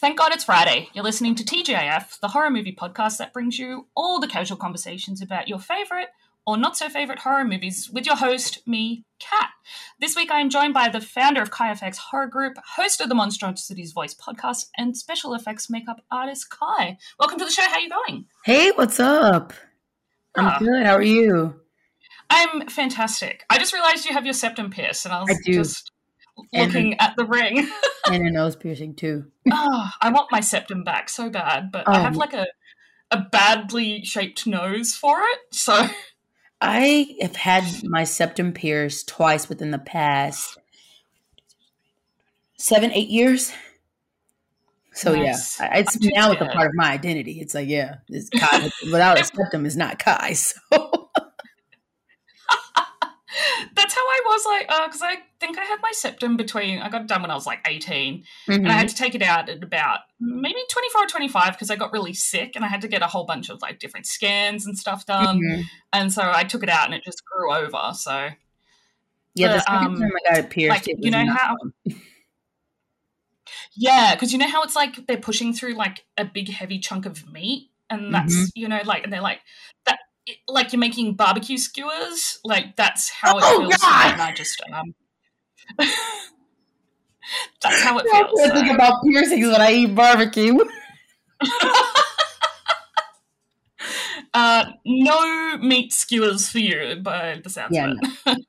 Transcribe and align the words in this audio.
Thank 0.00 0.16
God 0.18 0.32
it's 0.32 0.44
Friday. 0.44 0.88
You're 0.92 1.02
listening 1.04 1.34
to 1.36 1.44
TGIF, 1.44 2.20
the 2.20 2.28
horror 2.28 2.50
movie 2.50 2.74
podcast 2.74 3.18
that 3.18 3.32
brings 3.32 3.58
you 3.58 3.88
all 3.96 4.20
the 4.20 4.28
casual 4.28 4.56
conversations 4.56 5.20
about 5.20 5.48
your 5.48 5.58
favorite 5.58 6.08
or 6.46 6.56
not 6.56 6.76
so 6.76 6.88
favorite 6.88 7.18
horror 7.18 7.44
movies 7.44 7.90
with 7.92 8.06
your 8.06 8.14
host, 8.16 8.60
me, 8.66 9.04
Kat. 9.18 9.50
This 10.00 10.14
week 10.14 10.30
I 10.30 10.40
am 10.40 10.50
joined 10.50 10.72
by 10.72 10.88
the 10.88 11.00
founder 11.00 11.42
of 11.42 11.50
Kai 11.50 11.72
FX 11.74 11.96
Horror 11.96 12.28
Group, 12.28 12.54
host 12.76 13.00
of 13.00 13.08
the 13.08 13.14
Monstrosities 13.16 13.92
Voice 13.92 14.14
podcast, 14.14 14.66
and 14.76 14.96
special 14.96 15.34
effects 15.34 15.68
makeup 15.68 16.00
artist 16.12 16.48
Kai. 16.48 16.96
Welcome 17.18 17.38
to 17.40 17.44
the 17.44 17.50
show. 17.50 17.62
How 17.62 17.74
are 17.74 17.80
you 17.80 17.90
going? 17.90 18.24
Hey, 18.44 18.70
what's 18.76 19.00
up? 19.00 19.52
I'm 20.36 20.46
Ah. 20.46 20.58
good. 20.60 20.86
How 20.86 20.94
are 20.94 21.02
you? 21.02 21.60
I'm 22.30 22.68
fantastic. 22.68 23.44
I 23.50 23.58
just 23.58 23.72
realized 23.72 24.06
you 24.06 24.12
have 24.14 24.24
your 24.24 24.34
septum 24.34 24.70
pierced, 24.70 25.04
and 25.06 25.12
I 25.14 25.20
was 25.20 25.30
I 25.30 25.34
do. 25.44 25.54
just 25.54 25.90
And- 26.52 26.72
looking 26.72 26.98
at 27.00 27.14
the 27.16 27.24
ring. 27.26 27.68
and 28.10 28.26
a 28.26 28.30
nose 28.30 28.56
piercing 28.56 28.94
too. 28.94 29.26
oh, 29.52 29.90
I 30.00 30.10
want 30.10 30.32
my 30.32 30.40
septum 30.40 30.82
back 30.84 31.08
so 31.08 31.28
bad, 31.30 31.70
but 31.72 31.86
I 31.88 31.98
Oh. 31.98 32.02
have 32.02 32.16
like 32.16 32.32
a 32.34 32.46
a 33.10 33.18
badly 33.32 34.04
shaped 34.04 34.46
nose 34.46 34.92
for 34.94 35.18
it. 35.22 35.38
So 35.52 35.88
I 36.60 37.16
have 37.22 37.36
had 37.36 37.64
my 37.84 38.04
septum 38.04 38.52
pierced 38.52 39.08
twice 39.08 39.48
within 39.48 39.70
the 39.70 39.78
past 39.78 40.58
seven, 42.58 42.92
eight 42.92 43.08
years. 43.08 43.52
So 44.92 45.14
Nice. 45.14 45.58
yeah, 45.60 45.78
it's 45.78 45.96
I'm 45.96 46.10
now 46.12 46.32
it's 46.32 46.42
a 46.42 46.46
part 46.46 46.66
of 46.66 46.72
my 46.74 46.90
identity. 46.90 47.40
It's 47.40 47.54
like 47.54 47.68
yeah, 47.68 47.96
it's 48.08 48.28
Kai 48.30 48.70
without 48.84 49.20
a 49.20 49.24
septum 49.24 49.64
is 49.66 49.76
not 49.76 49.98
Kai. 49.98 50.34
So 50.70 51.10
that's 53.74 53.94
how 53.94 54.00
I 54.00 54.20
was 54.38 54.46
like, 54.46 54.68
because 54.86 55.02
I 55.02 55.16
think 55.40 55.58
I 55.58 55.64
had 55.64 55.78
my 55.82 55.90
septum 55.92 56.36
between, 56.36 56.78
I 56.80 56.88
got 56.88 57.06
done 57.06 57.22
when 57.22 57.30
I 57.30 57.34
was 57.34 57.46
like 57.46 57.60
18, 57.66 58.24
and 58.48 58.68
I 58.68 58.72
had 58.72 58.88
to 58.88 58.94
take 58.94 59.14
it 59.14 59.22
out 59.22 59.48
at 59.48 59.62
about 59.62 60.00
maybe 60.20 60.58
24 60.70 61.02
or 61.02 61.06
25 61.06 61.52
because 61.52 61.70
I 61.70 61.76
got 61.76 61.92
really 61.92 62.12
sick 62.14 62.52
and 62.56 62.64
I 62.64 62.68
had 62.68 62.80
to 62.82 62.88
get 62.88 63.02
a 63.02 63.06
whole 63.06 63.24
bunch 63.24 63.50
of 63.50 63.60
like 63.62 63.78
different 63.78 64.06
scans 64.06 64.66
and 64.66 64.78
stuff 64.78 65.06
done. 65.06 65.40
Mhm. 65.40 65.64
And 65.92 66.12
so 66.12 66.22
I 66.22 66.44
took 66.44 66.62
it 66.62 66.68
out 66.68 66.86
and 66.86 66.94
it 66.94 67.04
just 67.04 67.22
grew 67.24 67.52
over. 67.52 67.92
So, 67.94 68.28
yeah, 69.34 69.52
the 69.54 69.60
second 69.60 69.86
um, 69.86 70.00
time 70.00 70.10
I 70.26 70.30
got 70.30 70.38
it 70.44 70.50
pierced, 70.50 70.86
like, 70.86 70.88
it 70.88 70.96
you 71.04 71.10
know 71.10 71.26
how- 71.32 71.56
yeah, 73.74 74.14
because 74.14 74.32
you 74.32 74.38
know 74.38 74.48
how 74.48 74.62
it's 74.62 74.76
like 74.76 75.06
they're 75.06 75.16
pushing 75.16 75.52
through 75.52 75.74
like 75.74 76.04
a 76.16 76.24
big 76.24 76.48
heavy 76.50 76.78
chunk 76.78 77.06
of 77.06 77.30
meat, 77.32 77.70
and 77.90 78.12
that's 78.12 78.34
Mm-hmm. 78.34 78.44
you 78.54 78.68
know 78.68 78.80
like 78.84 79.04
and 79.04 79.12
they're 79.12 79.20
like 79.22 79.40
that, 79.86 79.97
it, 80.28 80.36
like 80.46 80.72
you're 80.72 80.78
making 80.80 81.14
barbecue 81.14 81.58
skewers. 81.58 82.38
Like 82.44 82.76
that's 82.76 83.10
how 83.10 83.38
it 83.38 83.44
Oh, 83.44 83.60
feels. 83.60 83.76
God! 83.80 84.12
And 84.12 84.22
I 84.22 84.32
just 84.32 84.60
um, 84.72 84.94
that's 87.62 87.82
how 87.82 87.98
it 87.98 88.06
I 88.12 88.22
feels. 88.24 88.40
can't 88.40 88.52
think 88.54 88.74
about 88.74 89.02
piercings 89.04 89.46
when 89.48 89.60
I 89.60 89.72
eat 89.72 89.94
barbecue. 89.94 90.58
uh, 94.34 94.64
no 94.84 95.56
meat 95.58 95.92
skewers 95.92 96.48
for 96.48 96.58
you, 96.58 96.96
by 97.02 97.40
the 97.42 97.50
sounds 97.50 97.76
Yeah, 97.76 97.92
of 97.92 97.98
it. 98.26 98.44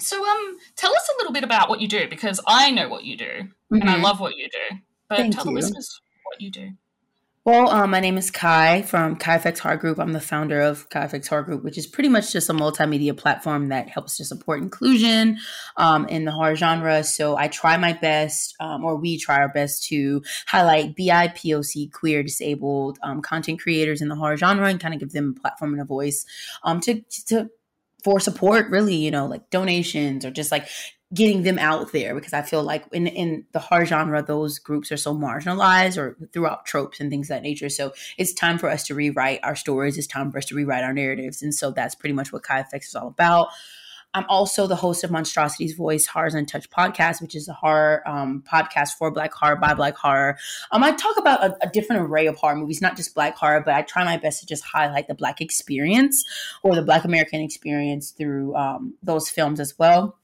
so 0.00 0.24
um, 0.26 0.58
tell 0.76 0.94
us 0.94 1.08
a 1.14 1.18
little 1.18 1.32
bit 1.32 1.44
about 1.44 1.68
what 1.68 1.80
you 1.80 1.88
do 1.88 2.08
because 2.08 2.40
I 2.46 2.70
know 2.70 2.88
what 2.88 3.04
you 3.04 3.16
do 3.16 3.48
and 3.70 3.88
I 3.88 3.96
Mhm. 3.96 4.02
love 4.02 4.20
what 4.20 4.36
you 4.36 4.48
do. 4.50 4.76
But 5.08 5.18
Thank 5.18 5.34
tell 5.34 5.44
you. 5.44 5.50
the 5.50 5.54
listeners 5.56 6.00
what 6.24 6.40
you 6.40 6.50
do. 6.50 6.70
Well, 7.48 7.70
um, 7.70 7.92
my 7.92 8.00
name 8.00 8.18
is 8.18 8.30
Kai 8.30 8.82
from 8.82 9.16
Kai 9.16 9.38
FX 9.38 9.60
Horror 9.60 9.78
Group. 9.78 9.98
I'm 9.98 10.12
the 10.12 10.20
founder 10.20 10.60
of 10.60 10.86
Kai 10.90 11.06
FX 11.06 11.28
Horror 11.28 11.44
Group, 11.44 11.64
which 11.64 11.78
is 11.78 11.86
pretty 11.86 12.10
much 12.10 12.30
just 12.30 12.50
a 12.50 12.52
multimedia 12.52 13.16
platform 13.16 13.70
that 13.70 13.88
helps 13.88 14.18
to 14.18 14.26
support 14.26 14.60
inclusion 14.60 15.38
um, 15.78 16.06
in 16.08 16.26
the 16.26 16.30
horror 16.30 16.56
genre. 16.56 17.02
So 17.04 17.38
I 17.38 17.48
try 17.48 17.78
my 17.78 17.94
best, 17.94 18.54
um, 18.60 18.84
or 18.84 18.96
we 18.96 19.18
try 19.18 19.38
our 19.38 19.48
best 19.48 19.84
to 19.84 20.22
highlight 20.46 20.94
BIPOC, 20.94 21.90
queer, 21.90 22.22
disabled 22.22 22.98
um, 23.02 23.22
content 23.22 23.62
creators 23.62 24.02
in 24.02 24.08
the 24.08 24.16
horror 24.16 24.36
genre 24.36 24.68
and 24.68 24.78
kind 24.78 24.92
of 24.92 25.00
give 25.00 25.12
them 25.12 25.34
a 25.34 25.40
platform 25.40 25.72
and 25.72 25.80
a 25.80 25.86
voice 25.86 26.26
um, 26.64 26.80
to, 26.82 27.02
to 27.28 27.48
for 28.04 28.20
support, 28.20 28.68
really, 28.68 28.96
you 28.96 29.10
know, 29.10 29.24
like 29.26 29.48
donations 29.48 30.26
or 30.26 30.30
just 30.30 30.52
like 30.52 30.68
getting 31.14 31.42
them 31.42 31.58
out 31.58 31.92
there 31.92 32.14
because 32.14 32.32
I 32.32 32.42
feel 32.42 32.62
like 32.62 32.84
in 32.92 33.06
in 33.06 33.46
the 33.52 33.58
horror 33.58 33.86
genre, 33.86 34.22
those 34.22 34.58
groups 34.58 34.92
are 34.92 34.96
so 34.96 35.14
marginalized 35.14 35.96
or 35.96 36.16
throughout 36.32 36.66
tropes 36.66 37.00
and 37.00 37.10
things 37.10 37.30
of 37.30 37.36
that 37.36 37.42
nature. 37.42 37.68
So 37.68 37.92
it's 38.18 38.32
time 38.32 38.58
for 38.58 38.68
us 38.68 38.84
to 38.84 38.94
rewrite 38.94 39.40
our 39.42 39.56
stories. 39.56 39.96
It's 39.96 40.06
time 40.06 40.30
for 40.30 40.38
us 40.38 40.46
to 40.46 40.54
rewrite 40.54 40.84
our 40.84 40.92
narratives, 40.92 41.42
and 41.42 41.54
so 41.54 41.70
that's 41.70 41.94
pretty 41.94 42.14
much 42.14 42.32
what 42.32 42.42
Kai 42.42 42.62
FX 42.62 42.88
is 42.88 42.94
all 42.94 43.08
about. 43.08 43.48
I'm 44.14 44.24
also 44.28 44.66
the 44.66 44.76
host 44.76 45.04
of 45.04 45.10
Monstrosities 45.10 45.74
Voice 45.74 46.06
Horrors 46.06 46.34
and 46.34 46.48
Touch 46.48 46.70
podcast, 46.70 47.20
which 47.20 47.36
is 47.36 47.46
a 47.46 47.52
horror 47.52 48.02
um, 48.06 48.42
podcast 48.50 48.92
for 48.98 49.10
Black 49.10 49.34
horror 49.34 49.56
by 49.56 49.74
Black 49.74 49.96
horror. 49.96 50.38
Um, 50.72 50.82
I 50.82 50.92
talk 50.92 51.18
about 51.18 51.44
a, 51.44 51.56
a 51.66 51.68
different 51.68 52.02
array 52.02 52.26
of 52.26 52.36
horror 52.36 52.56
movies, 52.56 52.80
not 52.80 52.96
just 52.96 53.14
Black 53.14 53.36
horror, 53.36 53.60
but 53.60 53.74
I 53.74 53.82
try 53.82 54.04
my 54.04 54.16
best 54.16 54.40
to 54.40 54.46
just 54.46 54.64
highlight 54.64 55.08
the 55.08 55.14
Black 55.14 55.42
experience 55.42 56.24
or 56.62 56.74
the 56.74 56.82
Black 56.82 57.04
American 57.04 57.42
experience 57.42 58.10
through 58.10 58.56
um, 58.56 58.94
those 59.02 59.28
films 59.28 59.60
as 59.60 59.78
well. 59.78 60.16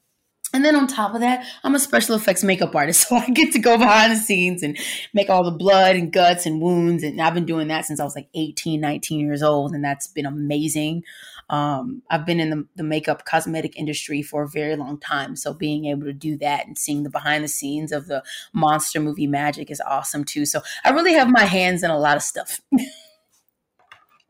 And 0.53 0.65
then 0.65 0.77
on 0.77 0.87
top 0.87 1.15
of 1.15 1.21
that, 1.21 1.44
I'm 1.65 1.75
a 1.75 1.81
special 1.81 2.15
effects 2.15 2.44
makeup 2.44 2.75
artist. 2.75 3.06
So 3.09 3.16
I 3.16 3.28
get 3.31 3.53
to 3.55 3.59
go 3.59 3.77
behind 3.77 4.12
the 4.12 4.16
scenes 4.16 4.62
and 4.62 4.78
make 5.12 5.28
all 5.28 5.44
the 5.44 5.56
blood 5.56 5.97
and 5.97 6.12
guts 6.12 6.47
and 6.47 6.60
wounds. 6.60 7.03
And 7.03 7.21
I've 7.21 7.34
been 7.34 7.44
doing 7.44 7.69
that 7.69 7.87
since 7.87 7.99
I 7.99 8.05
was 8.05 8.15
like 8.15 8.28
18, 8.34 8.81
19 8.81 9.21
years 9.21 9.43
old. 9.43 9.72
And 9.72 9.84
that's 9.84 10.06
been 10.06 10.27
amazing. 10.27 11.03
Um, 11.50 12.03
I've 12.09 12.25
been 12.25 12.41
in 12.41 12.50
the, 12.50 12.66
the 12.77 12.84
makeup 12.84 13.25
cosmetic 13.25 13.77
industry 13.77 14.22
for 14.22 14.44
a 14.44 14.49
very 14.49 14.77
long 14.77 14.99
time. 15.00 15.34
So 15.37 15.53
being 15.53 15.87
able 15.87 16.04
to 16.04 16.12
do 16.12 16.38
that 16.38 16.66
and 16.66 16.78
seeing 16.78 17.03
the 17.03 17.10
behind 17.10 17.43
the 17.44 17.49
scenes 17.49 17.91
of 17.91 18.06
the 18.06 18.22
monster 18.53 19.00
movie 19.00 19.27
magic 19.27 19.71
is 19.71 19.83
awesome 19.87 20.25
too. 20.25 20.47
So 20.47 20.60
I 20.84 20.91
really 20.91 21.15
have 21.15 21.28
my 21.31 21.44
hands 21.44 21.83
in 21.83 21.91
a 21.91 21.99
lot 21.99 22.16
of 22.16 22.22
stuff. 22.22 22.60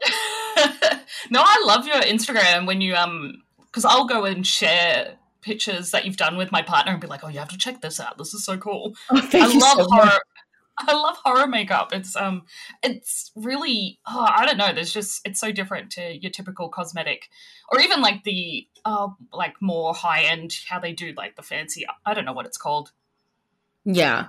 no, 1.30 1.40
I 1.42 1.62
love 1.66 1.86
your 1.86 2.00
Instagram 2.00 2.66
when 2.66 2.80
you 2.80 2.94
um 2.94 3.42
because 3.66 3.84
I'll 3.84 4.06
go 4.06 4.24
and 4.24 4.46
share 4.46 5.16
pictures 5.44 5.90
that 5.90 6.04
you've 6.04 6.16
done 6.16 6.36
with 6.36 6.50
my 6.50 6.62
partner 6.62 6.92
and 6.92 7.00
be 7.00 7.06
like, 7.06 7.22
oh, 7.22 7.28
you 7.28 7.38
have 7.38 7.50
to 7.50 7.58
check 7.58 7.80
this 7.82 8.00
out. 8.00 8.18
This 8.18 8.34
is 8.34 8.44
so 8.44 8.56
cool. 8.56 8.94
Oh, 9.10 9.28
I 9.32 9.46
love 9.46 9.78
so 9.78 9.84
horror. 9.84 10.04
much. 10.06 10.22
I 10.78 10.92
love 10.92 11.16
horror 11.24 11.46
makeup. 11.46 11.92
It's 11.92 12.16
um, 12.16 12.42
it's 12.82 13.30
really 13.36 14.00
oh, 14.08 14.26
I 14.28 14.44
don't 14.44 14.56
know. 14.56 14.72
There's 14.72 14.92
just 14.92 15.20
it's 15.24 15.38
so 15.38 15.52
different 15.52 15.90
to 15.92 16.18
your 16.20 16.32
typical 16.32 16.68
cosmetic, 16.68 17.28
or 17.70 17.80
even 17.80 18.00
like 18.00 18.24
the 18.24 18.66
uh, 18.84 19.08
like 19.32 19.54
more 19.60 19.94
high 19.94 20.24
end 20.24 20.56
how 20.68 20.80
they 20.80 20.92
do 20.92 21.12
like 21.16 21.36
the 21.36 21.42
fancy. 21.42 21.86
I 22.04 22.12
don't 22.12 22.24
know 22.24 22.32
what 22.32 22.46
it's 22.46 22.58
called. 22.58 22.90
Yeah. 23.84 24.26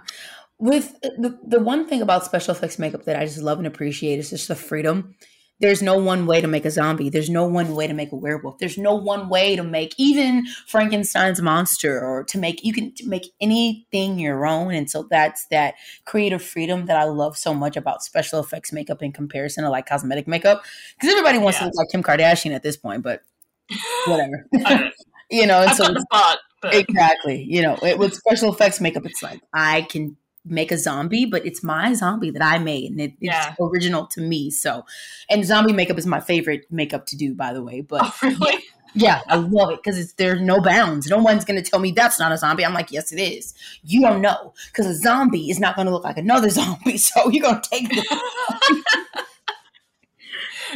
With 0.58 1.00
the, 1.02 1.38
the 1.46 1.60
one 1.60 1.88
thing 1.88 2.02
about 2.02 2.24
special 2.24 2.54
effects 2.54 2.80
makeup 2.80 3.06
that 3.06 3.18
I 3.18 3.26
just 3.26 3.42
love 3.42 3.58
and 3.58 3.68
appreciate 3.68 4.20
is 4.20 4.30
just 4.30 4.48
the 4.48 4.56
freedom. 4.56 5.16
There's 5.60 5.82
no 5.82 5.98
one 5.98 6.26
way 6.26 6.42
to 6.42 6.48
make 6.48 6.66
a 6.66 6.72
zombie. 6.72 7.10
There's 7.10 7.30
no 7.30 7.46
one 7.46 7.76
way 7.76 7.88
to 7.88 7.94
make 7.94 8.12
a 8.12 8.16
werewolf. 8.16 8.58
There's 8.58 8.78
no 8.78 8.94
one 8.94 9.30
way 9.30 9.56
to 9.56 9.64
make 9.64 9.94
even 9.98 10.46
Frankenstein's 10.68 11.42
monster 11.42 12.04
or 12.04 12.24
to 12.26 12.38
make 12.38 12.64
you 12.64 12.74
can 12.74 12.94
make 13.06 13.28
anything 13.40 14.20
your 14.20 14.46
own. 14.46 14.74
And 14.74 14.90
so 14.90 15.08
that's 15.10 15.46
that 15.48 15.76
creative 16.06 16.42
freedom 16.44 16.88
that 16.88 16.98
I 16.98 17.06
love 17.06 17.38
so 17.38 17.54
much 17.54 17.78
about 17.78 18.04
special 18.04 18.40
effects 18.42 18.74
makeup 18.74 19.02
in 19.02 19.14
comparison 19.14 19.64
to 19.64 19.70
like 19.70 19.88
cosmetic 19.88 20.28
makeup. 20.28 20.64
Because 20.96 21.12
everybody 21.12 21.38
wants 21.38 21.58
Yeah. 21.58 21.62
to 21.62 21.66
look 21.68 21.76
like 21.78 21.90
Kim 21.90 22.04
Kardashian 22.04 22.54
at 22.54 22.64
this 22.64 22.76
point, 22.76 23.02
but 23.04 23.22
whatever. 24.08 24.48
You 25.32 25.48
know, 25.48 25.62
and 25.62 25.72
I've 25.72 25.76
so 25.76 25.92
butt, 26.12 26.40
but 26.62 26.76
exactly 26.76 27.44
you 27.50 27.64
know 27.64 27.76
it, 27.82 27.98
with 27.98 28.14
special 28.14 28.54
effects 28.54 28.80
makeup 28.80 29.06
it's 29.08 29.24
like 29.24 29.42
i 29.54 29.82
can 29.84 30.16
make 30.46 30.72
a 30.72 30.78
zombie 30.78 31.26
but 31.26 31.46
it's 31.46 31.64
my 31.64 31.94
zombie 31.94 32.32
that 32.32 32.42
i 32.42 32.58
made 32.58 32.92
and 32.92 33.02
it, 33.02 33.12
it's 33.20 33.34
Yeah. 33.34 33.56
original 33.60 34.06
to 34.08 34.22
me 34.22 34.50
so 34.52 34.86
and 35.30 35.44
zombie 35.46 35.74
makeup 35.74 35.98
is 35.98 36.06
my 36.06 36.20
favorite 36.20 36.66
makeup 36.72 37.06
to 37.08 37.18
do 37.18 37.34
by 37.34 37.54
the 37.54 37.64
way 37.64 37.82
but 37.82 38.02
oh, 38.04 38.16
really. 38.22 38.64
yeah 38.94 39.22
i 39.28 39.36
love 39.36 39.72
it 39.72 39.80
because 39.84 40.14
there's 40.14 40.40
no 40.40 40.62
bounds 40.62 41.10
no 41.10 41.18
one's 41.18 41.44
going 41.46 41.62
to 41.62 41.70
tell 41.70 41.80
me 41.80 41.92
that's 41.92 42.18
not 42.20 42.32
a 42.32 42.38
zombie 42.38 42.64
i'm 42.66 42.74
like 42.74 42.92
yes 42.92 43.12
it 43.12 43.20
is 43.20 43.54
you 43.84 44.00
don't 44.02 44.22
know 44.22 44.54
because 44.72 44.86
a 44.86 44.96
zombie 44.96 45.50
is 45.50 45.60
not 45.60 45.76
going 45.76 45.86
to 45.86 45.92
look 45.92 46.04
like 46.06 46.18
another 46.18 46.50
zombie 46.60 46.98
so 46.98 47.30
you're 47.30 47.42
going 47.44 47.60
to 47.62 47.70
take 47.70 47.90
the 47.90 48.04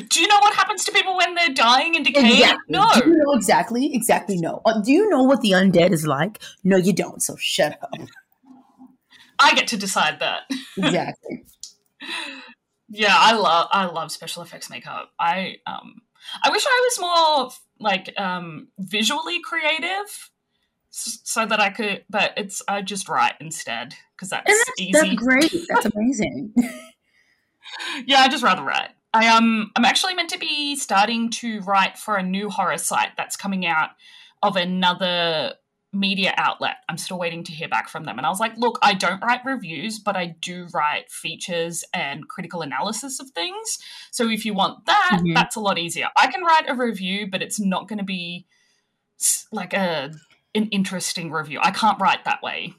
Do 0.10 0.22
you 0.22 0.28
know 0.28 0.38
what 0.40 0.54
happens 0.56 0.86
to 0.86 0.92
people 0.94 1.18
when 1.18 1.34
they're 1.36 1.50
dying 1.54 1.96
and 1.96 2.06
decaying? 2.06 2.28
exactly 2.38 2.64
No. 2.70 2.90
do 2.94 3.10
you 3.10 3.16
know 3.18 3.34
exactly 3.34 3.94
exactly 3.94 4.38
no 4.38 4.62
uh, 4.66 4.80
do 4.82 4.92
you 4.92 5.10
know 5.10 5.24
what 5.24 5.42
the 5.42 5.52
undead 5.52 5.92
is 5.92 6.06
like 6.08 6.40
no 6.64 6.78
you 6.78 6.94
don't 6.94 7.22
so 7.22 7.36
shut 7.38 7.78
up 7.82 7.92
I 9.40 9.56
get 9.56 9.68
to 9.70 9.78
decide 9.78 10.20
that. 10.20 10.44
exactly 10.78 11.46
Yeah, 12.90 13.16
I 13.16 13.34
love 13.34 13.68
I 13.72 13.86
love 13.86 14.12
special 14.12 14.42
effects 14.42 14.70
makeup. 14.70 15.12
I 15.20 15.58
um 15.68 16.02
I 16.44 16.50
wish 16.50 16.66
I 16.66 16.90
was 16.90 17.00
more 17.00 17.50
like 17.80 18.14
um 18.20 18.70
visually 18.80 19.40
creative 19.42 20.32
so 20.90 21.46
that 21.46 21.60
I 21.60 21.70
could 21.70 22.04
but 22.10 22.34
it's 22.36 22.64
I 22.68 22.82
just 22.82 23.08
write 23.08 23.36
instead 23.40 23.94
because 24.16 24.30
that's, 24.32 24.48
that's, 24.48 24.82
easy. 24.82 24.92
that's 24.92 25.14
great. 25.14 25.54
That's 25.70 25.86
amazing. 25.86 26.54
Yeah, 28.06 28.22
I 28.22 28.28
just 28.28 28.44
rather 28.44 28.64
write. 28.64 28.90
I 29.14 29.28
um 29.28 29.72
I'm 29.76 29.86
actually 29.86 30.16
meant 30.16 30.32
to 30.32 30.40
be 30.40 30.76
starting 30.76 31.30
to 31.32 31.62
write 31.62 31.98
for 31.98 32.16
a 32.16 32.24
new 32.24 32.50
horror 32.50 32.80
site 32.80 33.12
that's 33.16 33.36
coming 33.36 33.68
out 33.68 33.92
of 34.42 34.56
another 34.56 35.54
media 35.92 36.34
outlet. 36.38 36.78
I'm 36.88 36.98
still 36.98 37.18
waiting 37.18 37.44
to 37.46 37.52
hear 37.52 37.68
back 37.68 37.90
from 37.90 38.04
them. 38.04 38.18
And 38.18 38.26
I 38.26 38.30
was 38.30 38.40
like, 38.40 38.56
look, 38.58 38.78
I 38.82 38.94
don't 38.94 39.22
write 39.24 39.44
reviews, 39.44 40.00
but 40.00 40.16
I 40.16 40.36
do 40.40 40.68
write 40.74 41.12
features 41.12 41.84
and 41.94 42.28
critical 42.28 42.62
analysis 42.62 43.20
of 43.20 43.30
things. 43.32 43.80
So 44.12 44.30
if 44.30 44.46
you 44.46 44.54
want 44.54 44.86
that, 44.86 45.20
mm-hmm. 45.20 45.34
that's 45.34 45.56
a 45.56 45.60
lot 45.60 45.78
easier. 45.80 46.10
I 46.18 46.28
can 46.28 46.44
write 46.44 46.70
a 46.70 46.76
review, 46.76 47.28
but 47.30 47.42
it's 47.42 47.60
not 47.60 47.88
going 47.88 48.00
to 48.00 48.06
be 48.06 48.46
like 49.52 49.74
a 49.74 50.12
an 50.56 50.68
interesting 50.68 51.32
review. 51.32 51.60
I 51.62 51.72
can't 51.72 52.00
write 52.00 52.26
that 52.26 52.42
way. 52.42 52.74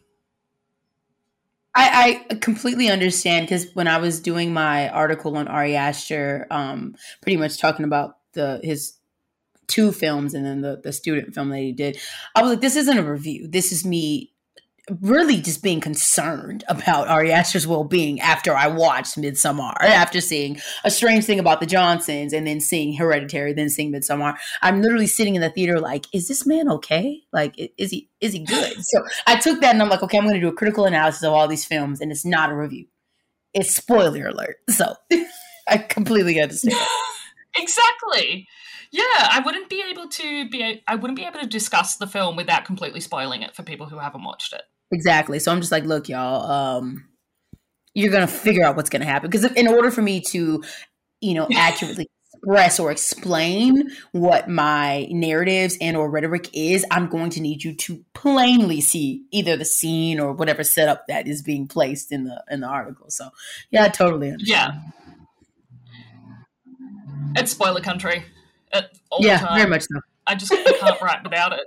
I, 1.74 2.24
I 2.30 2.34
completely 2.36 2.88
understand 2.88 3.46
because 3.46 3.72
when 3.74 3.86
I 3.86 3.98
was 3.98 4.20
doing 4.20 4.52
my 4.52 4.88
article 4.88 5.36
on 5.36 5.46
Ari 5.46 5.76
Aster, 5.76 6.46
um, 6.50 6.96
pretty 7.22 7.36
much 7.36 7.58
talking 7.58 7.84
about 7.84 8.16
the 8.32 8.60
his 8.62 8.94
two 9.70 9.92
films 9.92 10.34
and 10.34 10.44
then 10.44 10.60
the 10.60 10.80
the 10.82 10.92
student 10.92 11.34
film 11.34 11.50
that 11.50 11.58
he 11.58 11.72
did, 11.72 11.98
I 12.34 12.42
was 12.42 12.50
like, 12.50 12.60
this 12.60 12.76
isn't 12.76 12.98
a 12.98 13.02
review. 13.02 13.48
This 13.48 13.72
is 13.72 13.84
me 13.84 14.32
really 15.00 15.40
just 15.40 15.62
being 15.62 15.80
concerned 15.80 16.64
about 16.68 17.08
Ari 17.08 17.32
Aster's 17.32 17.66
well 17.66 17.84
being 17.84 18.20
after 18.20 18.54
I 18.54 18.66
watched 18.66 19.16
Midsommar, 19.16 19.74
after 19.80 20.20
seeing 20.20 20.58
A 20.84 20.90
Strange 20.90 21.24
Thing 21.24 21.38
About 21.38 21.60
the 21.60 21.66
Johnsons 21.66 22.32
and 22.32 22.46
then 22.46 22.60
seeing 22.60 22.94
Hereditary, 22.94 23.52
then 23.52 23.70
seeing 23.70 23.92
Midsommar. 23.92 24.36
I'm 24.62 24.82
literally 24.82 25.06
sitting 25.06 25.34
in 25.34 25.40
the 25.40 25.50
theater 25.50 25.78
like, 25.78 26.06
is 26.12 26.28
this 26.28 26.46
man 26.46 26.68
okay? 26.70 27.22
Like, 27.32 27.54
is 27.78 27.90
he 27.90 28.08
is 28.20 28.32
he 28.32 28.40
good? 28.40 28.74
so 28.84 29.04
I 29.26 29.36
took 29.36 29.60
that 29.60 29.74
and 29.74 29.82
I'm 29.82 29.88
like, 29.88 30.02
okay, 30.02 30.18
I'm 30.18 30.24
going 30.24 30.34
to 30.34 30.40
do 30.40 30.48
a 30.48 30.52
critical 30.52 30.86
analysis 30.86 31.22
of 31.22 31.32
all 31.32 31.48
these 31.48 31.64
films, 31.64 32.00
and 32.00 32.10
it's 32.10 32.24
not 32.24 32.50
a 32.50 32.56
review. 32.56 32.86
It's 33.54 33.74
spoiler 33.74 34.28
alert. 34.28 34.56
So 34.68 34.94
I 35.68 35.78
completely 35.78 36.40
understand. 36.40 36.76
exactly. 37.56 38.48
Yeah, 38.92 39.02
I 39.04 39.40
wouldn't 39.44 39.68
be 39.68 39.84
able 39.88 40.08
to 40.08 40.48
be. 40.48 40.82
I 40.86 40.96
wouldn't 40.96 41.16
be 41.16 41.24
able 41.24 41.40
to 41.40 41.46
discuss 41.46 41.96
the 41.96 42.06
film 42.06 42.36
without 42.36 42.64
completely 42.64 43.00
spoiling 43.00 43.42
it 43.42 43.54
for 43.54 43.62
people 43.62 43.86
who 43.86 43.98
haven't 43.98 44.24
watched 44.24 44.52
it. 44.52 44.62
Exactly. 44.90 45.38
So 45.38 45.52
I'm 45.52 45.60
just 45.60 45.70
like, 45.70 45.84
look, 45.84 46.08
y'all, 46.08 46.50
um, 46.50 47.06
you're 47.94 48.10
gonna 48.10 48.26
figure 48.26 48.64
out 48.64 48.76
what's 48.76 48.90
gonna 48.90 49.04
happen 49.04 49.30
because 49.30 49.44
in 49.52 49.68
order 49.68 49.92
for 49.92 50.02
me 50.02 50.20
to, 50.20 50.64
you 51.20 51.34
know, 51.34 51.46
accurately 51.54 52.08
express 52.34 52.80
or 52.80 52.90
explain 52.90 53.90
what 54.10 54.48
my 54.48 55.06
narratives 55.10 55.76
and 55.80 55.96
or 55.96 56.10
rhetoric 56.10 56.48
is, 56.52 56.84
I'm 56.90 57.08
going 57.08 57.30
to 57.30 57.40
need 57.40 57.62
you 57.62 57.74
to 57.74 58.04
plainly 58.12 58.80
see 58.80 59.24
either 59.30 59.56
the 59.56 59.64
scene 59.64 60.18
or 60.18 60.32
whatever 60.32 60.64
setup 60.64 61.06
that 61.06 61.28
is 61.28 61.42
being 61.42 61.68
placed 61.68 62.10
in 62.10 62.24
the 62.24 62.42
in 62.50 62.60
the 62.60 62.66
article. 62.66 63.08
So 63.10 63.30
yeah, 63.70 63.84
I 63.84 63.88
totally 63.88 64.32
understand. 64.32 64.74
Yeah. 64.74 64.90
It's 67.36 67.52
spoiler 67.52 67.80
country. 67.80 68.24
Yeah, 69.18 69.54
very 69.56 69.68
much 69.68 69.82
so. 69.82 70.00
I 70.26 70.34
just 70.34 70.52
I 70.52 70.62
can't 70.78 71.00
write 71.02 71.22
without 71.24 71.52
it. 71.52 71.66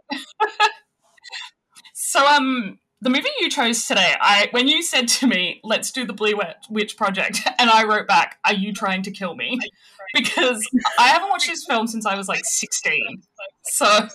so 1.94 2.26
um 2.26 2.80
the 3.04 3.10
movie 3.10 3.28
you 3.42 3.50
chose 3.50 3.86
today, 3.86 4.14
I 4.20 4.48
when 4.52 4.68
you 4.70 4.82
said 4.82 5.10
to 5.10 5.28
me, 5.28 5.60
"Let's 5.64 5.92
do 5.92 6.06
the 6.06 6.14
Blair 6.14 6.36
Witch 6.70 6.96
Project," 6.96 7.42
and 7.60 7.70
I 7.70 7.84
wrote 7.84 8.08
back, 8.08 8.40
"Are 8.46 8.54
you 8.54 8.74
trying 8.74 9.04
to 9.04 9.12
kill 9.12 9.36
me?" 9.36 9.60
Because 10.14 10.64
I 11.00 11.08
haven't 11.08 11.30
watched 11.30 11.48
this 11.48 11.66
film 11.66 11.88
since 11.88 12.06
I 12.06 12.16
was 12.16 12.28
like 12.28 12.44
sixteen. 12.46 13.24
So 13.64 14.08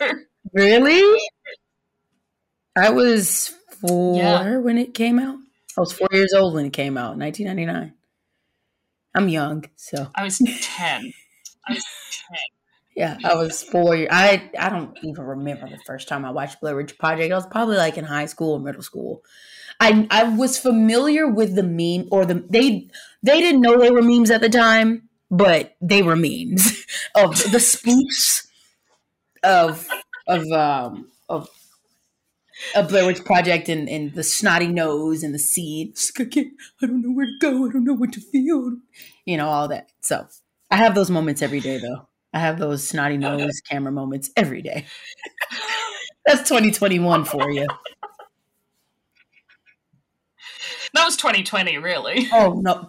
really, 0.52 1.18
I 2.76 2.90
was 2.90 3.52
four 3.80 4.16
yeah. 4.22 4.58
when 4.58 4.78
it 4.78 4.94
came 4.94 5.18
out. 5.18 5.38
I 5.76 5.80
was 5.80 5.92
four 5.92 6.06
years 6.12 6.32
old 6.34 6.54
when 6.54 6.66
it 6.66 6.72
came 6.72 6.96
out, 6.96 7.18
nineteen 7.18 7.48
ninety 7.48 7.66
nine. 7.66 7.94
I'm 9.16 9.28
young, 9.28 9.64
so 9.74 10.08
I 10.14 10.22
was 10.22 10.38
ten. 10.38 11.12
I 11.66 11.72
was 11.72 11.84
ten. 12.12 12.38
Yeah, 12.98 13.16
I 13.24 13.34
was 13.36 13.62
four. 13.62 13.94
Years, 13.94 14.08
I 14.12 14.50
I 14.58 14.68
don't 14.70 14.98
even 15.04 15.24
remember 15.24 15.68
the 15.68 15.78
first 15.86 16.08
time 16.08 16.24
I 16.24 16.32
watched 16.32 16.60
Blair 16.60 16.74
Witch 16.74 16.98
Project. 16.98 17.32
I 17.32 17.36
was 17.36 17.46
probably 17.46 17.76
like 17.76 17.96
in 17.96 18.04
high 18.04 18.26
school 18.26 18.54
or 18.54 18.60
middle 18.60 18.82
school. 18.82 19.22
I 19.80 20.08
I 20.10 20.24
was 20.24 20.58
familiar 20.58 21.28
with 21.28 21.54
the 21.56 21.62
meme 21.64 22.08
or 22.12 22.26
the 22.26 22.44
they 22.50 22.90
they 23.22 23.40
didn't 23.40 23.62
know 23.62 23.78
they 23.78 23.92
were 23.92 24.02
memes 24.02 24.32
at 24.32 24.42
the 24.42 24.48
time, 24.50 25.08
but 25.30 25.76
they 25.80 26.02
were 26.02 26.16
memes 26.16 26.84
of 27.16 27.36
the 27.52 27.58
spoofs 27.58 28.48
of 29.44 29.88
of 30.28 30.50
um 30.52 31.08
of 31.28 31.50
a 32.74 32.82
Blair 32.82 33.06
Witch 33.06 33.24
Project 33.24 33.68
and, 33.68 33.88
and 33.88 34.14
the 34.14 34.22
snotty 34.24 34.66
nose 34.68 35.22
and 35.22 35.34
the 35.34 35.38
seed. 35.38 35.96
I. 35.96 36.52
I 36.82 36.86
don't 36.86 37.02
know 37.02 37.12
where 37.12 37.26
to 37.26 37.38
go. 37.40 37.68
I 37.68 37.72
don't 37.72 37.84
know 37.84 37.94
what 37.94 38.12
to 38.14 38.20
feel. 38.20 38.76
You 39.24 39.36
know 39.36 39.48
all 39.48 39.68
that. 39.68 39.90
So 40.00 40.26
I 40.70 40.76
have 40.76 40.94
those 40.94 41.10
moments 41.10 41.42
every 41.42 41.60
day, 41.60 41.78
though. 41.78 42.07
I 42.32 42.40
have 42.40 42.58
those 42.58 42.86
snotty 42.86 43.16
nose 43.16 43.60
camera 43.60 43.92
moments 43.92 44.30
every 44.36 44.62
day. 44.62 44.84
That's 46.26 46.48
2021 46.48 47.24
for 47.24 47.50
you. 47.50 47.66
That 50.94 51.04
was 51.04 51.16
2020, 51.16 51.78
really. 51.78 52.28
Oh, 52.32 52.60
no. 52.60 52.86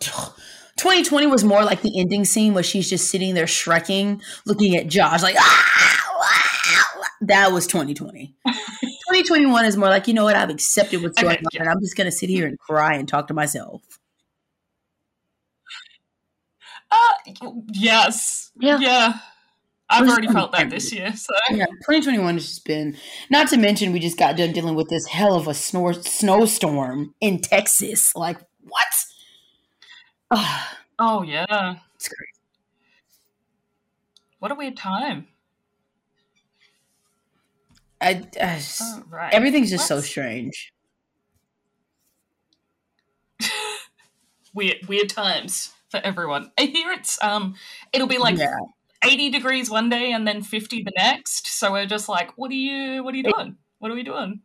2020 0.80 1.28
was 1.28 1.44
more 1.44 1.64
like 1.64 1.82
the 1.82 2.00
ending 2.00 2.26
scene 2.26 2.54
where 2.54 2.64
she's 2.64 2.90
just 2.90 3.10
sitting 3.10 3.34
there 3.34 3.48
shrieking, 3.48 4.22
looking 4.46 4.76
at 4.76 4.88
Josh 4.88 5.22
like, 5.22 5.36
ah, 5.38 5.66
ah, 6.22 7.10
that 7.22 7.52
was 7.52 7.68
2020. 7.68 8.34
2021 8.46 9.66
is 9.66 9.78
more 9.78 9.90
like, 9.90 10.08
you 10.08 10.14
know 10.14 10.24
what, 10.24 10.36
I've 10.36 10.50
accepted 10.50 11.02
what's 11.02 11.22
going 11.22 11.36
okay, 11.36 11.44
on, 11.44 11.50
yeah. 11.54 11.62
and 11.62 11.70
I'm 11.70 11.82
just 11.82 11.96
going 11.98 12.06
to 12.06 12.16
sit 12.16 12.30
here 12.30 12.48
and 12.48 12.58
cry 12.58 12.96
and 12.96 13.08
talk 13.08 13.28
to 13.28 13.34
myself. 13.34 13.82
Uh, 16.92 17.54
yes. 17.74 18.52
Yeah. 18.60 18.80
Yeah. 18.80 19.14
I've 19.90 20.08
already 20.08 20.28
felt 20.28 20.52
that 20.52 20.70
this 20.70 20.94
year. 20.94 21.14
So 21.16 21.34
yeah, 21.50 21.66
2021 21.66 22.36
has 22.36 22.46
just 22.48 22.66
been. 22.66 22.96
Not 23.30 23.48
to 23.50 23.58
mention, 23.58 23.92
we 23.92 24.00
just 24.00 24.18
got 24.18 24.38
done 24.38 24.52
dealing 24.52 24.76
with 24.76 24.90
this 24.90 25.08
hell 25.08 25.36
of 25.36 25.48
a 25.48 25.52
snor- 25.52 26.06
snowstorm 26.06 27.16
in 27.20 27.40
Texas. 27.40 28.16
Like 28.16 28.38
what? 28.62 29.06
oh 31.00 31.24
yeah, 31.24 31.76
it's 31.96 32.08
crazy. 32.08 32.32
What 34.40 34.52
a 34.52 34.56
weird 34.56 34.78
time. 34.78 35.28
I, 38.02 38.24
I 38.42 38.56
just, 38.56 38.82
oh, 38.82 39.04
right. 39.10 39.34
everything's 39.34 39.70
just 39.70 39.86
so 39.86 40.00
strange. 40.00 40.72
weird, 44.54 44.78
weird 44.88 45.10
times 45.10 45.74
for 45.90 46.00
everyone. 46.02 46.52
I 46.58 46.64
hear 46.64 46.92
it's 46.92 47.22
um, 47.22 47.56
it'll 47.92 48.08
be 48.08 48.18
like 48.18 48.38
yeah. 48.38 48.56
80 49.04 49.30
degrees 49.30 49.70
one 49.70 49.90
day 49.90 50.12
and 50.12 50.28
then 50.28 50.42
50 50.42 50.84
the 50.84 50.92
next. 50.98 51.48
So 51.48 51.72
we're 51.72 51.86
just 51.86 52.10
like, 52.10 52.38
what 52.38 52.52
are 52.52 52.56
you 52.56 53.04
what 53.04 53.14
are 53.14 53.18
you 53.18 53.24
doing? 53.24 53.56
What 53.80 53.92
are 53.92 53.96
we 53.96 54.04
doing? 54.04 54.42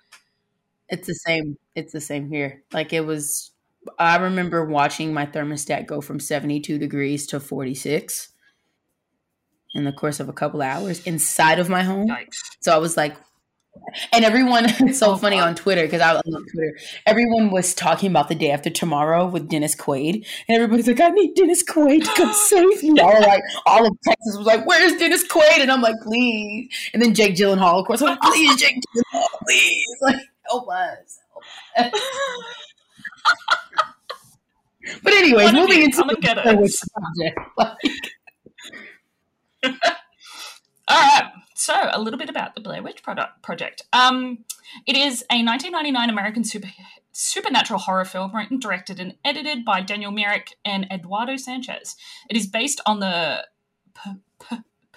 It's 0.89 1.07
the 1.07 1.15
same. 1.15 1.57
It's 1.75 1.93
the 1.93 2.01
same 2.01 2.29
here. 2.29 2.63
Like 2.73 2.93
it 2.93 3.05
was 3.05 3.51
I 3.99 4.17
remember 4.17 4.65
watching 4.65 5.13
my 5.13 5.27
thermostat 5.27 5.87
go 5.87 6.01
from 6.01 6.21
72 6.21 6.79
degrees 6.79 7.27
to 7.29 7.41
46 7.41 8.31
in 9.75 9.85
the 9.85 9.93
course 9.93 10.21
of 10.21 10.29
a 10.29 10.33
couple 10.33 10.63
hours 10.63 11.05
inside 11.07 11.59
of 11.59 11.69
my 11.69 11.83
home. 11.83 12.09
Yikes. 12.09 12.41
So 12.61 12.73
I 12.73 12.79
was 12.79 12.97
like, 12.97 13.17
and 14.13 14.25
everyone, 14.25 14.65
it's 14.81 14.99
so 14.99 15.13
oh, 15.13 15.17
funny 15.17 15.39
on 15.39 15.55
Twitter 15.55 15.83
because 15.83 16.01
I 16.01 16.13
love 16.13 16.23
Twitter. 16.25 16.77
Everyone 17.07 17.51
was 17.51 17.75
talking 17.75 18.11
about 18.11 18.29
the 18.29 18.35
day 18.35 18.51
after 18.51 18.71
tomorrow 18.71 19.27
with 19.27 19.49
Dennis 19.49 19.75
Quaid, 19.75 20.27
and 20.49 20.57
everybody's 20.57 20.87
like, 20.89 21.01
"I 21.01 21.11
need 21.11 21.35
Dennis 21.35 21.63
Quaid 21.63 22.05
to 22.05 22.15
come 22.15 22.33
save 22.47 22.83
me." 22.83 23.01
All 23.01 23.21
like, 23.21 23.43
all 23.67 23.87
of 23.87 23.97
Texas 24.05 24.37
was 24.37 24.47
like, 24.47 24.67
"Where's 24.67 24.97
Dennis 24.99 25.27
Quaid?" 25.27 25.61
And 25.61 25.71
I'm 25.71 25.83
like, 25.83 25.97
"Please!" 26.03 26.71
And 26.93 27.03
then 27.03 27.15
Jake 27.15 27.37
Gyllenhaal, 27.37 27.81
of 27.81 27.87
course, 27.87 28.03
I'm 28.03 28.09
like, 28.09 28.21
"Please, 28.23 28.57
Jake 28.57 28.77
Gyllenhaal, 28.77 29.27
please, 29.47 29.97
like, 30.01 30.17
help 30.49 30.69
us." 30.69 31.21
Help 31.75 31.95
us. 31.95 32.01
but 35.03 35.13
anyways, 35.13 35.53
moving 35.53 35.83
into 35.83 36.03
the 36.03 36.17
project. 36.17 36.47
Like. 37.57 37.77
all 40.89 41.01
right. 41.01 41.31
So, 41.65 41.89
a 41.91 41.99
little 41.99 42.19
bit 42.19 42.29
about 42.29 42.55
the 42.55 42.61
Blair 42.61 42.83
Witch 42.83 43.03
product, 43.03 43.41
Project. 43.41 43.85
Um, 43.95 44.45
it 44.87 44.99
is 44.99 45.23
a 45.31 45.41
1999 45.43 46.11
American 46.11 46.45
super, 46.45 46.69
supernatural 47.13 47.81
horror 47.81 48.05
film 48.05 48.37
written, 48.37 48.59
directed, 48.59 49.01
and 49.01 49.15
edited 49.25 49.65
by 49.65 49.81
Daniel 49.81 50.11
Myrick 50.13 50.57
and 50.63 50.87
Eduardo 50.93 51.39
Sanchez. 51.39 51.97
It 52.29 52.37
is 52.37 52.47
based 52.47 52.83
on 52.85 53.01
the 53.01 53.47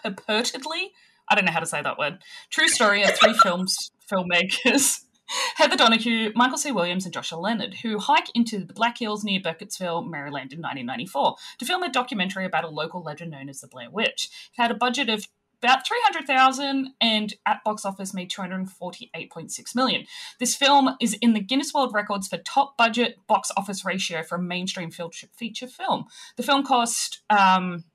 purportedly, 0.04 0.90
I 1.30 1.36
don't 1.36 1.46
know 1.46 1.54
how 1.54 1.62
to 1.62 1.66
say 1.66 1.82
that 1.82 1.98
word, 1.98 2.18
true 2.50 2.68
story 2.68 3.02
of 3.04 3.12
three 3.12 3.34
films 3.42 3.90
filmmakers. 4.12 5.06
Heather 5.56 5.78
Donahue, 5.78 6.34
Michael 6.36 6.58
C. 6.58 6.72
Williams, 6.72 7.06
and 7.06 7.14
Joshua 7.14 7.38
Leonard, 7.38 7.76
who 7.76 7.98
hike 7.98 8.30
into 8.34 8.66
the 8.66 8.74
Black 8.74 8.98
Hills 8.98 9.24
near 9.24 9.40
Burkittsville, 9.40 10.06
Maryland 10.06 10.52
in 10.52 10.60
1994 10.60 11.36
to 11.60 11.66
film 11.66 11.84
a 11.84 11.92
documentary 11.92 12.46
about 12.46 12.64
a 12.66 12.70
local 12.70 13.04
legend 13.04 13.32
known 13.32 13.48
as 13.48 13.62
the 13.62 13.68
Blair 13.68 13.90
Witch. 13.90 14.30
It 14.54 14.62
had 14.62 14.72
a 14.72 14.76
budget 14.76 15.10
of 15.10 15.28
about 15.62 15.88
300,000 15.88 16.94
and 17.02 17.34
at 17.46 17.64
box 17.64 17.84
office 17.86 18.14
made 18.14 18.30
248.6 18.30 19.76
million. 19.76 20.06
This 20.40 20.56
film 20.56 20.96
is 21.02 21.14
in 21.16 21.34
the 21.34 21.40
Guinness 21.40 21.74
World 21.74 21.94
Records 21.94 22.28
for 22.28 22.38
top 22.38 22.78
budget 22.78 23.18
box 23.28 23.52
office 23.58 23.84
ratio 23.84 24.24
for 24.24 24.36
a 24.36 24.42
mainstream 24.42 24.92
feature 24.92 25.68
film. 25.68 26.06
The 26.36 26.44
film 26.44 26.64
cost 26.64 27.22
um 27.30 27.86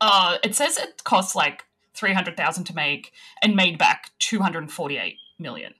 uh 0.00 0.38
it 0.44 0.54
says 0.54 0.78
it 0.78 1.02
costs 1.04 1.34
like 1.34 1.64
300,000 1.94 2.64
to 2.64 2.74
make 2.74 3.12
and 3.42 3.56
made 3.56 3.78
back 3.78 4.10
248 4.18 5.16
million. 5.38 5.74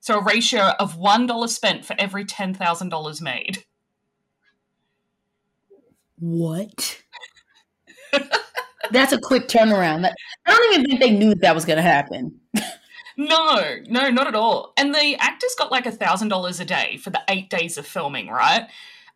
So 0.00 0.18
a 0.18 0.22
ratio 0.22 0.72
of 0.78 0.96
$1 0.96 1.48
spent 1.48 1.84
for 1.84 1.94
every 1.98 2.24
$10,000 2.24 3.20
made. 3.20 3.64
What? 6.18 7.02
That's 8.90 9.12
a 9.12 9.18
quick 9.18 9.48
turnaround. 9.48 10.10
I 10.46 10.50
don't 10.50 10.74
even 10.74 10.86
think 10.86 11.00
they 11.00 11.10
knew 11.10 11.34
that 11.34 11.54
was 11.54 11.64
going 11.64 11.76
to 11.76 11.82
happen. 11.82 12.40
no, 13.16 13.76
no, 13.86 14.10
not 14.10 14.26
at 14.26 14.34
all. 14.34 14.72
And 14.76 14.94
the 14.94 15.16
actors 15.18 15.54
got 15.58 15.70
like 15.70 15.86
a 15.86 15.92
thousand 15.92 16.28
dollars 16.28 16.60
a 16.60 16.64
day 16.64 16.96
for 16.96 17.10
the 17.10 17.20
eight 17.28 17.50
days 17.50 17.76
of 17.76 17.86
filming, 17.86 18.28
right? 18.28 18.66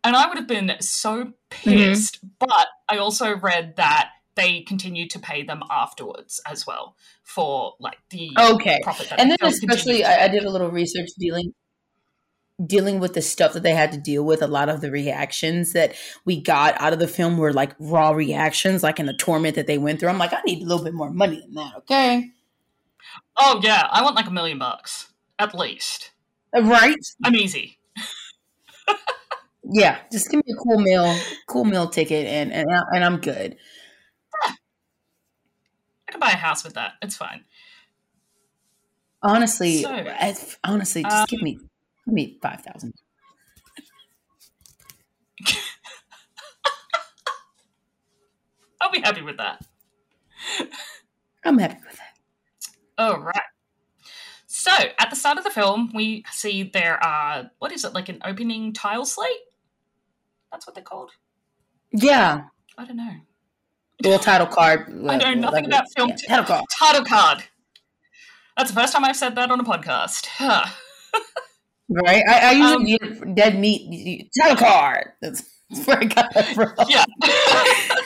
And 0.03 0.15
I 0.15 0.27
would 0.27 0.37
have 0.37 0.47
been 0.47 0.73
so 0.81 1.33
pissed. 1.49 2.17
Mm-hmm. 2.17 2.27
But 2.39 2.67
I 2.89 2.97
also 2.97 3.35
read 3.35 3.75
that 3.77 4.11
they 4.35 4.61
continued 4.61 5.09
to 5.11 5.19
pay 5.19 5.43
them 5.43 5.61
afterwards 5.71 6.41
as 6.49 6.67
well 6.67 6.95
for 7.23 7.73
like 7.79 7.97
the 8.09 8.31
okay 8.37 8.81
profit. 8.83 9.11
and 9.17 9.31
then 9.31 9.37
especially, 9.41 10.03
I, 10.03 10.25
I 10.25 10.27
did 10.27 10.43
a 10.43 10.49
little 10.49 10.69
research 10.69 11.09
dealing 11.17 11.53
dealing 12.63 12.99
with 12.99 13.13
the 13.13 13.21
stuff 13.21 13.53
that 13.53 13.63
they 13.63 13.73
had 13.73 13.91
to 13.91 13.97
deal 13.97 14.23
with 14.23 14.41
a 14.41 14.47
lot 14.47 14.69
of 14.69 14.81
the 14.81 14.89
reactions 14.89 15.73
that 15.73 15.93
we 16.23 16.39
got 16.39 16.79
out 16.79 16.93
of 16.93 16.99
the 16.99 17.07
film 17.07 17.37
were 17.37 17.51
like 17.51 17.75
raw 17.79 18.11
reactions 18.11 18.81
like 18.81 18.99
in 18.99 19.05
the 19.05 19.13
torment 19.13 19.55
that 19.55 19.67
they 19.67 19.77
went 19.77 19.99
through. 19.99 20.09
I'm 20.09 20.17
like 20.17 20.33
i 20.33 20.41
need 20.45 20.61
a 20.61 20.65
little 20.65 20.83
bit 20.83 20.93
more 20.93 21.11
money 21.11 21.41
than 21.41 21.53
that 21.55 21.73
okay? 21.79 22.31
Oh 23.37 23.59
yeah. 23.61 23.87
I 23.91 24.01
want 24.03 24.15
like 24.15 24.27
a 24.27 24.31
million 24.31 24.57
bucks 24.57 25.11
at 25.37 25.53
least. 25.53 26.11
Uh, 26.55 26.63
right? 26.63 26.95
I'm 27.23 27.35
easy. 27.35 27.79
Yeah. 29.67 29.97
Just 30.11 30.29
give 30.29 30.45
me 30.45 30.53
a 30.53 30.61
cool 30.61 30.79
meal 30.79 31.17
cool 31.47 31.65
meal 31.65 31.89
ticket 31.89 32.27
and 32.27 32.53
and, 32.53 32.67
and 32.69 33.03
i'm 33.03 33.17
good. 33.17 33.57
I 34.43 36.11
can 36.11 36.19
buy 36.19 36.29
a 36.29 36.35
house 36.35 36.63
with 36.63 36.75
that. 36.75 36.93
It's 37.01 37.17
fine. 37.17 37.45
Honestly 39.23 39.81
so, 39.81 40.05
honestly 40.63 41.01
just 41.01 41.15
um, 41.15 41.25
give 41.27 41.41
me 41.41 41.57
Give 42.05 42.13
me 42.13 42.37
five 42.41 42.61
thousand. 42.61 42.93
I'll 48.81 48.91
be 48.91 49.01
happy 49.01 49.21
with 49.21 49.37
that. 49.37 49.65
I'm 51.43 51.57
happy 51.57 51.79
with 51.87 51.97
that. 51.97 52.17
All 52.97 53.19
right. 53.19 53.35
So 54.45 54.71
at 54.99 55.09
the 55.09 55.15
start 55.15 55.37
of 55.37 55.43
the 55.43 55.49
film, 55.49 55.91
we 55.93 56.23
see 56.31 56.63
there 56.63 57.03
are 57.03 57.51
what 57.59 57.71
is 57.71 57.83
it 57.85 57.93
like 57.93 58.09
an 58.09 58.19
opening 58.23 58.73
tile 58.73 59.05
slate? 59.05 59.29
That's 60.51 60.65
what 60.65 60.75
they're 60.75 60.83
called. 60.83 61.11
Yeah. 61.91 62.45
I 62.77 62.85
don't 62.85 62.97
know. 62.97 63.13
Little 64.03 64.19
title 64.19 64.47
card. 64.47 64.87
I 65.07 65.17
know 65.17 65.33
nothing 65.33 65.41
like 65.41 65.65
about 65.65 65.85
film. 65.95 66.09
Yeah, 66.09 66.15
title 66.27 66.45
card. 66.45 66.65
Title 66.79 67.05
card. 67.05 67.43
That's 68.57 68.71
the 68.71 68.79
first 68.79 68.93
time 68.93 69.03
I've 69.03 69.15
said 69.15 69.35
that 69.35 69.51
on 69.51 69.59
a 69.59 69.63
podcast. 69.63 70.27
Right? 71.89 72.23
I, 72.27 72.39
I 72.39 72.51
usually 72.51 72.99
um, 73.21 73.35
dead 73.35 73.59
meat 73.59 74.29
title 74.39 74.57
card. 74.57 75.11
That's, 75.21 75.43
that's 75.69 75.87
where 75.87 75.99
I 75.99 76.05
got 76.05 76.33
that 76.33 76.55
from. 76.55 76.73
Yeah. 76.89 77.05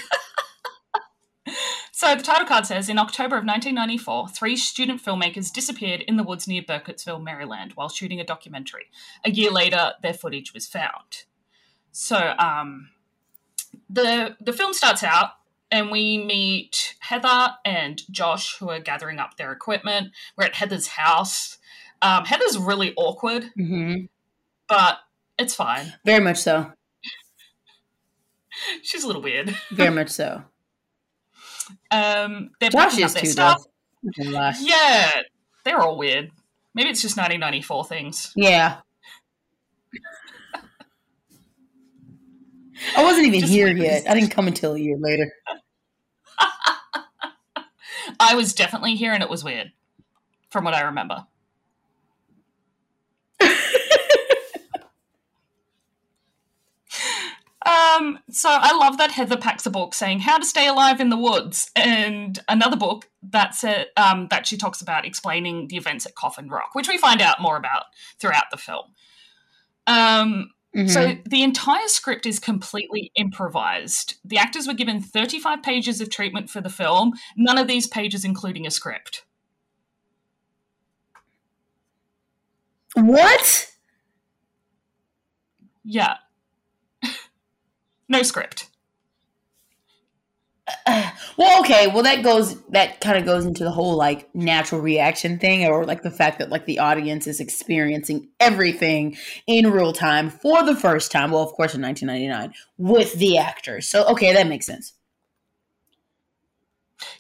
so 1.91 2.15
the 2.15 2.23
title 2.23 2.45
card 2.45 2.65
says 2.65 2.89
in 2.89 2.99
October 2.99 3.37
of 3.37 3.45
1994, 3.45 4.29
three 4.29 4.57
student 4.57 5.03
filmmakers 5.03 5.51
disappeared 5.51 6.01
in 6.01 6.17
the 6.17 6.23
woods 6.23 6.47
near 6.47 6.61
Burkittsville, 6.61 7.23
Maryland, 7.23 7.71
while 7.75 7.89
shooting 7.89 8.19
a 8.19 8.25
documentary. 8.25 8.87
A 9.25 9.31
year 9.31 9.51
later, 9.51 9.93
their 10.01 10.13
footage 10.13 10.53
was 10.53 10.67
found. 10.67 11.23
So 11.91 12.35
um, 12.37 12.89
the 13.89 14.35
the 14.39 14.53
film 14.53 14.73
starts 14.73 15.03
out 15.03 15.31
and 15.71 15.91
we 15.91 16.17
meet 16.17 16.95
Heather 16.99 17.55
and 17.63 18.01
Josh, 18.11 18.57
who 18.57 18.69
are 18.69 18.79
gathering 18.79 19.19
up 19.19 19.37
their 19.37 19.51
equipment. 19.51 20.11
We're 20.35 20.45
at 20.45 20.55
Heather's 20.55 20.87
house. 20.87 21.58
Um, 22.01 22.25
Heather's 22.25 22.57
really 22.57 22.93
awkward, 22.95 23.51
mm-hmm. 23.57 24.05
but 24.67 24.99
it's 25.37 25.55
fine. 25.55 25.93
Very 26.05 26.23
much 26.23 26.37
so. 26.37 26.71
She's 28.83 29.03
a 29.03 29.07
little 29.07 29.21
weird. 29.21 29.55
Very 29.71 29.89
much 29.95 30.09
so. 30.09 30.43
Um, 31.91 32.51
they're 32.59 32.69
Josh 32.69 32.97
is 32.97 33.13
too, 33.13 33.27
stuff. 33.27 33.63
Though. 34.03 34.51
Yeah, 34.61 35.11
they're 35.65 35.79
all 35.79 35.97
weird. 35.97 36.31
Maybe 36.73 36.89
it's 36.89 37.01
just 37.01 37.17
1994 37.17 37.85
things. 37.85 38.31
Yeah. 38.35 38.77
I 42.95 43.03
wasn't 43.03 43.27
even 43.27 43.41
just 43.41 43.51
here 43.51 43.67
yet. 43.67 44.09
I 44.09 44.13
didn't 44.13 44.29
come 44.29 44.47
until 44.47 44.73
a 44.73 44.79
year 44.79 44.97
later. 44.97 45.31
I 48.19 48.35
was 48.35 48.53
definitely 48.53 48.95
here 48.95 49.13
and 49.13 49.21
it 49.21 49.29
was 49.29 49.43
weird, 49.43 49.71
from 50.49 50.63
what 50.63 50.73
I 50.73 50.81
remember. 50.81 51.25
Um, 57.99 58.19
so 58.29 58.49
I 58.49 58.75
love 58.75 58.97
that 58.97 59.11
Heather 59.11 59.37
packs 59.37 59.65
a 59.65 59.69
book 59.69 59.93
saying 59.93 60.19
how 60.19 60.37
to 60.37 60.45
stay 60.45 60.67
alive 60.67 60.99
in 60.99 61.09
the 61.09 61.17
woods, 61.17 61.69
and 61.75 62.39
another 62.47 62.77
book 62.77 63.09
that's 63.21 63.63
a, 63.63 63.85
um, 63.97 64.27
that 64.29 64.47
she 64.47 64.57
talks 64.57 64.81
about 64.81 65.05
explaining 65.05 65.67
the 65.67 65.77
events 65.77 66.05
at 66.05 66.15
Coffin 66.15 66.49
Rock, 66.49 66.69
which 66.73 66.87
we 66.87 66.97
find 66.97 67.21
out 67.21 67.41
more 67.41 67.57
about 67.57 67.83
throughout 68.19 68.45
the 68.51 68.57
film. 68.57 68.85
Um, 69.87 70.51
mm-hmm. 70.75 70.87
So 70.87 71.17
the 71.25 71.43
entire 71.43 71.87
script 71.87 72.25
is 72.25 72.39
completely 72.39 73.11
improvised. 73.15 74.15
The 74.23 74.37
actors 74.37 74.67
were 74.67 74.73
given 74.73 75.01
35 75.01 75.61
pages 75.61 75.99
of 76.01 76.09
treatment 76.09 76.49
for 76.49 76.61
the 76.61 76.69
film, 76.69 77.13
none 77.35 77.57
of 77.57 77.67
these 77.67 77.87
pages 77.87 78.23
including 78.23 78.65
a 78.65 78.71
script. 78.71 79.25
What? 82.95 83.71
Yeah. 85.83 86.15
No 88.09 88.23
script. 88.23 88.69
Uh, 90.85 91.09
well, 91.37 91.61
okay. 91.61 91.87
Well, 91.87 92.03
that 92.03 92.23
goes. 92.23 92.61
That 92.69 93.01
kind 93.01 93.17
of 93.17 93.25
goes 93.25 93.45
into 93.45 93.63
the 93.63 93.71
whole 93.71 93.95
like 93.95 94.33
natural 94.35 94.81
reaction 94.81 95.39
thing, 95.39 95.65
or 95.65 95.85
like 95.85 96.03
the 96.03 96.11
fact 96.11 96.39
that 96.39 96.49
like 96.49 96.65
the 96.65 96.79
audience 96.79 97.27
is 97.27 97.39
experiencing 97.39 98.29
everything 98.39 99.17
in 99.47 99.71
real 99.71 99.93
time 99.93 100.29
for 100.29 100.63
the 100.63 100.75
first 100.75 101.11
time. 101.11 101.31
Well, 101.31 101.43
of 101.43 101.53
course, 101.53 101.73
in 101.73 101.81
1999 101.81 102.53
with 102.77 103.13
the 103.13 103.37
actors. 103.37 103.87
So, 103.87 104.05
okay, 104.09 104.33
that 104.33 104.47
makes 104.47 104.65
sense. 104.65 104.93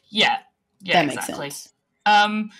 Yeah. 0.09 0.37
Yeah. 0.81 0.93
That 0.93 1.13
exactly. 1.13 1.45
makes 1.45 1.55
sense. 1.55 1.73
Um, 2.05 2.51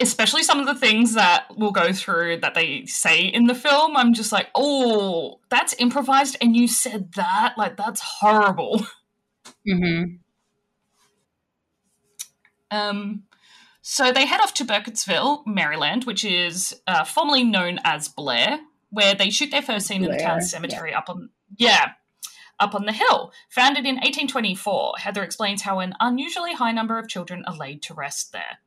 especially 0.00 0.42
some 0.42 0.58
of 0.58 0.66
the 0.66 0.74
things 0.74 1.14
that 1.14 1.46
we'll 1.56 1.70
go 1.70 1.92
through 1.92 2.36
that 2.38 2.54
they 2.54 2.84
say 2.86 3.22
in 3.22 3.46
the 3.46 3.54
film 3.54 3.96
i'm 3.96 4.12
just 4.12 4.32
like 4.32 4.48
oh 4.54 5.38
that's 5.48 5.74
improvised 5.78 6.36
and 6.40 6.56
you 6.56 6.66
said 6.66 7.12
that 7.14 7.54
like 7.56 7.76
that's 7.76 8.00
horrible 8.00 8.84
mm-hmm. 9.68 10.16
um 12.70 13.22
so 13.82 14.12
they 14.12 14.26
head 14.26 14.40
off 14.40 14.54
to 14.54 14.64
burkittsville 14.64 15.46
maryland 15.46 16.04
which 16.04 16.24
is 16.24 16.74
uh, 16.86 17.04
formerly 17.04 17.44
known 17.44 17.78
as 17.84 18.08
blair 18.08 18.60
where 18.90 19.14
they 19.14 19.30
shoot 19.30 19.52
their 19.52 19.62
first 19.62 19.86
scene 19.86 20.02
blair, 20.02 20.12
in 20.12 20.18
the 20.18 20.22
town 20.24 20.40
cemetery 20.42 20.90
yeah. 20.90 20.98
up 20.98 21.08
on 21.08 21.30
yeah 21.56 21.92
up 22.60 22.74
on 22.74 22.84
the 22.84 22.92
hill. 22.92 23.32
Founded 23.48 23.86
in 23.86 23.94
1824, 23.94 24.94
Heather 24.98 25.22
explains 25.22 25.62
how 25.62 25.78
an 25.78 25.94
unusually 25.98 26.52
high 26.52 26.72
number 26.72 26.98
of 26.98 27.08
children 27.08 27.42
are 27.46 27.56
laid 27.56 27.80
to 27.84 27.94
rest 27.94 28.32
there. 28.32 28.58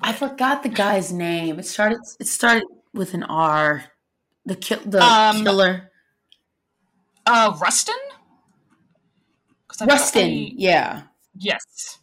I 0.00 0.12
forgot 0.12 0.62
the 0.62 0.68
guy's 0.68 1.12
name. 1.12 1.58
It 1.58 1.66
started. 1.66 2.00
It 2.18 2.26
started 2.26 2.64
with 2.94 3.14
an 3.14 3.22
R. 3.24 3.84
The 4.46 4.56
ki- 4.56 4.76
the 4.86 5.02
um, 5.02 5.44
killer. 5.44 5.90
Uh, 7.26 7.56
Rustin. 7.60 7.94
Rustin. 9.86 10.50
yeah. 10.56 11.02
Yes, 11.36 11.98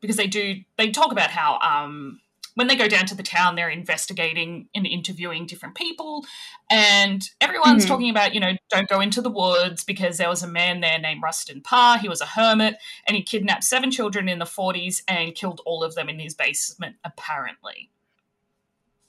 because 0.00 0.16
they 0.16 0.26
do. 0.26 0.56
They 0.76 0.90
talk 0.90 1.12
about 1.12 1.30
how 1.30 1.58
um 1.60 2.20
when 2.54 2.66
they 2.66 2.76
go 2.76 2.88
down 2.88 3.06
to 3.06 3.14
the 3.14 3.22
town, 3.22 3.54
they're 3.54 3.68
investigating 3.68 4.68
and 4.74 4.86
interviewing 4.86 5.46
different 5.46 5.74
people, 5.74 6.24
and 6.70 7.28
everyone's 7.40 7.84
mm-hmm. 7.84 7.92
talking 7.92 8.10
about, 8.10 8.34
you 8.34 8.40
know, 8.40 8.52
don't 8.70 8.88
go 8.88 9.00
into 9.00 9.22
the 9.22 9.30
woods 9.30 9.84
because 9.84 10.18
there 10.18 10.28
was 10.28 10.42
a 10.42 10.48
man 10.48 10.80
there 10.80 10.98
named 10.98 11.22
Rustin 11.22 11.60
Parr. 11.60 11.98
He 11.98 12.08
was 12.08 12.20
a 12.20 12.26
hermit, 12.26 12.76
and 13.06 13.16
he 13.16 13.22
kidnapped 13.22 13.64
seven 13.64 13.90
children 13.90 14.28
in 14.28 14.38
the 14.38 14.44
40s 14.44 15.02
and 15.08 15.34
killed 15.34 15.60
all 15.64 15.84
of 15.84 15.94
them 15.94 16.08
in 16.08 16.18
his 16.18 16.34
basement, 16.34 16.96
apparently. 17.04 17.90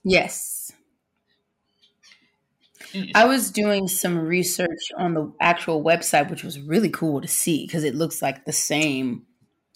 Yes. 0.03 0.71
I 3.15 3.25
was 3.25 3.51
doing 3.51 3.87
some 3.87 4.17
research 4.17 4.91
on 4.97 5.13
the 5.13 5.31
actual 5.39 5.83
website, 5.83 6.29
which 6.29 6.43
was 6.43 6.59
really 6.59 6.89
cool 6.89 7.21
to 7.21 7.27
see 7.27 7.65
because 7.65 7.83
it 7.83 7.95
looks 7.95 8.21
like 8.21 8.45
the 8.45 8.51
same 8.51 9.25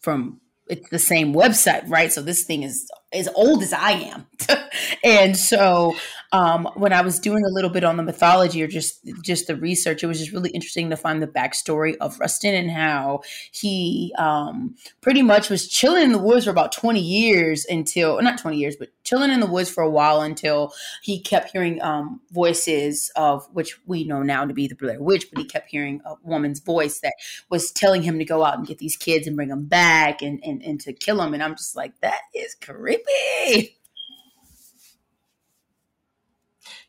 from 0.01 0.41
it's 0.67 0.89
the 0.89 0.99
same 0.99 1.33
website, 1.33 1.87
right? 1.87 2.11
So 2.11 2.21
this 2.21 2.43
thing 2.43 2.63
is 2.63 2.89
as 3.15 3.29
old 3.35 3.63
as 3.63 3.73
I 3.73 3.91
am. 3.91 4.27
and 5.03 5.35
so 5.37 5.95
um, 6.31 6.67
when 6.75 6.91
I 6.91 7.01
was 7.01 7.19
doing 7.19 7.43
a 7.45 7.49
little 7.49 7.69
bit 7.69 7.83
on 7.83 7.97
the 7.97 8.03
mythology 8.03 8.61
or 8.61 8.67
just 8.67 8.99
just 9.23 9.47
the 9.47 9.55
research, 9.55 10.03
it 10.03 10.07
was 10.07 10.19
just 10.19 10.31
really 10.31 10.49
interesting 10.49 10.89
to 10.89 10.97
find 10.97 11.21
the 11.21 11.27
backstory 11.27 11.95
of 12.01 12.19
Rustin 12.19 12.53
and 12.53 12.69
how 12.71 13.21
he 13.51 14.13
um, 14.17 14.75
pretty 15.01 15.21
much 15.21 15.49
was 15.49 15.67
chilling 15.67 16.03
in 16.03 16.11
the 16.11 16.19
woods 16.19 16.45
for 16.45 16.51
about 16.51 16.71
20 16.71 16.99
years 16.99 17.65
until 17.65 18.21
not 18.21 18.37
20 18.37 18.57
years, 18.57 18.75
but 18.75 18.89
chilling 19.03 19.31
in 19.31 19.39
the 19.39 19.45
woods 19.45 19.69
for 19.69 19.81
a 19.81 19.89
while 19.89 20.21
until 20.21 20.73
he 21.01 21.21
kept 21.21 21.51
hearing 21.51 21.81
um, 21.81 22.19
voices 22.31 23.11
of 23.15 23.47
which 23.53 23.77
we 23.85 24.03
know 24.03 24.21
now 24.21 24.45
to 24.45 24.53
be 24.53 24.67
the 24.67 24.75
Blair 24.75 25.01
Witch, 25.01 25.27
but 25.31 25.39
he 25.41 25.47
kept 25.47 25.69
hearing 25.69 26.01
a 26.05 26.15
woman's 26.23 26.59
voice 26.59 26.99
that 26.99 27.13
was 27.49 27.71
telling 27.71 28.01
him 28.01 28.19
to 28.19 28.25
go 28.25 28.43
out 28.43 28.57
and 28.57 28.67
get 28.67 28.79
these 28.79 28.97
kids 28.97 29.27
and 29.27 29.35
bring 29.35 29.49
them 29.49 29.65
back 29.65 30.21
and, 30.21 30.43
and, 30.43 30.61
and 30.63 30.81
to 30.81 30.91
kill 30.91 31.17
them. 31.17 31.33
And 31.33 31.43
I'm 31.43 31.55
just 31.55 31.75
like, 31.75 31.99
that 32.01 32.21
is 32.33 32.55
creepy. 32.55 33.03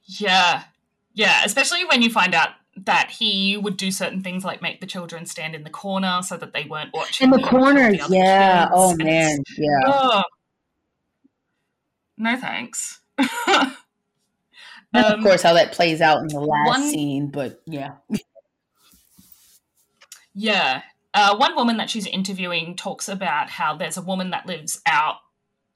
Yeah. 0.05 0.65
Yeah. 1.15 1.43
Especially 1.45 1.85
when 1.85 2.03
you 2.03 2.11
find 2.11 2.35
out 2.35 2.51
that 2.85 3.11
he 3.11 3.57
would 3.57 3.77
do 3.77 3.91
certain 3.91 4.23
things 4.23 4.45
like 4.45 4.61
make 4.61 4.81
the 4.81 4.87
children 4.87 5.27
stand 5.27 5.55
in 5.55 5.65
the 5.65 5.71
corner 5.71 6.21
so 6.23 6.37
that 6.37 6.53
they 6.53 6.65
weren't 6.65 6.93
watching. 6.93 7.27
In 7.27 7.31
the 7.31 7.47
corner, 7.47 7.93
the 7.93 8.07
yeah. 8.11 8.69
Oh 8.73 8.95
man, 8.97 9.39
yeah. 9.57 9.81
Oh. 9.87 10.23
No 12.19 12.37
thanks. 12.37 13.01
um, 13.19 13.75
of 14.95 15.23
course, 15.23 15.43
how 15.43 15.55
that 15.55 15.73
plays 15.73 16.01
out 16.01 16.21
in 16.21 16.29
the 16.29 16.41
last 16.41 16.69
one, 16.69 16.83
scene, 16.83 17.29
but 17.29 17.63
yeah. 17.67 17.93
yeah. 20.35 20.83
Uh, 21.15 21.37
one 21.37 21.55
woman 21.57 21.79
that 21.79 21.89
she's 21.89 22.07
interviewing 22.07 22.77
talks 22.77 23.09
about 23.09 23.49
how 23.49 23.75
there's 23.75 23.97
a 23.97 24.03
woman 24.03 24.31
that 24.31 24.47
lives 24.47 24.81
out 24.87 25.17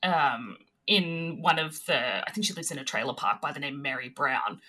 um, 0.02 0.56
in 0.86 1.38
one 1.40 1.58
of 1.58 1.84
the, 1.86 2.26
I 2.26 2.30
think 2.32 2.46
she 2.46 2.52
lives 2.52 2.70
in 2.70 2.78
a 2.78 2.84
trailer 2.84 3.14
park 3.14 3.40
by 3.40 3.52
the 3.52 3.60
name 3.60 3.82
Mary 3.82 4.08
Brown. 4.08 4.60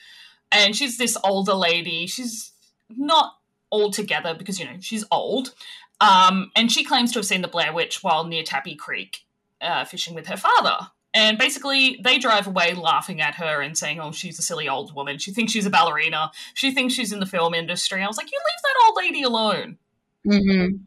And 0.51 0.75
she's 0.75 0.97
this 0.97 1.17
older 1.23 1.53
lady. 1.53 2.07
She's 2.07 2.51
not 2.89 3.33
all 3.69 3.91
together 3.91 4.35
because, 4.35 4.59
you 4.59 4.65
know, 4.65 4.77
she's 4.79 5.05
old. 5.11 5.53
Um, 6.01 6.51
and 6.55 6.71
she 6.71 6.83
claims 6.83 7.11
to 7.13 7.19
have 7.19 7.25
seen 7.25 7.41
the 7.41 7.47
Blair 7.47 7.73
Witch 7.73 8.03
while 8.03 8.25
near 8.25 8.43
Tappy 8.43 8.75
Creek 8.75 9.25
uh, 9.61 9.85
fishing 9.85 10.13
with 10.13 10.27
her 10.27 10.37
father. 10.37 10.87
And 11.13 11.37
basically, 11.37 11.99
they 12.03 12.17
drive 12.17 12.47
away 12.47 12.73
laughing 12.73 13.19
at 13.19 13.35
her 13.35 13.61
and 13.61 13.77
saying, 13.77 13.99
oh, 13.99 14.11
she's 14.11 14.39
a 14.39 14.41
silly 14.41 14.69
old 14.69 14.95
woman. 14.95 15.17
She 15.17 15.31
thinks 15.31 15.51
she's 15.51 15.65
a 15.65 15.69
ballerina. 15.69 16.31
She 16.53 16.71
thinks 16.71 16.93
she's 16.93 17.11
in 17.11 17.19
the 17.19 17.25
film 17.25 17.53
industry. 17.53 18.01
I 18.01 18.07
was 18.07 18.17
like, 18.17 18.31
you 18.31 18.39
leave 18.39 18.61
that 18.63 18.85
old 18.85 18.97
lady 18.97 19.23
alone. 19.23 19.77
Mm-hmm. 20.25 20.77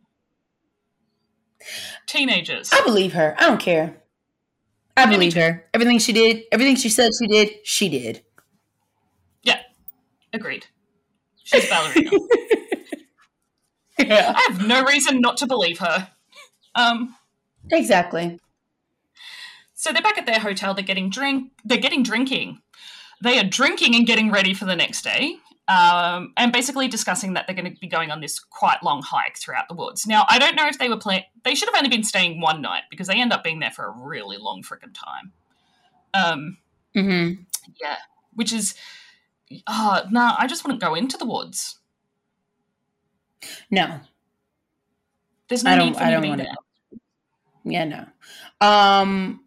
Teenagers. 2.07 2.71
I 2.73 2.83
believe 2.83 3.13
her. 3.13 3.35
I 3.39 3.49
don't 3.49 3.61
care. 3.61 3.97
I 4.97 5.07
believe 5.07 5.35
her. 5.35 5.65
Everything 5.75 5.99
she 5.99 6.13
did, 6.13 6.45
everything 6.53 6.77
she 6.77 6.89
said 6.89 7.11
she 7.19 7.27
did, 7.27 7.51
she 7.65 7.89
did. 7.89 8.23
Yeah, 9.43 9.61
agreed. 10.33 10.67
She's 11.43 11.69
ballerina. 11.69 12.11
yeah. 13.99 14.33
I 14.37 14.47
have 14.49 14.67
no 14.67 14.85
reason 14.85 15.21
not 15.21 15.37
to 15.39 15.47
believe 15.47 15.79
her. 15.81 16.09
Um, 16.75 17.17
exactly. 17.71 18.39
So 19.75 19.93
they're 19.93 20.03
back 20.03 20.17
at 20.17 20.27
their 20.27 20.39
hotel. 20.41 20.75
They're 20.75 20.85
getting 20.85 21.11
drink. 21.11 21.53
They're 21.65 21.79
getting 21.79 22.03
drinking. 22.03 22.61
They 23.23 23.39
are 23.39 23.45
drinking 23.45 23.95
and 23.95 24.07
getting 24.07 24.31
ready 24.31 24.55
for 24.55 24.65
the 24.65 24.77
next 24.77 25.03
day 25.03 25.37
um, 25.67 26.33
and 26.37 26.53
basically 26.53 26.89
discussing 26.89 27.35
that 27.35 27.47
they're 27.47 27.57
going 27.57 27.73
to 27.73 27.81
be 27.81 27.87
going 27.87 28.11
on 28.11 28.21
this 28.21 28.39
quite 28.39 28.83
long 28.83 29.03
hike 29.03 29.39
throughout 29.39 29.69
the 29.69 29.75
woods. 29.75 30.07
Now, 30.07 30.27
I 30.29 30.39
don't 30.39 30.57
know 30.57 30.67
if 30.67 30.79
they 30.79 30.89
were 30.89 30.97
planning; 30.97 31.25
they 31.43 31.55
should 31.55 31.69
have 31.69 31.77
only 31.77 31.89
been 31.89 32.05
staying 32.05 32.41
one 32.41 32.61
night 32.61 32.83
because 32.91 33.07
they 33.07 33.21
end 33.21 33.33
up 33.33 33.43
being 33.43 33.61
there 33.61 33.71
for 33.71 33.87
a 33.87 33.91
really 33.91 34.37
long 34.37 34.63
freaking 34.63 34.95
time. 34.95 35.33
Um, 36.13 36.59
mm-hmm. 36.95 37.43
yeah, 37.81 37.97
which 38.35 38.53
is, 38.53 38.75
uh, 39.67 40.03
nah, 40.11 40.37
I 40.39 40.47
just 40.47 40.65
wouldn't 40.65 40.83
go 40.83 40.95
into 40.95 41.17
the 41.17 41.27
woods. 41.27 41.79
No, 43.71 44.01
there's 45.49 45.65
no 45.65 45.71
I 45.71 45.77
don't, 45.77 45.87
need 45.87 45.97
for 45.97 46.03
I 46.03 46.11
don't 46.11 46.29
want 46.29 46.41
to. 46.43 46.57
Yeah, 47.65 47.85
no. 47.85 48.07
Um, 48.61 49.41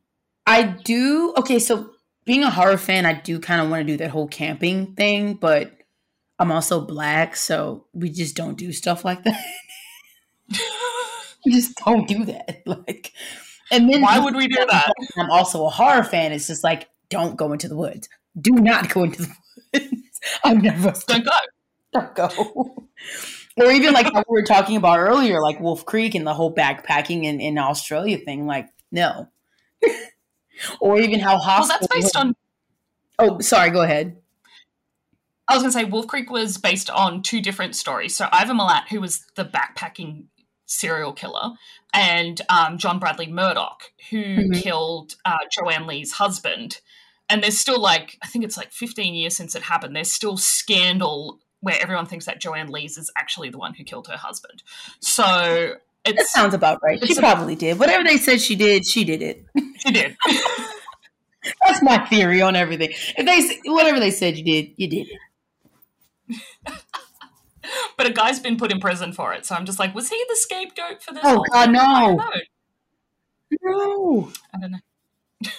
I 0.48 0.64
do. 0.64 1.34
Okay, 1.38 1.60
so 1.60 1.92
being 2.26 2.44
a 2.44 2.50
horror 2.50 2.78
fan, 2.78 3.06
I 3.06 3.14
do 3.14 3.40
kind 3.40 3.62
of 3.62 3.70
want 3.70 3.82
to 3.86 3.94
do 3.94 3.98
that 3.98 4.10
whole 4.10 4.28
camping 4.28 4.96
thing, 4.96 5.36
but 5.36 5.77
I'm 6.40 6.52
also 6.52 6.82
black, 6.82 7.36
so 7.36 7.86
we 7.94 8.10
just 8.10 8.36
don't 8.36 8.58
do 8.58 8.72
stuff 8.72 9.04
like 9.04 9.24
that. 9.24 9.44
we 11.46 11.52
just 11.52 11.76
don't 11.78 12.08
do 12.08 12.26
that. 12.26 12.64
Like, 12.68 13.12
and 13.72 13.92
then 13.92 14.02
why 14.02 14.20
would 14.20 14.36
we 14.36 14.48
do 14.48 14.66
that? 14.70 14.94
I'm 15.18 15.30
also 15.30 15.66
a 15.66 15.70
horror 15.70 16.04
fan. 16.04 16.32
It's 16.32 16.48
just 16.48 16.64
like, 16.64 16.90
don't 17.10 17.36
go 17.36 17.52
into 17.52 17.68
the 17.68 17.76
woods. 17.76 18.08
Do 18.40 18.52
not 18.52 18.90
go 18.94 19.04
into 19.04 19.24
the 19.24 19.36
woods. 19.74 20.20
I'm 20.44 20.60
never 20.60 20.94
don't 21.08 21.26
go. 21.26 21.32
Don't 21.94 22.16
go. 22.16 22.88
or 23.58 23.72
even 23.72 23.94
like 23.94 24.14
we 24.14 24.22
were 24.30 24.44
talking 24.44 24.78
about 24.78 25.00
earlier, 25.00 25.42
like 25.42 25.60
Wolf 25.60 25.86
Creek 25.86 26.16
and 26.16 26.26
the 26.26 26.34
whole 26.34 26.54
backpacking 26.54 27.24
in, 27.24 27.40
in 27.40 27.58
Australia 27.58 28.18
thing. 28.18 28.46
Like, 28.46 28.70
no. 28.92 29.30
or 30.80 31.00
even 31.00 31.20
how 31.20 31.38
hostile. 31.38 31.78
Well, 31.80 31.80
that's 31.80 31.88
based 31.88 32.16
on. 32.16 32.36
Oh, 33.20 33.40
sorry. 33.40 33.70
Go 33.72 33.82
ahead. 33.82 34.18
I 35.48 35.54
was 35.54 35.64
going 35.64 35.72
to 35.72 35.80
say 35.80 35.86
Wolf 35.86 36.08
Creek 36.08 36.30
was 36.30 36.58
based 36.58 36.90
on 36.90 37.22
two 37.22 37.42
different 37.42 37.76
stories. 37.76 38.16
So 38.16 38.28
Ivan 38.32 38.58
Milat, 38.58 38.88
who 38.90 39.00
was 39.00 39.26
the 39.36 39.46
backpacking 39.46 40.26
serial 40.66 41.14
killer, 41.14 41.52
and 41.94 42.42
um, 42.50 42.78
John 42.78 43.00
Bradley 43.00 43.28
Murdoch, 43.28 43.84
who 44.10 44.24
mm-hmm. 44.24 44.52
killed 44.54 45.16
uh, 45.26 45.38
Joanne 45.52 45.88
Lees' 45.88 46.14
husband. 46.14 46.82
And 47.30 47.44
there's 47.44 47.58
still 47.58 47.80
like, 47.80 48.18
I 48.22 48.28
think 48.28 48.46
it's 48.46 48.58
like 48.58 48.72
15 48.72 49.16
years 49.16 49.36
since 49.36 49.56
it 49.56 49.64
happened. 49.64 49.96
There's 49.96 50.12
still 50.12 50.38
scandal 50.38 51.40
where 51.62 51.76
everyone 51.82 52.06
thinks 52.06 52.26
that 52.26 52.40
Joanne 52.40 52.70
Lees 52.70 52.98
is 52.98 53.12
actually 53.18 53.50
the 53.50 53.58
one 53.58 53.74
who 53.74 53.84
killed 53.84 54.08
her 54.08 54.18
husband. 54.18 54.64
So 55.00 55.76
it 56.06 56.28
sounds 56.28 56.54
about 56.54 56.82
right. 56.84 57.06
She 57.06 57.16
probably 57.16 57.56
did. 57.56 57.80
Whatever 57.80 58.04
they 58.04 58.18
said 58.18 58.42
she 58.42 58.56
did, 58.56 58.86
she 58.86 59.04
did 59.04 59.22
it. 59.22 59.46
She 59.80 59.92
did. 59.92 60.18
That's 61.64 61.84
my 61.84 62.00
theory 62.08 62.42
on 62.42 62.56
everything. 62.56 62.90
If 63.16 63.26
they 63.28 63.72
whatever 63.72 64.00
they 64.00 64.10
said 64.10 64.38
you 64.38 64.44
did, 64.44 64.74
you 64.76 64.90
did 64.90 65.08
it. 65.08 65.20
But 67.98 68.08
a 68.08 68.12
guy's 68.12 68.40
been 68.40 68.58
put 68.58 68.72
in 68.72 68.80
prison 68.80 69.14
for 69.14 69.34
it. 69.34 69.46
So 69.46 69.56
I'm 69.56 69.66
just 69.66 69.80
like, 69.80 69.94
was 69.96 70.10
he 70.10 70.24
the 70.28 70.36
scapegoat 70.36 71.02
for 71.02 71.14
this? 71.14 71.24
Oh 71.26 71.44
God, 71.52 71.72
no. 71.72 71.80
I 72.20 72.42
no. 73.62 74.32
I 74.54 74.60
don't 74.60 74.72
know. 74.72 75.50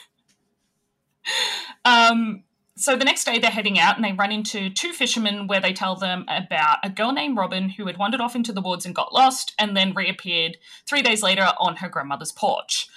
um, 1.84 2.44
so 2.76 2.96
the 2.96 3.04
next 3.04 3.24
day 3.24 3.38
they're 3.38 3.50
heading 3.50 3.78
out 3.78 3.96
and 3.96 4.04
they 4.04 4.12
run 4.12 4.30
into 4.30 4.70
two 4.70 4.92
fishermen 4.92 5.48
where 5.48 5.60
they 5.60 5.72
tell 5.72 5.96
them 5.96 6.24
about 6.28 6.78
a 6.84 6.90
girl 6.90 7.12
named 7.12 7.36
Robin 7.36 7.70
who 7.70 7.86
had 7.86 7.98
wandered 7.98 8.20
off 8.20 8.36
into 8.36 8.52
the 8.52 8.60
woods 8.60 8.86
and 8.86 8.94
got 8.94 9.12
lost 9.12 9.52
and 9.58 9.76
then 9.76 9.94
reappeared 9.94 10.58
three 10.86 11.02
days 11.02 11.22
later 11.22 11.52
on 11.58 11.76
her 11.76 11.88
grandmother's 11.88 12.32
porch. 12.32 12.88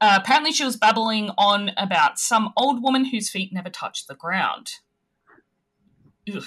Uh, 0.00 0.18
apparently, 0.20 0.52
she 0.52 0.64
was 0.64 0.76
babbling 0.76 1.30
on 1.36 1.70
about 1.76 2.18
some 2.18 2.52
old 2.56 2.82
woman 2.82 3.06
whose 3.06 3.30
feet 3.30 3.52
never 3.52 3.70
touched 3.70 4.06
the 4.06 4.14
ground. 4.14 4.74
Ugh. 6.32 6.44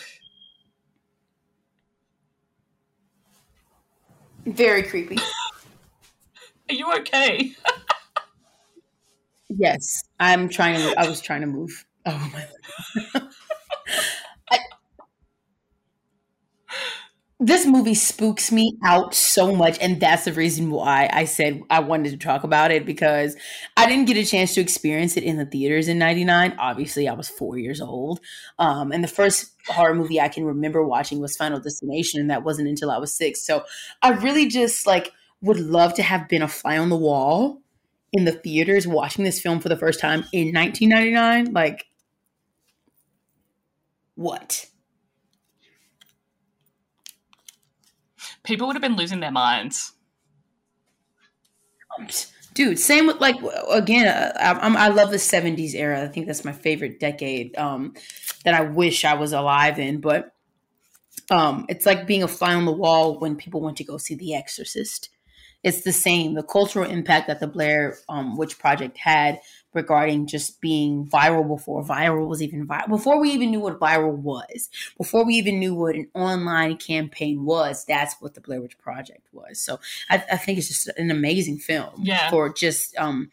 Very 4.45 4.84
creepy. 4.84 5.17
Are 6.69 6.73
you 6.73 6.91
okay? 6.99 7.54
yes, 9.49 10.04
I'm 10.19 10.49
trying 10.49 10.77
to. 10.77 10.99
I 10.99 11.08
was 11.08 11.21
trying 11.21 11.41
to 11.41 11.47
move. 11.47 11.86
Oh 12.06 12.32
my. 12.34 13.21
this 17.43 17.65
movie 17.65 17.95
spooks 17.95 18.51
me 18.51 18.77
out 18.84 19.15
so 19.15 19.54
much 19.54 19.75
and 19.82 19.99
that's 19.99 20.25
the 20.25 20.34
reason 20.34 20.69
why 20.69 21.10
i 21.12 21.25
said 21.25 21.60
i 21.71 21.80
wanted 21.80 22.12
to 22.12 22.17
talk 22.17 22.43
about 22.43 22.69
it 22.69 22.86
because 22.86 23.36
i 23.75 23.88
didn't 23.88 24.06
get 24.06 24.15
a 24.15 24.23
chance 24.23 24.54
to 24.54 24.62
experience 24.62 25.17
it 25.17 25.23
in 25.23 25.38
the 25.38 25.45
theaters 25.45 25.88
in 25.88 25.97
99 25.97 26.56
obviously 26.60 27.10
i 27.10 27.13
was 27.13 27.27
four 27.27 27.58
years 27.58 27.82
old. 27.82 28.19
Um, 28.60 28.91
and 28.91 29.04
the 29.04 29.08
first 29.08 29.54
horror 29.67 29.95
movie 29.95 30.21
i 30.21 30.27
can 30.27 30.45
remember 30.45 30.84
watching 30.84 31.19
was 31.19 31.36
final 31.36 31.60
destination 31.60 32.21
and 32.21 32.30
that 32.30 32.43
wasn't 32.43 32.67
until 32.69 32.91
i 32.91 32.97
was 32.97 33.12
six. 33.12 33.45
So 33.45 33.63
i 34.04 34.12
really 34.12 34.47
just 34.47 34.86
like 34.86 35.12
would 35.41 35.60
love 35.60 35.95
to 35.95 36.04
have 36.04 36.30
been 36.30 36.43
a 36.43 36.47
fly 36.47 36.77
on 36.77 36.89
the 36.89 36.95
wall 36.95 37.60
in 38.13 38.25
the 38.25 38.32
theaters 38.32 38.88
watching 38.88 39.25
this 39.25 39.41
film 39.41 39.60
for 39.60 39.69
the 39.69 39.77
first 39.77 39.99
time 39.99 40.25
in 40.32 40.54
1999 40.54 41.54
like 41.54 41.88
what 44.13 44.67
people 48.43 48.67
would 48.67 48.75
have 48.75 48.82
been 48.82 48.95
losing 48.95 49.19
their 49.19 49.32
minds. 49.32 49.93
Dude, 52.54 52.80
same 52.80 53.08
with 53.08 53.21
like 53.21 53.38
again. 53.69 54.08
Uh, 54.08 54.34
I, 54.39 54.86
I, 54.86 54.88
love 54.89 55.12
the 55.12 55.17
'70s 55.17 55.73
era. 55.73 56.04
I 56.04 56.08
think 56.08 56.27
that's 56.27 56.43
my 56.43 56.51
favorite 56.51 56.99
decade 56.99 57.58
um, 57.58 57.93
that 58.43 58.54
I 58.54 58.62
wish 58.62 59.06
I 59.06 59.13
was 59.13 59.32
alive 59.32 59.80
in. 59.80 60.01
But 60.01 60.34
um, 61.30 61.65
it's 61.69 61.86
like 61.86 62.08
being 62.08 62.23
a 62.23 62.27
fly 62.27 62.54
on 62.54 62.65
the 62.65 62.71
wall 62.71 63.19
when 63.19 63.36
people 63.36 63.62
went 63.62 63.77
to 63.77 63.84
go 63.84 63.97
see 63.97 64.15
The 64.15 64.36
Exorcist. 64.36 65.10
It's 65.63 65.84
the 65.84 65.93
same. 65.93 66.34
The 66.34 66.43
cultural 66.43 66.89
impact 66.89 67.27
that 67.27 67.39
the 67.39 67.47
Blair 67.47 67.97
um, 68.10 68.36
Witch 68.36 68.58
Project 68.58 68.97
had 68.97 69.39
regarding 69.73 70.27
just 70.27 70.60
being 70.62 71.05
viral 71.05 71.47
before 71.47 71.84
viral 71.84 72.27
was 72.27 72.41
even 72.41 72.67
viral, 72.67 72.89
before 72.89 73.19
we 73.19 73.31
even 73.31 73.51
knew 73.51 73.60
what 73.60 73.79
viral 73.79 74.15
was, 74.15 74.69
before 74.97 75.25
we 75.25 75.36
even 75.36 75.60
knew 75.60 75.73
what 75.73 75.95
an 75.95 76.07
online 76.13 76.77
campaign 76.77 77.45
was. 77.45 77.86
That's 77.86 78.15
what 78.19 78.34
the 78.34 78.41
Blair 78.41 78.62
Witch 78.62 78.77
Project 78.77 79.27
was. 79.31 79.60
So 79.60 79.79
I, 80.10 80.23
I 80.31 80.38
think 80.38 80.57
it's 80.57 80.67
just 80.67 80.88
an 80.97 81.12
amazing 81.12 81.57
film 81.60 82.01
Yeah. 82.03 82.29
for 82.29 82.51
just 82.53 82.95
um, 82.97 83.31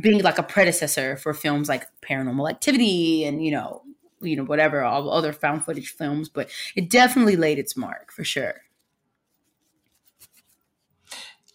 being 0.00 0.22
like 0.22 0.38
a 0.38 0.42
predecessor 0.42 1.16
for 1.16 1.34
films 1.34 1.68
like 1.68 1.86
Paranormal 2.02 2.50
Activity 2.50 3.24
and 3.24 3.44
you 3.44 3.50
know, 3.50 3.82
you 4.20 4.36
know 4.36 4.44
whatever 4.44 4.82
all 4.82 5.10
other 5.10 5.32
found 5.32 5.64
footage 5.64 5.94
films. 5.94 6.28
But 6.28 6.50
it 6.76 6.90
definitely 6.90 7.36
laid 7.36 7.58
its 7.58 7.76
mark 7.76 8.12
for 8.12 8.24
sure. 8.24 8.63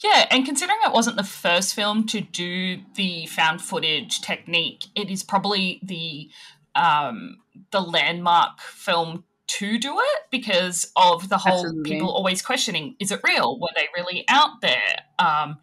Yeah, 0.04 0.28
and 0.32 0.46
considering 0.46 0.80
it 0.86 0.94
wasn't 0.94 1.18
the 1.18 1.24
first 1.24 1.76
film 1.76 2.06
to 2.08 2.22
do 2.22 2.80
the 2.96 3.26
found 3.26 3.62
footage 3.62 4.22
technique, 4.22 4.86
it 4.96 5.10
is 5.10 5.24
probably 5.24 5.80
the 5.84 6.30
um, 6.76 7.38
the 7.72 7.82
landmark 7.82 8.62
film 8.62 9.26
to 9.48 9.78
do 9.78 9.98
it 10.00 10.22
because 10.32 10.92
of 10.96 11.28
the 11.28 11.40
whole 11.40 11.66
Absolutely. 11.66 11.92
people 11.92 12.10
always 12.10 12.42
questioning: 12.42 12.96
is 13.00 13.12
it 13.12 13.20
real? 13.26 13.60
Were 13.60 13.70
they 13.76 13.88
really 13.96 14.24
out 14.30 14.62
there? 14.62 15.04
Um, 15.18 15.58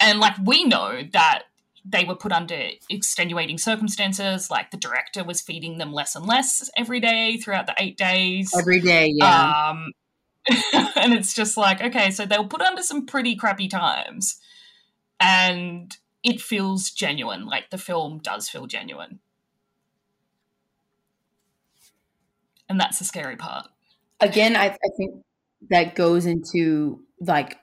and 0.00 0.18
like 0.18 0.36
we 0.42 0.64
know 0.64 1.02
that 1.12 1.42
they 1.84 2.04
were 2.04 2.14
put 2.14 2.32
under 2.32 2.70
extenuating 2.88 3.58
circumstances. 3.58 4.50
Like 4.50 4.70
the 4.70 4.78
director 4.78 5.22
was 5.22 5.42
feeding 5.42 5.76
them 5.76 5.92
less 5.92 6.16
and 6.16 6.24
less 6.24 6.70
every 6.76 7.00
day 7.00 7.36
throughout 7.36 7.66
the 7.66 7.74
eight 7.78 7.98
days. 7.98 8.50
Every 8.58 8.80
day, 8.80 9.12
yeah. 9.14 9.68
Um, 9.70 9.92
and 10.96 11.14
it's 11.14 11.34
just 11.34 11.56
like, 11.56 11.82
okay, 11.82 12.10
so 12.10 12.26
they'll 12.26 12.46
put 12.46 12.62
under 12.62 12.82
some 12.82 13.06
pretty 13.06 13.36
crappy 13.36 13.68
times. 13.68 14.38
And 15.20 15.96
it 16.22 16.40
feels 16.40 16.90
genuine. 16.90 17.46
Like 17.46 17.70
the 17.70 17.78
film 17.78 18.18
does 18.18 18.48
feel 18.48 18.66
genuine. 18.66 19.20
And 22.68 22.80
that's 22.80 22.98
the 22.98 23.04
scary 23.04 23.36
part. 23.36 23.68
again 24.20 24.56
I, 24.56 24.66
I 24.66 24.88
think 24.96 25.22
that 25.70 25.94
goes 25.94 26.26
into 26.26 27.02
like 27.20 27.58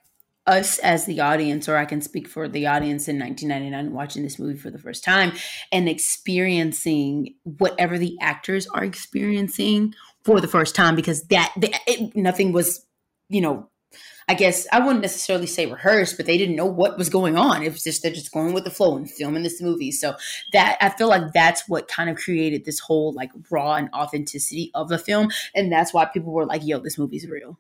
us 0.48 0.80
as 0.80 1.06
the 1.06 1.20
audience 1.22 1.70
or 1.70 1.78
i 1.78 1.86
can 1.86 2.02
speak 2.02 2.28
for 2.28 2.48
the 2.48 2.68
audience 2.68 3.08
in 3.08 3.20
1999 3.20 3.94
watching 3.94 4.24
this 4.24 4.40
movie 4.40 4.58
for 4.58 4.72
the 4.72 4.80
first 4.80 5.04
time 5.04 5.34
and 5.72 5.88
experiencing 5.88 7.36
whatever 7.44 7.98
the 7.98 8.18
actors 8.22 8.68
are 8.74 8.84
experiencing 8.84 9.94
for 10.24 10.40
the 10.42 10.48
first 10.48 10.76
time 10.76 10.96
because 10.96 11.24
that, 11.24 11.52
that 11.58 11.74
it, 11.88 12.16
nothing 12.16 12.52
was 12.52 12.86
you 13.30 13.42
know 13.42 13.68
i 14.30 14.34
guess 14.34 14.68
i 14.72 14.80
wouldn't 14.80 15.02
necessarily 15.02 15.48
say 15.48 15.66
rehearsed 15.66 16.18
but 16.18 16.26
they 16.26 16.38
didn't 16.38 16.56
know 16.56 16.66
what 16.66 16.98
was 16.98 17.10
going 17.10 17.38
on 17.38 17.64
it 17.64 17.72
was 17.72 17.84
just 17.84 18.04
they're 18.04 18.12
just 18.12 18.32
going 18.32 18.54
with 18.54 18.64
the 18.64 18.70
flow 18.70 18.96
and 18.98 19.10
filming 19.10 19.44
this 19.44 19.62
movie 19.62 19.92
so 19.92 20.16
that 20.54 20.78
i 20.82 20.90
feel 20.90 21.10
like 21.10 21.34
that's 21.34 21.68
what 21.68 21.88
kind 21.88 22.10
of 22.10 22.18
created 22.18 22.66
this 22.66 22.80
whole 22.80 23.14
like 23.14 23.32
raw 23.50 23.76
and 23.76 23.90
authenticity 23.94 24.72
of 24.76 24.90
the 24.90 24.98
film 24.98 25.30
and 25.56 25.72
that's 25.72 25.94
why 25.94 26.06
people 26.06 26.32
were 26.32 26.46
like 26.46 26.62
yo 26.66 26.80
this 26.80 26.98
movie's 26.98 27.28
real 27.28 27.58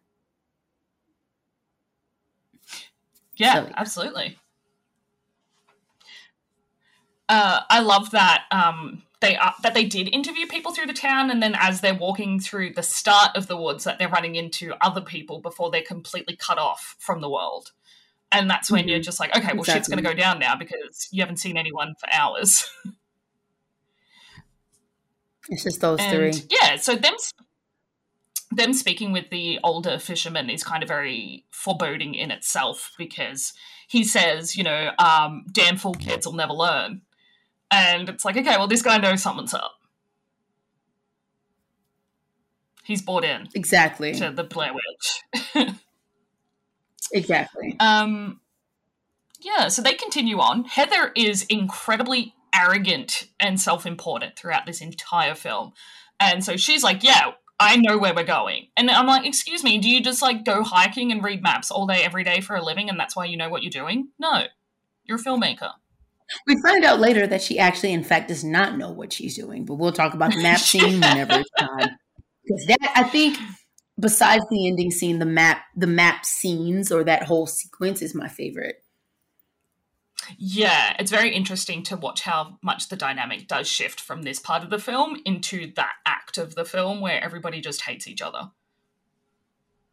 Yeah, 3.35 3.53
So, 3.53 3.67
yeah. 3.67 3.73
absolutely. 3.75 4.37
Uh, 7.29 7.61
I 7.69 7.79
love 7.79 8.11
that 8.11 8.43
um, 8.51 9.03
they 9.21 9.37
are, 9.37 9.53
that 9.63 9.73
they 9.73 9.85
did 9.85 10.09
interview 10.09 10.47
people 10.47 10.73
through 10.73 10.87
the 10.87 10.93
town, 10.93 11.31
and 11.31 11.41
then 11.41 11.55
as 11.59 11.81
they're 11.81 11.95
walking 11.95 12.39
through 12.39 12.73
the 12.73 12.83
start 12.83 13.37
of 13.37 13.47
the 13.47 13.55
woods, 13.55 13.85
that 13.85 13.99
they're 13.99 14.09
running 14.09 14.35
into 14.35 14.73
other 14.81 15.01
people 15.01 15.39
before 15.39 15.71
they're 15.71 15.81
completely 15.81 16.35
cut 16.35 16.57
off 16.57 16.95
from 16.99 17.21
the 17.21 17.29
world. 17.29 17.71
And 18.31 18.49
that's 18.49 18.71
when 18.71 18.87
you're 18.87 18.99
Mhm. 18.99 19.03
just 19.03 19.19
like, 19.19 19.35
okay, 19.35 19.53
well, 19.53 19.63
shit's 19.63 19.87
going 19.87 20.01
to 20.01 20.09
go 20.09 20.15
down 20.15 20.39
now 20.39 20.55
because 20.55 21.07
you 21.11 21.21
haven't 21.21 21.37
seen 21.37 21.57
anyone 21.57 21.95
for 21.99 22.07
hours. 22.13 22.69
it's 25.49 25.63
just 25.63 25.81
those 25.81 25.99
and 25.99 26.35
three 26.35 26.47
yeah, 26.49 26.77
so 26.77 26.95
them 26.95 27.13
them 28.51 28.73
speaking 28.73 29.11
with 29.11 29.29
the 29.29 29.59
older 29.63 29.97
fisherman 29.97 30.49
is 30.49 30.63
kind 30.63 30.83
of 30.83 30.89
very 30.89 31.45
foreboding 31.51 32.15
in 32.15 32.31
itself 32.31 32.91
because 32.97 33.53
he 33.87 34.03
says, 34.03 34.57
you 34.57 34.63
know, 34.63 34.91
um, 34.99 35.45
damn 35.51 35.77
fool 35.77 35.93
kids 35.93 36.25
will 36.25 36.33
never 36.33 36.53
learn. 36.53 37.01
And 37.71 38.09
it's 38.09 38.25
like, 38.25 38.35
okay, 38.35 38.57
well, 38.57 38.67
this 38.67 38.81
guy 38.81 38.97
knows 38.97 39.23
something's 39.23 39.53
up. 39.53 39.75
He's 42.83 43.01
bought 43.01 43.23
in 43.23 43.47
exactly 43.55 44.13
to 44.15 44.31
the 44.31 44.43
Blair 44.43 44.73
Witch. 44.73 45.75
exactly 47.13 47.75
Um, 47.79 48.41
yeah, 49.39 49.69
so 49.69 49.81
they 49.81 49.93
continue 49.93 50.39
on. 50.39 50.65
Heather 50.65 51.11
is 51.15 51.43
incredibly 51.43 52.35
arrogant 52.53 53.27
and 53.39 53.59
self 53.59 53.85
important 53.85 54.37
throughout 54.37 54.65
this 54.65 54.81
entire 54.81 55.35
film. 55.35 55.73
And 56.19 56.43
so 56.43 56.57
she's 56.57 56.83
like, 56.83 57.03
Yeah, 57.03 57.31
I 57.59 57.77
know 57.77 57.97
where 57.97 58.13
we're 58.13 58.23
going. 58.23 58.67
And 58.77 58.89
I'm 58.89 59.07
like, 59.07 59.25
Excuse 59.25 59.63
me, 59.63 59.77
do 59.77 59.89
you 59.89 60.01
just 60.01 60.21
like 60.21 60.45
go 60.45 60.63
hiking 60.63 61.11
and 61.11 61.23
read 61.23 61.41
maps 61.41 61.71
all 61.71 61.87
day, 61.87 62.03
every 62.03 62.23
day 62.23 62.41
for 62.41 62.55
a 62.55 62.63
living, 62.63 62.89
and 62.89 62.99
that's 62.99 63.15
why 63.15 63.25
you 63.25 63.37
know 63.37 63.49
what 63.49 63.63
you're 63.63 63.71
doing? 63.71 64.09
No, 64.19 64.43
you're 65.05 65.17
a 65.17 65.21
filmmaker. 65.21 65.71
We 66.47 66.61
find 66.61 66.83
out 66.85 66.99
later 66.99 67.27
that 67.27 67.41
she 67.41 67.59
actually 67.59 67.93
in 67.93 68.03
fact 68.03 68.27
does 68.27 68.43
not 68.43 68.77
know 68.77 68.91
what 68.91 69.13
she's 69.13 69.35
doing 69.35 69.65
but 69.65 69.75
we'll 69.75 69.91
talk 69.91 70.13
about 70.13 70.31
the 70.31 70.41
map 70.41 70.59
scene 70.71 70.99
whenever 71.01 71.33
it's 71.39 71.49
time. 71.59 71.89
Because 72.43 72.65
that 72.67 72.93
i 72.95 73.03
think 73.03 73.37
besides 73.99 74.43
the 74.49 74.67
ending 74.67 74.91
scene 74.91 75.19
the 75.19 75.25
map 75.25 75.63
the 75.75 75.87
map 75.87 76.25
scenes 76.25 76.91
or 76.91 77.03
that 77.03 77.23
whole 77.23 77.47
sequence 77.47 78.01
is 78.01 78.15
my 78.15 78.27
favorite. 78.27 78.83
Yeah, 80.37 80.95
it's 80.99 81.11
very 81.11 81.33
interesting 81.33 81.83
to 81.83 81.97
watch 81.97 82.21
how 82.21 82.59
much 82.61 82.89
the 82.89 82.95
dynamic 82.95 83.47
does 83.47 83.67
shift 83.67 83.99
from 83.99 84.21
this 84.21 84.39
part 84.39 84.63
of 84.63 84.69
the 84.69 84.77
film 84.79 85.17
into 85.25 85.73
that 85.75 85.93
act 86.05 86.37
of 86.37 86.53
the 86.55 86.63
film 86.63 87.01
where 87.01 87.21
everybody 87.23 87.59
just 87.59 87.81
hates 87.81 88.07
each 88.07 88.21
other. 88.21 88.51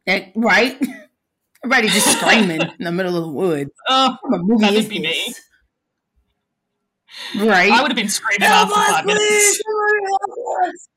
That- 0.06 0.32
right? 0.34 0.76
Everybody 1.64 1.88
just 1.88 2.18
screaming 2.18 2.60
in 2.60 2.84
the 2.84 2.92
middle 2.92 3.16
of 3.16 3.24
the 3.24 3.32
woods. 3.32 3.70
Oh, 3.88 4.16
what 4.22 4.40
movie 4.42 4.60
That'd 4.66 4.88
be 4.88 5.00
me. 5.00 5.34
Right 7.36 7.70
I 7.72 7.82
would 7.82 7.90
have 7.90 7.96
been 7.96 8.08
screaming 8.08 8.48
Help 8.48 8.70
after 8.76 8.92
five 8.92 9.04
minutes. 9.06 9.26
please! 9.26 9.62
Somebody 9.66 10.06
help 10.06 10.64
us! 10.74 10.88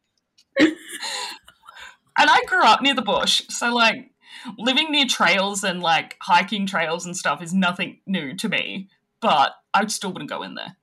And 2.18 2.30
I 2.30 2.40
grew 2.46 2.64
up 2.64 2.82
near 2.82 2.94
the 2.94 3.02
bush, 3.02 3.42
so 3.50 3.74
like 3.74 4.12
living 4.58 4.92
near 4.92 5.06
trails 5.06 5.64
and 5.64 5.82
like 5.82 6.18
hiking 6.22 6.66
trails 6.66 7.06
and 7.06 7.16
stuff 7.16 7.42
is 7.42 7.54
nothing 7.54 8.00
new 8.06 8.36
to 8.36 8.50
me. 8.50 8.90
But 9.22 9.54
I 9.74 9.86
still 9.88 10.12
wouldn't 10.12 10.30
go 10.30 10.44
in 10.44 10.56
there. 10.56 10.76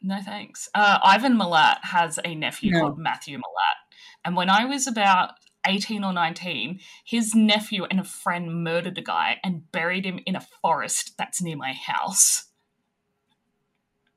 No 0.00 0.20
thanks. 0.20 0.68
Uh, 0.74 0.98
Ivan 1.02 1.36
Milat 1.36 1.78
has 1.82 2.18
a 2.24 2.34
nephew 2.34 2.72
No. 2.72 2.80
called 2.80 2.98
Matthew 2.98 3.36
Milat, 3.38 3.94
and 4.24 4.34
when 4.36 4.50
I 4.50 4.64
was 4.64 4.86
about 4.86 5.32
eighteen 5.66 6.04
or 6.04 6.12
nineteen, 6.12 6.80
his 7.04 7.34
nephew 7.34 7.84
and 7.84 8.00
a 8.00 8.04
friend 8.04 8.64
murdered 8.64 8.98
a 8.98 9.02
guy 9.02 9.38
and 9.44 9.70
buried 9.72 10.04
him 10.04 10.20
in 10.26 10.36
a 10.36 10.46
forest 10.62 11.14
that's 11.18 11.42
near 11.42 11.56
my 11.56 11.72
house. 11.72 12.46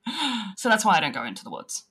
So 0.57 0.69
that's 0.69 0.85
why 0.85 0.97
I 0.97 0.99
don't 1.01 1.13
go 1.13 1.25
into 1.25 1.43
the 1.43 1.49
woods. 1.49 1.83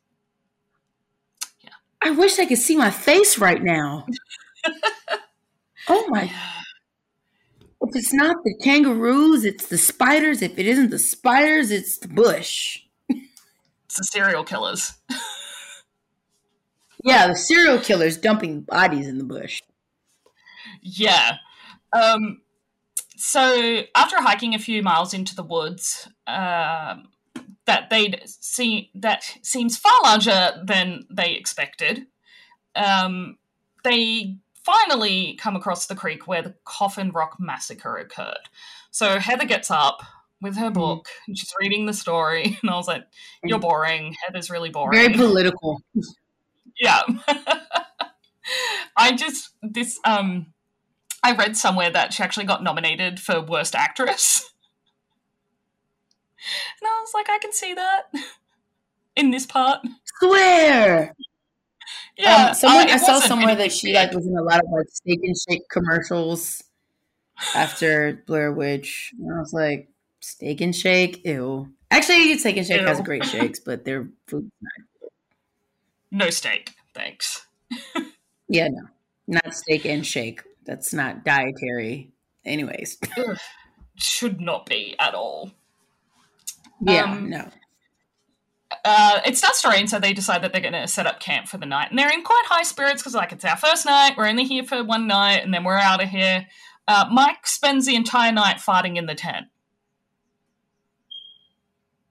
Yeah. 1.62 1.70
I 2.02 2.10
wish 2.10 2.38
I 2.38 2.46
could 2.46 2.58
see 2.58 2.76
my 2.76 2.90
face 2.90 3.38
right 3.38 3.62
now. 3.62 4.06
oh 5.88 6.06
my 6.08 6.32
If 7.82 7.94
it's 7.94 8.14
not 8.14 8.36
the 8.44 8.54
kangaroos, 8.62 9.44
it's 9.44 9.66
the 9.66 9.78
spiders. 9.78 10.42
If 10.42 10.58
it 10.58 10.66
isn't 10.66 10.90
the 10.90 10.98
spiders, 10.98 11.70
it's 11.70 11.98
the 11.98 12.08
bush. 12.08 12.80
It's 13.84 13.98
the 13.98 14.04
serial 14.04 14.44
killers. 14.44 14.94
Yeah, 17.04 17.28
the 17.28 17.36
serial 17.36 17.78
killers 17.78 18.16
dumping 18.16 18.62
bodies 18.62 19.06
in 19.06 19.18
the 19.18 19.24
bush. 19.24 19.60
Yeah. 20.80 21.36
Um, 21.92 22.40
so 23.16 23.82
after 23.94 24.20
hiking 24.20 24.54
a 24.54 24.58
few 24.58 24.82
miles 24.82 25.12
into 25.14 25.34
the 25.34 25.42
woods, 25.42 26.08
um, 26.26 27.08
that 27.66 27.90
they'd 27.90 28.22
see 28.26 28.90
that 28.94 29.24
seems 29.42 29.76
far 29.76 29.92
larger 30.02 30.52
than 30.64 31.04
they 31.10 31.32
expected. 31.34 32.06
Um, 32.74 33.38
they 33.84 34.36
finally 34.64 35.36
come 35.40 35.56
across 35.56 35.86
the 35.86 35.94
creek 35.94 36.26
where 36.26 36.42
the 36.42 36.54
Coffin 36.64 37.10
Rock 37.10 37.36
massacre 37.38 37.96
occurred. 37.96 38.48
So 38.90 39.18
Heather 39.18 39.46
gets 39.46 39.70
up 39.70 40.02
with 40.40 40.56
her 40.56 40.70
book 40.70 41.08
and 41.26 41.36
she's 41.36 41.52
reading 41.60 41.86
the 41.86 41.92
story, 41.92 42.58
and 42.62 42.70
I 42.70 42.76
was 42.76 42.88
like, 42.88 43.04
"You're 43.42 43.58
boring. 43.58 44.14
Heather's 44.26 44.50
really 44.50 44.70
boring." 44.70 44.98
Very 44.98 45.14
political. 45.14 45.82
Yeah 46.78 47.02
i 48.96 49.12
just 49.12 49.50
this 49.62 49.98
um 50.04 50.46
i 51.22 51.34
read 51.34 51.56
somewhere 51.56 51.90
that 51.90 52.12
she 52.12 52.22
actually 52.22 52.46
got 52.46 52.62
nominated 52.62 53.20
for 53.20 53.40
worst 53.40 53.74
actress 53.74 54.48
and 56.80 56.88
i 56.88 57.00
was 57.00 57.12
like 57.14 57.28
i 57.30 57.38
can 57.38 57.52
see 57.52 57.74
that 57.74 58.02
in 59.16 59.30
this 59.30 59.46
part 59.46 59.80
Swear. 60.18 61.14
yeah 62.16 62.48
um, 62.48 62.54
someone 62.54 62.90
uh, 62.90 62.94
I 62.94 62.96
saw 62.96 63.20
somewhere 63.20 63.54
that 63.54 63.72
she 63.72 63.94
like 63.94 64.12
was 64.12 64.26
in 64.26 64.36
a 64.36 64.42
lot 64.42 64.62
of 64.62 64.70
like 64.70 64.86
steak 64.90 65.20
and 65.22 65.36
shake 65.48 65.68
commercials 65.68 66.62
after 67.54 68.22
Blair 68.26 68.52
Witch. 68.52 69.12
And 69.18 69.34
I 69.34 69.40
was 69.40 69.52
like, 69.52 69.88
Steak 70.20 70.60
and 70.60 70.74
Shake, 70.74 71.24
ew. 71.24 71.72
Actually, 71.90 72.36
Steak 72.38 72.56
and 72.56 72.66
Shake 72.66 72.80
Ew. 72.80 72.86
has 72.86 73.00
great 73.00 73.24
shakes, 73.24 73.60
but 73.60 73.84
their 73.84 74.08
food. 74.26 74.50
No 76.14 76.30
steak, 76.30 76.70
thanks. 76.94 77.44
Yeah, 78.46 78.68
no, 78.68 78.82
not 79.26 79.52
steak 79.52 79.84
and 79.84 80.06
shake. 80.06 80.42
That's 80.64 80.94
not 80.94 81.24
dietary. 81.24 82.12
Anyways, 82.44 82.98
Should 83.96 84.40
not 84.40 84.66
be 84.66 84.94
at 85.00 85.12
all. 85.14 85.50
yeah, 86.80 87.02
Um, 87.04 87.28
no. 87.30 87.48
uh, 88.84 89.20
it 89.26 89.36
starts 89.36 89.60
to 89.62 89.68
rain, 89.70 89.88
so 89.88 89.98
they 89.98 90.12
decide 90.12 90.42
that 90.42 90.52
they're 90.52 90.60
going 90.60 90.72
to 90.72 90.86
set 90.86 91.06
up 91.08 91.18
camp 91.18 91.48
for 91.48 91.58
the 91.58 91.66
night. 91.66 91.90
And 91.90 91.98
they're 91.98 92.12
in 92.12 92.22
quite 92.22 92.44
high 92.46 92.62
spirits 92.62 93.02
because, 93.02 93.14
like, 93.14 93.32
it's 93.32 93.44
our 93.44 93.56
first 93.56 93.84
night. 93.84 94.14
We're 94.16 94.28
only 94.28 94.44
here 94.44 94.62
for 94.62 94.84
one 94.84 95.08
night, 95.08 95.42
and 95.42 95.52
then 95.52 95.64
we're 95.64 95.76
out 95.78 96.00
of 96.02 96.08
here. 96.10 96.46
Uh, 96.86 97.06
Mike 97.10 97.44
spends 97.46 97.86
the 97.86 97.96
entire 97.96 98.30
night 98.30 98.58
farting 98.58 98.96
in 98.96 99.06
the 99.06 99.16
tent. 99.16 99.46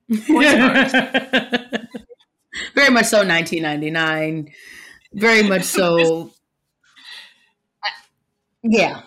Very 2.75 2.89
much 2.89 3.05
so. 3.05 3.17
1999. 3.19 4.51
Very 5.13 5.43
much 5.43 5.63
so. 5.63 6.31
Yeah. 8.65 9.01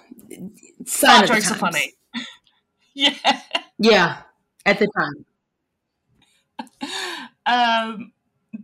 Sign 0.85 1.27
jokes 1.27 1.51
are 1.51 1.55
funny. 1.55 1.95
yeah. 2.95 3.41
Yeah, 3.79 4.19
at 4.67 4.79
the 4.79 4.89
time. 4.99 5.25
Um, 7.47 8.13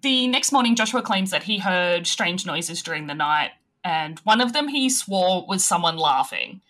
the 0.03 0.27
next 0.27 0.51
morning, 0.51 0.75
Joshua 0.75 1.03
claims 1.03 1.31
that 1.31 1.45
he 1.45 1.59
heard 1.59 2.05
strange 2.05 2.45
noises 2.45 2.83
during 2.83 3.07
the 3.07 3.15
night, 3.15 3.53
and 3.85 4.19
one 4.21 4.41
of 4.41 4.53
them 4.53 4.67
he 4.67 4.91
swore 4.91 5.47
was 5.47 5.65
someone 5.65 5.97
laughing. 5.97 6.63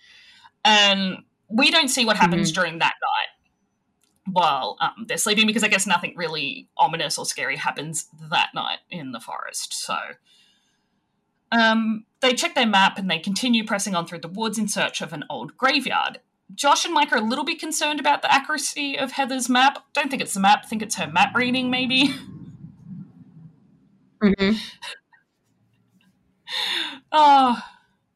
And 0.63 1.25
we 1.49 1.71
don't 1.71 1.89
see 1.89 2.05
what 2.05 2.17
happens 2.19 2.53
during 2.53 2.81
that 2.81 2.93
night 3.03 3.12
while 4.27 4.77
um, 4.81 5.07
they're 5.09 5.17
sleeping 5.17 5.47
because 5.47 5.65
I 5.65 5.69
guess 5.69 5.87
nothing 5.87 6.15
really 6.17 6.69
ominous 6.77 7.19
or 7.19 7.27
scary 7.27 7.57
happens 7.57 8.07
that 8.31 8.51
night 8.55 8.79
in 8.91 9.13
the 9.13 9.21
forest. 9.21 9.75
So 9.75 9.97
um, 11.51 12.05
they 12.21 12.33
check 12.35 12.55
their 12.55 12.67
map 12.67 12.99
and 12.99 13.11
they 13.11 13.19
continue 13.19 13.65
pressing 13.65 13.95
on 13.95 14.07
through 14.07 14.21
the 14.21 14.29
woods 14.29 14.59
in 14.59 14.69
search 14.69 15.01
of 15.01 15.13
an 15.13 15.25
old 15.29 15.57
graveyard. 15.57 16.21
Josh 16.55 16.85
and 16.85 16.95
Mike 16.95 17.13
are 17.13 17.19
a 17.19 17.23
little 17.23 17.45
bit 17.45 17.59
concerned 17.59 17.99
about 17.99 18.23
the 18.23 18.33
accuracy 18.33 18.99
of 18.99 19.13
Heather's 19.13 19.49
map. 19.49 19.85
Don't 19.95 20.11
think 20.11 20.23
it's 20.23 20.35
the 20.35 20.41
map, 20.41 20.67
think 20.67 20.83
it's 20.83 20.97
her 20.97 21.07
map 21.07 21.35
reading, 21.35 21.71
maybe. 21.71 22.15
hmm 24.21 24.53
Oh, 27.11 27.63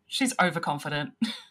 she's 0.06 0.34
overconfident. 0.40 1.12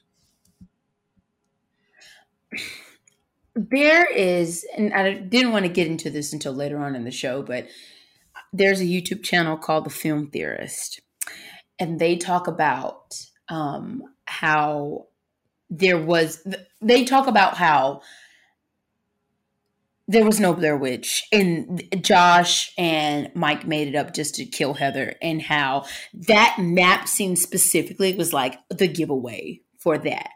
There 3.56 4.06
is, 4.06 4.66
and 4.76 4.94
I 4.94 5.14
didn't 5.14 5.54
want 5.54 5.64
to 5.66 5.72
get 5.72 5.88
into 5.88 6.10
this 6.10 6.34
until 6.34 6.54
later 6.54 6.78
on 6.80 6.94
in 6.94 7.06
the 7.06 7.12
show, 7.12 7.42
but 7.42 7.68
there's 8.52 8.82
a 8.82 8.86
YouTube 8.86 9.24
channel 9.24 9.58
called 9.58 9.86
The 9.86 9.90
Film 9.90 10.28
Theorist, 10.28 11.00
and 11.80 12.00
they 12.00 12.18
talk 12.18 12.48
about 12.48 13.16
um, 13.48 14.04
how 14.26 15.08
there 15.70 15.98
was, 15.98 16.46
they 16.82 17.06
talk 17.06 17.28
about 17.28 17.56
how 17.56 18.02
there 20.08 20.26
was 20.26 20.40
no 20.40 20.54
Blair 20.54 20.78
Witch, 20.78 21.24
and 21.32 21.82
Josh 22.02 22.74
and 22.78 23.32
Mike 23.36 23.66
made 23.66 23.88
it 23.88 23.96
up 23.96 24.14
just 24.14 24.36
to 24.36 24.46
kill 24.46 24.74
Heather, 24.74 25.16
and 25.22 25.42
how 25.42 25.86
that 26.14 26.58
map 26.60 27.08
scene 27.08 27.38
specifically 27.38 28.16
was 28.16 28.34
like 28.34 28.60
the 28.70 28.88
giveaway 28.88 29.62
for 29.80 29.98
that. 29.98 30.30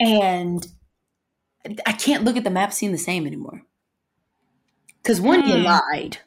And 0.00 0.66
I 1.86 1.92
can't 1.92 2.24
look 2.24 2.36
at 2.36 2.44
the 2.44 2.50
map 2.50 2.72
scene 2.72 2.92
the 2.92 2.98
same 2.98 3.26
anymore. 3.26 3.62
Because 5.02 5.20
one, 5.20 5.46
you 5.46 5.56
Hmm. 5.56 5.64
lied. 5.64 6.18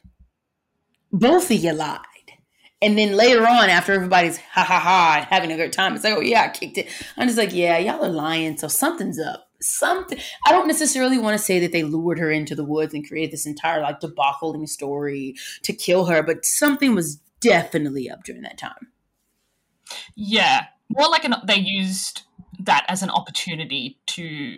Both 1.12 1.50
of 1.50 1.62
you 1.62 1.72
lied. 1.72 2.06
And 2.82 2.96
then 2.96 3.12
later 3.14 3.46
on, 3.46 3.68
after 3.68 3.92
everybody's 3.92 4.38
ha 4.38 4.62
ha 4.64 4.78
ha 4.78 5.26
having 5.28 5.52
a 5.52 5.56
good 5.56 5.72
time, 5.72 5.94
it's 5.94 6.04
like, 6.04 6.14
oh 6.16 6.20
yeah, 6.20 6.44
I 6.44 6.48
kicked 6.48 6.78
it. 6.78 6.88
I'm 7.16 7.28
just 7.28 7.36
like, 7.38 7.52
yeah, 7.52 7.76
y'all 7.76 8.02
are 8.04 8.08
lying. 8.08 8.56
So 8.56 8.68
something's 8.68 9.20
up. 9.20 9.48
Something. 9.60 10.18
I 10.46 10.52
don't 10.52 10.66
necessarily 10.66 11.18
want 11.18 11.36
to 11.36 11.44
say 11.44 11.58
that 11.60 11.72
they 11.72 11.82
lured 11.82 12.18
her 12.18 12.30
into 12.30 12.54
the 12.54 12.64
woods 12.64 12.94
and 12.94 13.06
created 13.06 13.32
this 13.32 13.44
entire 13.44 13.82
like 13.82 14.00
debacling 14.00 14.66
story 14.66 15.34
to 15.64 15.74
kill 15.74 16.06
her, 16.06 16.22
but 16.22 16.46
something 16.46 16.94
was 16.94 17.16
definitely 17.40 18.08
up 18.08 18.24
during 18.24 18.40
that 18.42 18.56
time. 18.56 18.88
Yeah, 20.14 20.66
more 20.88 21.10
like 21.10 21.24
an, 21.24 21.34
they 21.46 21.56
used 21.58 22.22
that 22.60 22.86
as 22.88 23.02
an 23.02 23.10
opportunity 23.10 23.98
to 24.06 24.56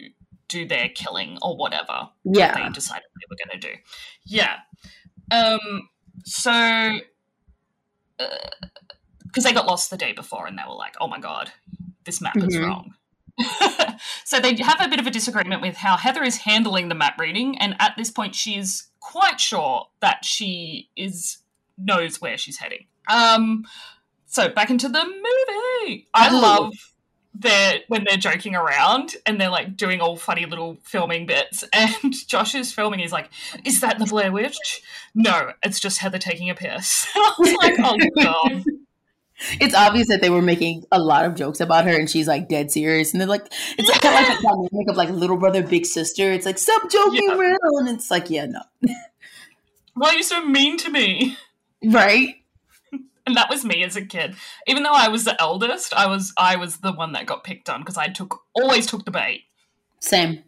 do 0.52 0.66
their 0.66 0.88
killing 0.90 1.38
or 1.42 1.56
whatever 1.56 2.10
Yeah. 2.24 2.54
they 2.54 2.68
decided 2.72 3.04
they 3.14 3.26
were 3.30 3.36
going 3.44 3.60
to 3.60 3.68
do. 3.68 3.74
Yeah. 4.26 4.58
Um. 5.30 5.88
So, 6.24 6.98
because 9.24 9.44
they 9.44 9.52
got 9.52 9.66
lost 9.66 9.90
the 9.90 9.96
day 9.96 10.12
before, 10.12 10.46
and 10.46 10.58
they 10.58 10.62
were 10.68 10.74
like, 10.74 10.94
"Oh 11.00 11.08
my 11.08 11.18
god, 11.18 11.52
this 12.04 12.20
map 12.20 12.36
is 12.36 12.54
Mhm. 12.56 12.66
wrong." 12.66 12.94
so 14.24 14.38
they 14.38 14.54
have 14.56 14.80
a 14.80 14.88
bit 14.88 15.00
of 15.00 15.06
a 15.06 15.10
disagreement 15.10 15.62
with 15.62 15.76
how 15.76 15.96
Heather 15.96 16.22
is 16.22 16.36
handling 16.38 16.88
the 16.88 16.94
map 16.94 17.18
reading, 17.18 17.58
and 17.58 17.74
at 17.80 17.96
this 17.96 18.10
point, 18.10 18.34
she 18.34 18.56
is 18.56 18.88
quite 19.00 19.40
sure 19.40 19.88
that 20.00 20.24
she 20.24 20.90
is 20.96 21.38
knows 21.78 22.20
where 22.20 22.36
she's 22.36 22.58
heading. 22.58 22.86
Um. 23.08 23.64
So 24.26 24.48
back 24.48 24.70
into 24.70 24.88
the 24.88 25.04
movie. 25.04 26.08
I 26.14 26.30
Ooh. 26.32 26.40
love 26.40 26.72
they're 27.34 27.80
when 27.88 28.04
they're 28.04 28.16
joking 28.16 28.54
around 28.54 29.16
and 29.26 29.40
they're 29.40 29.48
like 29.50 29.76
doing 29.76 30.00
all 30.00 30.16
funny 30.16 30.44
little 30.46 30.76
filming 30.82 31.26
bits 31.26 31.64
and 31.72 32.14
Josh 32.28 32.54
is 32.54 32.72
filming 32.72 33.00
he's 33.00 33.12
like 33.12 33.30
is 33.64 33.80
that 33.80 33.98
the 33.98 34.06
Blair 34.06 34.30
Witch 34.32 34.82
no 35.14 35.52
it's 35.62 35.80
just 35.80 35.98
Heather 35.98 36.18
taking 36.18 36.50
a 36.50 36.54
piss 36.54 37.06
I 37.14 37.34
was 37.38 37.54
like 37.54 37.74
oh 37.78 37.96
god 38.22 38.64
It's 39.60 39.74
obvious 39.74 40.06
that 40.08 40.20
they 40.20 40.30
were 40.30 40.40
making 40.42 40.84
a 40.92 41.00
lot 41.00 41.24
of 41.24 41.34
jokes 41.34 41.58
about 41.58 41.84
her, 41.84 41.90
and 41.98 42.08
she's 42.08 42.28
like 42.28 42.48
dead 42.48 42.70
serious. 42.70 43.12
And 43.12 43.20
they're 43.20 43.26
like, 43.28 43.44
it's 43.76 43.88
like, 43.88 44.00
kind 44.00 44.14
of 44.14 44.28
like 44.28 44.38
a 44.38 44.42
dynamic 44.42 44.88
of 44.88 44.96
like 44.96 45.08
little 45.10 45.36
brother, 45.36 45.64
big 45.64 45.84
sister. 45.84 46.30
It's 46.30 46.46
like, 46.46 46.58
stop 46.58 46.88
joking 46.88 47.24
Yeah. 47.28 47.34
around. 47.36 47.88
And 47.88 47.88
it's 47.88 48.08
like, 48.08 48.30
yeah, 48.30 48.46
no, 48.46 48.60
why 49.94 50.10
are 50.10 50.14
you 50.14 50.22
so 50.22 50.44
mean 50.44 50.76
to 50.78 50.90
me 50.90 51.36
right? 51.84 52.36
And 53.26 53.36
that 53.36 53.48
was 53.50 53.64
me 53.64 53.82
as 53.84 53.96
a 53.96 54.04
kid 54.04 54.34
even 54.66 54.82
though 54.82 54.92
I 54.94 55.08
was 55.08 55.24
the 55.24 55.40
eldest 55.40 55.94
I 55.94 56.06
was 56.06 56.32
I 56.36 56.56
was 56.56 56.78
the 56.78 56.92
one 56.92 57.12
that 57.12 57.26
got 57.26 57.44
picked 57.44 57.68
on 57.70 57.80
because 57.80 57.96
I 57.96 58.08
took 58.08 58.40
always 58.54 58.86
took 58.86 59.04
the 59.04 59.10
bait 59.10 59.42
Same. 60.00 60.42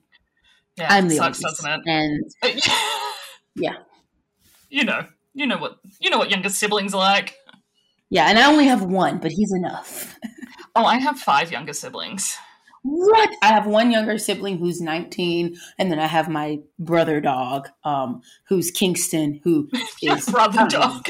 yeah 0.77 0.89
I'm 0.91 1.09
the 1.09 1.17
sucks 1.17 1.43
oldest, 1.45 1.63
doesn't 1.63 1.89
and 1.89 2.25
Yeah. 3.57 3.77
you 4.69 4.85
know 4.85 5.07
you 5.35 5.47
know 5.47 5.59
what 5.59 5.79
you 6.01 6.11
know 6.11 6.19
what 6.19 6.31
younger 6.31 6.49
siblings 6.49 6.95
are 6.95 6.99
like 7.01 7.37
yeah, 8.11 8.27
and 8.29 8.39
I 8.39 8.49
only 8.49 8.67
have 8.67 8.83
one, 8.83 9.19
but 9.19 9.33
he's 9.33 9.53
enough. 9.53 10.17
oh 10.77 10.85
I 10.85 10.99
have 10.99 11.19
five 11.19 11.51
younger 11.51 11.73
siblings 11.73 12.37
What? 12.83 13.31
I 13.43 13.49
have 13.49 13.67
one 13.67 13.91
younger 13.91 14.19
sibling 14.19 14.59
who's 14.59 14.81
19, 14.81 15.57
and 15.79 15.91
then 15.91 15.99
I 15.99 16.07
have 16.07 16.29
my 16.29 16.61
brother 16.79 17.21
dog, 17.21 17.69
um, 17.83 18.21
who's 18.47 18.71
Kingston, 18.71 19.41
who 19.43 19.69
is 20.03 20.29
brother 20.29 20.67
dog 20.69 21.09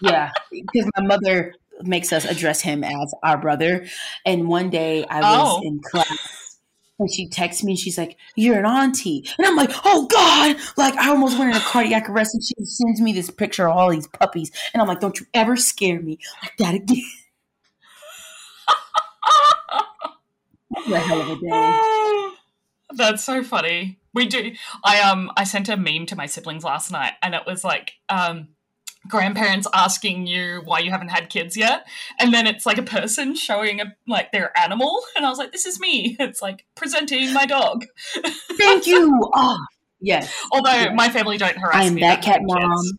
Yeah, 0.00 0.30
because 0.50 0.88
my 0.96 1.04
mother 1.04 1.54
makes 1.82 2.12
us 2.12 2.24
address 2.24 2.60
him 2.60 2.82
as 2.84 3.14
our 3.22 3.36
brother. 3.38 3.86
And 4.24 4.48
one 4.48 4.70
day 4.70 5.04
I 5.08 5.20
was 5.20 5.58
Oh. 5.58 5.62
in 5.62 5.80
class 5.90 6.58
and 6.98 7.12
she 7.12 7.28
texts 7.28 7.62
me 7.62 7.72
and 7.72 7.78
she's 7.78 7.98
like, 7.98 8.16
You're 8.36 8.58
an 8.58 8.64
auntie. 8.66 9.28
And 9.38 9.46
I'm 9.46 9.56
like, 9.56 9.70
Oh 9.84 10.06
God. 10.06 10.56
Like 10.76 10.94
I 10.94 11.10
almost 11.10 11.38
went 11.38 11.50
in 11.50 11.56
a 11.56 11.64
cardiac 11.64 12.08
arrest 12.08 12.34
and 12.34 12.42
she 12.42 12.54
sends 12.64 13.00
me 13.00 13.12
this 13.12 13.30
picture 13.30 13.68
of 13.68 13.76
all 13.76 13.90
these 13.90 14.06
puppies. 14.06 14.50
And 14.72 14.80
I'm 14.80 14.88
like, 14.88 15.00
Don't 15.00 15.18
you 15.20 15.26
ever 15.34 15.56
scare 15.56 16.00
me 16.00 16.18
like 16.42 16.56
that 16.58 16.74
again. 16.74 17.02
A 20.92 20.98
hell 20.98 21.20
of 21.20 21.30
a 21.30 21.40
day. 21.40 22.28
That's 22.94 23.24
so 23.24 23.42
funny. 23.42 23.98
We 24.14 24.26
do. 24.26 24.52
I 24.84 25.00
um 25.00 25.30
I 25.36 25.44
sent 25.44 25.68
a 25.68 25.76
meme 25.76 26.06
to 26.06 26.16
my 26.16 26.26
siblings 26.26 26.64
last 26.64 26.90
night, 26.90 27.14
and 27.22 27.34
it 27.34 27.42
was 27.46 27.64
like 27.64 27.92
um 28.08 28.48
grandparents 29.08 29.66
asking 29.74 30.26
you 30.26 30.60
why 30.64 30.78
you 30.80 30.90
haven't 30.90 31.08
had 31.08 31.28
kids 31.30 31.56
yet, 31.56 31.86
and 32.20 32.32
then 32.32 32.46
it's 32.46 32.66
like 32.66 32.78
a 32.78 32.82
person 32.82 33.34
showing 33.34 33.80
a 33.80 33.94
like 34.06 34.32
their 34.32 34.56
animal, 34.58 35.02
and 35.16 35.24
I 35.26 35.28
was 35.28 35.38
like, 35.38 35.52
this 35.52 35.66
is 35.66 35.78
me. 35.80 36.16
It's 36.26 36.42
like 36.42 36.64
presenting 36.74 37.32
my 37.32 37.46
dog. 37.46 37.84
Thank 38.52 38.86
you. 38.86 39.10
Oh, 39.34 39.58
yes. 40.00 40.32
Although 40.52 40.70
Yeah. 40.72 40.94
my 40.94 41.08
family 41.08 41.38
don't 41.38 41.56
harass 41.56 41.76
I 41.76 41.84
am 41.84 41.94
me. 41.94 42.00
that 42.02 42.22
cat 42.22 42.40
having 42.40 42.48
kids. 42.70 42.94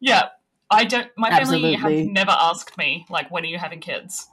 Yeah, 0.00 0.28
I 0.70 0.84
don't. 0.84 1.08
My 1.16 1.30
family 1.30 1.74
have 1.74 1.92
never 1.92 2.30
asked 2.32 2.76
me 2.78 3.06
like, 3.10 3.30
when 3.30 3.44
are 3.44 3.48
you 3.48 3.58
having 3.58 3.80
kids? 3.80 4.28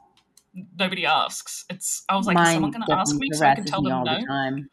Nobody 0.80 1.06
asks. 1.06 1.66
It's. 1.70 2.04
I 2.10 2.16
was 2.16 2.26
like, 2.26 2.38
is 2.40 2.54
someone 2.54 2.72
going 2.72 2.86
to 2.86 2.94
ask 2.94 3.16
me 3.16 3.30
so 3.34 3.46
I 3.46 3.56
can 3.56 3.66
tell 3.66 3.82
them 3.82 4.04
no? 4.04 4.14
the. 4.20 4.66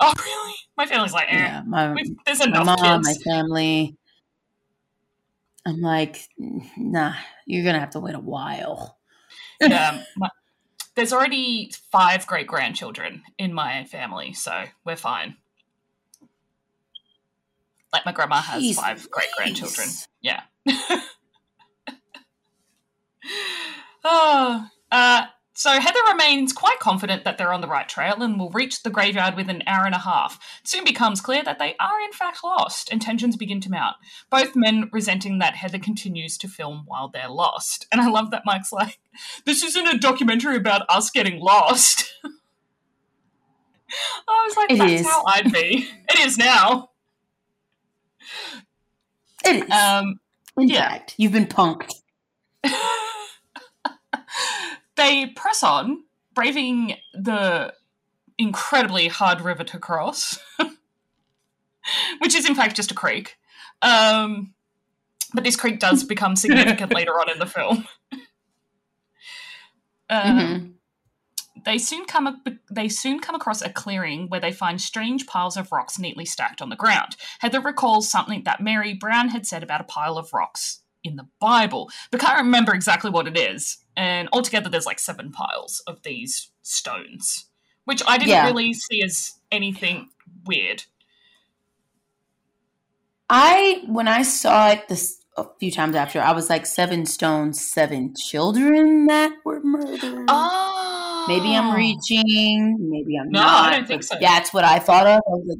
Oh, 0.00 0.12
really? 0.24 0.54
My 0.76 0.86
family's 0.86 1.12
like, 1.12 1.28
eh. 1.30 1.36
Yeah, 1.36 1.62
my, 1.66 1.94
there's 2.24 2.38
my 2.40 2.46
enough 2.46 2.64
mom, 2.66 3.02
kids. 3.02 3.18
my 3.26 3.32
family. 3.32 3.96
I'm 5.66 5.80
like, 5.80 6.28
nah, 6.38 7.14
you're 7.46 7.64
gonna 7.64 7.80
have 7.80 7.90
to 7.90 8.00
wait 8.00 8.14
a 8.14 8.20
while. 8.20 8.98
yeah, 9.60 10.02
my, 10.16 10.28
there's 10.94 11.12
already 11.12 11.72
five 11.92 12.26
great 12.26 12.46
grandchildren 12.46 13.22
in 13.38 13.52
my 13.52 13.84
family, 13.84 14.32
so 14.32 14.64
we're 14.84 14.96
fine. 14.96 15.36
Like 17.92 18.06
my 18.06 18.12
grandma 18.12 18.40
has 18.40 18.62
Jeez, 18.62 18.74
five 18.74 19.10
great 19.10 19.28
grandchildren. 19.36 19.88
Yeah. 20.20 20.42
oh, 24.04 24.66
uh, 24.92 25.26
so 25.60 25.78
Heather 25.78 26.00
remains 26.08 26.54
quite 26.54 26.78
confident 26.78 27.24
that 27.24 27.36
they're 27.36 27.52
on 27.52 27.60
the 27.60 27.68
right 27.68 27.86
trail 27.86 28.22
and 28.22 28.38
will 28.38 28.48
reach 28.48 28.82
the 28.82 28.88
graveyard 28.88 29.36
within 29.36 29.56
an 29.56 29.62
hour 29.66 29.84
and 29.84 29.94
a 29.94 29.98
half. 29.98 30.38
It 30.62 30.68
soon 30.68 30.86
becomes 30.86 31.20
clear 31.20 31.42
that 31.42 31.58
they 31.58 31.74
are 31.78 32.00
in 32.00 32.12
fact 32.12 32.42
lost, 32.42 32.90
and 32.90 33.02
tensions 33.02 33.36
begin 33.36 33.60
to 33.60 33.70
mount. 33.70 33.96
Both 34.30 34.56
men 34.56 34.88
resenting 34.90 35.38
that 35.40 35.56
Heather 35.56 35.78
continues 35.78 36.38
to 36.38 36.48
film 36.48 36.84
while 36.86 37.10
they're 37.10 37.28
lost. 37.28 37.86
And 37.92 38.00
I 38.00 38.08
love 38.08 38.30
that 38.30 38.44
Mike's 38.46 38.72
like, 38.72 39.00
"This 39.44 39.62
isn't 39.62 39.86
a 39.86 39.98
documentary 39.98 40.56
about 40.56 40.88
us 40.88 41.10
getting 41.10 41.38
lost." 41.38 42.10
I 44.26 44.46
was 44.46 44.56
like, 44.56 44.70
it 44.70 44.78
"That's 44.78 45.02
is. 45.02 45.06
how 45.06 45.24
I'd 45.26 45.52
be." 45.52 45.90
it 46.08 46.20
is 46.20 46.38
now. 46.38 46.88
It 49.44 49.64
is. 49.64 49.70
Um, 49.70 50.20
in 50.56 50.68
yeah. 50.70 50.88
fact, 50.88 51.16
you've 51.18 51.32
been 51.32 51.48
punked. 51.48 51.92
they 55.00 55.26
press 55.26 55.62
on, 55.62 56.04
braving 56.34 56.94
the 57.14 57.72
incredibly 58.38 59.08
hard 59.08 59.40
river 59.40 59.64
to 59.64 59.78
cross, 59.78 60.38
which 62.18 62.34
is 62.34 62.48
in 62.48 62.54
fact 62.54 62.76
just 62.76 62.90
a 62.92 62.94
creek. 62.94 63.36
Um, 63.82 64.54
but 65.32 65.42
this 65.42 65.56
creek 65.56 65.80
does 65.80 66.04
become 66.04 66.36
significant 66.36 66.94
later 66.94 67.12
on 67.12 67.30
in 67.30 67.38
the 67.38 67.46
film. 67.46 67.86
Um, 70.12 70.38
mm-hmm. 70.38 70.66
They 71.64 71.78
soon 71.78 72.04
come 72.04 72.42
they 72.68 72.88
soon 72.88 73.20
come 73.20 73.36
across 73.36 73.62
a 73.62 73.70
clearing 73.70 74.26
where 74.28 74.40
they 74.40 74.50
find 74.50 74.80
strange 74.80 75.24
piles 75.24 75.56
of 75.56 75.70
rocks 75.70 76.00
neatly 76.00 76.24
stacked 76.24 76.60
on 76.60 76.68
the 76.68 76.74
ground. 76.74 77.14
Heather 77.38 77.60
recalls 77.60 78.10
something 78.10 78.42
that 78.42 78.60
Mary 78.60 78.92
Brown 78.92 79.28
had 79.28 79.46
said 79.46 79.62
about 79.62 79.80
a 79.80 79.84
pile 79.84 80.18
of 80.18 80.32
rocks 80.32 80.80
in 81.04 81.16
the 81.16 81.26
Bible, 81.40 81.90
but 82.10 82.20
can't 82.20 82.44
remember 82.44 82.74
exactly 82.74 83.10
what 83.10 83.26
it 83.26 83.38
is. 83.38 83.78
And 83.96 84.28
altogether, 84.32 84.68
there's 84.68 84.86
like 84.86 84.98
seven 84.98 85.32
piles 85.32 85.82
of 85.86 86.02
these 86.02 86.50
stones, 86.62 87.46
which 87.84 88.02
I 88.06 88.18
didn't 88.18 88.30
yeah. 88.30 88.46
really 88.46 88.72
see 88.72 89.02
as 89.02 89.32
anything 89.50 90.08
weird. 90.46 90.84
I, 93.28 93.82
when 93.86 94.08
I 94.08 94.22
saw 94.22 94.70
it 94.70 94.88
this 94.88 95.22
a 95.36 95.44
few 95.58 95.70
times 95.70 95.94
after, 95.94 96.20
I 96.20 96.32
was 96.32 96.50
like, 96.50 96.66
seven 96.66 97.06
stones, 97.06 97.64
seven 97.64 98.14
children 98.16 99.06
that 99.06 99.32
were 99.44 99.60
murdered. 99.62 100.26
Oh. 100.28 101.26
Maybe 101.28 101.54
I'm 101.54 101.74
reaching. 101.74 102.76
Maybe 102.90 103.16
I'm 103.16 103.30
no, 103.30 103.40
not. 103.40 103.72
I 103.72 103.76
don't 103.76 103.86
think 103.86 104.02
so. 104.02 104.16
That's 104.20 104.52
what 104.52 104.64
I 104.64 104.78
thought 104.78 105.06
of. 105.06 105.20
I 105.26 105.30
was 105.30 105.46
like, 105.46 105.58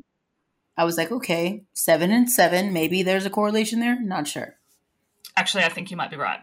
I 0.76 0.85
was 0.85 0.96
like, 0.96 1.12
okay, 1.12 1.62
seven 1.74 2.11
and 2.11 2.31
seven. 2.31 2.72
Maybe 2.72 3.03
there's 3.03 3.26
a 3.26 3.31
correlation 3.31 3.81
there. 3.81 4.00
Not 4.00 4.26
sure. 4.26 4.57
Actually, 5.40 5.64
I 5.64 5.70
think 5.70 5.90
you 5.90 5.96
might 5.96 6.11
be 6.11 6.18
right. 6.18 6.40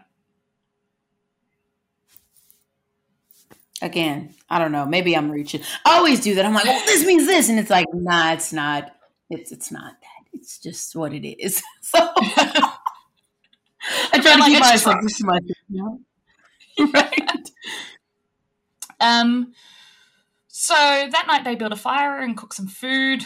Again, 3.80 4.34
I 4.50 4.58
don't 4.58 4.72
know. 4.72 4.86
Maybe 4.86 5.16
I'm 5.16 5.30
reaching. 5.30 5.62
I 5.86 5.98
always 5.98 6.18
do 6.18 6.34
that. 6.34 6.44
I'm 6.44 6.52
like, 6.52 6.64
well, 6.64 6.84
this 6.84 7.06
means 7.06 7.26
this, 7.26 7.48
and 7.48 7.60
it's 7.60 7.70
like, 7.70 7.86
nah, 7.94 8.32
it's 8.32 8.52
not. 8.52 8.90
It's 9.30 9.52
it's 9.52 9.70
not 9.70 9.92
that. 10.00 10.24
It's 10.32 10.58
just 10.58 10.96
what 10.96 11.14
it 11.14 11.24
is. 11.24 11.62
So 11.80 11.98
I 14.12 14.18
try 14.20 14.36
to 14.36 14.42
keep 14.46 14.58
myself 14.58 14.96
to 15.00 15.24
myself. 15.24 15.42
You 15.68 16.00
know? 16.78 16.90
right. 16.92 17.50
Um. 18.98 19.52
So 20.48 20.74
that 20.74 21.26
night 21.28 21.44
they 21.44 21.54
build 21.54 21.72
a 21.72 21.76
fire 21.76 22.18
and 22.18 22.36
cook 22.36 22.52
some 22.52 22.66
food 22.66 23.24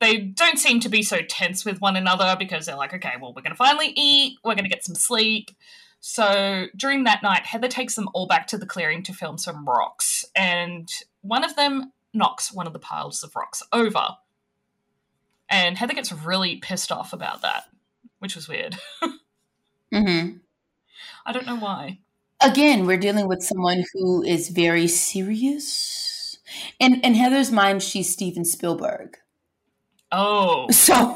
they 0.00 0.18
don't 0.18 0.58
seem 0.58 0.80
to 0.80 0.88
be 0.88 1.02
so 1.02 1.18
tense 1.28 1.64
with 1.64 1.80
one 1.80 1.94
another 1.94 2.34
because 2.38 2.66
they're 2.66 2.76
like, 2.76 2.94
okay, 2.94 3.12
well, 3.20 3.32
we're 3.34 3.42
going 3.42 3.52
to 3.52 3.56
finally 3.56 3.92
eat, 3.94 4.38
we're 4.42 4.54
going 4.54 4.64
to 4.64 4.70
get 4.70 4.84
some 4.84 4.94
sleep. 4.94 5.50
So 6.00 6.66
during 6.74 7.04
that 7.04 7.22
night, 7.22 7.44
Heather 7.44 7.68
takes 7.68 7.94
them 7.94 8.08
all 8.14 8.26
back 8.26 8.46
to 8.48 8.58
the 8.58 8.66
clearing 8.66 9.02
to 9.04 9.12
film 9.12 9.36
some 9.36 9.66
rocks, 9.66 10.24
and 10.34 10.90
one 11.20 11.44
of 11.44 11.56
them 11.56 11.92
knocks 12.14 12.52
one 12.52 12.66
of 12.66 12.72
the 12.72 12.78
piles 12.78 13.22
of 13.22 13.36
rocks 13.36 13.62
over. 13.72 14.16
And 15.48 15.76
Heather 15.76 15.94
gets 15.94 16.12
really 16.12 16.56
pissed 16.56 16.90
off 16.90 17.12
about 17.12 17.42
that, 17.42 17.64
which 18.20 18.34
was 18.34 18.48
weird. 18.48 18.76
mm-hmm. 19.92 20.36
I 21.26 21.32
don't 21.32 21.46
know 21.46 21.56
why. 21.56 21.98
Again, 22.42 22.86
we're 22.86 22.96
dealing 22.96 23.28
with 23.28 23.42
someone 23.42 23.84
who 23.92 24.22
is 24.22 24.48
very 24.48 24.88
serious. 24.88 26.38
In 26.78 27.00
in 27.02 27.14
Heather's 27.14 27.52
mind, 27.52 27.82
she's 27.82 28.10
Steven 28.10 28.46
Spielberg. 28.46 29.18
Oh. 30.12 30.68
So 30.72 31.14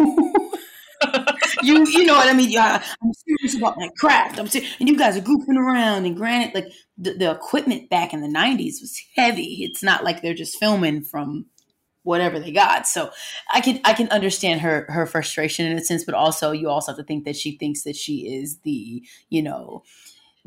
you 1.62 1.86
you 1.86 2.04
know 2.04 2.14
what 2.14 2.28
I 2.28 2.32
mean? 2.32 2.50
Yeah, 2.50 2.82
I'm 3.02 3.12
serious 3.12 3.56
about 3.56 3.76
my 3.76 3.88
craft. 3.98 4.38
I'm 4.38 4.46
serious, 4.46 4.74
and 4.78 4.88
you 4.88 4.96
guys 4.96 5.16
are 5.16 5.20
goofing 5.20 5.58
around. 5.58 6.06
And 6.06 6.16
granted, 6.16 6.54
like 6.54 6.72
the, 6.98 7.14
the 7.14 7.30
equipment 7.30 7.90
back 7.90 8.12
in 8.12 8.20
the 8.20 8.28
'90s 8.28 8.80
was 8.80 9.00
heavy. 9.16 9.64
It's 9.64 9.82
not 9.82 10.04
like 10.04 10.22
they're 10.22 10.34
just 10.34 10.58
filming 10.58 11.02
from 11.02 11.46
whatever 12.02 12.38
they 12.38 12.52
got. 12.52 12.86
So 12.86 13.10
I 13.52 13.60
can 13.60 13.80
I 13.84 13.94
can 13.94 14.08
understand 14.08 14.60
her 14.60 14.86
her 14.88 15.06
frustration 15.06 15.66
in 15.66 15.76
a 15.76 15.80
sense, 15.82 16.04
but 16.04 16.14
also 16.14 16.52
you 16.52 16.68
also 16.68 16.92
have 16.92 16.98
to 16.98 17.04
think 17.04 17.24
that 17.24 17.36
she 17.36 17.56
thinks 17.56 17.82
that 17.82 17.96
she 17.96 18.34
is 18.34 18.58
the 18.60 19.02
you 19.30 19.42
know 19.42 19.82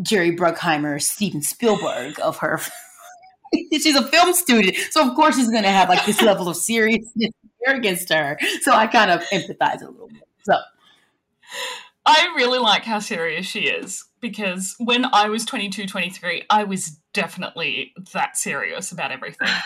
Jerry 0.01 0.35
Bruckheimer, 0.35 1.01
Steven 1.01 1.41
Spielberg 1.41 2.19
of 2.21 2.37
her. 2.37 2.59
she's 3.71 3.95
a 3.95 4.07
film 4.07 4.33
student, 4.33 4.75
so 4.91 5.07
of 5.07 5.15
course 5.15 5.35
she's 5.35 5.49
going 5.49 5.63
to 5.63 5.71
have 5.71 5.89
like 5.89 6.05
this 6.05 6.21
level 6.21 6.47
of 6.47 6.55
seriousness 6.55 7.31
against 7.75 8.11
her. 8.11 8.37
So 8.61 8.71
I 8.71 8.87
kind 8.87 9.11
of 9.11 9.21
empathize 9.33 9.81
a 9.81 9.89
little 9.89 10.07
bit. 10.07 10.27
So 10.43 10.55
I 12.05 12.33
really 12.35 12.59
like 12.59 12.83
how 12.83 12.99
serious 12.99 13.45
she 13.45 13.61
is 13.61 14.05
because 14.21 14.75
when 14.79 15.05
I 15.13 15.29
was 15.29 15.45
22, 15.45 15.87
23, 15.87 16.43
I 16.49 16.63
was 16.63 16.99
definitely 17.13 17.93
that 18.13 18.37
serious 18.37 18.91
about 18.91 19.11
everything. 19.11 19.49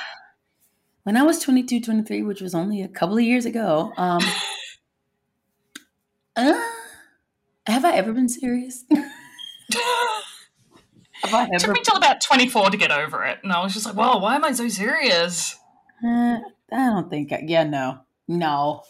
When 1.03 1.17
I 1.17 1.23
was 1.23 1.39
22, 1.39 1.81
23, 1.81 2.21
which 2.21 2.41
was 2.41 2.53
only 2.53 2.83
a 2.83 2.87
couple 2.87 3.17
of 3.17 3.23
years 3.23 3.47
ago, 3.47 3.91
um, 3.97 4.21
uh, 6.35 6.61
have 7.65 7.83
I 7.83 7.93
ever 7.93 8.13
been 8.13 8.29
serious? 8.29 8.85
Have 11.23 11.49
It 11.51 11.59
took 11.59 11.73
me 11.73 11.81
till 11.83 11.97
about 11.97 12.21
24 12.21 12.71
to 12.71 12.77
get 12.77 12.91
over 12.91 13.23
it. 13.23 13.39
And 13.43 13.51
I 13.51 13.63
was 13.63 13.73
just 13.73 13.85
like, 13.85 13.95
whoa, 13.95 14.17
why 14.17 14.35
am 14.35 14.43
I 14.43 14.51
so 14.53 14.67
serious? 14.67 15.55
Uh, 16.05 16.37
I 16.71 16.89
don't 16.89 17.09
think. 17.09 17.31
I, 17.31 17.43
yeah, 17.45 17.63
no, 17.63 17.99
no. 18.27 18.83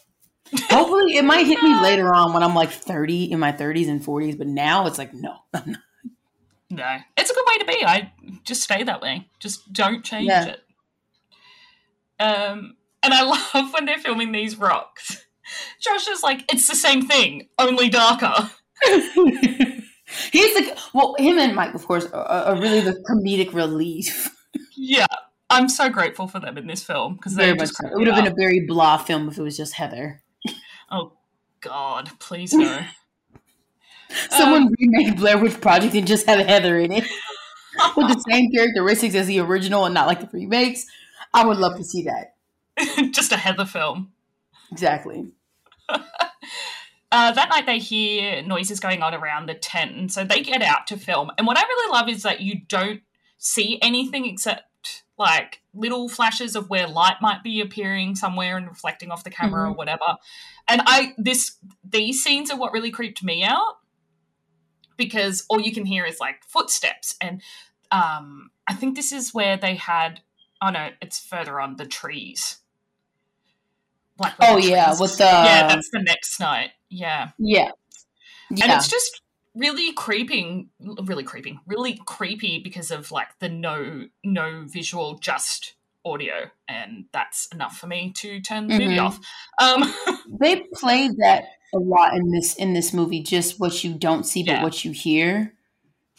Hopefully, 0.69 1.15
it 1.15 1.23
might 1.23 1.45
hit 1.45 1.61
me 1.63 1.81
later 1.81 2.13
on 2.13 2.33
when 2.33 2.43
I'm 2.43 2.55
like 2.55 2.71
30 2.71 3.31
in 3.31 3.39
my 3.39 3.51
30s 3.51 3.87
and 3.87 4.01
40s. 4.03 4.37
But 4.37 4.47
now 4.47 4.85
it's 4.87 4.97
like, 4.97 5.13
no, 5.13 5.37
No, 6.71 6.97
it's 7.17 7.29
a 7.29 7.33
good 7.33 7.45
way 7.47 7.57
to 7.57 7.65
be. 7.65 7.85
I 7.85 8.13
just 8.45 8.63
stay 8.63 8.83
that 8.83 9.01
way. 9.01 9.27
Just 9.39 9.73
don't 9.73 10.05
change 10.05 10.27
yeah. 10.27 10.45
it. 10.45 10.63
Um, 12.19 12.77
and 13.03 13.13
I 13.13 13.23
love 13.53 13.73
when 13.73 13.85
they're 13.85 13.97
filming 13.97 14.31
these 14.31 14.57
rocks. 14.57 15.25
Josh 15.81 16.07
is 16.07 16.23
like, 16.23 16.51
it's 16.51 16.67
the 16.67 16.75
same 16.75 17.05
thing, 17.05 17.49
only 17.59 17.89
darker. 17.89 18.49
He's 20.31 20.55
like, 20.55 20.77
well, 20.93 21.15
him 21.19 21.37
and 21.39 21.55
Mike, 21.55 21.73
of 21.73 21.85
course, 21.85 22.05
are, 22.05 22.25
are 22.25 22.59
really 22.59 22.79
the 22.79 23.03
comedic 23.09 23.53
relief. 23.53 24.29
yeah, 24.77 25.07
I'm 25.51 25.67
so 25.67 25.89
grateful 25.89 26.27
for 26.27 26.39
them 26.39 26.57
in 26.57 26.65
this 26.65 26.81
film 26.81 27.15
because 27.15 27.35
they 27.35 27.53
just 27.55 27.75
so. 27.75 27.85
it 27.85 27.95
would 27.95 28.07
have 28.07 28.15
been 28.15 28.31
a 28.31 28.35
very 28.35 28.61
blah 28.61 28.97
film 28.97 29.27
if 29.27 29.37
it 29.37 29.41
was 29.41 29.57
just 29.57 29.73
Heather. 29.73 30.21
Oh 30.89 31.13
God, 31.59 32.09
please 32.19 32.53
no. 32.53 32.79
Someone 34.29 34.63
um, 34.63 34.73
remade 34.79 35.17
Blair 35.17 35.37
Witch 35.37 35.59
Project 35.59 35.93
and 35.93 36.07
just 36.07 36.25
have 36.25 36.45
Heather 36.45 36.79
in 36.79 36.91
it 36.91 37.03
with 37.97 38.07
the 38.07 38.23
same 38.29 38.51
characteristics 38.51 39.13
as 39.13 39.27
the 39.27 39.39
original 39.39 39.85
and 39.85 39.93
not 39.93 40.07
like 40.07 40.21
the 40.21 40.29
remakes. 40.31 40.85
I 41.33 41.45
would 41.45 41.57
love 41.57 41.77
to 41.77 41.83
see 41.83 42.03
that. 42.03 42.35
just 43.11 43.31
a 43.31 43.37
Heather 43.37 43.65
film. 43.65 44.11
Exactly. 44.71 45.27
uh, 45.89 45.97
that 47.11 47.49
night 47.49 47.65
they 47.65 47.79
hear 47.79 48.41
noises 48.41 48.79
going 48.79 49.01
on 49.01 49.13
around 49.13 49.47
the 49.47 49.53
tent, 49.53 49.95
and 49.95 50.11
so 50.11 50.23
they 50.23 50.41
get 50.41 50.61
out 50.61 50.87
to 50.87 50.97
film. 50.97 51.31
And 51.37 51.45
what 51.45 51.57
I 51.57 51.61
really 51.61 51.91
love 51.91 52.09
is 52.09 52.23
that 52.23 52.39
you 52.39 52.61
don't 52.67 53.01
see 53.37 53.79
anything 53.81 54.25
except 54.25 54.63
like 55.21 55.61
little 55.73 56.09
flashes 56.09 56.55
of 56.55 56.69
where 56.69 56.87
light 56.87 57.17
might 57.21 57.43
be 57.43 57.61
appearing 57.61 58.15
somewhere 58.15 58.57
and 58.57 58.67
reflecting 58.67 59.11
off 59.11 59.23
the 59.23 59.29
camera 59.29 59.63
mm-hmm. 59.63 59.73
or 59.73 59.75
whatever. 59.75 60.17
And 60.67 60.81
I 60.85 61.13
this 61.17 61.57
these 61.83 62.23
scenes 62.23 62.49
are 62.51 62.57
what 62.57 62.73
really 62.73 62.91
creeped 62.91 63.23
me 63.23 63.43
out 63.43 63.77
because 64.97 65.45
all 65.49 65.61
you 65.61 65.71
can 65.71 65.85
hear 65.85 66.05
is 66.05 66.19
like 66.19 66.43
footsteps 66.43 67.15
and 67.21 67.41
um 67.91 68.49
I 68.67 68.73
think 68.73 68.95
this 68.95 69.11
is 69.11 69.33
where 69.33 69.57
they 69.57 69.75
had 69.75 70.21
oh 70.61 70.69
no, 70.69 70.89
it's 71.01 71.19
further 71.19 71.59
on 71.59 71.77
the 71.77 71.85
trees. 71.85 72.57
Like 74.19 74.33
oh 74.39 74.57
yeah, 74.57 74.95
with 74.99 75.17
the 75.17 75.23
yeah, 75.23 75.67
that's 75.67 75.89
the 75.91 76.01
next 76.01 76.39
night. 76.39 76.71
Yeah, 76.89 77.29
yeah, 77.39 77.71
yeah. 78.51 78.65
and 78.65 78.73
it's 78.73 78.87
just 78.87 79.21
really 79.53 79.91
creeping 79.93 80.69
really 80.79 81.23
creeping 81.23 81.59
really 81.67 81.99
creepy 82.05 82.59
because 82.59 82.89
of 82.89 83.11
like 83.11 83.27
the 83.39 83.49
no 83.49 84.05
no 84.23 84.63
visual 84.65 85.17
just 85.19 85.75
audio, 86.05 86.49
and 86.67 87.05
that's 87.11 87.47
enough 87.53 87.77
for 87.77 87.87
me 87.87 88.11
to 88.17 88.41
turn 88.41 88.67
the 88.67 88.73
mm-hmm. 88.73 88.83
movie 88.83 88.99
off. 88.99 89.19
Um, 89.61 89.93
they 90.39 90.63
played 90.73 91.11
that 91.17 91.45
a 91.73 91.79
lot 91.79 92.15
in 92.15 92.31
this 92.31 92.55
in 92.55 92.73
this 92.73 92.93
movie. 92.93 93.21
Just 93.21 93.59
what 93.59 93.83
you 93.83 93.93
don't 93.93 94.25
see, 94.25 94.43
but 94.43 94.53
yeah. 94.53 94.63
what 94.63 94.83
you 94.85 94.91
hear. 94.91 95.53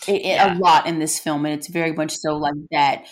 It, 0.09 0.17
it, 0.17 0.25
yeah. 0.25 0.57
A 0.57 0.59
lot 0.59 0.87
in 0.87 0.99
this 0.99 1.19
film, 1.19 1.45
and 1.47 1.55
it's 1.55 1.69
very 1.69 1.93
much 1.93 2.17
so 2.17 2.37
like 2.37 2.55
that 2.71 3.05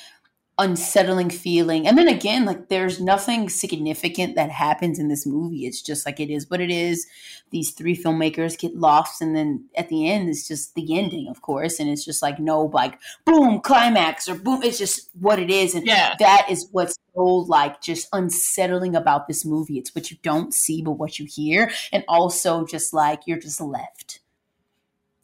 unsettling 0.61 1.31
feeling. 1.31 1.87
And 1.87 1.97
then 1.97 2.07
again, 2.07 2.45
like 2.45 2.69
there's 2.69 3.01
nothing 3.01 3.49
significant 3.49 4.35
that 4.37 4.51
happens 4.51 4.99
in 4.99 5.09
this 5.09 5.27
movie. 5.27 5.67
It's 5.67 5.81
just 5.81 6.05
like 6.05 6.21
it 6.21 6.29
is 6.29 6.51
what 6.51 6.61
it 6.61 6.71
is. 6.71 7.07
These 7.51 7.73
three 7.73 7.97
filmmakers 7.97 8.59
get 8.59 8.77
lost, 8.77 9.23
and 9.23 9.35
then 9.35 9.65
at 9.75 9.89
the 9.89 10.09
end, 10.09 10.29
it's 10.29 10.47
just 10.47 10.75
the 10.75 10.99
ending, 10.99 11.29
of 11.29 11.41
course. 11.41 11.81
And 11.81 11.89
it's 11.89 12.05
just 12.05 12.21
like 12.21 12.39
no, 12.39 12.67
like 12.67 13.01
boom, 13.25 13.61
climax 13.61 14.29
or 14.29 14.35
boom. 14.35 14.63
It's 14.63 14.79
just 14.79 15.09
what 15.19 15.39
it 15.39 15.51
is, 15.51 15.75
and 15.75 15.87
yeah. 15.87 16.15
that 16.21 16.47
is 16.51 16.69
what's 16.71 16.97
so 17.17 17.25
like 17.25 17.81
just 17.81 18.09
unsettling 18.13 18.95
about 18.95 19.27
this 19.27 19.45
movie. 19.45 19.79
It's 19.79 19.95
what 19.95 20.11
you 20.11 20.19
don't 20.23 20.53
see, 20.53 20.83
but 20.83 20.93
what 20.93 21.19
you 21.19 21.27
hear, 21.27 21.73
and 21.91 22.05
also 22.07 22.67
just 22.67 22.93
like 22.93 23.23
you're 23.27 23.41
just 23.41 23.63
left, 23.63 24.21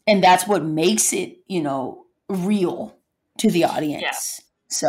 and 0.07 0.23
that's 0.23 0.47
what 0.47 0.65
makes 0.65 1.13
it, 1.13 1.37
you 1.47 1.61
know, 1.61 2.07
real 2.27 2.97
to 3.37 3.51
the 3.51 3.65
audience. 3.65 4.01
Yeah. 4.01 4.43
So 4.69 4.87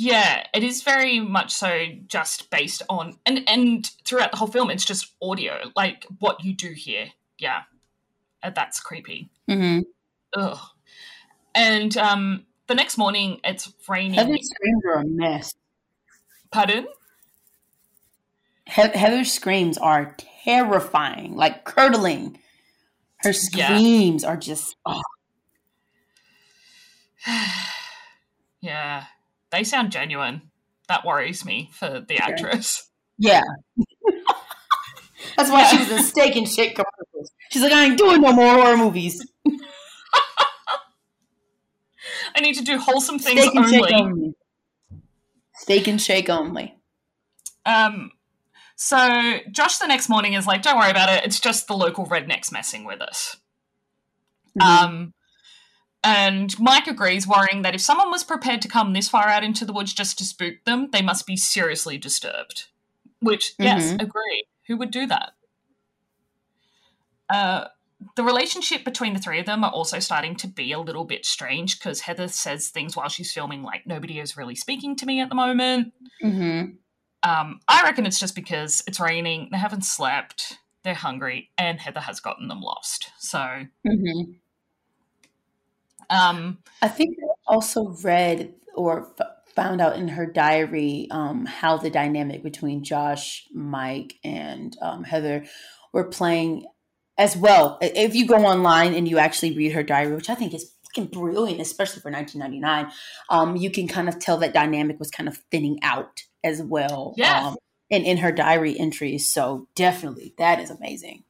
yeah, 0.00 0.46
it 0.54 0.62
is 0.62 0.82
very 0.82 1.18
much 1.18 1.52
so 1.52 1.86
just 2.06 2.50
based 2.50 2.82
on 2.88 3.18
and 3.26 3.42
and 3.48 3.90
throughout 4.04 4.30
the 4.30 4.36
whole 4.36 4.46
film, 4.46 4.70
it's 4.70 4.84
just 4.84 5.12
audio, 5.20 5.72
like 5.74 6.06
what 6.20 6.44
you 6.44 6.54
do 6.54 6.70
hear. 6.70 7.08
Yeah, 7.36 7.62
that's 8.40 8.78
creepy. 8.78 9.28
Mm-hmm. 9.50 9.80
Ugh. 10.36 10.58
And 11.52 11.96
um, 11.96 12.46
the 12.68 12.76
next 12.76 12.96
morning, 12.96 13.40
it's 13.42 13.72
raining. 13.88 14.14
Heather's 14.14 14.48
screams 14.48 14.84
are 14.86 15.00
a 15.00 15.04
mess. 15.04 15.52
Pardon? 16.52 16.86
He- 18.66 18.96
Heather's 18.96 19.32
screams 19.32 19.78
are 19.78 20.14
terrifying, 20.44 21.34
like 21.34 21.64
curdling. 21.64 22.38
Her 23.22 23.32
screams 23.32 24.22
yeah. 24.22 24.28
are 24.28 24.36
just. 24.36 24.76
Oh. 24.86 25.02
yeah 28.60 29.06
they 29.50 29.64
sound 29.64 29.92
genuine. 29.92 30.42
That 30.88 31.04
worries 31.04 31.44
me 31.44 31.70
for 31.72 32.00
the 32.06 32.18
actress. 32.18 32.88
Yeah. 33.18 33.42
That's 35.36 35.50
why 35.50 35.62
yeah. 35.62 35.68
she 35.68 35.78
was 35.78 35.90
in 35.90 36.02
Steak 36.02 36.36
and 36.36 36.48
Shake 36.48 36.76
commercials. 36.76 37.30
She's 37.50 37.62
like, 37.62 37.72
I 37.72 37.84
ain't 37.84 37.98
doing 37.98 38.20
no 38.20 38.32
more 38.32 38.54
horror 38.54 38.76
movies. 38.76 39.24
I 42.34 42.40
need 42.40 42.54
to 42.54 42.64
do 42.64 42.78
wholesome 42.78 43.18
things 43.18 43.40
Steak 43.40 43.54
and 43.54 43.64
only. 43.64 43.78
Shake 43.78 43.92
only. 43.92 44.34
Steak 45.54 45.88
and 45.88 46.00
Shake 46.00 46.30
only. 46.30 46.76
Um, 47.66 48.12
so 48.76 49.38
Josh 49.50 49.78
the 49.78 49.86
next 49.86 50.08
morning 50.08 50.34
is 50.34 50.46
like, 50.46 50.62
don't 50.62 50.78
worry 50.78 50.90
about 50.90 51.12
it. 51.12 51.24
It's 51.24 51.40
just 51.40 51.66
the 51.66 51.74
local 51.74 52.06
rednecks 52.06 52.52
messing 52.52 52.84
with 52.84 53.00
us. 53.00 53.36
Mm-hmm. 54.58 54.84
Um, 54.84 55.14
and 56.04 56.58
Mike 56.60 56.86
agrees, 56.86 57.26
worrying 57.26 57.62
that 57.62 57.74
if 57.74 57.80
someone 57.80 58.10
was 58.10 58.24
prepared 58.24 58.62
to 58.62 58.68
come 58.68 58.92
this 58.92 59.08
far 59.08 59.28
out 59.28 59.44
into 59.44 59.64
the 59.64 59.72
woods 59.72 59.92
just 59.92 60.18
to 60.18 60.24
spook 60.24 60.54
them, 60.64 60.90
they 60.92 61.02
must 61.02 61.26
be 61.26 61.36
seriously 61.36 61.98
disturbed. 61.98 62.66
Which, 63.20 63.54
mm-hmm. 63.54 63.64
yes, 63.64 63.92
agree. 63.94 64.44
Who 64.68 64.76
would 64.76 64.90
do 64.90 65.06
that? 65.06 65.32
Uh, 67.28 67.64
the 68.14 68.22
relationship 68.22 68.84
between 68.84 69.12
the 69.12 69.18
three 69.18 69.40
of 69.40 69.46
them 69.46 69.64
are 69.64 69.72
also 69.72 69.98
starting 69.98 70.36
to 70.36 70.46
be 70.46 70.72
a 70.72 70.78
little 70.78 71.04
bit 71.04 71.26
strange 71.26 71.78
because 71.78 72.00
Heather 72.00 72.28
says 72.28 72.68
things 72.68 72.96
while 72.96 73.08
she's 73.08 73.32
filming 73.32 73.62
like 73.62 73.86
nobody 73.86 74.20
is 74.20 74.36
really 74.36 74.54
speaking 74.54 74.94
to 74.96 75.06
me 75.06 75.20
at 75.20 75.28
the 75.28 75.34
moment. 75.34 75.92
Mm-hmm. 76.22 76.76
Um, 77.28 77.60
I 77.66 77.82
reckon 77.82 78.06
it's 78.06 78.20
just 78.20 78.36
because 78.36 78.84
it's 78.86 79.00
raining, 79.00 79.48
they 79.50 79.58
haven't 79.58 79.84
slept, 79.84 80.58
they're 80.84 80.94
hungry, 80.94 81.50
and 81.58 81.80
Heather 81.80 82.00
has 82.00 82.20
gotten 82.20 82.46
them 82.46 82.60
lost. 82.60 83.10
So 83.18 83.38
mm-hmm. 83.38 84.32
Um, 86.10 86.58
I 86.82 86.88
think 86.88 87.16
I 87.22 87.52
also 87.52 87.96
read 88.02 88.54
or 88.74 89.12
f- 89.18 89.26
found 89.54 89.80
out 89.80 89.96
in 89.96 90.08
her 90.08 90.26
diary 90.26 91.08
um, 91.10 91.46
how 91.46 91.76
the 91.76 91.90
dynamic 91.90 92.42
between 92.42 92.84
Josh, 92.84 93.46
Mike, 93.52 94.14
and 94.22 94.76
um, 94.80 95.04
Heather 95.04 95.44
were 95.92 96.04
playing 96.04 96.66
as 97.16 97.36
well. 97.36 97.78
If 97.80 98.14
you 98.14 98.26
go 98.26 98.36
online 98.36 98.94
and 98.94 99.08
you 99.08 99.18
actually 99.18 99.56
read 99.56 99.72
her 99.72 99.82
diary, 99.82 100.14
which 100.14 100.30
I 100.30 100.34
think 100.34 100.54
is 100.54 100.72
fucking 100.84 101.10
brilliant, 101.10 101.60
especially 101.60 102.00
for 102.00 102.10
1999, 102.10 102.92
um, 103.30 103.56
you 103.56 103.70
can 103.70 103.88
kind 103.88 104.08
of 104.08 104.18
tell 104.18 104.38
that 104.38 104.54
dynamic 104.54 104.98
was 104.98 105.10
kind 105.10 105.28
of 105.28 105.38
thinning 105.50 105.78
out 105.82 106.22
as 106.44 106.62
well. 106.62 107.14
Yeah. 107.16 107.48
Um, 107.48 107.56
in, 107.90 108.04
in 108.04 108.18
her 108.18 108.32
diary 108.32 108.78
entries. 108.78 109.28
So 109.28 109.68
definitely, 109.74 110.34
that 110.38 110.60
is 110.60 110.70
amazing. 110.70 111.24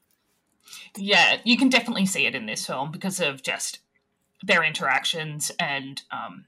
Yeah, 0.96 1.38
you 1.44 1.56
can 1.56 1.68
definitely 1.68 2.06
see 2.06 2.26
it 2.26 2.34
in 2.34 2.46
this 2.46 2.66
film 2.66 2.90
because 2.90 3.20
of 3.20 3.42
just 3.42 3.78
their 4.42 4.62
interactions 4.62 5.50
and 5.58 6.02
um, 6.10 6.44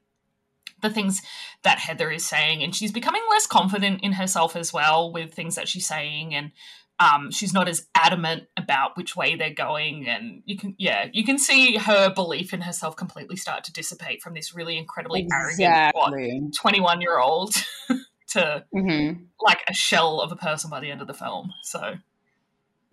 the 0.80 0.90
things 0.90 1.22
that 1.62 1.78
Heather 1.78 2.10
is 2.10 2.26
saying. 2.26 2.62
And 2.62 2.74
she's 2.74 2.92
becoming 2.92 3.22
less 3.30 3.46
confident 3.46 4.00
in 4.02 4.12
herself 4.12 4.56
as 4.56 4.72
well 4.72 5.12
with 5.12 5.34
things 5.34 5.56
that 5.56 5.68
she's 5.68 5.86
saying. 5.86 6.34
And 6.34 6.52
um, 6.98 7.30
she's 7.30 7.54
not 7.54 7.68
as 7.68 7.86
adamant 7.94 8.44
about 8.56 8.96
which 8.96 9.16
way 9.16 9.34
they're 9.34 9.54
going. 9.54 10.06
And 10.06 10.42
you 10.44 10.56
can, 10.56 10.74
yeah, 10.78 11.08
you 11.12 11.24
can 11.24 11.38
see 11.38 11.76
her 11.76 12.12
belief 12.12 12.52
in 12.52 12.60
herself 12.60 12.94
completely 12.94 13.36
start 13.36 13.64
to 13.64 13.72
dissipate 13.72 14.22
from 14.22 14.34
this 14.34 14.54
really 14.54 14.76
incredibly 14.76 15.22
exactly. 15.22 16.30
arrogant, 16.30 16.54
21 16.54 17.00
year 17.00 17.18
old 17.18 17.54
to 18.28 18.64
mm-hmm. 18.74 19.22
like 19.40 19.62
a 19.68 19.72
shell 19.72 20.20
of 20.20 20.30
a 20.30 20.36
person 20.36 20.70
by 20.70 20.80
the 20.80 20.90
end 20.90 21.00
of 21.00 21.06
the 21.06 21.14
film. 21.14 21.52
So, 21.62 21.94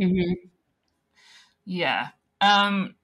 mm-hmm. 0.02 0.34
yeah. 1.66 2.10
Um, 2.40 2.96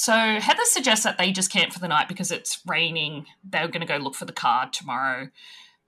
so 0.00 0.14
Heather 0.14 0.64
suggests 0.64 1.04
that 1.04 1.18
they 1.18 1.30
just 1.30 1.52
camp 1.52 1.74
for 1.74 1.78
the 1.78 1.86
night 1.86 2.08
because 2.08 2.30
it's 2.30 2.62
raining. 2.66 3.26
They're 3.44 3.68
going 3.68 3.82
to 3.82 3.86
go 3.86 3.98
look 3.98 4.14
for 4.14 4.24
the 4.24 4.32
car 4.32 4.70
tomorrow. 4.72 5.28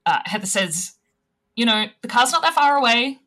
Uh, 0.05 0.19
Heather 0.25 0.45
says, 0.45 0.93
"You 1.55 1.65
know, 1.65 1.87
the 2.03 2.07
car's 2.07 2.31
not 2.31 2.43
that 2.43 2.53
far 2.53 2.77
away. 2.77 3.17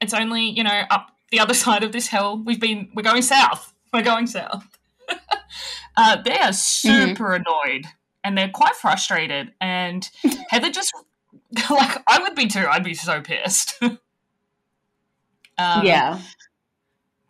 It's 0.00 0.14
only 0.14 0.48
you 0.48 0.62
know 0.62 0.82
up 0.90 1.10
the 1.32 1.40
other 1.40 1.54
side 1.64 1.82
of 1.82 1.90
this 1.90 2.06
hill. 2.06 2.40
We've 2.40 2.60
been 2.60 2.88
we're 2.94 3.02
going 3.02 3.22
south. 3.22 3.74
We're 3.92 4.04
going 4.04 4.28
south." 4.28 4.78
uh, 5.96 6.22
they 6.22 6.38
are 6.38 6.52
super 6.52 7.24
mm-hmm. 7.24 7.42
annoyed 7.42 7.86
and 8.22 8.38
they're 8.38 8.48
quite 8.48 8.76
frustrated. 8.76 9.52
And 9.60 10.08
Heather 10.50 10.70
just 10.70 10.94
like 11.68 12.00
I 12.06 12.20
would 12.20 12.36
be 12.36 12.46
too. 12.46 12.64
I'd 12.70 12.84
be 12.84 12.94
so 12.94 13.22
pissed. 13.22 13.76
um, 13.82 13.98
yeah. 15.58 16.20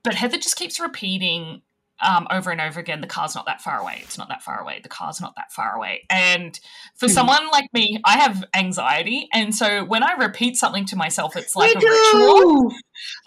But 0.03 0.17
Heather 0.17 0.37
just 0.37 0.57
keeps 0.57 0.79
repeating 0.79 1.63
um, 2.01 2.27
over 2.31 2.51
and 2.51 2.61
over 2.61 2.79
again, 2.79 3.01
the 3.01 3.07
car's 3.07 3.35
not 3.35 3.47
that 3.47 3.61
far 3.61 3.81
away. 3.81 4.01
It's 4.03 4.17
not 4.17 4.29
that 4.29 4.43
far 4.43 4.61
away. 4.61 4.81
The 4.83 4.89
car's 4.89 5.21
not 5.21 5.35
that 5.37 5.53
far 5.53 5.75
away. 5.75 6.05
And 6.09 6.59
for 6.95 7.07
mm. 7.07 7.11
someone 7.11 7.49
like 7.51 7.73
me, 7.73 8.01
I 8.05 8.19
have 8.19 8.45
anxiety, 8.55 9.29
and 9.33 9.55
so 9.55 9.85
when 9.85 10.03
I 10.03 10.13
repeat 10.13 10.57
something 10.57 10.85
to 10.87 10.97
myself, 10.97 11.37
it's 11.37 11.57
like 11.57 11.75
a 11.75 11.79
ritual, 11.79 12.73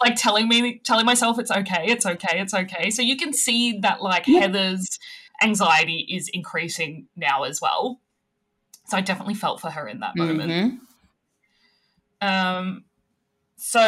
like 0.02 0.16
telling 0.16 0.48
me, 0.48 0.80
telling 0.84 1.04
myself 1.04 1.38
it's 1.38 1.50
okay, 1.50 1.84
it's 1.86 2.06
okay, 2.06 2.40
it's 2.40 2.54
okay. 2.54 2.90
So 2.90 3.02
you 3.02 3.16
can 3.16 3.32
see 3.32 3.78
that 3.80 4.02
like 4.02 4.26
yeah. 4.26 4.40
Heather's 4.40 4.98
anxiety 5.42 6.06
is 6.10 6.30
increasing 6.32 7.08
now 7.16 7.42
as 7.42 7.60
well. 7.60 8.00
So 8.86 8.96
I 8.96 9.00
definitely 9.00 9.34
felt 9.34 9.60
for 9.60 9.70
her 9.70 9.86
in 9.86 10.00
that 10.00 10.14
mm-hmm. 10.16 10.38
moment. 10.38 10.80
Um, 12.20 12.84
so 13.56 13.80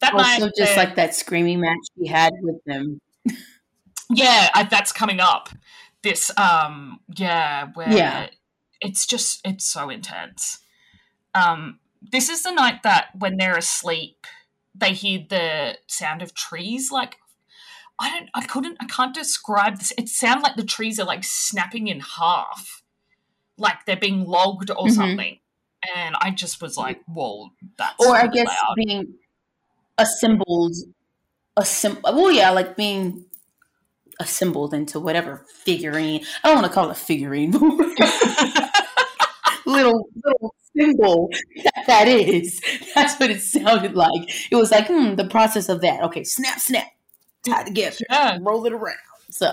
that 0.00 0.12
also 0.12 0.46
night, 0.46 0.52
just 0.56 0.76
like 0.76 0.96
that 0.96 1.14
screaming 1.14 1.60
match 1.60 1.78
she 1.98 2.06
had 2.06 2.32
with 2.42 2.62
them 2.64 3.00
yeah, 4.10 4.50
I, 4.54 4.64
that's 4.64 4.92
coming 4.92 5.20
up. 5.20 5.48
This, 6.02 6.30
um, 6.36 7.00
yeah, 7.16 7.68
where 7.74 7.90
yeah. 7.90 8.28
it's 8.80 9.06
just 9.06 9.40
it's 9.44 9.64
so 9.64 9.90
intense. 9.90 10.58
Um, 11.34 11.80
this 12.00 12.28
is 12.28 12.42
the 12.42 12.52
night 12.52 12.82
that 12.82 13.08
when 13.18 13.36
they're 13.36 13.56
asleep, 13.56 14.26
they 14.74 14.92
hear 14.92 15.24
the 15.28 15.78
sound 15.86 16.22
of 16.22 16.34
trees. 16.34 16.90
Like 16.92 17.16
I 17.98 18.10
don't, 18.10 18.30
I 18.34 18.44
couldn't, 18.44 18.76
I 18.80 18.86
can't 18.86 19.14
describe 19.14 19.78
this. 19.78 19.92
It 19.96 20.08
sounds 20.08 20.42
like 20.42 20.56
the 20.56 20.64
trees 20.64 20.98
are 21.00 21.06
like 21.06 21.24
snapping 21.24 21.88
in 21.88 22.00
half, 22.00 22.82
like 23.56 23.86
they're 23.86 23.96
being 23.96 24.24
logged 24.24 24.70
or 24.70 24.86
mm-hmm. 24.86 24.94
something. 24.94 25.38
And 25.94 26.16
I 26.20 26.30
just 26.30 26.60
was 26.60 26.76
like, 26.76 27.00
"Whoa, 27.06 27.50
that's." 27.78 28.04
Or 28.04 28.16
I 28.16 28.26
guess 28.26 28.48
loud. 28.48 28.74
being 28.76 29.14
assembled, 29.98 30.74
assemb- 31.56 32.02
Well, 32.02 32.32
yeah, 32.32 32.50
like 32.50 32.76
being 32.76 33.25
assembled 34.20 34.74
into 34.74 34.98
whatever 35.00 35.44
figurine. 35.64 36.24
I 36.42 36.48
don't 36.48 36.56
want 36.62 36.66
to 36.66 36.72
call 36.72 36.88
it 36.88 36.92
a 36.92 36.94
figurine, 36.94 37.52
little 39.66 40.08
little 40.24 40.54
symbol 40.76 41.28
that, 41.64 41.84
that 41.86 42.08
is. 42.08 42.60
That's 42.94 43.18
what 43.18 43.30
it 43.30 43.40
sounded 43.40 43.94
like. 43.94 44.50
It 44.50 44.56
was 44.56 44.70
like, 44.70 44.88
hmm, 44.88 45.14
the 45.14 45.26
process 45.26 45.68
of 45.68 45.80
that. 45.82 46.02
Okay, 46.04 46.24
snap, 46.24 46.58
snap, 46.60 46.86
tie 47.46 47.64
together, 47.64 47.96
yeah. 48.10 48.38
roll 48.40 48.64
it 48.66 48.72
around. 48.72 48.96
So, 49.30 49.52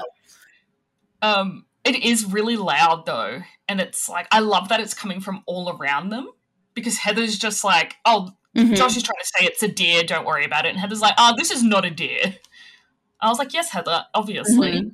um, 1.21 1.65
it 1.83 2.03
is 2.03 2.25
really 2.25 2.57
loud 2.57 3.05
though, 3.05 3.41
and 3.67 3.81
it's 3.81 4.07
like 4.09 4.27
I 4.31 4.39
love 4.39 4.69
that 4.69 4.79
it's 4.79 4.93
coming 4.93 5.19
from 5.19 5.43
all 5.45 5.77
around 5.77 6.09
them. 6.09 6.29
because 6.75 6.97
Heather's 6.97 7.37
just 7.37 7.63
like, 7.63 7.95
oh, 8.03 8.31
Mhm. 8.57 8.75
Josh 8.75 8.97
is 8.97 9.03
trying 9.03 9.19
to 9.19 9.25
say 9.37 9.45
it's 9.45 9.61
a 9.63 9.67
deer, 9.67 10.03
don't 10.03 10.25
worry 10.25 10.43
about 10.45 10.65
it. 10.65 10.69
And 10.69 10.79
Heather's 10.79 11.01
like, 11.01 11.13
oh, 11.19 11.33
this 11.37 11.51
is 11.51 11.61
not 11.63 11.85
a 11.85 11.89
deer. 11.91 12.35
I 13.23 13.29
was 13.29 13.39
like, 13.39 13.53
yes, 13.53 13.69
Heather, 13.71 14.05
obviously. 14.13 14.71
Mhm. 14.71 14.91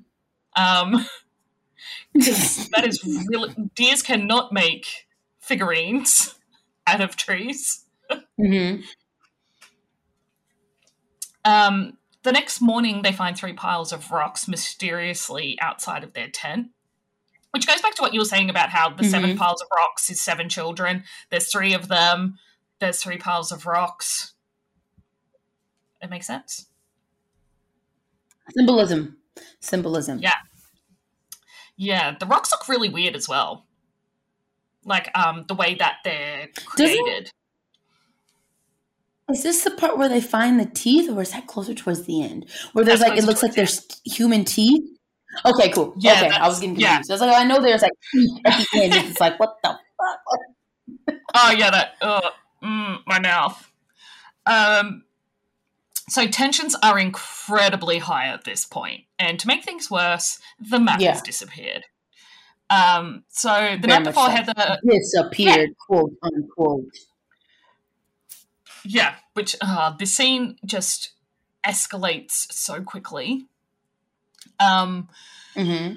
Um, 0.55 0.91
that 2.13 2.85
is 2.85 3.03
really, 3.29 3.53
deers 3.75 4.01
cannot 4.01 4.53
make 4.53 5.07
figurines 5.39 6.35
out 6.87 7.01
of 7.01 7.15
trees. 7.15 7.85
Mhm. 8.39 8.83
Um, 11.45 11.97
the 12.23 12.31
next 12.31 12.61
morning, 12.61 13.01
they 13.01 13.11
find 13.11 13.37
three 13.37 13.53
piles 13.53 13.91
of 13.91 14.11
rocks 14.11 14.47
mysteriously 14.47 15.57
outside 15.61 16.03
of 16.03 16.13
their 16.13 16.27
tent. 16.29 16.67
Which 17.51 17.65
goes 17.65 17.81
back 17.81 17.95
to 17.95 18.01
what 18.03 18.13
you 18.13 18.19
were 18.19 18.25
saying 18.25 18.51
about 18.51 18.69
how 18.69 18.89
the 18.91 19.03
seven 19.03 19.31
Mhm. 19.31 19.37
piles 19.37 19.61
of 19.61 19.67
rocks 19.75 20.09
is 20.11 20.21
seven 20.21 20.49
children. 20.49 21.03
There's 21.31 21.51
three 21.51 21.73
of 21.73 21.87
them. 21.87 22.37
There's 22.79 23.01
three 23.01 23.17
piles 23.17 23.51
of 23.51 23.65
rocks. 23.65 24.33
It 25.99 26.11
makes 26.11 26.27
sense. 26.27 26.68
Symbolism. 28.55 29.17
Symbolism. 29.59 30.19
Yeah. 30.19 30.33
Yeah, 31.77 32.15
the 32.19 32.25
rocks 32.25 32.51
look 32.51 32.67
really 32.67 32.89
weird 32.89 33.15
as 33.15 33.29
well. 33.29 33.65
Like 34.85 35.09
um 35.15 35.45
the 35.47 35.55
way 35.55 35.75
that 35.75 35.97
they're 36.03 36.49
created. 36.65 37.31
Is 39.29 39.43
this 39.43 39.63
the 39.63 39.71
part 39.71 39.97
where 39.97 40.09
they 40.09 40.21
find 40.21 40.59
the 40.59 40.65
teeth, 40.65 41.09
or 41.09 41.21
is 41.21 41.31
that 41.31 41.47
closer 41.47 41.73
towards 41.75 42.03
the 42.03 42.23
end? 42.23 42.47
Where 42.73 42.83
there's 42.83 42.99
That's 42.99 43.11
like 43.11 43.19
it 43.19 43.25
looks 43.25 43.43
like 43.43 43.53
there's 43.53 43.85
human 44.03 44.43
teeth. 44.43 44.83
Okay, 45.45 45.69
cool. 45.69 45.93
Yeah, 45.99 46.23
okay, 46.25 46.29
I 46.35 46.47
was 46.47 46.59
getting 46.59 46.79
yeah. 46.79 46.95
confused. 46.97 47.11
I 47.11 47.13
was 47.13 47.21
like, 47.21 47.35
I 47.35 47.43
know 47.43 47.61
there's 47.61 47.83
like 47.83 47.91
teeth 48.11 48.39
at 48.45 48.65
the 48.73 48.81
end. 48.81 48.93
It's 49.09 49.19
like, 49.19 49.39
what 49.39 49.57
the 49.63 49.69
fuck? 49.69 51.17
Oh 51.35 51.51
yeah, 51.51 51.69
that 51.69 51.93
uh, 52.01 52.29
mm, 52.63 52.99
my 53.05 53.19
mouth. 53.19 53.71
Um, 54.45 55.03
so 56.11 56.27
tensions 56.27 56.75
are 56.83 56.97
incredibly 56.99 57.99
high 57.99 58.27
at 58.27 58.43
this 58.43 58.65
point, 58.65 59.05
and 59.17 59.39
to 59.39 59.47
make 59.47 59.63
things 59.63 59.89
worse, 59.91 60.39
the 60.59 60.79
map 60.79 60.99
Yeah. 61.01 61.11
has 61.13 61.21
disappeared. 61.21 61.85
Um, 62.69 63.23
so 63.29 63.49
the 63.81 63.87
Very 63.87 63.99
night 63.99 64.03
before 64.03 64.25
so. 64.27 64.31
Heather, 64.31 64.77
Disappeared, 64.87 65.69
quote 65.87 66.13
unquote. 66.21 66.85
yeah, 68.83 69.15
which 69.33 69.55
uh, 69.61 69.95
the 69.97 70.05
scene 70.05 70.57
just 70.65 71.11
escalates 71.65 72.51
so 72.51 72.81
quickly. 72.81 73.47
Um, 74.59 75.09
hmm 75.55 75.93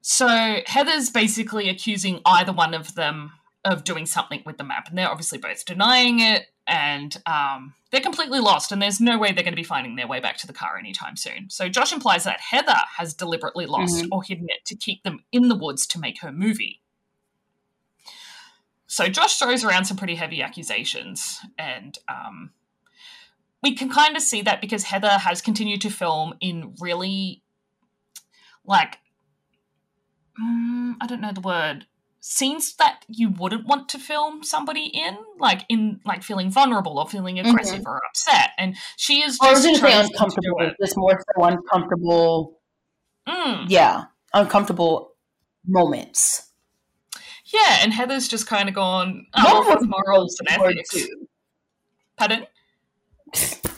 So 0.00 0.60
Heather's 0.66 1.10
basically 1.10 1.68
accusing 1.68 2.20
either 2.24 2.52
one 2.52 2.74
of 2.74 2.94
them 2.94 3.32
of 3.64 3.84
doing 3.84 4.06
something 4.06 4.42
with 4.46 4.58
the 4.58 4.64
map, 4.64 4.88
and 4.88 4.96
they're 4.96 5.10
obviously 5.10 5.38
both 5.38 5.64
denying 5.64 6.20
it, 6.20 6.46
and 6.66 7.16
um, 7.26 7.74
they're 7.90 8.00
completely 8.00 8.40
lost, 8.40 8.72
and 8.72 8.82
there's 8.82 9.00
no 9.00 9.18
way 9.18 9.32
they're 9.32 9.44
going 9.44 9.52
to 9.52 9.56
be 9.56 9.62
finding 9.62 9.96
their 9.96 10.08
way 10.08 10.20
back 10.20 10.36
to 10.38 10.46
the 10.46 10.52
car 10.52 10.76
anytime 10.78 11.16
soon. 11.16 11.48
So 11.50 11.68
Josh 11.68 11.92
implies 11.92 12.24
that 12.24 12.40
Heather 12.40 12.80
has 12.96 13.14
deliberately 13.14 13.66
lost 13.66 14.04
Mhm. 14.04 14.08
or 14.10 14.22
hidden 14.22 14.46
it 14.48 14.64
to 14.66 14.74
keep 14.76 15.02
them 15.02 15.24
in 15.32 15.48
the 15.48 15.54
woods 15.54 15.86
to 15.88 15.98
make 15.98 16.20
her 16.22 16.32
movie. 16.32 16.80
So 18.86 19.08
Josh 19.08 19.38
throws 19.38 19.64
around 19.64 19.84
some 19.86 19.96
pretty 19.96 20.14
heavy 20.14 20.42
accusations, 20.42 21.40
and 21.58 21.98
um, 22.08 22.52
we 23.62 23.74
can 23.74 23.88
kind 23.90 24.16
of 24.16 24.22
see 24.22 24.42
that 24.42 24.60
because 24.60 24.84
Heather 24.84 25.18
has 25.18 25.40
continued 25.42 25.80
to 25.82 25.90
film 25.90 26.34
in 26.40 26.74
really, 26.80 27.42
like, 28.64 28.98
mm, 30.40 30.94
I 31.00 31.06
don't 31.06 31.20
know 31.20 31.32
the 31.32 31.40
word, 31.40 31.86
scenes 32.28 32.74
that 32.74 33.04
you 33.06 33.30
wouldn't 33.30 33.68
want 33.68 33.88
to 33.88 34.00
film 34.00 34.42
somebody 34.42 34.86
in, 34.86 35.16
like 35.38 35.64
in 35.68 36.00
like 36.04 36.24
feeling 36.24 36.50
vulnerable 36.50 36.98
or 36.98 37.08
feeling 37.08 37.38
aggressive 37.38 37.82
or 37.86 38.00
upset, 38.10 38.50
and 38.58 38.74
she 38.96 39.22
is. 39.22 39.38
I 39.40 39.52
was 39.52 39.62
just 39.62 39.80
going 39.80 39.92
to 39.92 40.04
say 40.04 40.12
chosen 40.18 40.30
to 40.30 40.40
do 40.42 40.56
uncomfortable. 40.58 40.74
Just 40.80 40.96
more 40.96 41.20
so 41.36 41.44
uncomfortable. 41.44 42.58
Mm. 43.28 43.66
Yeah, 43.68 44.04
uncomfortable 44.34 45.12
moments. 45.64 46.50
Yeah, 47.44 47.78
and 47.82 47.92
Heather's 47.92 48.26
just 48.26 48.48
kind 48.48 48.68
of 48.68 48.74
gone, 48.74 49.26
oh, 49.36 49.78
morals 49.82 50.36
and 50.40 50.48
ethics. 50.50 51.06
Pardon? 52.16 52.46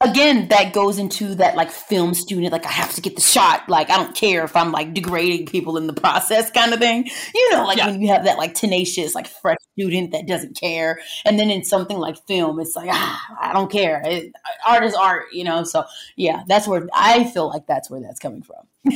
Again, 0.00 0.46
that 0.48 0.72
goes 0.72 0.96
into 0.98 1.34
that 1.34 1.56
like 1.56 1.72
film 1.72 2.14
student, 2.14 2.52
like 2.52 2.64
I 2.64 2.70
have 2.70 2.94
to 2.94 3.00
get 3.00 3.16
the 3.16 3.20
shot. 3.20 3.68
Like 3.68 3.90
I 3.90 3.96
don't 3.96 4.14
care 4.14 4.44
if 4.44 4.54
I'm 4.54 4.70
like 4.70 4.94
degrading 4.94 5.46
people 5.46 5.76
in 5.76 5.88
the 5.88 5.92
process, 5.92 6.52
kind 6.52 6.72
of 6.72 6.78
thing. 6.78 7.08
You 7.34 7.52
know, 7.52 7.64
like 7.64 7.78
Yeah. 7.78 7.88
when 7.90 8.00
you 8.00 8.06
have 8.08 8.24
that 8.24 8.38
like 8.38 8.54
tenacious, 8.54 9.16
like 9.16 9.26
fresh 9.26 9.58
student 9.72 10.12
that 10.12 10.28
doesn't 10.28 10.56
care, 10.56 11.00
and 11.24 11.36
then 11.36 11.50
in 11.50 11.64
something 11.64 11.98
like 11.98 12.16
film, 12.28 12.60
it's 12.60 12.76
like 12.76 12.88
ah, 12.92 13.36
I 13.40 13.52
don't 13.52 13.72
care. 13.72 14.00
It, 14.04 14.32
art 14.68 14.84
is 14.84 14.94
art, 14.94 15.32
you 15.32 15.42
know. 15.42 15.64
So 15.64 15.84
yeah, 16.14 16.44
that's 16.46 16.68
where 16.68 16.86
I 16.94 17.24
feel 17.24 17.48
like 17.48 17.66
that's 17.66 17.90
where 17.90 18.00
that's 18.00 18.20
coming 18.20 18.42
from. 18.42 18.94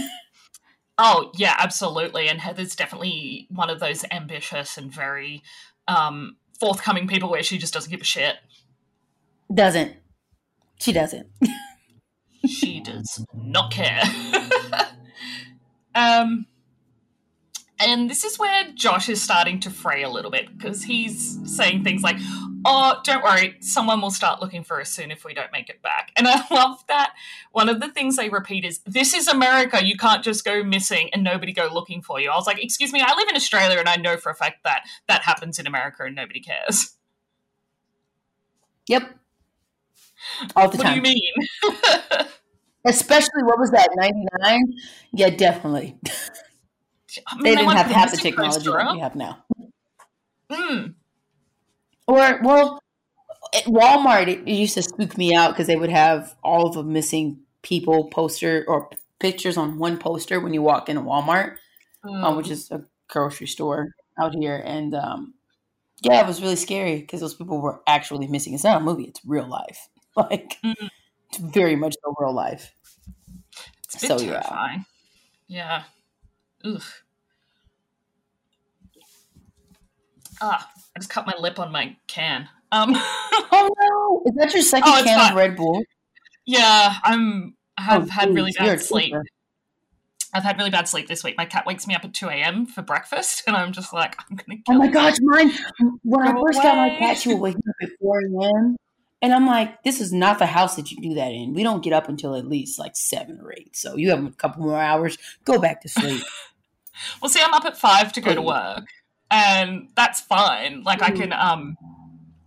Oh, 0.98 1.32
yeah, 1.34 1.56
absolutely. 1.58 2.28
And 2.28 2.38
Heather's 2.40 2.76
definitely 2.76 3.48
one 3.50 3.70
of 3.70 3.80
those 3.80 4.04
ambitious 4.10 4.76
and 4.76 4.92
very 4.92 5.42
um, 5.88 6.36
forthcoming 6.60 7.08
people 7.08 7.30
where 7.30 7.42
she 7.42 7.58
just 7.58 7.74
doesn't 7.74 7.90
give 7.90 8.02
a 8.02 8.04
shit. 8.04 8.36
Doesn't 9.52 9.96
she? 10.82 10.92
Doesn't. 10.92 11.28
She 12.46 12.80
does 12.80 13.24
not 13.34 13.70
care. 13.70 14.02
um, 15.94 16.46
and 17.78 18.08
this 18.08 18.24
is 18.24 18.38
where 18.38 18.70
Josh 18.74 19.08
is 19.08 19.20
starting 19.20 19.58
to 19.60 19.70
fray 19.70 20.02
a 20.02 20.08
little 20.08 20.30
bit 20.30 20.56
because 20.56 20.84
he's 20.84 21.38
saying 21.44 21.84
things 21.84 22.02
like, 22.02 22.16
Oh, 22.64 23.00
don't 23.02 23.24
worry, 23.24 23.56
someone 23.58 24.00
will 24.00 24.12
start 24.12 24.40
looking 24.40 24.62
for 24.62 24.80
us 24.80 24.88
soon 24.88 25.10
if 25.10 25.24
we 25.24 25.34
don't 25.34 25.50
make 25.50 25.68
it 25.68 25.82
back. 25.82 26.12
And 26.16 26.28
I 26.28 26.44
love 26.50 26.84
that. 26.86 27.12
One 27.50 27.68
of 27.68 27.80
the 27.80 27.90
things 27.90 28.16
they 28.16 28.28
repeat 28.28 28.64
is, 28.64 28.80
This 28.86 29.14
is 29.14 29.26
America. 29.26 29.84
You 29.84 29.96
can't 29.96 30.22
just 30.22 30.44
go 30.44 30.62
missing 30.62 31.10
and 31.12 31.24
nobody 31.24 31.52
go 31.52 31.68
looking 31.72 32.02
for 32.02 32.20
you. 32.20 32.30
I 32.30 32.36
was 32.36 32.46
like, 32.46 32.62
Excuse 32.62 32.92
me, 32.92 33.00
I 33.00 33.16
live 33.16 33.28
in 33.28 33.36
Australia 33.36 33.78
and 33.78 33.88
I 33.88 33.96
know 33.96 34.16
for 34.16 34.30
a 34.30 34.34
fact 34.34 34.62
that 34.64 34.82
that 35.08 35.22
happens 35.22 35.58
in 35.58 35.66
America 35.66 36.04
and 36.04 36.14
nobody 36.14 36.40
cares. 36.40 36.96
Yep. 38.86 39.21
All 40.56 40.68
the 40.68 40.78
what 40.78 40.84
time. 40.84 41.02
do 41.02 41.10
you 41.10 41.14
mean? 41.14 41.76
Especially 42.84 43.42
what 43.44 43.58
was 43.58 43.70
that? 43.70 43.88
Ninety 43.94 44.26
nine. 44.40 44.74
Yeah, 45.12 45.30
definitely. 45.30 45.96
I 47.26 47.34
mean, 47.36 47.44
They 47.44 47.56
didn't 47.56 47.76
have 47.76 47.86
half 47.86 48.10
the 48.10 48.16
technology 48.16 48.70
that 48.70 48.92
we 48.92 49.00
have 49.00 49.14
now. 49.14 49.44
Mm. 50.50 50.94
Or 52.06 52.40
well, 52.42 52.82
at 53.54 53.64
Walmart 53.64 54.28
it, 54.28 54.48
used 54.48 54.74
to 54.74 54.82
spook 54.82 55.16
me 55.16 55.34
out 55.34 55.52
because 55.52 55.66
they 55.66 55.76
would 55.76 55.90
have 55.90 56.34
all 56.42 56.66
of 56.66 56.74
the 56.74 56.82
missing 56.82 57.40
people 57.62 58.08
poster 58.08 58.64
or 58.66 58.90
pictures 59.20 59.56
on 59.56 59.78
one 59.78 59.98
poster 59.98 60.40
when 60.40 60.52
you 60.52 60.62
walk 60.62 60.88
into 60.88 61.02
Walmart, 61.02 61.56
um, 62.04 62.36
which 62.36 62.50
is 62.50 62.70
a 62.70 62.84
grocery 63.08 63.46
store 63.46 63.94
out 64.18 64.34
here, 64.34 64.60
and 64.64 64.94
um, 64.94 65.34
yeah, 66.02 66.20
it 66.20 66.26
was 66.26 66.42
really 66.42 66.56
scary 66.56 66.96
because 67.00 67.20
those 67.20 67.34
people 67.34 67.60
were 67.60 67.80
actually 67.86 68.26
missing. 68.26 68.54
It's 68.54 68.64
not 68.64 68.82
a 68.82 68.84
movie; 68.84 69.04
it's 69.04 69.20
real 69.24 69.46
life. 69.46 69.88
Like 70.16 70.58
Mhm. 70.62 70.90
very 71.40 71.74
much 71.76 71.94
so 72.04 72.14
real 72.18 72.34
life. 72.34 72.74
It's 73.84 73.96
a 73.96 74.00
bit 74.00 74.08
So, 74.08 74.20
yeah. 74.20 74.40
terrifying. 74.42 74.84
Yeah. 75.48 75.84
Ugh. 76.64 76.82
Ah, 80.40 80.68
I 80.94 80.98
just 80.98 81.10
cut 81.10 81.26
my 81.26 81.34
lip 81.38 81.58
on 81.58 81.72
my 81.72 81.96
can. 82.08 82.48
Um, 82.72 82.94
Oh 83.54 83.70
no! 83.78 84.22
Is 84.30 84.36
that 84.36 84.52
your 84.54 84.62
second 84.62 84.92
Oh, 84.92 85.02
can 85.02 85.18
fine. 85.18 85.30
of 85.30 85.36
Red 85.36 85.56
Bull? 85.56 85.82
yeah, 86.46 86.94
I'm. 87.04 87.54
I 87.78 87.82
have 87.82 88.04
Oh, 88.08 88.10
had 88.10 88.34
really 88.34 88.50
geez, 88.50 88.56
you're 88.60 88.76
bad 88.76 88.80
sleep. 88.82 89.14
I've 90.34 90.42
had 90.42 90.56
really 90.58 90.70
bad 90.70 90.88
sleep 90.88 91.06
this 91.08 91.22
week. 91.22 91.36
My 91.36 91.44
cat 91.44 91.66
wakes 91.66 91.86
me 91.86 91.94
up 91.94 92.04
at 92.04 92.14
two 92.14 92.28
a.m. 92.28 92.66
for 92.66 92.82
breakfast, 92.82 93.42
and 93.46 93.56
I'm 93.56 93.72
just 93.72 93.92
like, 93.92 94.16
I'm 94.30 94.36
gonna 94.36 94.60
Oh 94.68 94.74
my 94.74 94.88
gosh, 94.88 95.16
mine. 95.20 95.52
When 96.02 96.26
I 96.26 96.32
Go 96.32 96.42
first 96.42 96.62
got 96.62 96.76
my 96.76 96.98
cat, 96.98 97.18
she 97.18 97.28
would 97.30 97.40
wake 97.40 97.56
me 97.56 97.62
up 97.68 97.76
at 97.82 97.88
4 98.00 98.20
a.m. 98.20 98.76
And 99.22 99.32
I'm 99.32 99.46
like, 99.46 99.82
this 99.84 100.00
is 100.00 100.12
not 100.12 100.38
the 100.40 100.46
house 100.46 100.74
that 100.76 100.90
you 100.90 101.00
do 101.00 101.14
that 101.14 101.30
in. 101.30 101.54
We 101.54 101.62
don't 101.62 101.82
get 101.82 101.92
up 101.92 102.08
until 102.08 102.34
at 102.34 102.46
least 102.48 102.78
like 102.78 102.96
7 102.96 103.38
or 103.40 103.52
8. 103.56 103.74
So 103.76 103.94
you 103.96 104.10
have 104.10 104.24
a 104.24 104.30
couple 104.32 104.64
more 104.64 104.78
hours. 104.80 105.16
Go 105.44 105.58
back 105.60 105.80
to 105.82 105.88
sleep. 105.88 106.22
Well, 107.20 107.30
see, 107.30 107.40
I'm 107.42 107.54
up 107.54 107.64
at 107.64 107.76
five 107.76 108.12
to 108.12 108.20
go 108.20 108.34
to 108.34 108.42
work, 108.42 108.84
and 109.30 109.88
that's 109.96 110.20
fine. 110.20 110.82
Like, 110.84 111.02
I 111.02 111.10
Mhm. 111.10 111.16
can. 111.16 111.32
Um, 111.32 111.76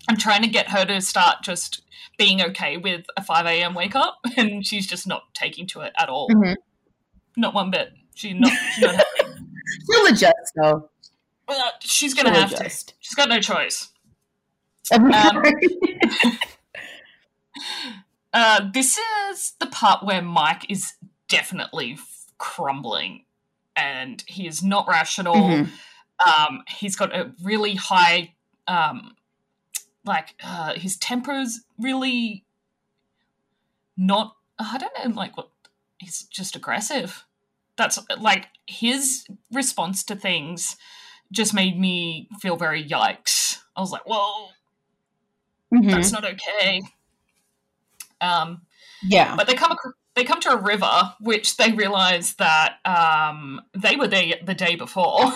I'm 0.07 0.15
trying 0.17 0.43
to 0.43 0.47
get 0.47 0.69
her 0.69 0.85
to 0.85 1.01
start 1.01 1.37
just 1.41 1.81
being 2.17 2.41
okay 2.41 2.77
with 2.77 3.05
a 3.17 3.23
five 3.23 3.47
a.m. 3.47 3.73
wake 3.73 3.95
up, 3.95 4.19
and 4.37 4.65
she's 4.65 4.85
just 4.85 5.07
not 5.07 5.23
taking 5.33 5.65
to 5.69 5.81
it 5.81 5.93
at 5.97 6.09
all. 6.09 6.29
Mhm. 6.29 6.55
Not 7.35 7.53
one 7.55 7.71
bit. 7.71 7.91
She's 8.13 8.35
not. 8.35 8.51
She's, 8.75 8.83
not. 8.85 9.03
She'll 9.91 10.05
adjust, 10.05 10.53
though. 10.55 10.89
Uh, 11.47 11.71
she's 11.79 12.13
gonna 12.13 12.29
She'll 12.31 12.39
have 12.41 12.55
to. 12.55 12.69
She's 12.99 13.15
got 13.15 13.27
no 13.27 13.39
choice. 13.41 13.89
Um, 14.93 15.41
Uh, 18.33 18.69
this 18.73 18.97
is 19.31 19.53
the 19.59 19.67
part 19.67 20.03
where 20.03 20.21
Mike 20.21 20.69
is 20.69 20.93
definitely 21.29 21.93
f- 21.93 22.25
crumbling, 22.37 23.23
and 23.75 24.23
he 24.27 24.47
is 24.47 24.61
not 24.61 24.87
rational. 24.87 25.35
Mhm. 25.35 25.69
Um, 26.25 26.63
he's 26.67 26.95
got 26.95 27.15
a 27.15 27.31
really 27.43 27.75
high 27.75 28.35
um, 28.67 29.15
like 30.05 30.35
uh, 30.43 30.73
his 30.73 30.97
temper's 30.97 31.61
really 31.77 32.45
not. 33.97 34.35
I 34.57 34.77
don't 34.77 34.93
know, 34.97 35.15
like 35.15 35.35
what 35.35 35.49
he's 35.97 36.23
just 36.23 36.55
aggressive. 36.55 37.25
That's 37.77 37.99
like 38.19 38.47
his 38.67 39.25
response 39.51 40.03
to 40.05 40.15
things 40.15 40.77
just 41.31 41.53
made 41.53 41.77
me 41.77 42.29
feel 42.39 42.55
very 42.55 42.83
yikes. 42.83 43.59
I 43.75 43.81
was 43.81 43.91
like, 43.91 44.05
whoa, 44.07 44.49
mm-hmm. 45.73 45.89
that's 45.89 46.11
not 46.11 46.23
okay. 46.23 46.81
Um, 48.21 48.61
yeah, 49.03 49.35
but 49.35 49.47
they 49.47 49.53
come 49.53 49.71
ac- 49.71 49.95
they 50.15 50.23
come 50.23 50.39
to 50.41 50.51
a 50.51 50.57
river, 50.57 51.13
which 51.19 51.57
they 51.57 51.71
realize 51.73 52.35
that 52.35 52.77
um, 52.85 53.61
they 53.73 53.95
were 53.95 54.07
there 54.07 54.35
the 54.43 54.53
day 54.53 54.75
before. 54.75 55.31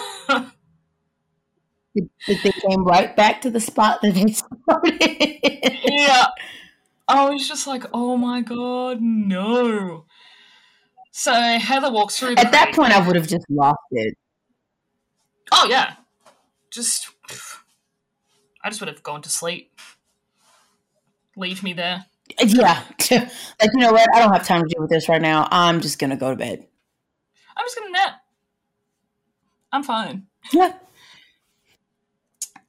they 1.95 2.51
came 2.67 2.84
right 2.84 3.15
back 3.15 3.41
to 3.41 3.51
the 3.51 3.59
spot 3.59 3.99
that 4.01 4.13
they 4.13 4.32
started. 4.32 5.80
yeah, 5.86 6.27
I 7.07 7.30
was 7.30 7.47
just 7.47 7.67
like, 7.67 7.84
oh 7.93 8.15
my 8.17 8.41
god, 8.41 9.01
no. 9.01 10.05
So 11.11 11.34
Heather 11.34 11.91
walks 11.91 12.17
through. 12.17 12.36
At 12.38 12.51
that 12.51 12.73
point, 12.73 12.93
I 12.93 13.05
would 13.05 13.15
have 13.15 13.27
just 13.27 13.45
lost 13.49 13.77
it. 13.91 14.15
Oh 15.51 15.67
yeah, 15.69 15.95
just 16.71 17.09
I 18.63 18.69
just 18.69 18.80
would 18.82 18.88
have 18.88 19.03
gone 19.03 19.21
to 19.23 19.30
sleep. 19.30 19.80
Leave 21.36 21.63
me 21.63 21.73
there. 21.73 22.05
Yeah, 22.39 22.84
like 23.11 23.71
you 23.73 23.80
know 23.80 23.91
what? 23.91 24.07
I 24.13 24.19
don't 24.19 24.32
have 24.32 24.45
time 24.45 24.63
to 24.63 24.67
deal 24.67 24.82
with 24.82 24.89
this 24.89 25.09
right 25.09 25.21
now. 25.21 25.47
I'm 25.51 25.82
just 25.82 25.99
gonna 25.99 26.17
go 26.17 26.30
to 26.30 26.36
bed. 26.36 26.65
I'm 27.57 27.65
just 27.65 27.77
gonna 27.77 27.91
nap. 27.91 28.21
I'm 29.71 29.84
fine. 29.84 30.27
Yeah. 30.53 30.73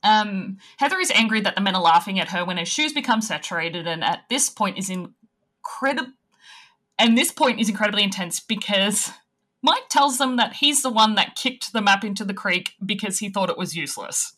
Um, 0.03 0.57
Heather 0.79 0.99
is 0.99 1.11
angry 1.11 1.43
that 1.43 1.55
the 1.55 1.61
men 1.61 1.75
are 1.75 1.83
laughing 1.83 2.19
at 2.19 2.31
her 2.31 2.43
when 2.43 2.57
her 2.57 2.65
shoes 2.65 2.95
become 2.95 3.21
saturated, 3.21 3.87
and 3.87 4.03
at 4.03 4.21
this 4.31 4.49
point 4.49 4.79
is 4.79 4.89
incredible. 4.89 6.15
And 6.99 7.19
this 7.19 7.31
point 7.31 7.61
is 7.61 7.69
incredibly 7.69 8.03
intense 8.03 8.41
because 8.41 9.11
Mike 9.63 9.89
tells 9.89 10.19
them 10.19 10.37
that 10.37 10.55
he's 10.55 10.83
the 10.83 10.91
one 10.91 11.15
that 11.17 11.37
kicked 11.37 11.73
the 11.73 11.83
map 11.83 12.05
into 12.05 12.25
the 12.25 12.35
creek 12.35 12.73
because 12.85 13.19
he 13.19 13.29
thought 13.29 13.51
it 13.51 13.59
was 13.59 13.77
useless. 13.77 14.37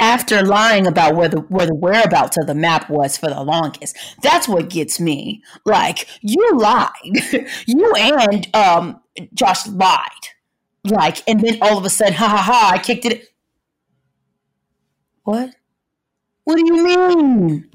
After 0.00 0.42
lying 0.42 0.86
about 0.86 1.14
where 1.14 1.28
the 1.28 1.40
where 1.40 1.66
the 1.66 1.74
whereabouts 1.74 2.38
of 2.38 2.46
the 2.46 2.54
map 2.54 2.88
was 2.88 3.18
for 3.18 3.28
the 3.28 3.42
longest, 3.42 3.96
that's 4.22 4.48
what 4.48 4.70
gets 4.70 4.98
me. 4.98 5.42
Like 5.66 6.08
you 6.22 6.56
lied, 6.56 6.88
you 7.66 7.94
and 7.94 8.56
um 8.56 9.00
Josh 9.34 9.66
lied, 9.66 10.28
like, 10.84 11.22
and 11.28 11.40
then 11.40 11.58
all 11.60 11.76
of 11.76 11.84
a 11.84 11.90
sudden, 11.90 12.14
ha 12.14 12.28
ha 12.28 12.38
ha! 12.38 12.70
I 12.72 12.78
kicked 12.78 13.04
it. 13.04 13.28
What? 15.24 15.50
What 16.44 16.56
do 16.56 16.66
you 16.66 16.82
mean? 16.82 17.70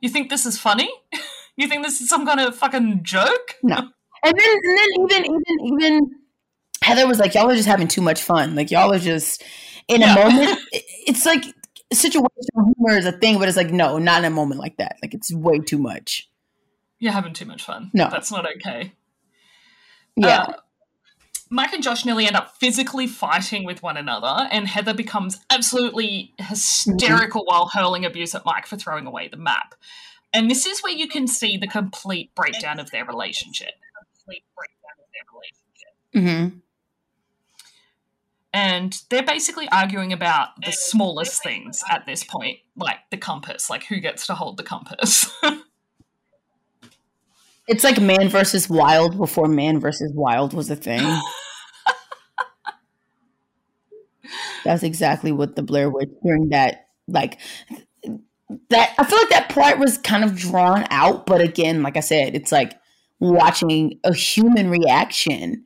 You 0.00 0.08
think 0.08 0.28
this 0.28 0.46
is 0.46 0.58
funny? 0.58 0.90
You 1.54 1.68
think 1.68 1.84
this 1.84 2.00
is 2.00 2.08
some 2.08 2.24
kind 2.24 2.40
of 2.40 2.56
fucking 2.56 3.00
joke? 3.02 3.56
No. 3.62 3.76
And 3.76 3.90
then, 4.24 4.34
and 4.64 4.78
then 4.78 4.88
even, 5.00 5.24
even, 5.26 5.66
even 5.66 6.10
Heather 6.82 7.06
was 7.06 7.18
like, 7.18 7.34
y'all 7.34 7.50
are 7.50 7.54
just 7.54 7.68
having 7.68 7.88
too 7.88 8.00
much 8.00 8.22
fun. 8.22 8.54
Like 8.54 8.70
y'all 8.70 8.92
are 8.92 8.98
just 8.98 9.42
in 9.88 10.00
yeah. 10.00 10.14
a 10.14 10.24
moment. 10.24 10.58
It's 11.04 11.26
like 11.26 11.44
situational 11.92 12.72
humor 12.76 12.96
is 12.96 13.06
a 13.06 13.12
thing, 13.12 13.38
but 13.38 13.48
it's 13.48 13.56
like, 13.56 13.72
no, 13.72 13.98
not 13.98 14.20
in 14.20 14.24
a 14.24 14.30
moment 14.30 14.60
like 14.60 14.76
that. 14.76 14.96
Like 15.02 15.14
it's 15.14 15.32
way 15.32 15.58
too 15.58 15.78
much. 15.78 16.30
You're 17.00 17.12
having 17.12 17.32
too 17.32 17.44
much 17.44 17.64
fun. 17.64 17.90
No. 17.92 18.08
That's 18.08 18.30
not 18.30 18.46
okay. 18.56 18.92
Yeah. 20.16 20.42
Uh, 20.42 20.52
Mike 21.50 21.72
and 21.72 21.82
Josh 21.82 22.04
nearly 22.06 22.26
end 22.26 22.36
up 22.36 22.56
physically 22.56 23.06
fighting 23.06 23.64
with 23.64 23.82
one 23.82 23.96
another, 23.96 24.48
and 24.50 24.66
Heather 24.66 24.94
becomes 24.94 25.38
absolutely 25.50 26.32
hysterical 26.38 27.42
mm-hmm. 27.42 27.52
while 27.52 27.66
hurling 27.66 28.04
abuse 28.06 28.34
at 28.34 28.46
Mike 28.46 28.66
for 28.66 28.76
throwing 28.76 29.06
away 29.06 29.28
the 29.28 29.36
map. 29.36 29.74
And 30.32 30.50
this 30.50 30.64
is 30.64 30.80
where 30.82 30.94
you 30.94 31.08
can 31.08 31.26
see 31.26 31.58
the 31.58 31.66
complete 31.66 32.34
breakdown 32.34 32.80
of 32.80 32.90
their 32.90 33.04
relationship. 33.04 33.74
Mm-hmm. 36.14 36.58
And 38.54 39.00
they're 39.08 39.22
basically 39.22 39.68
arguing 39.70 40.12
about 40.12 40.48
the 40.62 40.72
smallest 40.72 41.42
things 41.42 41.82
at 41.90 42.04
this 42.04 42.22
point, 42.22 42.58
like 42.76 42.98
the 43.10 43.16
compass, 43.16 43.70
like 43.70 43.84
who 43.84 43.98
gets 43.98 44.26
to 44.26 44.34
hold 44.34 44.58
the 44.58 44.62
compass. 44.62 45.30
it's 47.68 47.82
like 47.82 47.98
man 48.00 48.28
versus 48.28 48.68
wild 48.68 49.16
before 49.16 49.48
man 49.48 49.80
versus 49.80 50.12
wild 50.14 50.52
was 50.52 50.70
a 50.70 50.76
thing. 50.76 51.00
That's 54.64 54.82
exactly 54.82 55.32
what 55.32 55.56
the 55.56 55.62
Blair 55.62 55.90
Witch 55.90 56.10
during 56.22 56.50
that 56.50 56.86
like 57.08 57.38
that 58.68 58.94
I 58.98 59.04
feel 59.04 59.18
like 59.18 59.30
that 59.30 59.48
part 59.48 59.78
was 59.78 59.98
kind 59.98 60.24
of 60.24 60.36
drawn 60.36 60.86
out, 60.90 61.26
but 61.26 61.40
again, 61.40 61.82
like 61.82 61.96
I 61.96 62.00
said, 62.00 62.34
it's 62.34 62.52
like 62.52 62.74
watching 63.18 63.98
a 64.04 64.12
human 64.14 64.68
reaction 64.68 65.64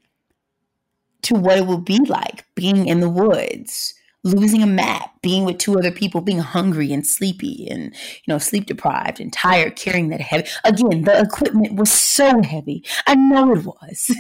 to 1.26 1.34
what 1.34 1.58
it 1.58 1.66
will 1.66 1.78
be 1.78 1.98
like 2.06 2.44
being 2.54 2.86
in 2.86 3.00
the 3.00 3.10
woods, 3.10 3.94
losing 4.22 4.62
a 4.62 4.66
map, 4.66 5.10
being 5.22 5.44
with 5.44 5.58
two 5.58 5.78
other 5.78 5.90
people, 5.90 6.20
being 6.20 6.38
hungry 6.38 6.92
and 6.92 7.06
sleepy 7.06 7.68
and 7.68 7.84
you 7.84 8.28
know 8.28 8.38
sleep 8.38 8.66
deprived 8.66 9.20
and 9.20 9.32
tired, 9.32 9.76
carrying 9.76 10.08
that 10.08 10.20
heavy. 10.20 10.48
Again, 10.64 11.02
the 11.02 11.20
equipment 11.20 11.74
was 11.74 11.90
so 11.90 12.42
heavy. 12.42 12.84
I 13.06 13.14
know 13.14 13.52
it 13.52 13.64
was. 13.64 14.10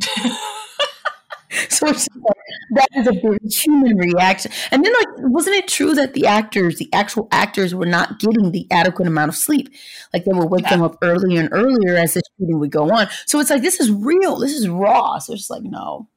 so 1.68 1.86
it's 1.86 2.08
like, 2.14 2.36
that 2.72 2.88
is 2.96 3.06
a 3.06 3.12
very 3.12 3.38
human 3.50 3.96
reaction. 3.96 4.52
And 4.70 4.84
then, 4.84 4.92
like, 4.92 5.08
wasn't 5.18 5.56
it 5.56 5.68
true 5.68 5.94
that 5.94 6.14
the 6.14 6.26
actors, 6.26 6.78
the 6.78 6.92
actual 6.92 7.28
actors, 7.30 7.74
were 7.74 7.86
not 7.86 8.18
getting 8.18 8.52
the 8.52 8.66
adequate 8.70 9.08
amount 9.08 9.30
of 9.30 9.36
sleep? 9.36 9.70
Like, 10.12 10.24
they 10.24 10.32
would 10.32 10.50
wake 10.50 10.64
yeah. 10.64 10.70
them 10.70 10.82
up 10.82 10.98
earlier 11.02 11.40
and 11.40 11.48
earlier 11.52 11.96
as 11.96 12.14
the 12.14 12.22
shooting 12.38 12.58
would 12.58 12.70
go 12.70 12.90
on. 12.90 13.08
So 13.26 13.40
it's 13.40 13.50
like, 13.50 13.62
this 13.62 13.80
is 13.80 13.90
real. 13.90 14.38
This 14.38 14.52
is 14.52 14.68
raw. 14.68 15.18
So 15.18 15.32
it's 15.32 15.42
just 15.42 15.50
like, 15.50 15.62
no. 15.62 16.08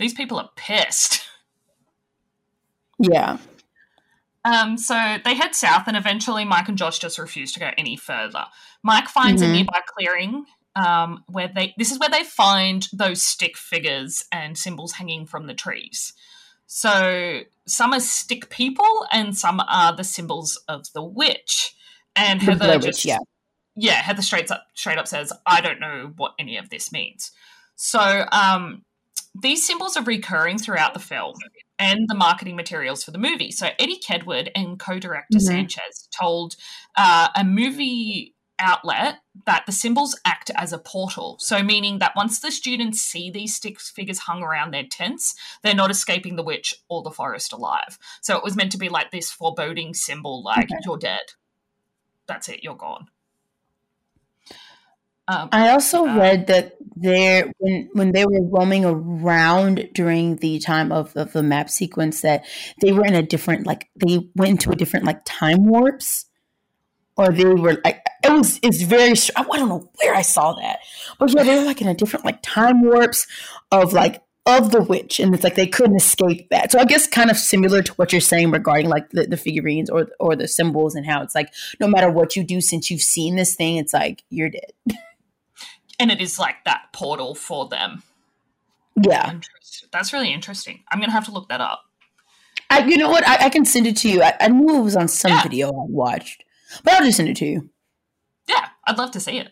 These 0.00 0.14
people 0.14 0.38
are 0.38 0.50
pissed. 0.56 1.26
Yeah. 3.02 3.38
Um, 4.44 4.76
so 4.76 5.16
they 5.24 5.32
head 5.32 5.54
south, 5.54 5.84
and 5.86 5.96
eventually 5.96 6.44
Mike 6.44 6.68
and 6.68 6.76
Josh 6.76 6.98
just 6.98 7.18
refuse 7.18 7.50
to 7.54 7.60
go 7.60 7.70
any 7.78 7.96
further. 7.96 8.44
Mike 8.82 9.08
finds 9.08 9.40
mm-hmm. 9.40 9.50
a 9.50 9.54
nearby 9.54 9.80
clearing 9.86 10.44
um, 10.76 11.24
where 11.26 11.50
they 11.54 11.74
this 11.78 11.90
is 11.90 11.98
where 11.98 12.10
they 12.10 12.24
find 12.24 12.88
those 12.92 13.22
stick 13.22 13.56
figures 13.56 14.24
and 14.30 14.58
symbols 14.58 14.92
hanging 14.92 15.24
from 15.24 15.46
the 15.46 15.54
trees. 15.54 16.12
So 16.66 17.40
some 17.66 17.92
are 17.92 18.00
stick 18.00 18.50
people, 18.50 19.06
and 19.10 19.36
some 19.36 19.60
are 19.66 19.94
the 19.94 20.04
symbols 20.04 20.62
of 20.68 20.92
the 20.92 21.02
witch. 21.02 21.74
And 22.14 22.42
Heather 22.42 22.78
the 22.78 22.86
just 22.86 23.04
yeah. 23.04 23.18
yeah, 23.76 24.02
Heather 24.02 24.22
straight 24.22 24.50
up 24.50 24.66
straight 24.74 24.98
up 24.98 25.08
says, 25.08 25.32
"I 25.46 25.60
don't 25.60 25.80
know 25.80 26.12
what 26.16 26.34
any 26.38 26.56
of 26.56 26.70
this 26.70 26.92
means." 26.92 27.32
So 27.76 28.26
um, 28.30 28.84
these 29.34 29.66
symbols 29.66 29.96
are 29.96 30.04
recurring 30.04 30.58
throughout 30.58 30.94
the 30.94 31.00
film 31.00 31.34
and 31.78 32.08
the 32.08 32.14
marketing 32.14 32.56
materials 32.56 33.04
for 33.04 33.10
the 33.10 33.18
movie. 33.18 33.50
So 33.50 33.68
Eddie 33.78 34.00
Kedward 34.00 34.50
and 34.54 34.78
co-director 34.78 35.38
mm-hmm. 35.38 35.46
Sanchez 35.46 36.08
told 36.18 36.56
uh, 36.96 37.28
a 37.34 37.44
movie 37.44 38.34
outlet 38.60 39.16
that 39.46 39.64
the 39.66 39.72
symbols 39.72 40.18
act 40.24 40.50
as 40.54 40.72
a 40.72 40.78
portal. 40.78 41.36
So, 41.40 41.62
meaning 41.62 41.98
that 41.98 42.12
once 42.14 42.40
the 42.40 42.52
students 42.52 43.00
see 43.00 43.30
these 43.30 43.56
stick 43.56 43.80
figures 43.80 44.18
hung 44.18 44.42
around 44.42 44.72
their 44.72 44.84
tents, 44.84 45.34
they're 45.62 45.74
not 45.74 45.90
escaping 45.90 46.36
the 46.36 46.42
witch 46.42 46.74
or 46.88 47.02
the 47.02 47.10
forest 47.10 47.52
alive. 47.52 47.98
So, 48.20 48.36
it 48.36 48.44
was 48.44 48.56
meant 48.56 48.72
to 48.72 48.78
be 48.78 48.88
like 48.88 49.10
this 49.10 49.32
foreboding 49.32 49.94
symbol, 49.94 50.44
like 50.44 50.66
okay. 50.66 50.80
you're 50.84 50.98
dead. 50.98 51.32
That's 52.28 52.48
it, 52.48 52.62
you're 52.62 52.76
gone. 52.76 53.08
Um, 55.30 55.48
I 55.52 55.70
also 55.70 56.06
uh, 56.06 56.16
read 56.16 56.48
that 56.48 56.76
there 56.96 57.52
when 57.58 57.88
when 57.92 58.12
they 58.12 58.26
were 58.26 58.42
roaming 58.42 58.84
around 58.84 59.88
during 59.94 60.36
the 60.36 60.58
time 60.58 60.90
of, 60.90 61.16
of 61.16 61.32
the 61.32 61.42
map 61.42 61.70
sequence 61.70 62.22
that 62.22 62.44
they 62.80 62.90
were 62.90 63.06
in 63.06 63.14
a 63.14 63.22
different 63.22 63.64
like 63.64 63.88
they 63.94 64.28
went 64.34 64.50
into 64.50 64.70
a 64.70 64.76
different 64.76 65.06
like 65.06 65.20
time 65.24 65.66
warps 65.66 66.26
or 67.16 67.28
they 67.28 67.44
were 67.44 67.80
like 67.84 68.04
it 68.24 68.32
was 68.32 68.58
it's 68.62 68.82
very 68.82 69.14
I 69.36 69.42
don't 69.42 69.68
know 69.68 69.88
where 70.02 70.14
I 70.16 70.22
saw 70.22 70.54
that, 70.54 70.80
but 71.18 71.32
yeah, 71.32 71.44
they 71.44 71.58
were 71.60 71.64
like 71.64 71.80
in 71.80 71.86
a 71.86 71.94
different 71.94 72.24
like 72.24 72.40
time 72.42 72.82
warps 72.82 73.28
of 73.70 73.92
like 73.92 74.22
of 74.46 74.72
the 74.72 74.82
witch, 74.82 75.20
and 75.20 75.32
it's 75.32 75.44
like 75.44 75.54
they 75.54 75.66
couldn't 75.66 75.96
escape 75.96 76.48
that. 76.50 76.72
So 76.72 76.80
I 76.80 76.86
guess 76.86 77.06
kind 77.06 77.30
of 77.30 77.36
similar 77.36 77.82
to 77.82 77.92
what 77.94 78.12
you're 78.12 78.20
saying 78.20 78.50
regarding 78.50 78.88
like 78.88 79.10
the, 79.10 79.26
the 79.26 79.36
figurines 79.36 79.90
or 79.90 80.08
or 80.18 80.34
the 80.34 80.48
symbols 80.48 80.96
and 80.96 81.06
how 81.06 81.22
it's 81.22 81.36
like 81.36 81.52
no 81.78 81.86
matter 81.86 82.10
what 82.10 82.34
you 82.34 82.42
do 82.42 82.60
since 82.60 82.90
you've 82.90 83.00
seen 83.00 83.36
this 83.36 83.54
thing, 83.54 83.76
it's 83.76 83.94
like 83.94 84.24
you're 84.28 84.50
dead. 84.50 84.72
And 86.00 86.10
it 86.10 86.20
is 86.20 86.38
like 86.38 86.64
that 86.64 86.86
portal 86.92 87.34
for 87.36 87.68
them. 87.68 88.02
Yeah, 89.00 89.38
that's 89.92 90.12
really 90.12 90.32
interesting. 90.32 90.82
I'm 90.90 90.98
gonna 90.98 91.12
have 91.12 91.26
to 91.26 91.30
look 91.32 91.48
that 91.50 91.60
up. 91.60 91.82
I, 92.70 92.84
you 92.86 92.96
know 92.96 93.10
what? 93.10 93.26
I, 93.26 93.46
I 93.46 93.50
can 93.50 93.64
send 93.64 93.86
it 93.86 93.96
to 93.98 94.08
you. 94.08 94.22
I, 94.22 94.34
I 94.40 94.48
knew 94.48 94.76
it 94.78 94.82
was 94.82 94.96
on 94.96 95.08
some 95.08 95.30
yeah. 95.32 95.42
video 95.42 95.68
I 95.68 95.84
watched. 95.88 96.44
But 96.84 96.94
I'll 96.94 97.04
just 97.04 97.16
send 97.16 97.28
it 97.28 97.36
to 97.38 97.46
you. 97.46 97.70
Yeah, 98.48 98.66
I'd 98.86 98.96
love 98.98 99.10
to 99.12 99.20
see 99.20 99.38
it. 99.38 99.48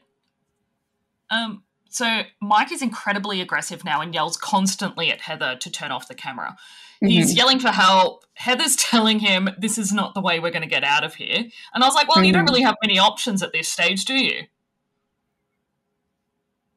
Um, 1.30 1.64
So 1.90 2.22
Mike 2.40 2.70
is 2.70 2.80
incredibly 2.82 3.40
aggressive 3.40 3.84
now 3.84 4.00
and 4.00 4.14
yells 4.14 4.36
constantly 4.36 5.10
at 5.10 5.22
Heather 5.22 5.56
to 5.56 5.70
turn 5.70 5.90
off 5.90 6.06
the 6.08 6.14
camera. 6.14 6.56
He's 7.00 7.32
Mhm. 7.32 7.36
yelling 7.36 7.58
for 7.60 7.70
help. 7.70 8.24
Heather's 8.34 8.76
telling 8.90 9.18
him 9.20 9.48
this 9.58 9.78
is 9.78 9.92
not 9.92 10.14
the 10.14 10.20
way 10.20 10.38
we're 10.38 10.50
going 10.50 10.62
to 10.62 10.68
get 10.68 10.84
out 10.84 11.02
of 11.04 11.14
here. 11.16 11.44
And 11.74 11.82
I 11.82 11.86
was 11.86 11.94
like, 11.94 12.08
well, 12.08 12.24
you 12.24 12.32
don't 12.32 12.44
Mhm. 12.44 12.48
really 12.50 12.62
have 12.62 12.76
many 12.82 12.98
options 12.98 13.42
at 13.42 13.52
this 13.52 13.68
stage, 13.68 14.04
do 14.04 14.14
you? 14.14 14.44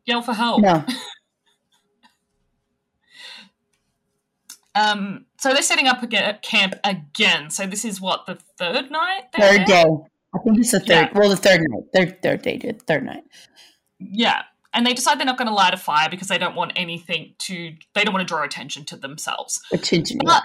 Yell 0.05 0.21
for 0.21 0.33
help. 0.33 0.61
No. 0.61 0.85
Um, 4.73 5.25
so 5.37 5.51
they're 5.53 5.61
setting 5.61 5.87
up 5.87 6.01
a 6.01 6.07
camp 6.41 6.75
again. 6.83 7.49
So 7.49 7.65
this 7.65 7.83
is 7.83 7.99
what 7.99 8.25
the 8.25 8.37
third 8.57 8.89
night. 8.89 9.23
Third 9.35 9.65
day. 9.65 9.83
I 10.33 10.37
think 10.43 10.59
it's 10.59 10.71
the 10.71 10.79
third. 10.79 10.87
Yeah. 10.89 11.09
Well, 11.13 11.29
the 11.29 11.35
third 11.35 11.61
night. 11.69 11.83
Third 11.93 12.21
third 12.21 12.41
day. 12.41 12.57
Third 12.87 13.03
night. 13.03 13.23
Yeah. 13.99 14.43
And 14.73 14.87
they 14.87 14.93
decide 14.93 15.19
they're 15.19 15.25
not 15.25 15.37
going 15.37 15.49
to 15.49 15.53
light 15.53 15.73
a 15.73 15.77
fire 15.77 16.09
because 16.09 16.29
they 16.29 16.37
don't 16.37 16.55
want 16.55 16.71
anything 16.77 17.33
to, 17.39 17.73
they 17.93 18.05
don't 18.05 18.13
want 18.13 18.25
to 18.25 18.33
draw 18.33 18.43
attention 18.43 18.85
to 18.85 18.95
themselves. 18.95 19.59
Attention. 19.73 20.19
But 20.23 20.43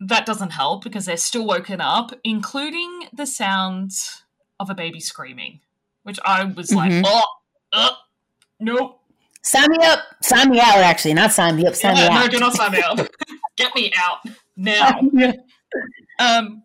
that 0.00 0.26
doesn't 0.26 0.50
help 0.50 0.84
because 0.84 1.06
they're 1.06 1.16
still 1.16 1.46
woken 1.46 1.80
up, 1.80 2.12
including 2.22 3.08
the 3.14 3.24
sounds 3.24 4.24
of 4.60 4.68
a 4.68 4.74
baby 4.74 5.00
screaming, 5.00 5.60
which 6.02 6.18
I 6.26 6.44
was 6.44 6.74
like, 6.74 6.92
Mhm. 6.92 7.04
oh, 7.06 7.22
uh, 7.72 7.90
nope. 8.60 9.00
Sign 9.42 9.70
me 9.70 9.78
up. 9.82 10.00
Sign 10.22 10.50
me 10.50 10.60
out. 10.60 10.78
Actually, 10.78 11.14
not 11.14 11.32
sign 11.32 11.56
me 11.56 11.64
up. 11.66 11.74
Sign 11.74 11.96
Yeah, 11.96 12.08
me 12.08 12.14
no, 12.14 12.20
out. 12.22 12.30
do 12.30 12.38
not 12.38 12.54
sign 12.54 12.72
me 12.72 12.80
up. 12.82 12.98
Get 13.56 13.74
me 13.74 13.92
out 13.96 14.18
now. 14.56 15.00
Um, 16.18 16.62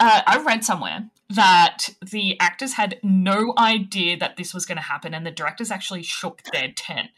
uh, 0.00 0.20
I 0.26 0.42
read 0.44 0.64
somewhere 0.64 1.08
that 1.30 1.88
the 2.04 2.38
actors 2.40 2.74
had 2.74 2.98
no 3.02 3.54
idea 3.56 4.16
that 4.18 4.36
this 4.36 4.52
was 4.52 4.66
going 4.66 4.76
to 4.76 4.82
happen, 4.82 5.14
and 5.14 5.24
the 5.24 5.30
directors 5.30 5.70
actually 5.70 6.02
shook 6.02 6.42
their 6.52 6.70
tent. 6.76 7.10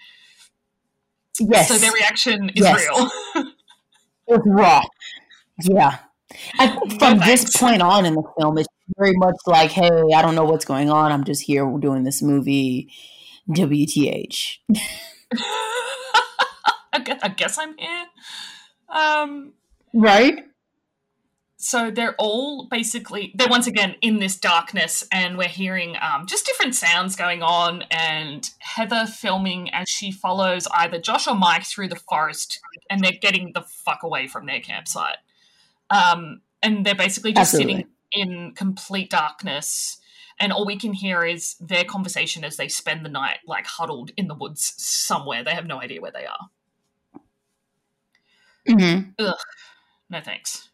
Yes. 1.41 1.69
So 1.69 1.77
their 1.79 1.93
reaction 1.93 2.51
is 2.51 2.63
Yes. 2.65 2.87
real. 2.87 3.11
It's 4.29 4.45
raw. 4.47 4.83
Yeah. 5.63 5.99
I 6.59 6.69
think 6.69 6.93
No 6.93 6.99
from 6.99 7.19
this 7.19 7.57
point 7.57 7.83
on 7.83 8.05
in 8.07 8.15
the 8.15 8.23
film, 8.39 8.59
it's 8.59 8.69
very 8.97 9.15
much 9.17 9.37
like, 9.47 9.71
hey, 9.71 9.91
I 10.15 10.23
don't 10.23 10.35
know 10.35 10.45
what's 10.45 10.65
going 10.65 10.91
on. 10.91 11.13
I'm 11.13 11.25
just 11.25 11.43
here 11.43 11.65
doing 11.79 12.05
this 12.05 12.23
movie. 12.23 12.91
WTH. 13.49 14.59
I, 16.93 16.99
guess, 17.05 17.21
I 17.23 17.29
guess 17.29 17.59
I'm 17.59 17.77
here. 17.79 18.05
Um, 18.89 19.53
Right? 19.95 20.45
so 21.59 21.91
they're 21.91 22.15
all 22.19 22.69
basically 22.71 23.33
they're 23.35 23.49
once 23.49 23.67
again 23.67 23.97
in 24.01 24.19
this 24.19 24.37
darkness 24.37 25.03
and 25.11 25.37
we're 25.39 25.49
hearing 25.49 25.97
um, 26.01 26.27
just 26.27 26.47
different 26.47 26.75
sounds 26.75 27.17
going 27.17 27.43
on 27.43 27.83
and 27.91 28.51
heather 28.59 29.07
filming 29.07 29.69
as 29.71 29.89
she 29.89 30.13
follows 30.13 30.69
either 30.75 31.01
josh 31.01 31.27
or 31.27 31.35
mike 31.35 31.65
through 31.65 31.89
the 31.89 31.97
forest 31.97 32.61
and 32.91 33.03
they're 33.03 33.13
getting 33.21 33.53
the 33.55 33.63
fuck 33.63 34.03
away 34.03 34.27
from 34.27 34.47
their 34.47 34.61
campsite 34.61 35.17
um, 35.89 36.41
and 36.63 36.85
they're 36.85 36.95
basically 36.95 37.33
just 37.33 37.55
Absolutely. 37.55 37.73
sitting 37.73 37.91
in 38.17 38.53
complete 38.55 39.11
darkness 39.11 39.99
and 40.39 40.53
all 40.53 40.67
we 40.67 40.77
can 40.77 40.93
hear 40.93 41.25
is 41.25 41.57
their 41.61 41.85
conversation 41.85 42.45
as 42.45 42.57
they 42.57 42.69
spend 42.69 43.05
the 43.05 43.11
night 43.11 43.39
like 43.47 43.67
huddled 43.67 44.11
in 44.17 44.29
the 44.29 44.35
woods 44.35 44.75
somewhere. 44.77 45.43
They 45.43 45.53
have 45.53 45.67
no 45.67 45.81
idea 45.81 46.01
where 46.01 46.13
they 46.13 46.27
are. 46.27 46.51
Mm-hmm. 48.69 49.25
no 50.11 50.21
thanks. 50.21 50.69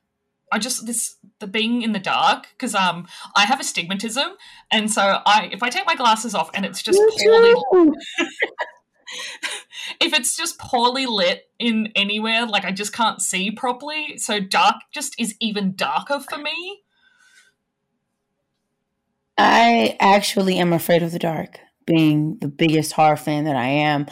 I 0.51 0.59
just 0.59 0.87
this 0.87 1.17
the 1.39 1.47
being 1.47 1.83
in 1.83 1.93
the 1.93 1.99
dark 1.99 2.47
because 2.53 2.75
um 2.75 3.07
i 3.35 3.47
have 3.47 3.59
astigmatism 3.59 4.33
and 4.71 4.91
so 4.91 5.21
i 5.25 5.49
if 5.51 5.63
i 5.63 5.71
take 5.71 5.87
my 5.87 5.95
glasses 5.95 6.35
off 6.35 6.51
and 6.55 6.67
it's 6.67 6.83
just 6.83 7.01
poorly 7.19 7.55
if 10.01 10.13
it's 10.13 10.37
just 10.37 10.59
poorly 10.59 11.07
lit 11.07 11.51
in 11.59 11.91
anywhere 11.97 12.47
like 12.47 12.65
i 12.65 12.71
just 12.71 12.93
can't 12.93 13.23
see 13.23 13.51
properly 13.51 14.19
so 14.19 14.39
dark 14.39 14.77
just 14.93 15.19
is 15.19 15.35
even 15.41 15.75
darker 15.75 16.21
for 16.21 16.39
me 16.39 16.83
I 19.39 19.97
actually 20.01 20.59
am 20.59 20.73
afraid 20.73 21.03
of 21.03 21.13
the 21.13 21.19
dark, 21.19 21.59
being 21.87 22.39
the 22.41 22.49
biggest 22.49 22.93
horror 22.93 23.17
fan 23.17 23.45
that 23.45 23.57
I 23.57 23.67
am. 23.67 24.07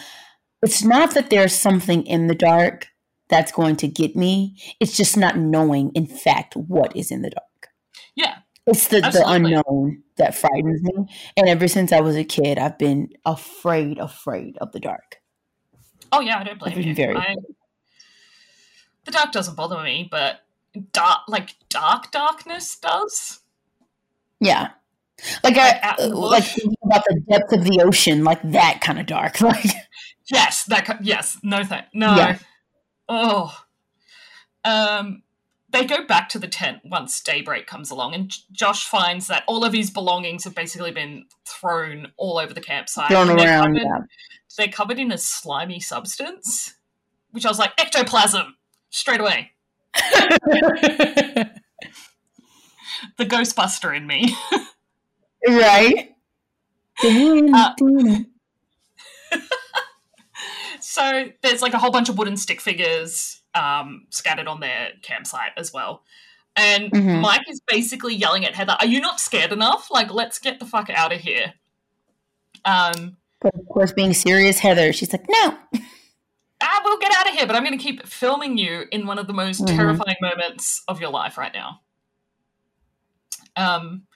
It's 0.62 0.82
not 0.82 1.14
that 1.14 1.30
there's 1.30 1.54
something 1.54 2.06
in 2.06 2.26
the 2.26 2.34
dark 2.34 2.88
that's 3.28 3.52
going 3.52 3.76
to 3.76 3.86
get 3.86 4.16
me, 4.16 4.56
it's 4.80 4.96
just 4.96 5.16
not 5.16 5.36
knowing, 5.38 5.92
in 5.94 6.06
fact, 6.06 6.56
what 6.56 6.94
is 6.96 7.10
in 7.12 7.22
the 7.22 7.30
dark. 7.30 7.68
yeah 8.16 8.38
It's 8.66 8.88
the, 8.88 9.00
the 9.02 9.22
unknown 9.24 10.02
that 10.16 10.34
frightens 10.34 10.82
me. 10.82 11.06
And 11.36 11.48
ever 11.48 11.68
since 11.68 11.92
I 11.92 12.00
was 12.00 12.16
a 12.16 12.24
kid, 12.24 12.58
I've 12.58 12.76
been 12.76 13.10
afraid, 13.24 13.98
afraid 13.98 14.58
of 14.58 14.72
the 14.72 14.80
dark. 14.80 15.18
oh 16.12 16.20
yeah 16.20 16.40
i 16.40 16.44
don't 16.44 16.58
blame 16.58 16.80
you 16.80 16.92
very 16.94 17.16
I, 17.16 17.36
the 19.04 19.12
dark 19.12 19.30
doesn't 19.30 19.54
bother 19.54 19.80
me 19.80 20.08
but 20.10 20.40
dark 20.92 21.20
like 21.28 21.54
dark 21.68 22.10
darkness 22.10 22.76
does 22.80 23.40
Yeah. 24.40 24.70
Like 25.42 25.56
Like 25.56 25.56
I 25.56 25.94
the 25.98 26.04
uh, 26.04 26.16
like 26.16 26.44
thinking 26.44 26.76
about 26.84 27.04
the 27.08 27.20
depth 27.30 27.52
of 27.52 27.64
the 27.64 27.80
ocean, 27.84 28.24
like 28.24 28.40
that 28.42 28.80
kind 28.80 28.98
of 28.98 29.06
dark. 29.06 29.40
Like 29.50 29.66
Yes, 30.30 30.64
that 30.66 30.98
yes, 31.02 31.38
no 31.42 31.64
thank 31.64 31.86
no. 31.92 32.14
Yeah. 32.14 32.38
Oh. 33.08 33.56
Um 34.64 35.22
they 35.70 35.84
go 35.84 36.04
back 36.04 36.28
to 36.30 36.38
the 36.38 36.48
tent 36.48 36.80
once 36.84 37.20
daybreak 37.20 37.66
comes 37.66 37.90
along 37.90 38.14
and 38.14 38.32
Josh 38.52 38.86
finds 38.86 39.26
that 39.28 39.44
all 39.46 39.64
of 39.64 39.72
his 39.72 39.90
belongings 39.90 40.44
have 40.44 40.54
basically 40.54 40.90
been 40.92 41.26
thrown 41.44 42.12
all 42.16 42.38
over 42.38 42.52
the 42.52 42.60
campsite. 42.60 43.08
thrown 43.08 43.30
around. 43.30 43.76
Covered, 43.76 44.08
They're 44.56 44.68
covered 44.68 44.98
in 44.98 45.12
a 45.12 45.18
slimy 45.18 45.80
substance, 45.80 46.74
which 47.30 47.44
I 47.46 47.48
was 47.48 47.58
like 47.58 47.72
ectoplasm 47.78 48.56
straight 48.90 49.20
away. 49.20 49.52
The 53.16 53.24
Ghostbuster 53.26 53.96
in 53.96 54.06
me. 54.06 54.34
right? 55.49 56.14
Uh, 57.03 57.74
so 60.80 61.24
there's 61.43 61.62
like 61.62 61.74
a 61.74 61.78
whole 61.78 61.91
bunch 61.91 62.09
of 62.09 62.18
wooden 62.18 62.36
stick 62.36 62.61
figures 62.61 63.41
um, 63.55 64.07
scattered 64.11 64.47
on 64.47 64.61
their 64.61 64.91
campsite 65.03 65.53
as 65.57 65.72
well. 65.72 66.03
And 66.57 66.91
Mhm. 66.93 67.20
Mike 67.20 67.49
is 67.49 67.61
basically 67.66 68.14
yelling 68.14 68.45
at 68.45 68.55
Heather, 68.55 68.76
Are 68.80 68.86
you 68.86 69.01
not 69.01 69.20
scared 69.20 69.53
enough? 69.53 69.91
Like, 69.91 70.12
let's 70.12 70.38
get 70.38 70.59
the 70.59 70.66
fuck 70.66 70.91
out 70.91 71.12
of 71.12 71.20
here. 71.20 71.55
Um, 72.64 73.16
but 73.41 73.55
of 73.55 73.66
course, 73.68 73.93
being 73.93 74.12
serious, 74.12 74.59
Heather, 74.59 74.93
she's 74.93 75.12
like, 75.12 75.24
no. 75.28 75.57
ah, 76.62 76.80
we'll 76.84 76.99
get 76.99 77.12
out 77.16 77.28
of 77.28 77.34
here, 77.34 77.47
but 77.47 77.57
I'm 77.57 77.64
going 77.64 77.78
to 77.78 77.82
keep 77.82 78.07
filming 78.07 78.59
you 78.59 78.84
in 78.93 79.07
one 79.07 79.18
of 79.18 79.26
the 79.26 79.32
most 79.32 79.62
Mhm. 79.62 79.76
terrifying 79.76 80.16
moments 80.20 80.82
of 80.88 81.01
your 81.01 81.11
life 81.11 81.38
right 81.38 81.55
now. 81.55 81.80
Um, 83.57 84.07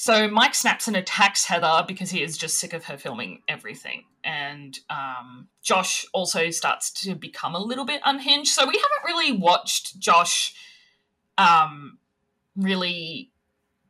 so 0.00 0.28
Mike 0.28 0.54
snaps 0.54 0.86
and 0.86 0.96
attacks 0.96 1.46
Heather 1.46 1.84
because 1.84 2.08
he 2.10 2.22
is 2.22 2.38
just 2.38 2.60
sick 2.60 2.72
of 2.72 2.84
her 2.84 2.96
filming 2.96 3.42
everything. 3.48 4.04
And 4.22 4.78
um, 4.88 5.48
Josh 5.60 6.06
also 6.14 6.50
starts 6.50 6.92
to 7.02 7.16
become 7.16 7.56
a 7.56 7.58
little 7.58 7.84
bit 7.84 8.00
unhinged. 8.04 8.52
So 8.52 8.64
we 8.64 8.74
haven't 8.74 9.12
really 9.12 9.32
watched 9.32 9.98
Josh 9.98 10.54
um, 11.36 11.98
really 12.54 13.32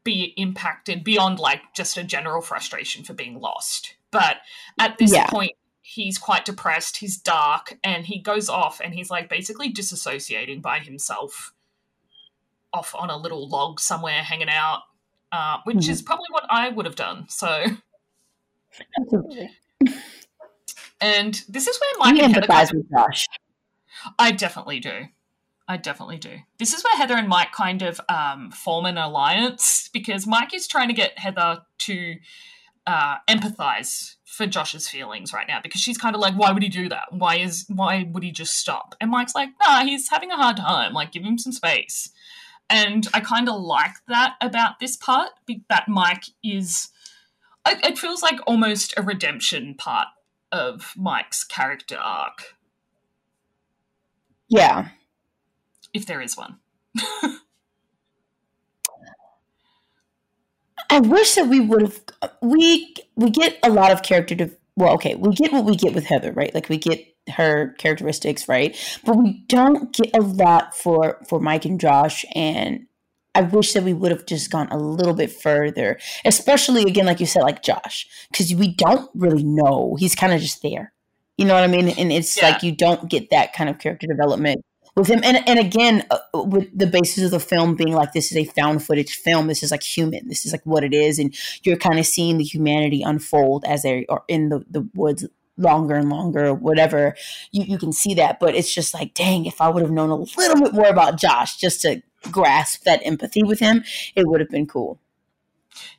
be 0.03 0.33
impacted 0.39 1.05
beyond 1.05 1.39
like 1.41 1.61
just 1.77 1.99
a 1.99 2.03
general 2.03 2.41
frustration 2.41 3.05
for 3.05 3.13
being 3.13 3.39
lost. 3.39 3.95
But 4.11 4.39
at 4.81 4.97
this 4.97 5.13
Yeah. 5.13 5.29
point, 5.29 5.53
he's 5.83 6.17
quite 6.17 6.47
depressed, 6.47 6.97
he's 6.97 7.19
dark, 7.19 7.79
and 7.85 8.07
he 8.07 8.19
goes 8.19 8.49
off 8.49 8.81
and 8.83 8.95
he's 8.95 9.11
like 9.11 9.29
basically 9.29 9.71
disassociating 9.71 10.63
by 10.63 10.79
himself 10.79 11.53
off 12.73 12.95
on 12.95 13.11
a 13.11 13.17
little 13.19 13.47
log 13.47 13.79
somewhere 13.79 14.23
hanging 14.23 14.49
out, 14.49 14.85
uh, 15.33 15.59
which 15.65 15.77
Mhm. 15.79 15.89
is 15.91 16.03
probably 16.03 16.27
what 16.31 16.45
I 16.51 16.69
would 16.69 16.87
have 16.87 16.97
done. 16.97 17.29
So, 17.29 17.65
Absolutely. 19.01 19.51
and 21.01 21.43
this 21.49 21.67
is 21.67 21.79
where 21.81 21.91
Mike 21.99 22.17
You 22.19 22.25
and 22.25 22.35
Heather 22.35 22.47
empathize 22.47 22.71
of 22.71 22.77
with 22.79 22.91
Josh. 22.91 23.27
I 24.19 24.31
definitely 24.33 24.81
do. 24.81 25.07
I 25.67 25.77
definitely 25.77 26.19
do. 26.19 26.39
This 26.59 26.73
is 26.73 26.83
where 26.83 26.97
Heather 26.97 27.15
and 27.17 27.29
Mike 27.29 27.53
kind 27.53 27.83
of 27.83 28.01
um, 28.09 28.51
form 28.51 28.87
an 28.87 28.97
alliance 28.97 29.91
because 29.93 30.27
Mike 30.27 30.55
is 30.55 30.67
trying 30.67 30.89
to 30.89 30.95
get 30.95 31.19
Heather 31.19 31.63
to 31.79 32.15
uh, 32.87 33.17
empathize 33.29 34.15
for 34.25 34.47
Josh's 34.47 34.89
feelings 34.89 35.33
right 35.33 35.47
now 35.47 35.61
because 35.63 35.81
she's 35.81 35.99
kind 35.99 36.15
of 36.15 36.23
like, 36.23 36.35
why 36.35 36.53
would 36.53 36.63
he 36.63 36.69
do 36.71 36.89
that? 36.89 37.13
Why 37.13 37.37
is 37.37 37.67
why 37.69 38.09
would 38.11 38.23
he 38.23 38.31
just 38.31 38.55
stop? 38.57 38.95
And 39.01 39.11
Mike's 39.11 39.35
like, 39.35 39.51
nah, 39.61 39.85
he's 39.85 40.09
having 40.09 40.31
a 40.31 40.37
hard 40.37 40.57
time. 40.57 40.95
Like, 40.95 41.13
give 41.13 41.23
him 41.25 41.37
some 41.37 41.53
space. 41.53 42.11
And 42.71 43.07
I 43.15 43.21
kind 43.21 43.49
of 43.49 43.61
like 43.61 43.95
that 44.09 44.35
about 44.41 44.79
this 44.81 44.97
part. 44.97 45.31
That 45.69 45.89
Mike 45.89 46.25
is. 46.45 46.89
It, 47.67 47.85
it 47.85 47.99
feels 47.99 48.23
like 48.23 48.39
almost 48.47 48.95
a 48.97 49.03
redemption 49.03 49.75
part 49.75 50.09
of 50.53 50.93
Mike's 50.97 51.45
character 51.45 51.97
arc, 51.97 52.55
Yeah. 54.49 54.89
if 55.93 56.07
there 56.07 56.21
is 56.23 56.37
one. 56.37 56.59
I 60.91 61.01
wish 61.01 61.35
that 61.35 61.49
we 61.49 61.61
would 61.61 61.83
have 61.83 62.01
we 62.41 62.95
we 63.17 63.31
get 63.31 63.59
a 63.63 63.69
lot 63.71 63.93
of 63.93 64.03
character 64.03 64.35
to 64.37 64.51
well, 64.77 64.95
okay, 64.95 65.17
we 65.17 65.35
get 65.35 65.53
what 65.53 65.65
we 65.65 65.75
get 65.75 65.93
with 65.95 66.07
Heather, 66.07 66.33
right? 66.33 66.55
Like 66.55 66.69
we 66.69 66.79
get 66.79 67.05
her 67.31 67.75
characteristics, 67.79 68.49
right? 68.49 68.77
But 69.05 69.17
we 69.17 69.45
don't 69.49 69.93
get 69.93 70.17
a 70.17 70.21
lot 70.21 70.77
for 70.77 71.19
for 71.29 71.41
Mike 71.41 71.65
and 71.65 71.81
Josh 71.81 72.25
and 72.35 72.87
I 73.35 73.43
wish 73.43 73.73
that 73.75 73.85
we 73.85 73.93
would 73.93 74.11
have 74.11 74.27
just 74.27 74.51
gone 74.51 74.67
a 74.71 74.77
little 74.77 75.15
bit 75.15 75.31
further, 75.31 76.01
especially 76.25 76.83
again, 76.83 77.07
like 77.07 77.21
you 77.21 77.27
said, 77.27 77.43
like 77.43 77.63
Josh, 77.63 78.09
because 78.33 78.53
we 78.53 78.75
don't 78.75 79.09
really 79.15 79.45
know. 79.45 79.97
He's 79.97 80.17
kind 80.17 80.33
of 80.33 80.41
just 80.41 80.61
there. 80.63 80.93
You 81.37 81.45
know 81.45 81.55
what 81.55 81.63
I 81.63 81.69
mean? 81.69 81.89
And 81.89 82.11
it's 82.11 82.37
yeah. 82.37 82.51
like 82.51 82.65
you 82.65 82.73
don't 82.73 83.09
get 83.09 83.31
that 83.31 83.53
kind 83.53 83.71
of 83.71 83.79
character 83.79 84.09
development 84.09 84.65
with 84.97 85.09
him. 85.09 85.21
And 85.23 85.49
and 85.49 85.59
again, 85.59 86.05
uh, 86.11 86.19
with 86.35 86.77
the 86.77 86.89
basis 86.89 87.25
of 87.25 87.31
the 87.31 87.41
film 87.41 87.77
being 87.77 87.93
like 87.93 88.13
this 88.13 88.33
is 88.33 88.37
a 88.37 88.45
found 88.45 88.85
footage 88.85 89.15
film. 89.15 89.47
This 89.47 89.63
is 89.63 89.71
like 89.71 89.85
human. 89.85 90.29
This 90.29 90.45
is 90.45 90.53
like 90.53 90.67
what 90.67 90.83
it 90.83 90.93
is, 90.93 91.21
and 91.21 91.33
you're 91.63 91.77
kind 91.77 91.99
of 91.99 92.07
seeing 92.07 92.39
the 92.39 92.45
humanity 92.45 93.03
unfold 93.03 93.65
as 93.67 93.83
they 93.83 94.05
are 94.09 94.25
in 94.27 94.49
the 94.49 94.65
the 94.69 94.89
woods 94.95 95.25
longer 95.59 95.95
and 95.95 96.09
longer, 96.09 96.55
whatever. 96.55 97.15
You 97.53 97.65
you 97.65 97.79
can 97.79 97.93
see 97.93 98.15
that, 98.15 98.41
but 98.41 98.55
it's 98.55 98.73
just 98.73 98.95
like, 98.95 99.13
dang, 99.15 99.45
if 99.45 99.61
I 99.61 99.69
would 99.69 99.83
have 99.83 99.91
known 99.91 100.11
a 100.11 100.17
little 100.17 100.63
bit 100.63 100.73
more 100.73 100.89
about 100.89 101.19
Josh, 101.19 101.57
just 101.57 101.83
to 101.83 102.03
grasp 102.31 102.85
that 102.85 103.01
empathy 103.05 103.43
with 103.43 103.61
him, 103.61 103.85
it 104.17 104.27
would 104.27 104.41
have 104.41 104.51
been 104.51 104.67
cool. 104.67 104.99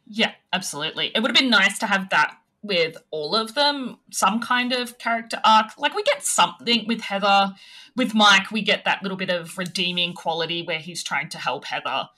Yeah, 0.07 0.32
absolutely. 0.51 1.12
It 1.14 1.22
would 1.22 1.30
have 1.30 1.39
been 1.39 1.49
nice 1.49 1.78
to 1.80 1.86
have 1.86 2.10
that 2.10 2.36
with 2.62 2.97
all 3.12 3.36
of 3.36 3.55
them, 3.55 3.97
some 4.12 4.41
kind 4.41 4.74
of 4.74 4.97
character 4.97 5.39
arc. 5.45 5.78
Like 5.78 5.95
we 5.95 6.03
get 6.03 6.26
something 6.26 6.86
with 6.88 7.01
Heather, 7.01 7.53
with 7.95 8.14
Mike, 8.14 8.51
we 8.51 8.62
get 8.62 8.86
that 8.86 9.01
little 9.01 9.18
bit 9.18 9.30
of 9.30 9.57
redeeming 9.57 10.14
quality 10.14 10.64
where 10.64 10.80
he's 10.80 11.03
trying 11.03 11.30
to 11.30 11.38
help 11.38 11.66
Heather. 11.66 12.10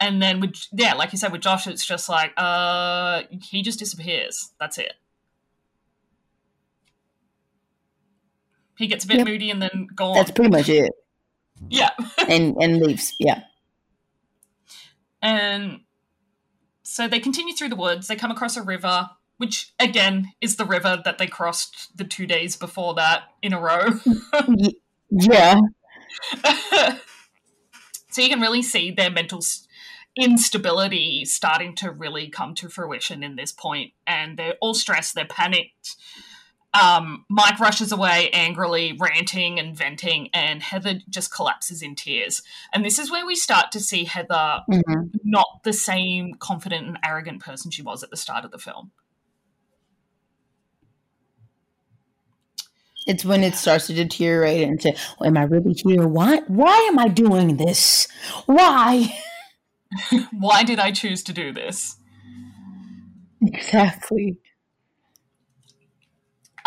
And 0.00 0.22
then 0.22 0.40
with 0.40 0.66
yeah, 0.72 0.94
like 0.94 1.12
you 1.12 1.18
said 1.18 1.32
with 1.32 1.40
Josh, 1.40 1.66
it's 1.66 1.84
just 1.84 2.08
like 2.08 2.32
uh 2.36 3.22
he 3.30 3.62
just 3.62 3.78
disappears. 3.78 4.52
That's 4.60 4.78
it. 4.78 4.94
He 8.78 8.86
gets 8.86 9.04
a 9.04 9.08
bit 9.08 9.18
yep. 9.18 9.26
moody 9.26 9.50
and 9.50 9.60
then 9.60 9.88
gone. 9.94 10.14
That's 10.14 10.30
pretty 10.30 10.50
much 10.50 10.68
it. 10.68 10.92
Yeah. 11.70 11.90
and 12.28 12.56
and 12.62 12.78
leaves. 12.78 13.16
Yeah. 13.18 13.42
And 15.20 15.80
so 16.84 17.08
they 17.08 17.18
continue 17.18 17.52
through 17.52 17.70
the 17.70 17.76
woods. 17.76 18.06
They 18.06 18.14
come 18.14 18.30
across 18.30 18.56
a 18.56 18.62
river 18.62 19.10
which 19.38 19.72
again 19.78 20.32
is 20.40 20.56
the 20.56 20.64
river 20.64 21.00
that 21.04 21.16
they 21.18 21.26
crossed 21.26 21.96
the 21.96 22.04
two 22.04 22.26
days 22.26 22.56
before 22.56 22.94
that 22.94 23.22
in 23.40 23.52
a 23.52 23.60
row. 23.60 23.88
yeah. 25.10 25.58
so 28.10 28.20
you 28.20 28.28
can 28.28 28.40
really 28.40 28.62
see 28.62 28.90
their 28.90 29.10
mental 29.10 29.40
instability 30.16 31.24
starting 31.24 31.74
to 31.76 31.90
really 31.90 32.28
come 32.28 32.54
to 32.56 32.68
fruition 32.68 33.22
in 33.22 33.36
this 33.36 33.52
point, 33.52 33.92
and 34.06 34.36
they're 34.36 34.56
all 34.60 34.74
stressed, 34.74 35.14
they're 35.14 35.24
panicked. 35.24 35.94
Um, 36.74 37.24
Mike 37.30 37.58
rushes 37.60 37.92
away 37.92 38.30
angrily, 38.32 38.96
ranting 38.98 39.58
and 39.58 39.76
venting, 39.76 40.28
and 40.34 40.62
Heather 40.62 41.00
just 41.08 41.32
collapses 41.32 41.82
in 41.82 41.94
tears. 41.94 42.42
And 42.74 42.84
this 42.84 42.98
is 42.98 43.10
where 43.10 43.26
we 43.26 43.34
start 43.34 43.72
to 43.72 43.80
see 43.80 44.04
Heather 44.04 44.60
mm-hmm. 44.70 45.06
not 45.24 45.62
the 45.64 45.72
same 45.72 46.34
confident 46.34 46.86
and 46.86 46.98
arrogant 47.04 47.40
person 47.40 47.70
she 47.70 47.82
was 47.82 48.02
at 48.02 48.10
the 48.10 48.16
start 48.16 48.44
of 48.44 48.50
the 48.50 48.58
film. 48.58 48.90
It's 53.06 53.24
when 53.24 53.42
it 53.42 53.54
starts 53.54 53.86
to 53.86 53.94
deteriorate 53.94 54.60
into, 54.60 54.92
well, 55.18 55.28
am 55.28 55.38
I 55.38 55.44
really 55.44 55.72
here? 55.72 56.06
Why? 56.06 56.42
Why 56.46 56.76
am 56.90 56.98
I 56.98 57.08
doing 57.08 57.56
this? 57.56 58.06
Why? 58.44 59.18
Why 60.32 60.62
did 60.62 60.78
I 60.78 60.92
choose 60.92 61.22
to 61.24 61.32
do 61.32 61.52
this? 61.52 61.96
Exactly. 63.40 64.36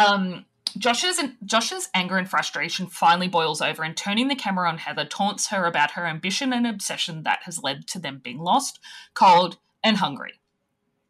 Um, 0.05 0.45
Josh's 0.77 1.19
Josh's 1.43 1.89
anger 1.93 2.17
and 2.17 2.29
frustration 2.29 2.87
finally 2.87 3.27
boils 3.27 3.61
over, 3.61 3.83
and 3.83 3.95
turning 3.95 4.27
the 4.27 4.35
camera 4.35 4.69
on 4.69 4.77
Heather 4.77 5.05
taunts 5.05 5.47
her 5.47 5.65
about 5.65 5.91
her 5.91 6.05
ambition 6.05 6.53
and 6.53 6.65
obsession 6.65 7.23
that 7.23 7.39
has 7.43 7.61
led 7.61 7.87
to 7.87 7.99
them 7.99 8.21
being 8.23 8.39
lost, 8.39 8.79
cold, 9.13 9.57
and 9.83 9.97
hungry. 9.97 10.33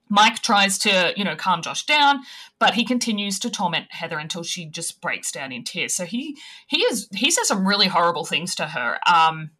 Mike 0.10 0.42
tries 0.42 0.78
to, 0.80 1.14
you 1.16 1.24
know, 1.24 1.38
calm 1.38 1.62
Josh 1.62 1.86
down, 1.86 2.20
but 2.60 2.74
he 2.74 2.84
continues 2.84 3.40
to 3.40 3.50
torment 3.50 3.88
Heather 3.92 4.18
until 4.18 4.44
she 4.44 4.66
just 4.66 5.00
breaks 5.00 5.32
down 5.32 5.54
in 5.54 5.64
tears. 5.64 5.96
So 5.96 6.06
he 6.06 6.38
he 6.68 6.82
is 6.82 7.08
he 7.14 7.32
says 7.32 7.48
some 7.48 7.68
really 7.68 7.88
horrible 7.88 8.26
things 8.26 8.56
to 8.56 8.68
her. 8.68 9.00
Um, 9.08 9.52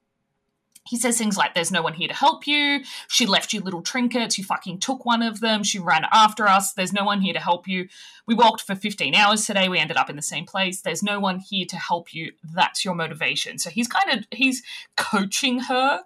he 0.88 0.98
says 0.98 1.18
things 1.18 1.38
like, 1.38 1.54
There's 1.54 1.72
no 1.72 1.82
one 1.82 1.94
here 1.94 2.08
to 2.08 2.14
help 2.14 2.48
you. 2.48 2.82
She 3.08 3.26
left 3.26 3.54
you 3.54 3.62
little 3.62 3.82
trinkets. 3.82 4.38
You 4.38 4.44
fucking 4.44 4.80
took 4.80 5.06
one 5.06 5.22
of 5.22 5.40
them. 5.40 5.64
She 5.64 5.80
ran 5.80 6.06
after 6.12 6.48
us. 6.48 6.74
There's 6.74 6.94
no 6.94 7.04
one 7.04 7.22
here 7.22 7.34
to 7.34 7.40
help 7.40 7.68
you. 7.68 7.88
We 8.26 8.36
walked 8.36 8.62
for 8.62 8.76
15 8.76 9.14
hours 9.14 9.46
today. 9.46 9.70
We 9.70 9.80
ended 9.80 9.98
up 9.98 10.10
in 10.10 10.16
the 10.16 10.22
same 10.22 10.46
place. 10.46 10.82
There's 10.82 11.04
no 11.04 11.20
one 11.20 11.40
here 11.40 11.66
to 11.68 11.78
help 11.78 12.14
you. 12.14 12.32
That's 12.56 12.84
your 12.84 12.96
motivation. 12.96 13.60
So 13.60 13.70
he's 13.70 13.88
kind 13.88 14.18
of, 14.18 14.26
he's 14.32 14.64
coaching 14.98 15.62
her 15.62 16.02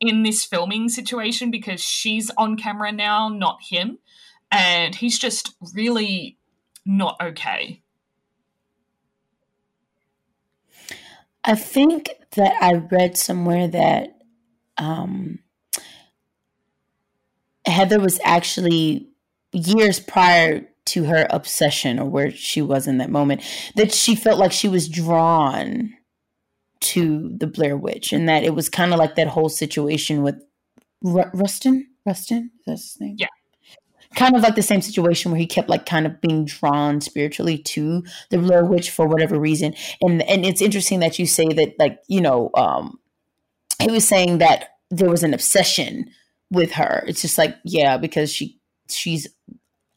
in 0.00 0.22
this 0.22 0.44
filming 0.44 0.88
situation 0.88 1.50
because 1.50 1.80
she's 1.80 2.30
on 2.38 2.56
camera 2.56 2.92
now, 2.92 3.28
not 3.28 3.58
him. 3.62 3.98
And 4.52 4.94
he's 4.94 5.18
just 5.18 5.54
really 5.74 6.38
not 6.86 7.16
okay. 7.20 7.82
I 11.44 11.54
think 11.54 12.10
that 12.36 12.54
I 12.62 12.74
read 12.74 13.16
somewhere 13.16 13.68
that 13.68 14.19
um, 14.80 15.38
Heather 17.66 18.00
was 18.00 18.18
actually 18.24 19.08
years 19.52 20.00
prior 20.00 20.66
to 20.86 21.04
her 21.04 21.26
obsession 21.30 21.98
or 21.98 22.06
where 22.08 22.30
she 22.30 22.62
was 22.62 22.88
in 22.88 22.98
that 22.98 23.10
moment, 23.10 23.42
that 23.76 23.92
she 23.92 24.16
felt 24.16 24.40
like 24.40 24.52
she 24.52 24.68
was 24.68 24.88
drawn 24.88 25.94
to 26.80 27.30
the 27.36 27.46
Blair 27.46 27.76
Witch, 27.76 28.12
and 28.12 28.28
that 28.28 28.42
it 28.42 28.54
was 28.54 28.68
kind 28.68 28.92
of 28.92 28.98
like 28.98 29.14
that 29.16 29.28
whole 29.28 29.50
situation 29.50 30.22
with 30.22 30.42
R- 31.06 31.30
Rustin. 31.34 31.86
Rustin, 32.06 32.50
is 32.60 32.64
that 32.64 32.72
his 32.72 32.96
name? 32.98 33.16
Yeah. 33.18 33.26
Kind 34.16 34.34
of 34.34 34.42
like 34.42 34.56
the 34.56 34.62
same 34.62 34.80
situation 34.80 35.30
where 35.30 35.38
he 35.38 35.46
kept 35.46 35.68
like 35.68 35.84
kind 35.86 36.06
of 36.06 36.20
being 36.20 36.46
drawn 36.46 37.00
spiritually 37.00 37.58
to 37.58 38.02
the 38.30 38.38
Blair 38.38 38.64
Witch 38.64 38.90
for 38.90 39.06
whatever 39.06 39.38
reason, 39.38 39.74
and 40.00 40.22
and 40.22 40.44
it's 40.44 40.62
interesting 40.62 41.00
that 41.00 41.18
you 41.18 41.26
say 41.26 41.46
that 41.48 41.74
like 41.78 42.00
you 42.08 42.20
know 42.20 42.50
um, 42.54 42.98
he 43.80 43.90
was 43.90 44.06
saying 44.06 44.38
that 44.38 44.76
there 44.90 45.10
was 45.10 45.22
an 45.22 45.34
obsession 45.34 46.10
with 46.50 46.72
her. 46.72 47.04
It's 47.06 47.22
just 47.22 47.38
like 47.38 47.56
yeah, 47.64 47.96
because 47.96 48.32
she 48.32 48.58
she's 48.88 49.28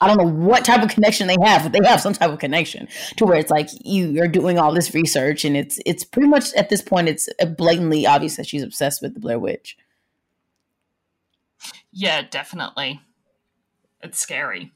I 0.01 0.07
don't 0.07 0.17
know 0.17 0.45
what 0.45 0.65
type 0.65 0.83
of 0.83 0.89
connection 0.89 1.27
they 1.27 1.37
have, 1.43 1.63
but 1.63 1.71
they 1.71 1.87
have 1.87 2.01
some 2.01 2.13
type 2.13 2.29
of 2.29 2.39
connection 2.39 2.89
to 3.17 3.25
where 3.25 3.39
it's 3.39 3.49
like 3.49 3.69
you 3.85 4.21
are 4.21 4.27
doing 4.27 4.59
all 4.59 4.73
this 4.73 4.93
research, 4.93 5.45
and 5.45 5.55
it's 5.55 5.79
it's 5.85 6.03
pretty 6.03 6.27
much 6.27 6.53
at 6.53 6.69
this 6.69 6.81
point 6.81 7.07
it's 7.07 7.29
blatantly 7.57 8.05
obvious 8.05 8.35
that 8.35 8.47
she's 8.47 8.63
obsessed 8.63 9.01
with 9.01 9.13
the 9.13 9.19
Blair 9.19 9.39
Witch. 9.39 9.77
Yeah, 11.91 12.21
definitely. 12.29 12.99
It's 14.01 14.19
scary. 14.19 14.73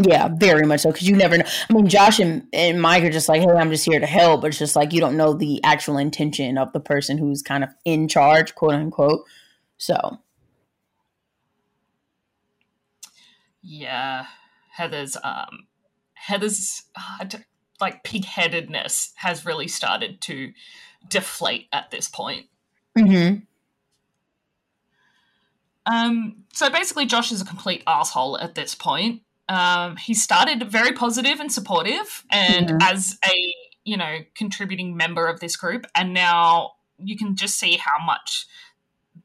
Yeah, 0.00 0.28
very 0.36 0.66
much 0.66 0.80
so. 0.80 0.92
Because 0.92 1.08
you 1.08 1.16
never 1.16 1.38
know. 1.38 1.44
I 1.68 1.72
mean, 1.72 1.88
Josh 1.88 2.20
and, 2.20 2.46
and 2.52 2.80
Mike 2.80 3.02
are 3.02 3.10
just 3.10 3.28
like, 3.28 3.40
hey, 3.40 3.48
I'm 3.48 3.70
just 3.70 3.84
here 3.84 3.98
to 3.98 4.06
help. 4.06 4.42
But 4.42 4.48
it's 4.48 4.58
just 4.58 4.76
like 4.76 4.92
you 4.92 5.00
don't 5.00 5.16
know 5.16 5.32
the 5.32 5.62
actual 5.64 5.98
intention 5.98 6.56
of 6.56 6.72
the 6.72 6.80
person 6.80 7.18
who's 7.18 7.42
kind 7.42 7.64
of 7.64 7.70
in 7.84 8.06
charge, 8.06 8.54
quote 8.54 8.74
unquote. 8.74 9.24
So. 9.76 10.18
Yeah. 13.62 14.26
Heather's 14.70 15.16
um, 15.24 15.66
Heather's 16.14 16.84
uh, 16.94 17.26
like 17.80 18.04
pigheadedness 18.04 19.10
has 19.16 19.44
really 19.44 19.66
started 19.66 20.20
to 20.22 20.52
deflate 21.08 21.66
at 21.72 21.90
this 21.90 22.08
point. 22.08 22.46
Mm-hmm. 22.96 23.40
Um, 25.86 26.44
so 26.52 26.70
basically, 26.70 27.06
Josh 27.06 27.32
is 27.32 27.40
a 27.40 27.44
complete 27.44 27.82
asshole 27.86 28.38
at 28.38 28.54
this 28.54 28.74
point. 28.74 29.22
Um, 29.48 29.96
he 29.96 30.14
started 30.14 30.70
very 30.70 30.92
positive 30.92 31.40
and 31.40 31.50
supportive, 31.50 32.24
and 32.30 32.68
mm-hmm. 32.68 32.82
as 32.82 33.18
a 33.24 33.54
you 33.84 33.96
know 33.96 34.18
contributing 34.34 34.96
member 34.96 35.26
of 35.26 35.40
this 35.40 35.56
group, 35.56 35.86
and 35.94 36.12
now 36.12 36.72
you 36.98 37.16
can 37.16 37.36
just 37.36 37.58
see 37.58 37.76
how 37.76 38.04
much 38.04 38.46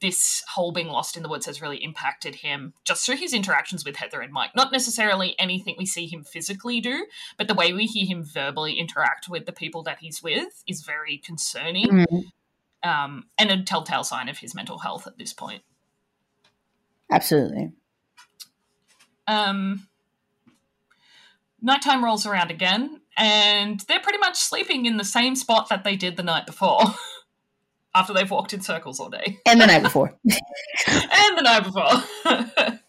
this 0.02 0.44
whole 0.54 0.72
being 0.72 0.88
lost 0.88 1.16
in 1.16 1.24
the 1.24 1.30
woods 1.30 1.46
has 1.46 1.62
really 1.62 1.84
impacted 1.84 2.36
him 2.36 2.74
just 2.84 3.06
through 3.06 3.16
his 3.16 3.34
interactions 3.34 3.86
with 3.86 3.96
Heather 3.96 4.22
and 4.22 4.34
Mike. 4.34 4.52
Not 4.56 4.72
necessarily 4.72 5.36
anything 5.40 5.76
we 5.78 5.86
see 5.86 6.08
him 6.08 6.24
physically 6.24 6.82
do, 6.82 7.06
but 7.38 7.48
the 7.48 7.54
way 7.54 7.74
we 7.74 7.86
hear 7.86 8.06
him 8.06 8.24
verbally 8.24 8.74
interact 8.74 9.30
with 9.30 9.46
the 9.46 9.52
people 9.52 9.84
that 9.84 10.00
he's 10.00 10.22
with 10.22 10.64
is 10.68 10.84
very 10.84 11.18
concerning 11.18 11.88
mm-hmm. 11.88 12.90
um, 12.90 13.26
and 13.38 13.52
a 13.52 13.64
telltale 13.64 14.04
sign 14.04 14.30
of 14.30 14.40
his 14.40 14.56
mental 14.56 14.80
health 14.80 15.08
at 15.08 15.18
this 15.18 15.34
point. 15.34 15.64
Absolutely. 17.12 17.72
Um, 19.28 19.88
nighttime 21.64 22.04
rolls 22.04 22.28
around 22.28 22.52
again, 22.52 23.02
and 23.18 23.80
they're 23.88 24.00
pretty 24.00 24.20
much 24.20 24.38
sleeping 24.38 24.86
in 24.86 24.98
the 24.98 25.04
same 25.04 25.36
spot 25.36 25.70
that 25.70 25.84
they 25.84 25.96
did 25.96 26.18
the 26.18 26.24
night 26.24 26.46
before. 26.46 26.82
after 27.96 28.14
they've 28.14 28.30
walked 28.30 28.54
in 28.54 28.62
circles 28.62 29.00
all 29.00 29.10
day. 29.10 29.38
And 29.46 29.62
the 29.62 29.68
night 29.68 29.84
before. 29.84 30.14
and 30.88 31.38
the 31.38 31.42
night 31.42 31.64
before. 31.64 32.80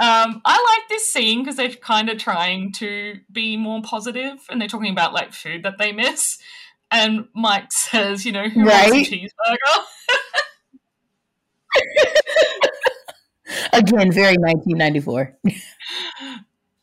Um, 0.00 0.40
I 0.46 0.78
like 0.78 0.88
this 0.88 1.12
scene 1.12 1.42
because 1.42 1.56
they're 1.56 1.68
kind 1.68 2.08
of 2.08 2.16
trying 2.16 2.72
to 2.72 3.20
be 3.30 3.58
more 3.58 3.82
positive, 3.82 4.38
and 4.48 4.58
they're 4.58 4.66
talking 4.66 4.90
about 4.90 5.12
like 5.12 5.34
food 5.34 5.62
that 5.64 5.76
they 5.78 5.92
miss. 5.92 6.38
And 6.90 7.28
Mike 7.34 7.70
says, 7.70 8.24
"You 8.24 8.32
know, 8.32 8.48
who 8.48 8.64
right? 8.64 8.90
wants 8.90 9.08
a 9.08 9.12
cheeseburger?" 9.12 9.84
Again, 13.74 14.10
very 14.10 14.36
1994. 14.38 15.36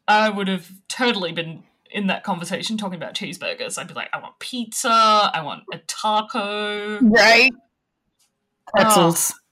I 0.08 0.30
would 0.30 0.48
have 0.48 0.72
totally 0.88 1.32
been 1.32 1.64
in 1.92 2.08
that 2.08 2.24
conversation 2.24 2.78
talking 2.78 2.98
about 2.98 3.14
cheeseburgers. 3.14 3.78
I'd 3.78 3.88
be 3.88 3.94
like, 3.94 4.10
I 4.14 4.20
want 4.20 4.40
pizza, 4.40 4.90
I 4.90 5.42
want 5.44 5.64
a 5.74 5.80
taco. 5.80 7.00
Right. 7.02 7.52
Pretzels. 8.68 9.34
Oh. 9.34 9.44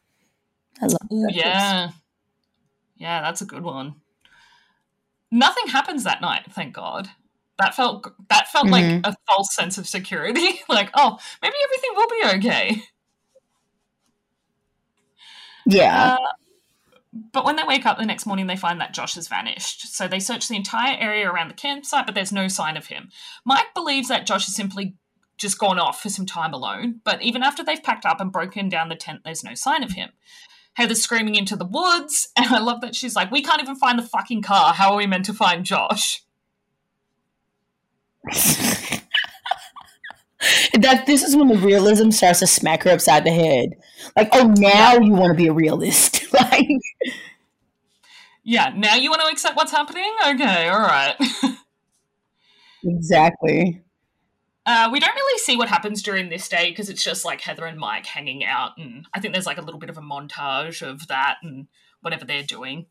I 0.82 0.86
love 0.88 0.98
Ooh, 1.12 1.28
yeah. 1.32 1.90
Yeah, 2.98 3.22
that's 3.22 3.42
a 3.42 3.46
good 3.46 3.64
one. 3.64 3.96
Nothing 5.32 5.68
happens 5.68 6.04
that 6.04 6.22
night, 6.22 6.44
thank 6.52 6.74
God. 6.74 7.10
That 7.58 7.74
felt 7.74 8.14
that 8.30 8.50
felt 8.50 8.68
mm-hmm. 8.68 9.04
like 9.04 9.14
a 9.14 9.16
false 9.28 9.56
sense 9.56 9.78
of 9.78 9.88
security. 9.88 10.60
like, 10.70 10.90
oh, 10.94 11.18
maybe 11.42 11.56
everything 11.64 11.92
will 11.96 12.10
be 12.10 12.38
okay. 12.38 12.82
Yeah. 15.66 16.18
Uh, 16.20 16.28
but 17.32 17.46
when 17.46 17.56
they 17.56 17.64
wake 17.64 17.86
up 17.86 17.98
the 17.98 18.06
next 18.06 18.26
morning, 18.26 18.48
they 18.48 18.58
find 18.58 18.82
that 18.82 18.94
Josh 18.94 19.16
has 19.16 19.30
vanished. 19.30 19.96
So 19.96 20.08
they 20.08 20.20
search 20.20 20.48
the 20.48 20.58
entire 20.58 20.98
area 21.00 21.32
around 21.32 21.48
the 21.48 21.54
campsite, 21.54 22.06
but 22.06 22.14
there's 22.14 22.34
no 22.34 22.50
sign 22.50 22.76
of 22.76 22.88
him. 22.88 23.10
Mike 23.46 23.74
believes 23.74 24.10
that 24.10 24.26
Josh 24.26 24.46
has 24.46 24.56
simply 24.56 24.96
just 25.38 25.58
gone 25.58 25.80
off 25.80 26.02
for 26.02 26.10
some 26.10 26.26
time 26.26 26.54
alone, 26.54 27.02
but 27.04 27.22
even 27.22 27.42
after 27.42 27.64
they've 27.64 27.84
packed 27.84 28.06
up 28.06 28.20
and 28.20 28.32
broken 28.32 28.68
down 28.68 28.90
the 28.90 28.96
tent, 28.96 29.22
there's 29.24 29.44
no 29.44 29.54
sign 29.54 29.84
of 29.84 29.92
him. 29.92 30.10
Heather's 30.74 31.02
screaming 31.02 31.36
into 31.36 31.56
the 31.56 31.66
woods, 31.66 32.30
and 32.36 32.48
I 32.48 32.60
love 32.60 32.82
that 32.82 32.96
she's 32.96 33.16
like, 33.16 33.32
We 33.32 33.42
can't 33.42 33.62
even 33.62 33.76
find 33.76 33.98
the 33.98 34.04
fucking 34.04 34.42
car. 34.42 34.74
How 34.74 34.92
are 34.92 34.98
we 34.98 35.08
meant 35.08 35.26
to 35.26 35.34
find 35.34 35.66
Josh? 35.66 36.22
that 40.80 41.06
this 41.06 41.24
is 41.24 41.36
when 41.36 41.48
the 41.48 41.58
realism 41.58 42.10
starts 42.12 42.40
to 42.40 42.48
smack 42.48 42.84
her 42.84 42.92
upside 42.92 43.24
the 43.24 43.32
head. 43.32 43.76
Like, 44.16 44.30
oh, 44.34 44.54
now 44.58 44.98
you 44.98 45.14
want 45.14 45.32
to 45.32 45.38
be 45.38 45.48
a 45.48 45.54
realist. 45.54 46.32
like, 46.34 46.68
yeah, 48.46 48.72
now 48.76 48.96
you 48.96 49.10
want 49.10 49.24
to 49.24 49.28
accept 49.28 49.58
what's 49.58 49.72
happening? 49.72 50.10
Okay, 50.28 50.70
all 50.70 50.80
right. 50.80 51.16
exactly. 52.84 53.82
Uh, 54.68 54.90
we 54.92 55.00
don't 55.00 55.16
really 55.16 55.40
see 55.40 55.58
what 55.58 55.68
happens 55.68 56.04
during 56.04 56.30
this 56.30 56.48
day 56.48 56.70
because 56.70 56.90
it's 56.90 57.04
just 57.04 57.26
like 57.26 57.42
Heather 57.42 57.66
and 57.66 57.80
Mike 57.80 58.06
hanging 58.06 58.46
out, 58.46 58.78
and 58.78 59.08
I 59.14 59.20
think 59.20 59.34
there's 59.34 59.48
like 59.48 59.58
a 59.58 59.64
little 59.64 59.80
bit 59.80 59.90
of 59.90 59.98
a 59.98 60.02
montage 60.02 60.82
of 60.82 61.08
that 61.08 61.38
and 61.42 61.68
whatever 62.02 62.24
they're 62.24 62.44
doing. 62.44 62.86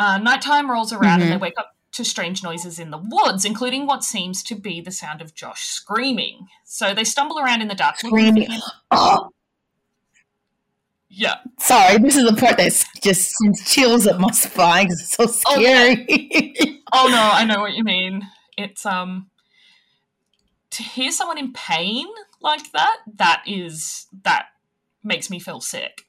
Uh, 0.00 0.18
nighttime 0.18 0.68
rolls 0.68 0.92
around 0.92 1.20
mm-hmm. 1.20 1.22
and 1.22 1.32
they 1.32 1.36
wake 1.36 1.58
up 1.58 1.76
to 1.92 2.04
strange 2.04 2.42
noises 2.42 2.80
in 2.80 2.90
the 2.90 3.00
woods, 3.02 3.44
including 3.44 3.86
what 3.86 4.02
seems 4.02 4.42
to 4.42 4.56
be 4.56 4.80
the 4.80 4.90
sound 4.90 5.22
of 5.22 5.34
Josh 5.34 5.62
screaming. 5.62 6.48
So 6.64 6.92
they 6.92 7.04
stumble 7.04 7.38
around 7.38 7.62
in 7.62 7.68
the 7.68 7.74
dark. 7.74 7.98
Screaming. 7.98 8.48
Oh. 8.92 9.30
Yeah. 11.12 11.36
Sorry, 11.58 11.98
this 11.98 12.16
is 12.16 12.24
the 12.24 12.36
part 12.36 12.56
that 12.58 12.84
just 13.02 13.32
sends 13.32 13.68
chills 13.68 14.06
up 14.06 14.20
my 14.20 14.30
spine 14.30 14.86
because 14.86 15.00
it's 15.00 15.16
so 15.16 15.26
scary. 15.26 16.06
Oh, 16.92 17.04
oh 17.04 17.08
no, 17.08 17.16
I 17.32 17.44
know 17.44 17.60
what 17.60 17.72
you 17.74 17.82
mean. 17.82 18.22
It's 18.56 18.86
um 18.86 19.28
to 20.70 20.84
hear 20.84 21.10
someone 21.10 21.36
in 21.36 21.52
pain 21.52 22.06
like 22.40 22.70
that, 22.72 22.98
that 23.16 23.42
is 23.44 24.06
that 24.22 24.46
makes 25.02 25.30
me 25.30 25.40
feel 25.40 25.60
sick. 25.60 26.06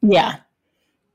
Yeah. 0.00 0.36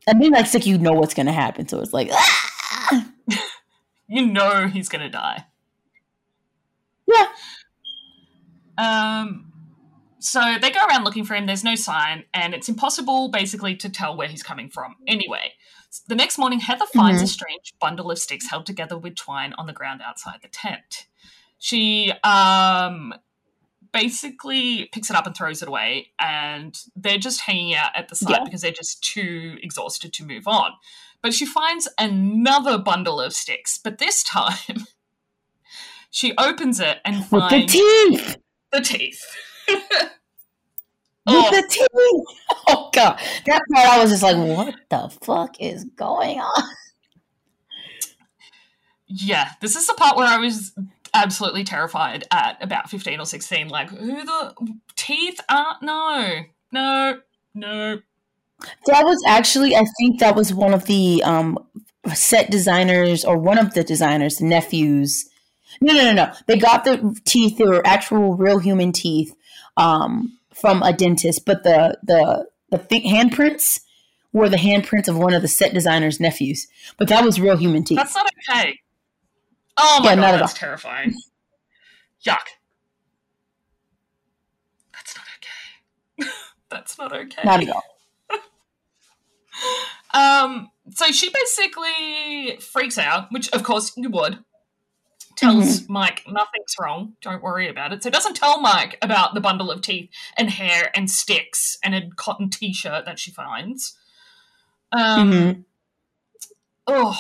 And 0.05 0.21
then 0.21 0.31
like 0.31 0.45
sick, 0.45 0.67
you 0.67 0.77
know 0.77 0.93
what's 0.93 1.15
gonna 1.15 1.33
happen. 1.33 1.67
So 1.67 1.79
it's 1.79 1.93
like 1.93 2.09
ah! 2.11 3.09
you 4.07 4.27
know 4.27 4.67
he's 4.67 4.87
gonna 4.87 5.09
die. 5.09 5.45
Yeah. 7.07 7.27
Um 8.77 9.52
so 10.23 10.55
they 10.61 10.71
go 10.71 10.79
around 10.85 11.03
looking 11.03 11.25
for 11.25 11.35
him, 11.35 11.45
there's 11.45 11.63
no 11.63 11.75
sign, 11.75 12.23
and 12.33 12.53
it's 12.53 12.69
impossible 12.69 13.29
basically 13.29 13.75
to 13.75 13.89
tell 13.89 14.15
where 14.15 14.29
he's 14.29 14.41
coming 14.41 14.69
from. 14.69 14.95
Anyway, 15.05 15.53
the 16.07 16.15
next 16.15 16.37
morning 16.37 16.61
Heather 16.61 16.85
finds 16.93 17.17
mm-hmm. 17.17 17.25
a 17.25 17.27
strange 17.27 17.73
bundle 17.79 18.09
of 18.09 18.17
sticks 18.17 18.49
held 18.49 18.65
together 18.65 18.97
with 18.97 19.15
twine 19.15 19.53
on 19.57 19.67
the 19.67 19.73
ground 19.73 20.01
outside 20.01 20.39
the 20.41 20.47
tent. 20.47 21.07
She 21.59 22.13
um 22.23 23.13
basically 23.91 24.89
picks 24.91 25.09
it 25.09 25.15
up 25.15 25.27
and 25.27 25.35
throws 25.35 25.61
it 25.61 25.67
away, 25.67 26.07
and 26.17 26.77
they're 26.95 27.17
just 27.17 27.41
hanging 27.41 27.75
out 27.75 27.91
at 27.93 28.07
the 28.07 28.15
site 28.15 28.37
yeah. 28.37 28.43
because 28.45 28.61
they're 28.61 28.71
just 28.71 29.03
too 29.03 29.57
exhausted 29.61 30.13
to 30.13 30.25
move 30.25 30.47
on. 30.47 30.71
But 31.21 31.33
she 31.33 31.45
finds 31.45 31.87
another 31.99 32.77
bundle 32.77 33.19
of 33.19 33.33
sticks, 33.33 33.77
but 33.77 33.97
this 33.97 34.23
time 34.23 34.87
she 36.09 36.33
opens 36.37 36.79
it 36.79 36.99
and 37.03 37.25
finds 37.25 37.73
the 37.73 37.79
teeth. 37.79 38.37
The 38.71 38.81
teeth. 38.81 39.23
With 41.25 41.35
oh. 41.37 41.51
the 41.51 41.67
teeth. 41.69 42.39
Oh 42.67 42.89
god, 42.93 43.19
that 43.45 43.61
part 43.73 43.87
I 43.87 44.01
was 44.01 44.11
just 44.11 44.23
like, 44.23 44.35
what 44.35 44.75
the 44.89 45.09
fuck 45.25 45.59
is 45.61 45.85
going 45.95 46.39
on? 46.39 46.63
Yeah, 49.07 49.51
this 49.61 49.75
is 49.75 49.87
the 49.87 49.93
part 49.93 50.17
where 50.17 50.27
I 50.27 50.37
was 50.37 50.73
absolutely 51.13 51.63
terrified 51.63 52.25
at 52.31 52.57
about 52.61 52.89
15 52.89 53.19
or 53.19 53.25
16. 53.25 53.69
Like, 53.69 53.89
who 53.89 54.25
the 54.25 54.55
teeth 54.95 55.39
are? 55.49 55.77
No, 55.81 56.41
no, 56.71 57.19
no. 57.53 57.99
That 58.87 59.05
was 59.05 59.21
actually, 59.27 59.75
I 59.75 59.83
think 59.99 60.19
that 60.19 60.35
was 60.35 60.53
one 60.53 60.73
of 60.73 60.85
the 60.85 61.21
um, 61.23 61.59
set 62.13 62.49
designers 62.49 63.23
or 63.23 63.37
one 63.37 63.59
of 63.59 63.73
the 63.75 63.83
designers' 63.83 64.41
nephews. 64.41 65.29
No, 65.79 65.93
no, 65.93 66.05
no, 66.05 66.13
no. 66.13 66.33
They 66.47 66.57
got 66.57 66.83
the 66.83 67.15
teeth, 67.25 67.57
they 67.57 67.65
were 67.65 67.85
actual 67.85 68.35
real 68.35 68.59
human 68.59 68.91
teeth 68.91 69.35
um, 69.77 70.37
from 70.53 70.83
a 70.83 70.93
dentist, 70.93 71.45
but 71.45 71.63
the, 71.63 71.97
the, 72.03 72.47
the 72.69 72.77
th- 72.77 73.03
handprints 73.05 73.81
were 74.31 74.49
the 74.49 74.57
handprints 74.57 75.07
of 75.07 75.17
one 75.17 75.33
of 75.33 75.41
the 75.41 75.47
set 75.47 75.73
designer's 75.73 76.19
nephews. 76.19 76.67
But 76.97 77.07
that 77.07 77.23
was 77.23 77.39
real 77.39 77.57
human 77.57 77.83
teeth. 77.83 77.97
That's 77.97 78.15
not 78.15 78.27
okay. 78.49 78.79
Oh 79.77 79.99
my 80.03 80.11
yeah, 80.11 80.15
god, 80.15 80.41
that's 80.41 80.53
terrifying. 80.53 81.13
Yuck. 82.25 82.37
That's 84.93 85.15
not 85.15 85.25
okay. 85.37 86.29
that's 86.69 86.97
not 86.97 87.13
okay. 87.13 87.41
Not 87.43 87.63
at 87.63 87.69
all. 87.69 87.83
um, 90.13 90.69
so 90.91 91.07
she 91.07 91.29
basically 91.29 92.57
freaks 92.57 92.97
out, 92.97 93.31
which 93.31 93.49
of 93.51 93.63
course 93.63 93.93
you 93.97 94.09
would. 94.09 94.39
Tells 95.35 95.81
mm-hmm. 95.81 95.93
Mike 95.93 96.23
nothing's 96.27 96.75
wrong, 96.79 97.15
don't 97.21 97.41
worry 97.41 97.67
about 97.67 97.91
it. 97.91 98.03
So 98.03 98.09
doesn't 98.09 98.35
tell 98.35 98.61
Mike 98.61 98.97
about 99.01 99.33
the 99.33 99.41
bundle 99.41 99.71
of 99.71 99.81
teeth 99.81 100.09
and 100.37 100.49
hair 100.49 100.91
and 100.95 101.09
sticks 101.09 101.77
and 101.83 101.95
a 101.95 102.09
cotton 102.15 102.49
t-shirt 102.49 103.05
that 103.05 103.19
she 103.19 103.31
finds. 103.31 103.97
Um, 104.91 105.31
mm-hmm. 105.31 105.61
Oh, 106.85 107.19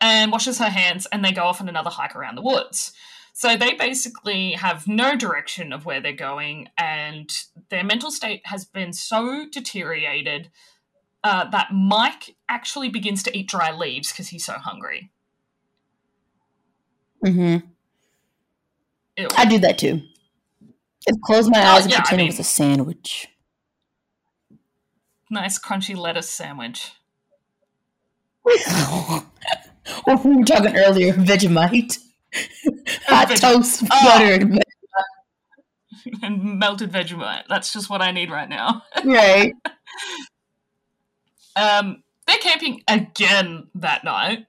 and 0.00 0.32
washes 0.32 0.58
her 0.58 0.68
hands, 0.70 1.06
and 1.12 1.24
they 1.24 1.32
go 1.32 1.44
off 1.44 1.60
on 1.60 1.68
another 1.68 1.90
hike 1.90 2.16
around 2.16 2.34
the 2.34 2.42
woods. 2.42 2.92
So 3.32 3.56
they 3.56 3.74
basically 3.74 4.52
have 4.52 4.86
no 4.86 5.16
direction 5.16 5.72
of 5.72 5.86
where 5.86 6.00
they're 6.00 6.12
going, 6.12 6.68
and 6.76 7.30
their 7.70 7.84
mental 7.84 8.10
state 8.10 8.42
has 8.44 8.64
been 8.64 8.92
so 8.92 9.46
deteriorated 9.50 10.50
uh, 11.24 11.48
that 11.50 11.72
Mike 11.72 12.36
actually 12.48 12.88
begins 12.88 13.22
to 13.22 13.36
eat 13.36 13.48
dry 13.48 13.72
leaves 13.72 14.10
because 14.10 14.28
he's 14.28 14.44
so 14.44 14.54
hungry. 14.54 15.10
Mm-hmm. 17.24 17.66
I 19.36 19.44
do 19.44 19.58
that 19.58 19.78
too. 19.78 20.02
Just 21.06 21.20
close 21.22 21.48
my 21.48 21.58
eyes 21.58 21.80
oh, 21.80 21.84
and 21.84 21.90
yeah, 21.92 22.00
pretend 22.00 22.20
I 22.20 22.22
mean, 22.22 22.26
it 22.28 22.30
was 22.30 22.40
a 22.40 22.44
sandwich. 22.44 23.28
Nice 25.30 25.58
crunchy 25.58 25.96
lettuce 25.96 26.30
sandwich. 26.30 26.92
what 28.42 30.24
we 30.24 30.36
were 30.36 30.44
talking 30.44 30.76
earlier, 30.76 31.12
Vegemite. 31.14 31.98
Hot 33.06 33.28
Veg- 33.28 33.40
toast, 33.40 33.82
oh. 33.84 34.04
butter, 34.04 34.34
and 34.34 34.52
Vegemite. 34.52 34.62
and 36.22 36.58
melted 36.58 36.92
Vegemite. 36.92 37.44
That's 37.48 37.72
just 37.72 37.90
what 37.90 38.02
I 38.02 38.10
need 38.10 38.30
right 38.30 38.48
now. 38.48 38.82
right. 39.04 39.54
Um, 41.56 42.02
they're 42.26 42.38
camping 42.38 42.82
again 42.88 43.68
that 43.74 44.04
night 44.04 44.46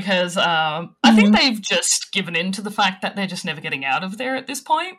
because 0.00 0.36
um. 0.36 0.96
I 1.04 1.14
think 1.14 1.34
mm-hmm. 1.34 1.36
they've 1.36 1.60
just 1.60 2.12
given 2.12 2.34
in 2.34 2.52
to 2.52 2.62
the 2.62 2.70
fact 2.70 3.02
that 3.02 3.14
they're 3.14 3.26
just 3.26 3.44
never 3.44 3.60
getting 3.60 3.84
out 3.84 4.02
of 4.02 4.18
there 4.18 4.34
at 4.34 4.46
this 4.46 4.60
point. 4.60 4.98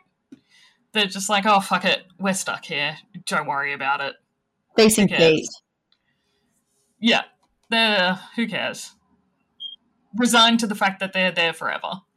They're 0.92 1.06
just 1.06 1.28
like, 1.28 1.44
oh, 1.44 1.60
fuck 1.60 1.84
it. 1.84 2.04
We're 2.18 2.34
stuck 2.34 2.64
here. 2.64 2.96
Don't 3.26 3.48
worry 3.48 3.72
about 3.72 4.00
it. 4.00 4.14
Fate. 5.18 5.48
Yeah. 7.00 7.22
They're, 7.68 8.20
who 8.36 8.46
cares? 8.46 8.92
resigned 10.16 10.60
to 10.60 10.66
the 10.66 10.74
fact 10.74 11.00
that 11.00 11.12
they're 11.12 11.32
there 11.32 11.52
forever. 11.52 11.88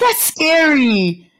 That's 0.00 0.22
scary. 0.22 1.30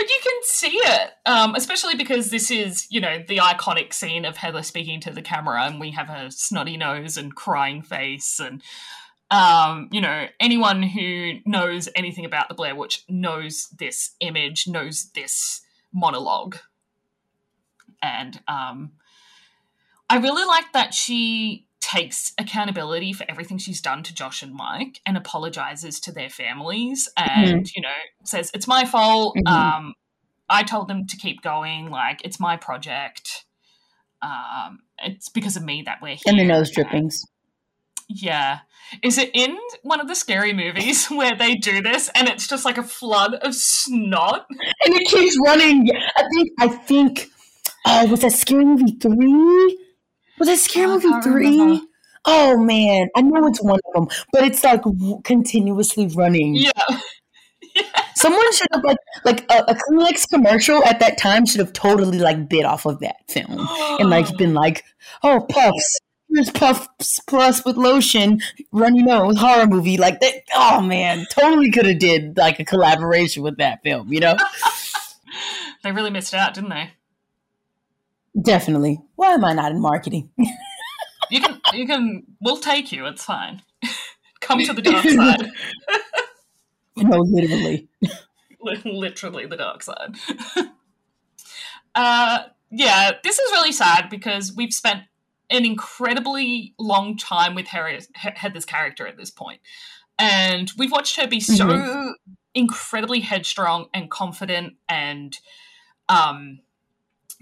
But 0.00 0.08
you 0.08 0.18
can 0.22 0.40
see 0.44 0.76
it, 0.78 1.10
um, 1.26 1.54
especially 1.54 1.94
because 1.94 2.30
this 2.30 2.50
is, 2.50 2.86
you 2.88 3.02
know, 3.02 3.22
the 3.28 3.36
iconic 3.36 3.92
scene 3.92 4.24
of 4.24 4.38
Heather 4.38 4.62
speaking 4.62 4.98
to 5.02 5.10
the 5.10 5.20
camera, 5.20 5.62
and 5.64 5.78
we 5.78 5.90
have 5.90 6.06
her 6.06 6.30
snotty 6.30 6.78
nose 6.78 7.18
and 7.18 7.34
crying 7.34 7.82
face, 7.82 8.40
and 8.40 8.62
um, 9.30 9.90
you 9.92 10.00
know, 10.00 10.24
anyone 10.40 10.82
who 10.82 11.34
knows 11.44 11.90
anything 11.94 12.24
about 12.24 12.48
the 12.48 12.54
Blair 12.54 12.74
Witch 12.74 13.04
knows 13.10 13.68
this 13.78 14.12
image, 14.20 14.66
knows 14.66 15.10
this 15.14 15.60
monologue, 15.92 16.56
and 18.00 18.40
um, 18.48 18.92
I 20.08 20.16
really 20.16 20.46
like 20.46 20.72
that 20.72 20.94
she 20.94 21.66
takes 21.90 22.32
accountability 22.38 23.12
for 23.12 23.24
everything 23.28 23.58
she's 23.58 23.80
done 23.80 24.02
to 24.04 24.14
Josh 24.14 24.42
and 24.42 24.54
Mike 24.54 25.00
and 25.04 25.16
apologizes 25.16 25.98
to 26.00 26.12
their 26.12 26.30
families 26.30 27.08
and 27.16 27.64
mm-hmm. 27.64 27.72
you 27.74 27.82
know 27.82 27.88
says 28.24 28.50
it's 28.54 28.68
my 28.68 28.84
fault. 28.84 29.36
Mm-hmm. 29.36 29.52
um 29.52 29.94
I 30.48 30.64
told 30.64 30.88
them 30.88 31.06
to 31.06 31.16
keep 31.16 31.42
going. 31.42 31.90
Like 31.90 32.20
it's 32.24 32.38
my 32.38 32.56
project. 32.56 33.44
Um 34.22 34.80
it's 35.02 35.28
because 35.28 35.56
of 35.56 35.64
me 35.64 35.82
that 35.86 35.98
we're 36.00 36.10
here 36.10 36.22
and 36.26 36.38
the 36.38 36.44
nose 36.44 36.70
drippings. 36.70 37.24
Yeah. 38.08 38.60
Is 39.02 39.18
it 39.18 39.30
in 39.34 39.56
one 39.82 40.00
of 40.00 40.08
the 40.08 40.16
scary 40.16 40.52
movies 40.52 41.06
where 41.10 41.34
they 41.34 41.54
do 41.54 41.82
this 41.82 42.10
and 42.14 42.28
it's 42.28 42.46
just 42.46 42.64
like 42.64 42.78
a 42.78 42.82
flood 42.82 43.34
of 43.34 43.54
snot? 43.54 44.46
And 44.84 44.94
it 44.94 45.08
keeps 45.08 45.36
running. 45.44 45.88
I 46.16 46.22
think 46.34 46.50
I 46.60 46.68
think 46.68 47.30
oh 47.86 48.06
was 48.06 48.20
that 48.20 48.32
scary 48.32 48.64
movie 48.64 48.96
3 49.00 49.89
was 50.40 50.48
that 50.48 50.58
Scary 50.58 50.88
Movie 50.88 51.08
oh, 51.08 51.22
three? 51.22 51.86
Oh 52.24 52.58
man, 52.58 53.08
I 53.16 53.22
know 53.22 53.46
it's 53.46 53.62
one 53.62 53.78
of 53.86 53.94
them, 53.94 54.08
but 54.32 54.42
it's 54.42 54.64
like 54.64 54.82
continuously 55.24 56.08
running. 56.08 56.66
Yeah. 57.72 57.84
Someone 58.16 58.52
should 58.52 58.66
have 58.72 58.82
like 58.82 58.96
like 59.24 59.52
a, 59.52 59.58
a 59.68 59.74
Kleenex 59.76 60.28
commercial 60.28 60.82
at 60.84 60.98
that 60.98 61.18
time 61.18 61.46
should 61.46 61.60
have 61.60 61.72
totally 61.72 62.18
like 62.18 62.48
bit 62.48 62.64
off 62.64 62.84
of 62.84 62.98
that 62.98 63.16
film 63.28 63.64
and 64.00 64.10
like 64.10 64.26
been 64.38 64.54
like, 64.54 64.82
oh 65.22 65.46
puffs, 65.48 66.00
here's 66.28 66.50
puffs 66.50 67.20
plus 67.28 67.64
with 67.64 67.76
lotion, 67.76 68.40
runny 68.72 69.02
nose 69.02 69.38
horror 69.38 69.66
movie 69.66 69.98
like 69.98 70.18
that. 70.20 70.42
Oh 70.54 70.80
man, 70.80 71.26
totally 71.30 71.70
could 71.70 71.86
have 71.86 72.00
did 72.00 72.36
like 72.36 72.58
a 72.58 72.64
collaboration 72.64 73.44
with 73.44 73.58
that 73.58 73.84
film, 73.84 74.12
you 74.12 74.18
know? 74.18 74.36
they 75.84 75.92
really 75.92 76.10
missed 76.10 76.34
out, 76.34 76.54
didn't 76.54 76.70
they? 76.70 76.90
Definitely. 78.40 79.00
Why 79.16 79.32
am 79.32 79.44
I 79.44 79.52
not 79.52 79.72
in 79.72 79.80
marketing? 79.80 80.30
you 81.30 81.40
can, 81.40 81.60
you 81.72 81.86
can, 81.86 82.24
we'll 82.40 82.58
take 82.58 82.92
you. 82.92 83.06
It's 83.06 83.24
fine. 83.24 83.62
Come 84.40 84.62
to 84.64 84.72
the 84.72 84.82
dark 84.82 85.04
side. 85.08 85.50
no, 86.96 87.18
literally. 87.20 87.88
literally 88.84 89.46
the 89.46 89.56
dark 89.56 89.82
side. 89.82 90.14
uh, 91.94 92.38
yeah, 92.70 93.12
this 93.22 93.38
is 93.38 93.50
really 93.52 93.72
sad 93.72 94.08
because 94.10 94.54
we've 94.54 94.72
spent 94.72 95.02
an 95.50 95.64
incredibly 95.64 96.74
long 96.78 97.16
time 97.16 97.54
with 97.54 97.66
Heather's 97.66 98.64
character 98.64 99.06
at 99.06 99.16
this 99.16 99.30
point. 99.30 99.60
And 100.18 100.70
we've 100.78 100.92
watched 100.92 101.16
her 101.16 101.26
be 101.26 101.40
so 101.40 101.66
mm-hmm. 101.66 102.10
incredibly 102.54 103.20
headstrong 103.20 103.86
and 103.92 104.10
confident 104.10 104.74
and 104.88 105.36
um, 106.08 106.60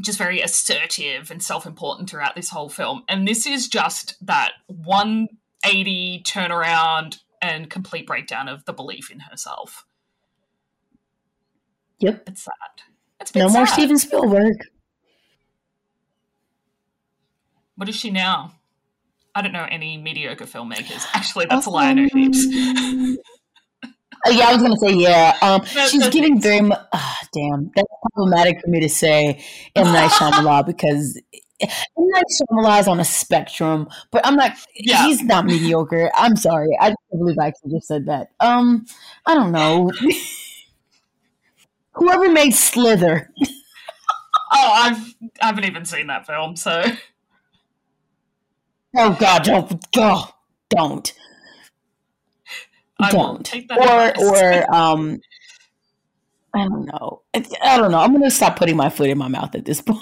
just 0.00 0.18
very 0.18 0.40
assertive 0.40 1.30
and 1.30 1.42
self-important 1.42 2.08
throughout 2.08 2.36
this 2.36 2.50
whole 2.50 2.68
film. 2.68 3.02
And 3.08 3.26
this 3.26 3.46
is 3.46 3.68
just 3.68 4.14
that 4.24 4.52
180 4.66 6.22
turnaround 6.24 7.18
and 7.42 7.68
complete 7.68 8.06
breakdown 8.06 8.48
of 8.48 8.64
the 8.64 8.72
belief 8.72 9.10
in 9.10 9.20
herself. 9.20 9.84
Yep. 11.98 12.24
It's 12.28 12.44
sad. 12.44 12.84
It's 13.20 13.34
no 13.34 13.48
more 13.48 13.66
steven 13.66 13.98
spielberg. 13.98 14.56
What 17.74 17.88
is 17.88 17.96
she 17.96 18.10
now? 18.10 18.52
I 19.34 19.42
don't 19.42 19.52
know 19.52 19.66
any 19.68 19.96
mediocre 19.96 20.46
filmmakers. 20.46 21.04
Actually 21.12 21.46
that's 21.46 21.66
um, 21.66 21.72
a 21.72 21.76
lie 21.76 21.88
i 21.90 21.92
know 21.94 22.08
heaps 22.12 22.44
yeah, 24.26 24.48
I 24.48 24.52
was 24.54 24.62
gonna 24.62 24.76
say 24.76 24.94
yeah. 24.94 25.36
Um, 25.42 25.64
she's 25.64 26.08
giving 26.08 26.40
very 26.40 26.60
much. 26.60 26.78
Oh, 26.80 26.88
ah, 26.92 27.20
damn, 27.32 27.70
that's 27.74 27.88
problematic 28.14 28.60
for 28.60 28.68
me 28.68 28.80
to 28.80 28.88
say 28.88 29.42
M 29.74 29.86
Night 29.86 30.10
Shyamalan 30.10 30.66
because 30.66 31.20
M 31.60 31.68
Night 31.96 32.24
Shyamalan 32.30 32.80
is 32.80 32.88
on 32.88 33.00
a 33.00 33.04
spectrum, 33.04 33.88
but 34.10 34.26
I'm 34.26 34.36
not. 34.36 34.56
Yeah. 34.76 35.04
He's 35.04 35.22
not 35.22 35.46
mediocre. 35.46 36.10
I'm 36.14 36.36
sorry. 36.36 36.76
I 36.80 36.88
can't 36.88 36.98
believe 37.18 37.36
I 37.40 37.48
actually 37.48 37.72
just 37.72 37.88
said 37.88 38.06
that. 38.06 38.28
Um, 38.40 38.86
I 39.26 39.34
don't 39.34 39.52
know. 39.52 39.90
Whoever 41.92 42.30
made 42.30 42.54
Slither. 42.54 43.32
oh, 44.52 44.72
I've 44.74 45.14
I 45.40 45.46
haven't 45.46 45.64
even 45.64 45.84
seen 45.84 46.06
that 46.08 46.26
film, 46.26 46.56
so. 46.56 46.84
Oh 48.96 49.16
God! 49.20 49.44
Don't 49.44 49.92
go! 49.92 50.24
Don't. 50.70 51.12
I 53.00 53.10
don't. 53.10 53.44
take 53.44 53.68
that. 53.68 53.78
Or 53.78 54.26
or 54.26 54.74
um, 54.74 55.20
I 56.54 56.64
don't 56.64 56.86
know. 56.86 57.22
I 57.62 57.76
don't 57.76 57.92
know. 57.92 57.98
I'm 57.98 58.12
gonna 58.12 58.30
stop 58.30 58.58
putting 58.58 58.76
my 58.76 58.88
foot 58.90 59.10
in 59.10 59.18
my 59.18 59.28
mouth 59.28 59.54
at 59.54 59.64
this 59.64 59.80
point. 59.86 60.00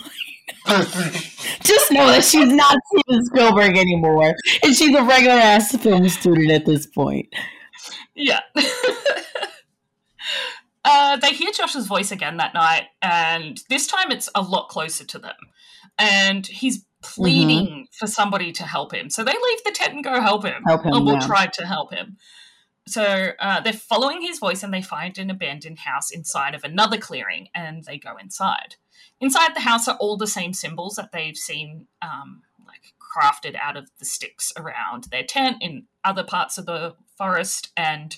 Just 0.66 1.92
know 1.92 2.06
that 2.06 2.24
she's 2.24 2.52
not 2.52 2.76
Steven 2.86 3.24
Spielberg 3.26 3.76
anymore, 3.76 4.34
and 4.62 4.74
she's 4.74 4.94
a 4.94 5.02
regular 5.02 5.34
ass 5.36 5.76
film 5.76 6.08
student 6.08 6.50
at 6.50 6.64
this 6.64 6.86
point. 6.86 7.28
Yeah. 8.14 8.40
uh, 10.84 11.16
they 11.16 11.32
hear 11.32 11.52
Josh's 11.52 11.86
voice 11.86 12.10
again 12.10 12.36
that 12.38 12.54
night, 12.54 12.86
and 13.02 13.60
this 13.68 13.86
time 13.86 14.10
it's 14.10 14.28
a 14.34 14.42
lot 14.42 14.68
closer 14.68 15.04
to 15.04 15.18
them. 15.18 15.36
And 15.98 16.46
he's 16.46 16.84
pleading 17.02 17.66
mm-hmm. 17.66 17.82
for 17.92 18.06
somebody 18.06 18.52
to 18.52 18.64
help 18.64 18.92
him. 18.92 19.10
So 19.10 19.22
they 19.22 19.32
leave 19.32 19.64
the 19.64 19.72
tent 19.72 19.94
and 19.94 20.04
go 20.04 20.20
help 20.20 20.44
him. 20.44 20.62
Help 20.66 20.84
him. 20.84 20.92
Will 20.92 21.14
yeah. 21.14 21.26
try 21.26 21.46
to 21.46 21.66
help 21.66 21.92
him. 21.92 22.16
So 22.88 23.32
uh, 23.40 23.60
they're 23.60 23.72
following 23.72 24.22
his 24.22 24.38
voice 24.38 24.62
and 24.62 24.72
they 24.72 24.82
find 24.82 25.18
an 25.18 25.28
abandoned 25.28 25.80
house 25.80 26.10
inside 26.10 26.54
of 26.54 26.62
another 26.62 26.98
clearing 26.98 27.48
and 27.54 27.84
they 27.84 27.98
go 27.98 28.16
inside. 28.16 28.76
Inside 29.20 29.54
the 29.54 29.60
house 29.60 29.88
are 29.88 29.96
all 29.96 30.16
the 30.16 30.26
same 30.26 30.52
symbols 30.52 30.94
that 30.94 31.10
they've 31.12 31.36
seen 31.36 31.88
um, 32.00 32.42
like 32.66 32.94
crafted 33.00 33.56
out 33.60 33.76
of 33.76 33.90
the 33.98 34.04
sticks 34.04 34.52
around 34.56 35.04
their 35.04 35.24
tent 35.24 35.56
in 35.60 35.86
other 36.04 36.22
parts 36.22 36.58
of 36.58 36.66
the 36.66 36.94
forest. 37.18 37.70
And 37.76 38.16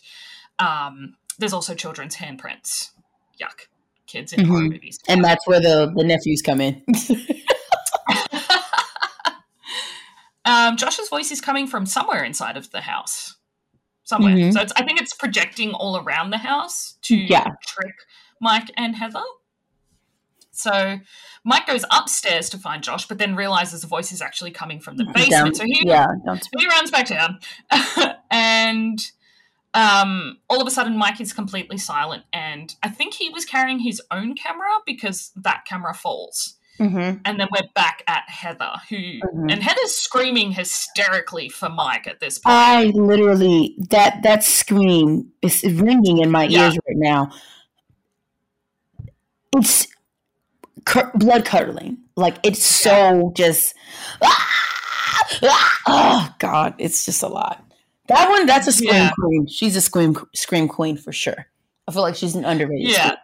um, 0.59 1.17
there's 1.39 1.55
also 1.55 1.75
children's 1.75 2.17
handprints. 2.17 2.91
Yuck. 3.41 3.69
Kids 4.07 4.33
in 4.35 4.41
mm-hmm. 4.41 4.51
horror 4.51 4.65
movies. 4.65 4.99
And 5.09 5.25
that's 5.25 5.47
where 5.47 5.61
the, 5.61 5.93
the 5.95 6.05
nephews 6.05 6.43
come 6.43 6.61
in. 6.61 6.83
um, 10.45 10.77
Josh's 10.77 11.09
voice 11.09 11.31
is 11.31 11.41
coming 11.41 11.67
from 11.67 11.87
somewhere 11.87 12.25
inside 12.25 12.59
of 12.59 12.71
the 12.71 12.83
house 12.83 13.38
somewhere. 14.09 14.35
Mm-hmm. 14.35 14.53
So 14.53 14.61
I 14.75 14.85
think 14.85 15.01
it's 15.01 15.13
projecting 15.13 15.73
all 15.73 15.99
around 15.99 16.31
the 16.31 16.39
house 16.39 16.97
to 17.03 17.15
yeah. 17.15 17.45
trick 17.67 17.95
Mike 18.41 18.71
and 18.75 18.97
Heather. 18.97 19.23
So 20.51 20.99
Mike 21.45 21.67
goes 21.67 21.85
upstairs 21.91 22.49
to 22.51 22.59
find 22.59 22.83
Josh, 22.83 23.07
but 23.07 23.19
then 23.19 23.37
realizes 23.37 23.83
the 23.83 23.87
voice 23.87 24.11
is 24.11 24.23
actually 24.23 24.51
coming 24.51 24.81
from 24.81 24.97
the 24.97 25.05
basement. 25.05 25.31
Down, 25.31 25.55
so 25.55 25.65
he, 25.65 25.83
yeah, 25.87 26.07
he 26.59 26.67
runs 26.67 26.91
back 26.91 27.07
down. 27.07 27.39
and 28.31 28.99
um, 29.75 30.39
all 30.49 30.61
of 30.61 30.67
a 30.67 30.71
sudden, 30.71 30.97
Mike 30.97 31.21
is 31.21 31.35
completely 31.35 31.77
silent. 31.77 32.25
And 32.33 32.75
I 32.83 32.89
think 32.89 33.15
he 33.15 33.29
was 33.29 33.45
carrying 33.45 33.81
his 33.81 34.01
own 34.11 34.35
camera 34.35 34.79
because 34.87 35.33
that 35.37 35.65
camera 35.67 35.93
falls. 35.93 36.57
Mm-hmm. 36.79 37.21
And 37.25 37.41
then 37.41 37.49
we're 37.51 37.69
back 37.75 38.03
at 38.07 38.25
Heather, 38.29 38.73
who 38.89 38.97
mm-hmm. 38.97 39.51
and 39.51 39.63
Heather's 39.63 39.93
screaming 39.93 40.53
hysterically 40.53 41.49
for 41.49 41.69
Mike 41.69 42.07
at 42.07 42.21
this 42.21 42.39
point. 42.39 42.55
I 42.55 42.85
literally 42.95 43.75
that 43.91 44.23
that 44.23 44.45
scream 44.45 45.33
is 45.43 45.65
ringing 45.65 46.19
in 46.19 46.31
my 46.31 46.45
yeah. 46.45 46.67
ears 46.67 46.79
right 46.87 46.97
now. 46.97 47.33
It's 49.57 49.89
cur- 50.85 51.11
blood 51.15 51.45
curdling, 51.45 51.99
like 52.17 52.39
it's 52.45 52.65
so 52.65 53.33
just. 53.35 53.75
Ah, 54.23 54.49
ah, 55.43 55.83
oh 55.87 56.35
God, 56.39 56.75
it's 56.79 57.05
just 57.05 57.23
a 57.23 57.29
lot. 57.29 57.65
That 58.09 58.31
one, 58.31 58.47
that's 58.47 58.67
a 58.67 58.73
scream 58.73 58.93
yeah. 58.93 59.11
queen. 59.19 59.47
She's 59.47 59.77
a 59.77 59.81
scream 59.81 60.17
scream 60.35 60.69
queen 60.69 60.97
for 60.97 61.13
sure. 61.13 61.47
I 61.87 61.93
feel 61.93 62.03
like 62.03 62.17
she's 62.17 62.35
an 62.35 62.45
underrated 62.45 62.91
yeah. 62.91 63.17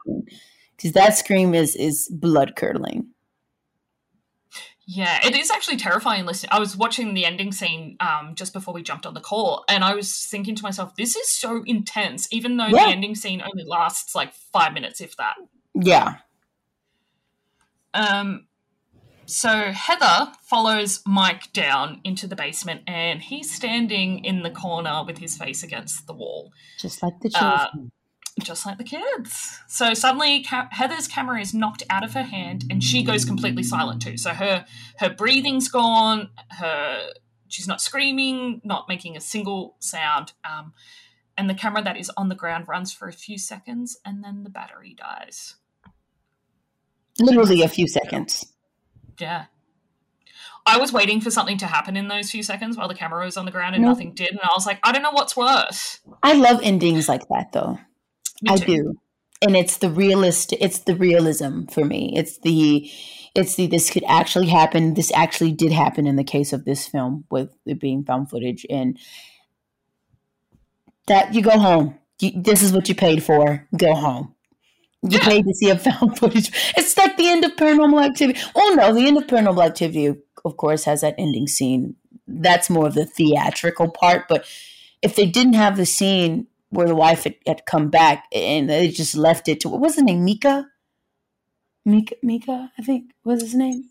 because 0.76 0.92
that 0.92 1.16
scream 1.16 1.54
is 1.54 1.76
is 1.76 2.08
blood 2.12 2.56
curdling. 2.56 3.06
Yeah, 4.86 5.18
it 5.24 5.34
is 5.34 5.50
actually 5.50 5.78
terrifying 5.78 6.26
listening. 6.26 6.50
I 6.52 6.58
was 6.58 6.76
watching 6.76 7.14
the 7.14 7.24
ending 7.24 7.52
scene 7.52 7.96
um, 8.00 8.34
just 8.34 8.52
before 8.52 8.74
we 8.74 8.82
jumped 8.82 9.06
on 9.06 9.14
the 9.14 9.20
call, 9.20 9.64
and 9.68 9.82
I 9.82 9.94
was 9.94 10.26
thinking 10.26 10.54
to 10.56 10.62
myself, 10.62 10.94
this 10.96 11.16
is 11.16 11.28
so 11.28 11.62
intense, 11.64 12.28
even 12.30 12.58
though 12.58 12.66
yeah. 12.66 12.84
the 12.84 12.90
ending 12.92 13.14
scene 13.14 13.42
only 13.42 13.64
lasts 13.64 14.14
like 14.14 14.34
five 14.52 14.74
minutes, 14.74 15.00
if 15.00 15.16
that. 15.16 15.36
Yeah. 15.74 16.16
Um, 17.94 18.46
so 19.26 19.72
Heather 19.72 20.32
follows 20.42 21.00
Mike 21.06 21.52
down 21.52 22.00
into 22.04 22.26
the 22.26 22.36
basement, 22.36 22.82
and 22.86 23.22
he's 23.22 23.50
standing 23.50 24.24
in 24.24 24.42
the 24.42 24.50
corner 24.50 25.02
with 25.06 25.18
his 25.18 25.36
face 25.36 25.62
against 25.62 26.06
the 26.06 26.12
wall. 26.12 26.52
Just 26.78 27.02
like 27.02 27.14
the 27.20 27.30
children. 27.30 27.52
Uh, 27.52 27.68
just 28.42 28.66
like 28.66 28.78
the 28.78 28.84
kids. 28.84 29.60
So 29.68 29.94
suddenly, 29.94 30.42
Ca- 30.42 30.68
Heather's 30.72 31.06
camera 31.06 31.40
is 31.40 31.54
knocked 31.54 31.82
out 31.88 32.04
of 32.04 32.14
her 32.14 32.22
hand, 32.22 32.64
and 32.70 32.82
she 32.82 33.02
goes 33.02 33.24
completely 33.24 33.62
silent 33.62 34.02
too. 34.02 34.16
So 34.16 34.30
her 34.30 34.64
her 34.98 35.10
breathing's 35.10 35.68
gone. 35.68 36.30
Her 36.50 37.10
she's 37.48 37.68
not 37.68 37.80
screaming, 37.80 38.60
not 38.64 38.88
making 38.88 39.16
a 39.16 39.20
single 39.20 39.76
sound. 39.78 40.32
Um, 40.44 40.72
and 41.36 41.48
the 41.48 41.54
camera 41.54 41.82
that 41.82 41.96
is 41.96 42.10
on 42.16 42.28
the 42.28 42.34
ground 42.34 42.68
runs 42.68 42.92
for 42.92 43.08
a 43.08 43.12
few 43.12 43.38
seconds, 43.38 43.98
and 44.04 44.22
then 44.22 44.42
the 44.42 44.50
battery 44.50 44.94
dies. 44.96 45.56
Literally 47.20 47.62
a 47.62 47.68
few 47.68 47.86
seconds. 47.86 48.52
Yeah. 49.20 49.46
I 50.66 50.78
was 50.78 50.92
waiting 50.92 51.20
for 51.20 51.30
something 51.30 51.58
to 51.58 51.66
happen 51.66 51.96
in 51.96 52.08
those 52.08 52.30
few 52.30 52.42
seconds 52.42 52.76
while 52.76 52.88
the 52.88 52.94
camera 52.94 53.24
was 53.24 53.36
on 53.36 53.44
the 53.44 53.50
ground 53.50 53.74
and 53.74 53.84
nothing 53.84 54.14
did. 54.14 54.30
And 54.30 54.40
I 54.40 54.48
was 54.54 54.66
like, 54.66 54.80
I 54.82 54.92
don't 54.92 55.02
know 55.02 55.10
what's 55.10 55.36
worse. 55.36 56.00
I 56.22 56.32
love 56.32 56.60
endings 56.62 57.06
like 57.06 57.28
that 57.28 57.52
though. 57.52 57.78
I 58.48 58.56
do. 58.56 58.98
And 59.42 59.56
it's 59.56 59.78
the 59.78 59.90
realist 59.90 60.52
it's 60.54 60.78
the 60.80 60.96
realism 60.96 61.66
for 61.66 61.84
me. 61.84 62.12
It's 62.16 62.38
the 62.38 62.90
it's 63.34 63.56
the 63.56 63.66
this 63.66 63.90
could 63.90 64.04
actually 64.06 64.48
happen. 64.48 64.94
This 64.94 65.12
actually 65.12 65.52
did 65.52 65.72
happen 65.72 66.06
in 66.06 66.16
the 66.16 66.24
case 66.24 66.52
of 66.52 66.64
this 66.64 66.86
film 66.86 67.24
with 67.30 67.50
it 67.66 67.80
being 67.80 68.04
found 68.04 68.30
footage 68.30 68.64
and 68.70 68.98
that 71.06 71.34
you 71.34 71.42
go 71.42 71.58
home. 71.58 71.98
You, 72.20 72.30
this 72.34 72.62
is 72.62 72.72
what 72.72 72.88
you 72.88 72.94
paid 72.94 73.22
for. 73.22 73.66
Go 73.76 73.94
home. 73.94 74.34
You 75.02 75.18
yeah. 75.18 75.24
paid 75.24 75.44
to 75.44 75.54
see 75.54 75.68
a 75.68 75.78
found 75.78 76.18
footage. 76.18 76.50
It's 76.76 76.96
like 76.96 77.16
the 77.16 77.28
end 77.28 77.44
of 77.44 77.56
Paranormal 77.56 78.04
Activity. 78.04 78.40
Oh 78.54 78.74
no, 78.76 78.94
the 78.94 79.06
end 79.06 79.18
of 79.18 79.26
Paranormal 79.26 79.66
Activity, 79.66 80.06
of 80.44 80.56
course, 80.56 80.84
has 80.84 81.02
that 81.02 81.16
ending 81.18 81.46
scene. 81.46 81.96
That's 82.26 82.70
more 82.70 82.86
of 82.86 82.94
the 82.94 83.04
theatrical 83.04 83.90
part. 83.90 84.28
But 84.28 84.46
if 85.02 85.16
they 85.16 85.26
didn't 85.26 85.54
have 85.54 85.76
the 85.76 85.84
scene 85.84 86.46
where 86.74 86.86
the 86.86 86.94
wife 86.94 87.24
had, 87.24 87.36
had 87.46 87.66
come 87.66 87.88
back 87.88 88.26
and 88.32 88.68
they 88.68 88.88
just 88.88 89.14
left 89.14 89.48
it 89.48 89.60
to 89.60 89.68
what 89.68 89.80
was 89.80 89.96
the 89.96 90.02
name? 90.02 90.24
Micah? 90.24 90.68
Micah 91.84 92.16
Micah, 92.22 92.72
I 92.78 92.82
think 92.82 93.12
was 93.24 93.42
his 93.42 93.54
name. 93.54 93.90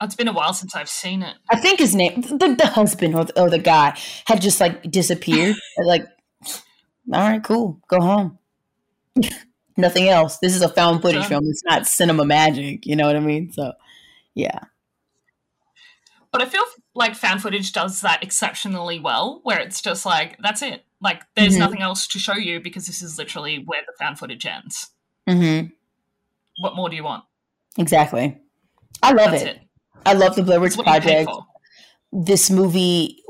It's 0.00 0.14
been 0.14 0.28
a 0.28 0.32
while 0.32 0.52
since 0.52 0.76
I've 0.76 0.88
seen 0.88 1.22
it. 1.22 1.36
I 1.50 1.58
think 1.58 1.80
his 1.80 1.94
name, 1.94 2.20
the, 2.20 2.54
the 2.56 2.66
husband 2.66 3.16
or 3.16 3.24
the, 3.24 3.40
or 3.40 3.50
the 3.50 3.58
guy, 3.58 3.98
had 4.26 4.40
just 4.40 4.60
like 4.60 4.88
disappeared. 4.90 5.56
like, 5.84 6.06
all 7.12 7.28
right, 7.28 7.42
cool, 7.42 7.80
go 7.88 8.00
home. 8.00 8.38
Nothing 9.76 10.08
else. 10.08 10.38
This 10.38 10.54
is 10.54 10.62
a 10.62 10.68
found 10.68 11.02
footage 11.02 11.26
film. 11.26 11.44
It's 11.46 11.62
not 11.64 11.86
cinema 11.86 12.24
magic. 12.24 12.86
You 12.86 12.96
know 12.96 13.06
what 13.06 13.16
I 13.16 13.20
mean? 13.20 13.52
So, 13.52 13.72
yeah. 14.34 14.58
But 16.32 16.42
I 16.42 16.46
feel 16.46 16.64
like 16.98 17.14
found 17.14 17.40
footage 17.40 17.72
does 17.72 18.02
that 18.02 18.22
exceptionally 18.22 18.98
well, 18.98 19.40
where 19.44 19.60
it's 19.60 19.80
just 19.80 20.04
like 20.04 20.36
that's 20.42 20.60
it. 20.60 20.84
Like, 21.00 21.22
there's 21.36 21.52
mm-hmm. 21.52 21.60
nothing 21.60 21.82
else 21.82 22.08
to 22.08 22.18
show 22.18 22.34
you 22.34 22.60
because 22.60 22.86
this 22.86 23.02
is 23.02 23.18
literally 23.18 23.62
where 23.64 23.82
the 23.86 23.92
found 23.98 24.18
footage 24.18 24.44
ends. 24.44 24.90
Mm-hmm. 25.28 25.68
What 26.60 26.74
more 26.74 26.88
do 26.88 26.96
you 26.96 27.04
want? 27.04 27.22
Exactly. 27.76 28.36
I 29.00 29.12
love 29.12 29.32
it. 29.32 29.46
it. 29.46 29.60
I 30.04 30.14
love 30.14 30.34
the 30.34 30.42
Blair 30.42 30.60
Witch 30.60 30.76
Project. 30.76 31.30
This 32.10 32.50
movie, 32.50 33.22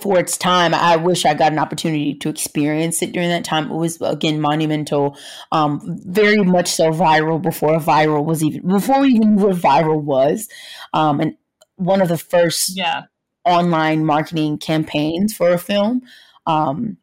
for 0.00 0.18
its 0.18 0.36
time, 0.36 0.74
I 0.74 0.96
wish 0.96 1.24
I 1.24 1.32
got 1.32 1.52
an 1.52 1.58
opportunity 1.58 2.14
to 2.16 2.28
experience 2.28 3.00
it 3.00 3.12
during 3.12 3.30
that 3.30 3.44
time. 3.44 3.70
It 3.70 3.76
was 3.76 3.98
again 4.02 4.38
monumental, 4.40 5.16
um, 5.50 5.80
very 6.04 6.44
much 6.44 6.68
so 6.68 6.90
viral 6.90 7.40
before 7.40 7.78
viral 7.78 8.24
was 8.24 8.44
even 8.44 8.68
before 8.68 9.00
we 9.00 9.14
even 9.14 9.36
knew 9.36 9.46
what 9.46 9.56
viral 9.56 10.02
was, 10.02 10.48
um, 10.92 11.20
and 11.20 11.36
one 11.84 12.00
of 12.00 12.08
the 12.08 12.18
first 12.18 12.76
yeah. 12.76 13.02
online 13.44 14.04
marketing 14.04 14.58
campaigns 14.58 15.34
for 15.34 15.50
a 15.50 15.58
film. 15.58 16.02
Um, 16.46 16.98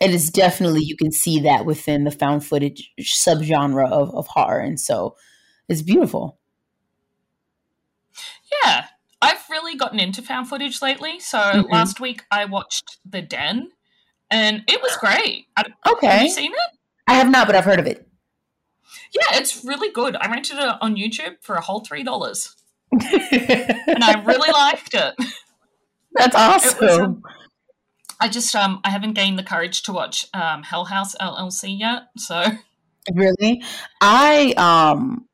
it 0.00 0.10
is 0.10 0.30
definitely 0.30 0.82
you 0.82 0.96
can 0.96 1.12
see 1.12 1.40
that 1.40 1.64
within 1.64 2.04
the 2.04 2.10
found 2.10 2.44
footage 2.44 2.92
subgenre 3.00 3.88
of, 3.90 4.14
of 4.14 4.26
horror 4.26 4.58
and 4.58 4.78
so 4.80 5.16
it's 5.68 5.82
beautiful. 5.82 6.38
Yeah. 8.64 8.86
I've 9.22 9.48
really 9.48 9.76
gotten 9.76 9.98
into 10.00 10.20
found 10.20 10.48
footage 10.48 10.82
lately. 10.82 11.18
So 11.20 11.38
mm-hmm. 11.38 11.72
last 11.72 12.00
week 12.00 12.24
i 12.30 12.44
watched 12.44 12.98
the 13.08 13.22
den 13.22 13.70
and 14.30 14.64
it 14.66 14.82
was 14.82 14.96
great. 14.96 15.46
Okay 15.86 16.06
have 16.06 16.22
you 16.22 16.30
seen 16.30 16.52
it? 16.52 16.78
I 17.06 17.14
have 17.14 17.30
not 17.30 17.46
but 17.46 17.56
i've 17.56 17.64
heard 17.64 17.80
of 17.80 17.86
it. 17.86 18.06
Yeah 19.12 19.38
it's 19.38 19.64
really 19.64 19.92
good. 19.92 20.16
I 20.16 20.30
rented 20.30 20.58
it 20.58 20.74
on 20.80 20.96
youtube 20.96 21.36
for 21.40 21.54
a 21.54 21.60
whole 21.60 21.80
three 21.80 22.02
dollars 22.02 22.54
and 23.00 24.04
i 24.04 24.22
really 24.24 24.50
liked 24.50 24.94
it 24.94 25.14
that's 26.14 26.36
awesome 26.36 27.22
I 28.20 28.28
just 28.28 28.54
um 28.54 28.80
I 28.84 28.90
haven't 28.90 29.14
gained 29.14 29.38
the 29.38 29.42
courage 29.42 29.82
to 29.82 29.92
watch 29.92 30.26
um 30.32 30.62
Hell 30.62 30.86
House 30.86 31.14
LLC 31.20 31.78
yet. 31.78 32.04
So 32.16 32.42
really, 33.12 33.62
I 34.00 34.54
um 34.56 35.28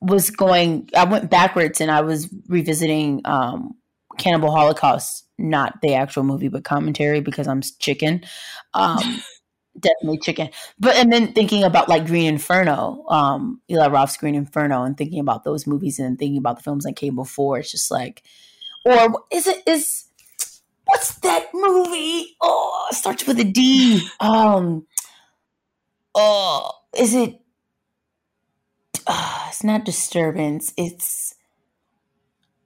was 0.00 0.30
going. 0.30 0.90
I 0.96 1.04
went 1.04 1.30
backwards 1.30 1.80
and 1.80 1.90
I 1.90 2.02
was 2.02 2.28
revisiting 2.48 3.22
um 3.24 3.76
Cannibal 4.18 4.50
Holocaust, 4.50 5.26
not 5.38 5.80
the 5.80 5.94
actual 5.94 6.24
movie, 6.24 6.48
but 6.48 6.64
commentary 6.64 7.20
because 7.20 7.46
I'm 7.48 7.62
chicken. 7.78 8.24
Um, 8.74 9.22
definitely 9.78 10.18
chicken. 10.18 10.50
But 10.78 10.96
and 10.96 11.12
then 11.12 11.32
thinking 11.32 11.64
about 11.64 11.88
like 11.88 12.06
Green 12.06 12.26
Inferno, 12.26 13.04
um, 13.08 13.60
Eli 13.70 13.88
Roth's 13.88 14.16
Green 14.16 14.34
Inferno, 14.34 14.82
and 14.82 14.96
thinking 14.96 15.20
about 15.20 15.44
those 15.44 15.66
movies 15.66 15.98
and 15.98 16.18
thinking 16.18 16.38
about 16.38 16.56
the 16.56 16.62
films 16.62 16.84
that 16.84 16.96
came 16.96 17.16
before. 17.16 17.58
It's 17.58 17.70
just 17.70 17.90
like, 17.90 18.22
or 18.84 19.24
is 19.30 19.46
it 19.46 19.62
is 19.66 20.08
what's 20.84 21.14
that 21.16 21.48
movie? 21.54 22.36
Oh, 22.40 22.86
starts 22.90 23.26
with 23.26 23.38
a 23.40 23.44
D. 23.44 24.06
Um, 24.20 24.86
oh, 26.14 26.70
is 26.96 27.14
it? 27.14 27.40
Uh, 29.06 29.46
it's 29.48 29.64
not 29.64 29.84
disturbance. 29.84 30.72
It's 30.76 31.34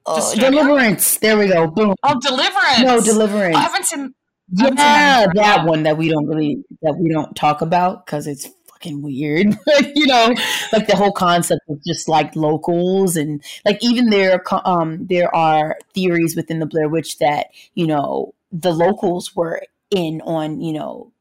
oh, 0.07 0.35
deliverance. 0.35 1.19
There 1.19 1.39
we 1.39 1.49
go. 1.49 1.69
Boom. 1.69 1.95
Oh, 2.03 2.19
deliverance. 2.21 2.81
No, 2.81 3.01
deliverance. 3.01 3.57
I 3.57 3.61
haven't 3.61 3.85
seen. 3.85 4.15
Yeah, 4.53 5.27
that 5.35 5.65
one 5.65 5.85
that 5.85 5.97
we 5.97 6.09
don't 6.09 6.27
really 6.27 6.65
that 6.83 6.97
we 6.99 7.09
don't 7.11 7.35
talk 7.35 7.63
about 7.63 8.05
because 8.05 8.27
it's 8.27 8.49
fucking 8.67 9.01
weird. 9.03 9.47
you 9.95 10.07
know, 10.07 10.35
like 10.73 10.87
the 10.87 10.97
whole 10.97 11.13
concept 11.13 11.63
of 11.69 11.83
just 11.85 12.09
like 12.09 12.37
locals 12.37 13.17
and 13.17 13.43
like 13.65 13.83
even 13.83 14.11
there 14.11 14.43
um 14.67 15.07
there 15.07 15.35
are 15.35 15.79
theories 15.95 16.37
within 16.37 16.59
the 16.59 16.67
Blair 16.67 16.89
Witch 16.89 17.19
that, 17.19 17.47
you 17.75 17.87
know, 17.87 18.35
the 18.51 18.73
locals 18.73 19.35
were 19.35 19.63
in 19.91 20.21
on, 20.23 20.61
you 20.61 20.75
know, 20.75 21.12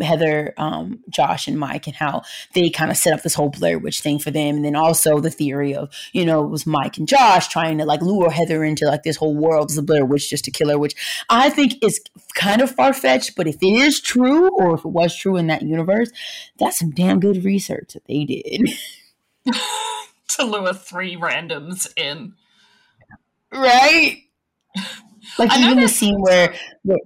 Heather, 0.00 0.54
um, 0.56 1.00
Josh, 1.08 1.48
and 1.48 1.58
Mike, 1.58 1.86
and 1.86 1.96
how 1.96 2.22
they 2.54 2.70
kind 2.70 2.90
of 2.90 2.96
set 2.96 3.12
up 3.12 3.22
this 3.22 3.34
whole 3.34 3.50
Blair 3.50 3.78
Witch 3.78 4.00
thing 4.00 4.18
for 4.18 4.30
them. 4.30 4.56
And 4.56 4.64
then 4.64 4.76
also 4.76 5.20
the 5.20 5.30
theory 5.30 5.74
of, 5.74 5.90
you 6.12 6.24
know, 6.24 6.44
it 6.44 6.50
was 6.50 6.66
Mike 6.66 6.98
and 6.98 7.08
Josh 7.08 7.48
trying 7.48 7.78
to 7.78 7.84
like 7.84 8.02
lure 8.02 8.30
Heather 8.30 8.64
into 8.64 8.86
like 8.86 9.02
this 9.02 9.16
whole 9.16 9.34
world 9.34 9.70
as 9.70 9.78
a 9.78 9.82
Blair 9.82 10.04
Witch 10.04 10.30
just 10.30 10.44
to 10.44 10.50
kill 10.50 10.70
her, 10.70 10.78
which 10.78 10.94
I 11.28 11.50
think 11.50 11.82
is 11.82 12.00
kind 12.34 12.62
of 12.62 12.70
far 12.70 12.92
fetched. 12.92 13.36
But 13.36 13.46
if 13.46 13.56
it 13.56 13.66
is 13.66 14.00
true, 14.00 14.48
or 14.56 14.74
if 14.74 14.84
it 14.84 14.90
was 14.90 15.16
true 15.16 15.36
in 15.36 15.46
that 15.48 15.62
universe, 15.62 16.10
that's 16.58 16.78
some 16.78 16.90
damn 16.90 17.20
good 17.20 17.44
research 17.44 17.94
that 17.94 18.06
they 18.06 18.24
did. 18.24 18.70
to 20.28 20.44
lure 20.44 20.72
three 20.72 21.16
randoms 21.16 21.86
in. 21.96 22.34
Right? 23.52 24.22
Like 25.38 25.56
even 25.56 25.80
the 25.80 25.88
scene 25.88 26.20
where, 26.20 26.52
where 26.82 26.98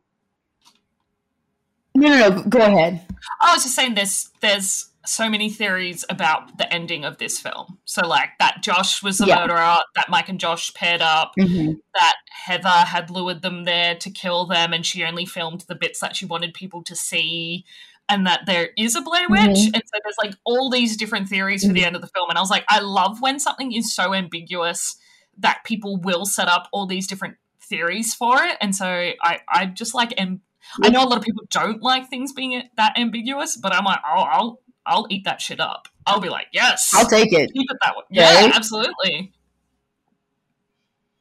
no, 1.96 2.08
no, 2.08 2.28
no. 2.28 2.42
Go 2.44 2.58
ahead. 2.60 3.06
I 3.40 3.54
was 3.54 3.62
just 3.62 3.74
saying, 3.74 3.94
there's 3.94 4.30
there's 4.40 4.90
so 5.04 5.30
many 5.30 5.48
theories 5.50 6.04
about 6.10 6.58
the 6.58 6.72
ending 6.72 7.04
of 7.04 7.18
this 7.18 7.38
film. 7.38 7.78
So, 7.84 8.06
like 8.06 8.30
that 8.38 8.62
Josh 8.62 9.02
was 9.02 9.18
the 9.18 9.26
yeah. 9.26 9.40
murderer, 9.40 9.78
that 9.94 10.08
Mike 10.08 10.28
and 10.28 10.40
Josh 10.40 10.72
paired 10.74 11.02
up, 11.02 11.32
mm-hmm. 11.38 11.72
that 11.94 12.16
Heather 12.30 12.68
had 12.68 13.10
lured 13.10 13.42
them 13.42 13.64
there 13.64 13.94
to 13.96 14.10
kill 14.10 14.46
them, 14.46 14.72
and 14.72 14.84
she 14.84 15.04
only 15.04 15.26
filmed 15.26 15.64
the 15.68 15.74
bits 15.74 16.00
that 16.00 16.16
she 16.16 16.26
wanted 16.26 16.54
people 16.54 16.82
to 16.84 16.96
see, 16.96 17.64
and 18.08 18.26
that 18.26 18.46
there 18.46 18.70
is 18.76 18.96
a 18.96 19.00
Blair 19.00 19.26
Witch. 19.28 19.40
Mm-hmm. 19.40 19.74
And 19.74 19.82
so 19.84 19.98
there's 20.02 20.16
like 20.22 20.34
all 20.44 20.70
these 20.70 20.96
different 20.96 21.28
theories 21.28 21.62
for 21.62 21.68
mm-hmm. 21.68 21.74
the 21.74 21.84
end 21.84 21.96
of 21.96 22.02
the 22.02 22.08
film. 22.08 22.28
And 22.28 22.38
I 22.38 22.40
was 22.40 22.50
like, 22.50 22.64
I 22.68 22.80
love 22.80 23.20
when 23.20 23.38
something 23.38 23.72
is 23.72 23.94
so 23.94 24.14
ambiguous 24.14 24.96
that 25.38 25.64
people 25.64 25.98
will 25.98 26.24
set 26.24 26.48
up 26.48 26.68
all 26.72 26.86
these 26.86 27.06
different 27.06 27.36
theories 27.60 28.14
for 28.14 28.42
it. 28.42 28.56
And 28.60 28.74
so 28.74 28.86
I, 28.86 29.40
I 29.48 29.66
just 29.66 29.94
like 29.94 30.18
am 30.20 30.40
I 30.82 30.88
know 30.88 31.04
a 31.04 31.08
lot 31.08 31.18
of 31.18 31.24
people 31.24 31.44
don't 31.50 31.82
like 31.82 32.08
things 32.08 32.32
being 32.32 32.62
that 32.76 32.98
ambiguous, 32.98 33.56
but 33.56 33.72
I'm 33.72 33.84
like, 33.84 34.00
oh, 34.06 34.20
I'll 34.20 34.60
I'll 34.84 35.06
eat 35.10 35.24
that 35.24 35.40
shit 35.40 35.60
up. 35.60 35.88
I'll 36.06 36.20
be 36.20 36.28
like, 36.28 36.46
yes, 36.52 36.90
I'll 36.94 37.06
take 37.08 37.32
it. 37.32 37.50
Keep 37.52 37.70
it 37.70 37.76
that 37.82 37.96
way. 37.96 38.02
Yeah, 38.10 38.50
absolutely. 38.54 39.32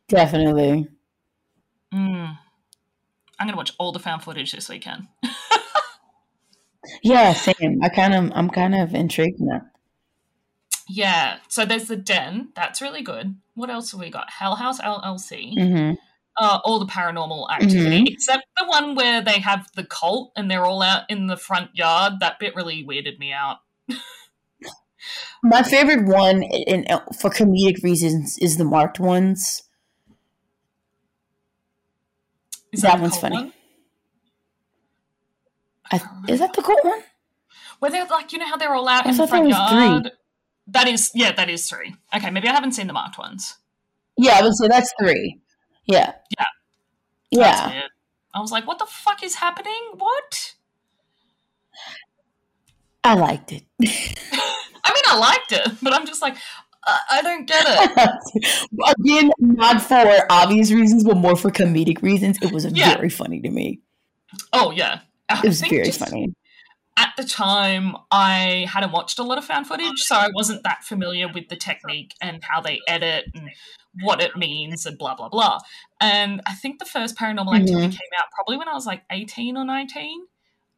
Definitely. 0.07 0.87
Mm. 1.93 2.37
I'm 3.39 3.47
gonna 3.47 3.57
watch 3.57 3.73
all 3.79 3.91
the 3.91 3.99
found 3.99 4.23
footage 4.23 4.51
this 4.51 4.69
weekend. 4.69 5.07
yeah, 7.03 7.33
same. 7.33 7.79
I 7.83 7.89
kind 7.89 8.13
of, 8.13 8.31
I'm 8.35 8.49
kind 8.49 8.75
of 8.75 8.93
intrigued 8.93 9.39
now. 9.39 9.61
Yeah. 10.87 11.37
So 11.49 11.65
there's 11.65 11.87
the 11.87 11.95
Den. 11.95 12.49
That's 12.55 12.81
really 12.81 13.01
good. 13.01 13.35
What 13.55 13.69
else 13.69 13.91
have 13.91 13.99
we 13.99 14.09
got? 14.09 14.29
Hell 14.29 14.55
House 14.55 14.79
LLC. 14.79 15.57
Mm-hmm. 15.57 15.93
Uh, 16.37 16.59
all 16.63 16.79
the 16.79 16.85
paranormal 16.85 17.49
activity, 17.51 18.01
Mhm. 18.03 18.07
except 18.11 18.43
the 18.57 18.65
one 18.65 18.95
where 18.95 19.21
they 19.21 19.39
have 19.39 19.67
the 19.75 19.83
cult 19.85 20.31
and 20.35 20.49
they're 20.51 20.65
all 20.65 20.81
out 20.81 21.03
in 21.09 21.27
the 21.27 21.37
front 21.37 21.71
yard. 21.75 22.13
That 22.19 22.39
bit 22.39 22.55
really 22.55 22.83
weirded 22.85 23.17
me 23.19 23.31
out. 23.31 23.57
My 25.43 25.61
favorite 25.63 26.05
one, 26.05 26.43
and 26.67 26.85
for 27.19 27.29
comedic 27.29 27.83
reasons, 27.83 28.37
is 28.39 28.57
the 28.57 28.65
marked 28.65 28.99
ones. 28.99 29.61
Is 32.71 32.81
That 32.81 32.97
the 32.97 33.01
one's 33.03 33.17
funny. 33.17 33.35
one? 33.35 33.53
I, 35.91 36.01
is 36.27 36.39
that 36.39 36.53
the 36.53 36.61
cool 36.61 36.79
one? 36.81 37.01
Where 37.79 37.91
they're 37.91 38.05
like, 38.05 38.31
you 38.33 38.39
know 38.39 38.47
how 38.47 38.57
they're 38.57 38.73
all 38.73 38.87
out 38.87 39.05
I 39.05 39.11
in 39.11 39.17
the 39.17 39.27
front 39.27 39.45
was 39.47 39.55
three. 39.69 39.77
yard? 39.85 40.11
That 40.67 40.87
is, 40.87 41.11
yeah, 41.13 41.31
that 41.33 41.49
is 41.49 41.69
three. 41.69 41.95
Okay, 42.15 42.31
maybe 42.31 42.47
I 42.47 42.53
haven't 42.53 42.71
seen 42.71 42.87
the 42.87 42.93
marked 42.93 43.17
ones. 43.19 43.55
Yeah, 44.17 44.37
I 44.39 44.41
would 44.41 44.55
say 44.55 44.67
that's 44.67 44.91
three. 44.99 45.39
Yeah. 45.85 46.13
Yeah. 46.37 46.45
Yeah. 47.31 47.81
I 48.33 48.39
was 48.39 48.51
like, 48.51 48.67
what 48.67 48.79
the 48.79 48.85
fuck 48.85 49.23
is 49.23 49.35
happening? 49.35 49.73
What? 49.97 50.53
I 53.03 53.13
liked 53.15 53.51
it. 53.51 53.63
I 53.81 54.93
mean, 54.93 55.03
I 55.07 55.17
liked 55.17 55.51
it, 55.51 55.67
but 55.81 55.93
I'm 55.93 56.05
just 56.05 56.21
like, 56.21 56.35
I, 56.85 56.99
I 57.11 57.21
don't 57.21 57.47
get 57.47 57.65
it. 57.67 58.65
Again, 58.99 59.31
not 59.39 59.81
for 59.81 60.25
obvious 60.29 60.71
reasons, 60.71 61.03
but 61.03 61.17
more 61.17 61.35
for 61.35 61.49
comedic 61.51 62.01
reasons. 62.01 62.37
It 62.41 62.51
was 62.51 62.65
Yeah. 62.65 62.95
very 62.95 63.09
funny 63.09 63.41
to 63.41 63.49
me. 63.49 63.79
Oh 64.53 64.71
yeah, 64.71 64.99
I 65.29 65.39
It 65.39 65.45
was 65.47 65.61
very 65.61 65.85
just 65.85 65.99
funny. 65.99 66.33
At 66.97 67.09
the 67.17 67.25
time, 67.25 67.95
I 68.09 68.65
hadn't 68.69 68.91
watched 68.91 69.19
a 69.19 69.23
lot 69.23 69.37
of 69.37 69.45
found 69.45 69.67
footage, 69.67 69.99
so 69.99 70.15
I 70.15 70.29
wasn't 70.33 70.63
that 70.63 70.83
familiar 70.83 71.27
with 71.27 71.49
the 71.49 71.55
technique 71.57 72.13
and 72.21 72.41
how 72.43 72.61
they 72.61 72.79
edit 72.87 73.25
and 73.33 73.49
what 74.01 74.21
it 74.21 74.35
means 74.35 74.85
and 74.85 74.97
blah 74.97 75.15
blah 75.15 75.29
blah. 75.29 75.59
And 76.01 76.41
I 76.45 76.53
think 76.53 76.79
the 76.79 76.85
first 76.85 77.15
Paranormal 77.17 77.55
Activity 77.55 77.87
Mhm. 77.87 77.91
came 77.91 78.09
out 78.19 78.25
probably 78.33 78.57
when 78.57 78.67
I 78.67 78.73
was 78.73 78.85
like 78.85 79.03
eighteen 79.11 79.57
or 79.57 79.65
nineteen, 79.65 80.25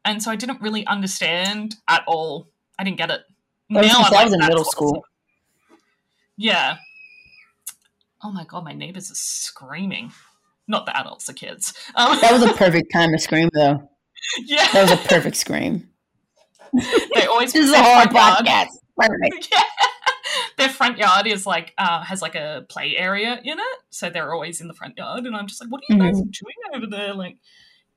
and 0.04 0.22
so 0.22 0.30
I 0.30 0.36
didn't 0.36 0.60
really 0.60 0.86
understand 0.86 1.76
at 1.88 2.04
all. 2.06 2.48
I 2.78 2.84
didn't 2.84 2.98
get 2.98 3.10
it. 3.10 3.22
That 3.70 3.82
was 3.82 3.92
Now 3.92 3.98
I 3.98 4.08
like, 4.10 4.24
was 4.24 4.32
in 4.32 4.38
"That's 4.40 4.48
middle 4.48 4.60
awesome." 4.62 4.70
school. 4.70 5.04
Yeah. 6.36 6.76
Oh 8.22 8.30
my 8.32 8.44
god, 8.44 8.64
my 8.64 8.72
neighbors 8.72 9.10
are 9.10 9.14
screaming. 9.16 10.12
Not 10.66 10.86
the 10.86 10.96
adults, 10.96 11.26
the 11.26 11.34
kids. 11.34 11.72
Um, 11.94 12.18
That 12.20 12.32
was 12.32 12.42
a 12.42 12.52
perfect 12.56 12.92
time 12.92 13.10
to 13.12 13.18
scream, 13.18 13.48
though. 13.54 13.88
yeah, 14.44 14.68
That 14.72 14.82
was 14.82 14.90
a 14.92 14.96
perfect 15.08 15.36
scream. 15.36 15.88
they 17.14 17.26
always 17.26 17.52
This 17.52 17.66
is 17.66 17.72
a 17.72 17.82
horror 17.82 18.06
podcast. 18.06 18.68
Perfect. 18.96 19.48
Yeah. 19.52 19.62
Their 20.58 20.68
front 20.68 20.98
yard 20.98 21.26
is 21.26 21.46
like 21.46 21.72
uh, 21.78 22.02
has 22.02 22.20
like 22.20 22.34
a 22.34 22.66
play 22.68 22.96
area 22.96 23.40
in 23.44 23.58
it, 23.58 23.78
so 23.90 24.10
they're 24.10 24.34
always 24.34 24.60
in 24.60 24.68
the 24.68 24.74
front 24.74 24.98
yard, 24.98 25.24
and 25.24 25.34
I'm 25.36 25.46
just 25.46 25.60
like, 25.62 25.70
"What 25.70 25.80
are 25.88 25.94
you 25.94 25.98
guys 26.00 26.16
Mm-hmm. 26.20 26.30
doing 26.30 26.56
over 26.74 26.86
there?" 26.86 27.14
Like 27.14 27.36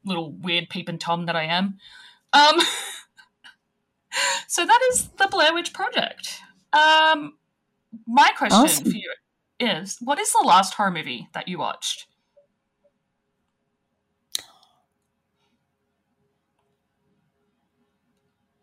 little 0.05 0.31
weird 0.31 0.69
peeping 0.69 0.99
tom 0.99 1.25
that 1.25 1.35
I 1.35 1.43
am. 1.45 1.77
Um, 2.33 2.59
so 4.47 4.65
that 4.65 4.79
is 4.91 5.09
the 5.17 5.27
Blair 5.27 5.53
Witch 5.53 5.73
Project. 5.73 6.39
Um, 6.71 7.33
my 8.07 8.29
question 8.37 8.59
Awesome. 8.65 8.91
for 8.91 8.97
you 8.97 9.11
is: 9.59 9.97
What 9.99 10.19
is 10.19 10.31
the 10.31 10.43
last 10.45 10.75
horror 10.75 10.91
movie 10.91 11.27
that 11.33 11.47
you 11.47 11.57
watched? 11.57 12.05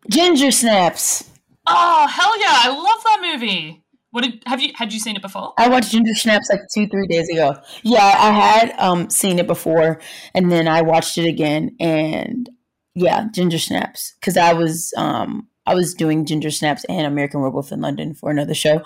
Ginger 0.09 0.51
snaps. 0.51 1.29
Oh 1.67 2.07
hell 2.07 2.39
yeah! 2.39 2.47
I 2.63 2.69
love 2.69 3.03
that 3.03 3.19
movie. 3.21 3.83
What 4.11 4.23
did 4.23 4.41
have 4.47 4.61
you 4.61 4.71
had 4.75 4.91
you 4.91 4.99
seen 4.99 5.15
it 5.15 5.21
before? 5.21 5.53
I 5.57 5.69
watched 5.69 5.91
Ginger 5.91 6.15
Snaps 6.15 6.49
like 6.49 6.61
two, 6.73 6.87
three 6.87 7.07
days 7.07 7.29
ago. 7.29 7.55
Yeah, 7.83 8.03
I 8.03 8.31
had 8.31 8.73
um 8.79 9.09
seen 9.09 9.37
it 9.37 9.45
before, 9.47 9.99
and 10.33 10.51
then 10.51 10.67
I 10.67 10.81
watched 10.81 11.17
it 11.17 11.27
again, 11.27 11.75
and 11.79 12.49
yeah, 12.95 13.27
Ginger 13.31 13.59
Snaps 13.59 14.15
because 14.19 14.35
I 14.35 14.53
was 14.53 14.93
um 14.97 15.47
I 15.67 15.75
was 15.75 15.93
doing 15.93 16.25
Ginger 16.25 16.49
Snaps 16.49 16.85
and 16.85 17.05
American 17.05 17.41
Werewolf 17.41 17.71
in 17.71 17.81
London 17.81 18.15
for 18.15 18.31
another 18.31 18.55
show, 18.55 18.81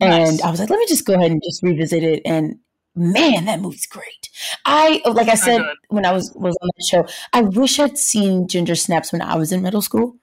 and 0.00 0.36
Nice. 0.36 0.42
I 0.42 0.50
was 0.50 0.60
like, 0.60 0.70
let 0.70 0.78
me 0.78 0.86
just 0.88 1.04
go 1.04 1.14
ahead 1.14 1.32
and 1.32 1.42
just 1.44 1.62
revisit 1.62 2.04
it, 2.04 2.22
and 2.24 2.58
man, 2.94 3.46
that 3.46 3.60
movie's 3.60 3.86
great. 3.86 4.28
I 4.64 5.02
like 5.06 5.28
I 5.28 5.34
said 5.34 5.62
when 5.88 6.06
I 6.06 6.12
was 6.12 6.32
was 6.36 6.56
on 6.62 6.70
the 6.76 6.84
show, 6.84 7.06
I 7.32 7.42
wish 7.42 7.80
I'd 7.80 7.98
seen 7.98 8.46
Ginger 8.46 8.76
Snaps 8.76 9.12
when 9.12 9.22
I 9.22 9.36
was 9.36 9.50
in 9.52 9.62
middle 9.62 9.82
school 9.82 10.16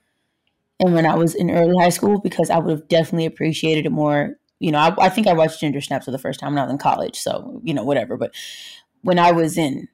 and 0.81 0.93
when 0.93 1.05
I 1.05 1.15
was 1.15 1.35
in 1.35 1.49
early 1.51 1.75
high 1.79 1.89
school 1.89 2.19
because 2.19 2.49
I 2.49 2.57
would 2.59 2.71
have 2.71 2.87
definitely 2.89 3.25
appreciated 3.27 3.85
it 3.85 3.91
more. 3.91 4.35
You 4.59 4.71
know, 4.71 4.79
I, 4.79 5.05
I 5.05 5.09
think 5.09 5.27
I 5.27 5.33
watched 5.33 5.59
Ginger 5.61 5.79
Snaps 5.81 6.05
for 6.05 6.11
the 6.11 6.17
first 6.19 6.39
time 6.39 6.53
when 6.53 6.59
I 6.59 6.65
was 6.65 6.71
in 6.73 6.77
college, 6.77 7.17
so 7.17 7.61
you 7.63 7.73
know, 7.73 7.83
whatever. 7.83 8.17
But 8.17 8.33
when 9.01 9.17
I 9.19 9.31
was 9.31 9.57
in 9.57 9.87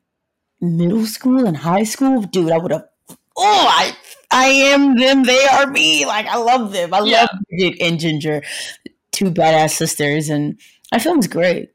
middle 0.59 1.05
school 1.05 1.45
and 1.45 1.57
high 1.57 1.84
school, 1.84 2.22
dude, 2.23 2.51
I 2.51 2.57
would 2.57 2.72
have. 2.72 2.85
Oh, 3.38 3.68
I 3.69 3.95
I 4.31 4.45
am 4.47 4.97
them. 4.97 5.23
They 5.23 5.45
are 5.45 5.68
me. 5.68 6.05
Like 6.05 6.26
I 6.27 6.38
love 6.38 6.72
them. 6.73 6.93
I 6.93 7.01
Yeah. 7.01 7.22
love 7.22 7.30
Bridget 7.49 7.81
and 7.81 7.99
Ginger, 7.99 8.41
two 9.11 9.31
badass 9.31 9.72
sisters, 9.72 10.30
and 10.30 10.59
I 10.91 10.99
feel 10.99 11.14
it's 11.15 11.27
great. 11.27 11.69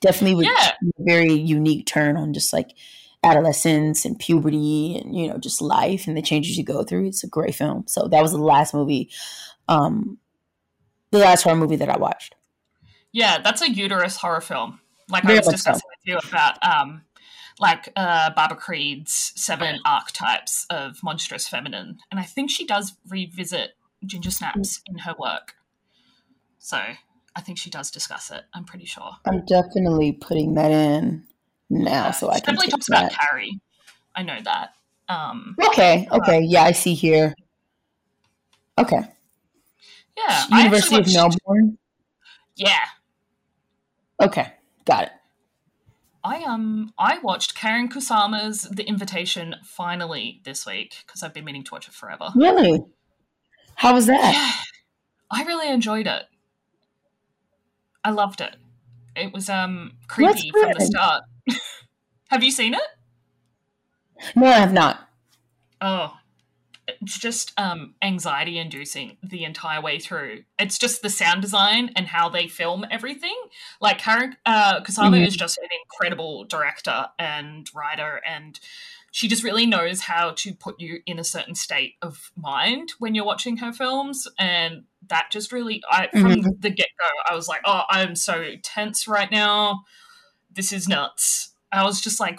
Definitely 0.00 0.36
with 0.36 0.46
Yeah. 0.46 0.72
a 0.72 1.02
very 1.04 1.32
unique 1.32 1.86
turn 1.86 2.16
on 2.16 2.32
just 2.34 2.52
like 2.52 2.70
adolescence 3.26 4.04
and 4.04 4.18
puberty 4.18 4.96
and 4.96 5.14
you 5.16 5.28
know 5.28 5.38
just 5.38 5.60
life 5.60 6.06
and 6.06 6.16
the 6.16 6.22
changes 6.22 6.56
you 6.56 6.64
go 6.64 6.82
through. 6.82 7.06
It's 7.06 7.24
a 7.24 7.28
great 7.28 7.54
film. 7.54 7.84
So 7.86 8.08
that 8.08 8.22
was 8.22 8.32
the 8.32 8.38
last 8.38 8.72
movie, 8.72 9.10
um, 9.68 10.18
the 11.10 11.18
last 11.18 11.42
horror 11.42 11.56
movie 11.56 11.76
that 11.76 11.88
I 11.88 11.98
watched. 11.98 12.34
Yeah, 13.12 13.38
that's 13.42 13.62
a 13.62 13.70
uterus 13.70 14.16
horror 14.16 14.40
film. 14.40 14.80
Like 15.08 15.24
I 15.24 15.28
was 15.28 15.36
much 15.38 15.44
so. 15.46 15.52
discussing 15.52 15.88
with 15.90 16.04
you 16.04 16.18
about 16.28 16.58
um 16.62 17.02
like 17.58 17.92
uh 17.96 18.30
Barbara 18.30 18.56
Creed's 18.58 19.32
seven 19.36 19.80
archetypes 19.84 20.66
of 20.70 20.98
monstrous 21.02 21.48
feminine. 21.48 21.98
And 22.10 22.20
I 22.20 22.24
think 22.24 22.50
she 22.50 22.66
does 22.66 22.94
revisit 23.08 23.72
Ginger 24.04 24.30
Snaps 24.30 24.82
in 24.86 24.98
her 24.98 25.14
work. 25.18 25.54
So 26.58 26.78
I 27.36 27.40
think 27.40 27.58
she 27.58 27.70
does 27.70 27.90
discuss 27.90 28.30
it, 28.30 28.44
I'm 28.54 28.64
pretty 28.64 28.86
sure. 28.86 29.12
I'm 29.26 29.44
definitely 29.44 30.12
putting 30.12 30.54
that 30.54 30.70
in 30.70 31.24
now, 31.70 32.10
so 32.10 32.30
I 32.30 32.36
she 32.36 32.40
definitely 32.40 32.68
talks 32.68 32.86
that. 32.88 33.12
about 33.12 33.18
Carrie. 33.18 33.60
I 34.14 34.22
know 34.22 34.38
that. 34.44 34.74
Um 35.08 35.56
Okay, 35.68 36.08
okay, 36.10 36.40
yeah, 36.40 36.62
I 36.64 36.72
see 36.72 36.94
here. 36.94 37.34
Okay, 38.78 39.02
yeah. 40.16 40.46
University 40.50 40.96
of 40.96 41.12
Melbourne. 41.12 41.78
Yeah. 42.56 42.84
Okay, 44.20 44.52
got 44.84 45.04
it. 45.04 45.10
I 46.24 46.42
um 46.42 46.92
I 46.98 47.18
watched 47.18 47.56
Karyn 47.56 47.88
Kusama's 47.88 48.62
The 48.62 48.82
Invitation 48.84 49.56
finally 49.62 50.40
this 50.44 50.66
week 50.66 51.04
because 51.06 51.22
I've 51.22 51.32
been 51.32 51.44
meaning 51.44 51.62
to 51.64 51.72
watch 51.72 51.86
it 51.86 51.94
forever. 51.94 52.30
Really? 52.34 52.84
How 53.76 53.94
was 53.94 54.06
that? 54.06 54.32
Yeah, 54.34 54.52
I 55.30 55.44
really 55.44 55.68
enjoyed 55.68 56.06
it. 56.06 56.24
I 58.02 58.10
loved 58.10 58.40
it. 58.40 58.56
It 59.14 59.32
was 59.32 59.48
um 59.48 59.92
creepy 60.08 60.50
from 60.50 60.72
the 60.76 60.84
start. 60.84 61.24
Have 62.28 62.42
you 62.42 62.50
seen 62.50 62.74
it? 62.74 62.80
No, 64.34 64.46
I 64.46 64.58
have 64.58 64.72
not. 64.72 65.08
Oh, 65.80 66.16
it's 66.88 67.18
just 67.18 67.52
um 67.58 67.94
anxiety 68.00 68.58
inducing 68.58 69.16
the 69.22 69.44
entire 69.44 69.80
way 69.80 69.98
through. 69.98 70.44
It's 70.58 70.78
just 70.78 71.02
the 71.02 71.10
sound 71.10 71.42
design 71.42 71.90
and 71.96 72.06
how 72.06 72.28
they 72.28 72.48
film 72.48 72.86
everything. 72.90 73.36
Like 73.80 74.00
Karyn 74.00 74.36
uh, 74.46 74.80
Kusama 74.82 75.18
Mhm. 75.20 75.26
is 75.26 75.36
just 75.36 75.58
an 75.58 75.68
incredible 75.84 76.44
director 76.44 77.08
and 77.18 77.68
writer, 77.74 78.20
and 78.26 78.58
she 79.10 79.28
just 79.28 79.42
really 79.44 79.66
knows 79.66 80.00
how 80.02 80.30
to 80.36 80.54
put 80.54 80.80
you 80.80 81.00
in 81.06 81.18
a 81.18 81.24
certain 81.24 81.54
state 81.54 81.94
of 82.02 82.30
mind 82.36 82.92
when 82.98 83.14
you're 83.14 83.24
watching 83.24 83.56
her 83.58 83.72
films, 83.72 84.28
and 84.38 84.84
that 85.08 85.30
just 85.30 85.52
really, 85.52 85.82
I 85.90 86.08
from 86.08 86.40
the 86.60 86.70
get 86.70 86.88
go, 86.98 87.06
I 87.30 87.34
was 87.34 87.48
like, 87.48 87.62
oh, 87.64 87.82
I'm 87.90 88.14
so 88.14 88.52
tense 88.62 89.06
right 89.08 89.30
now. 89.30 89.84
This 90.52 90.72
is 90.72 90.88
nuts. 90.88 91.50
I 91.72 91.84
was 91.84 92.00
just 92.00 92.20
like, 92.20 92.38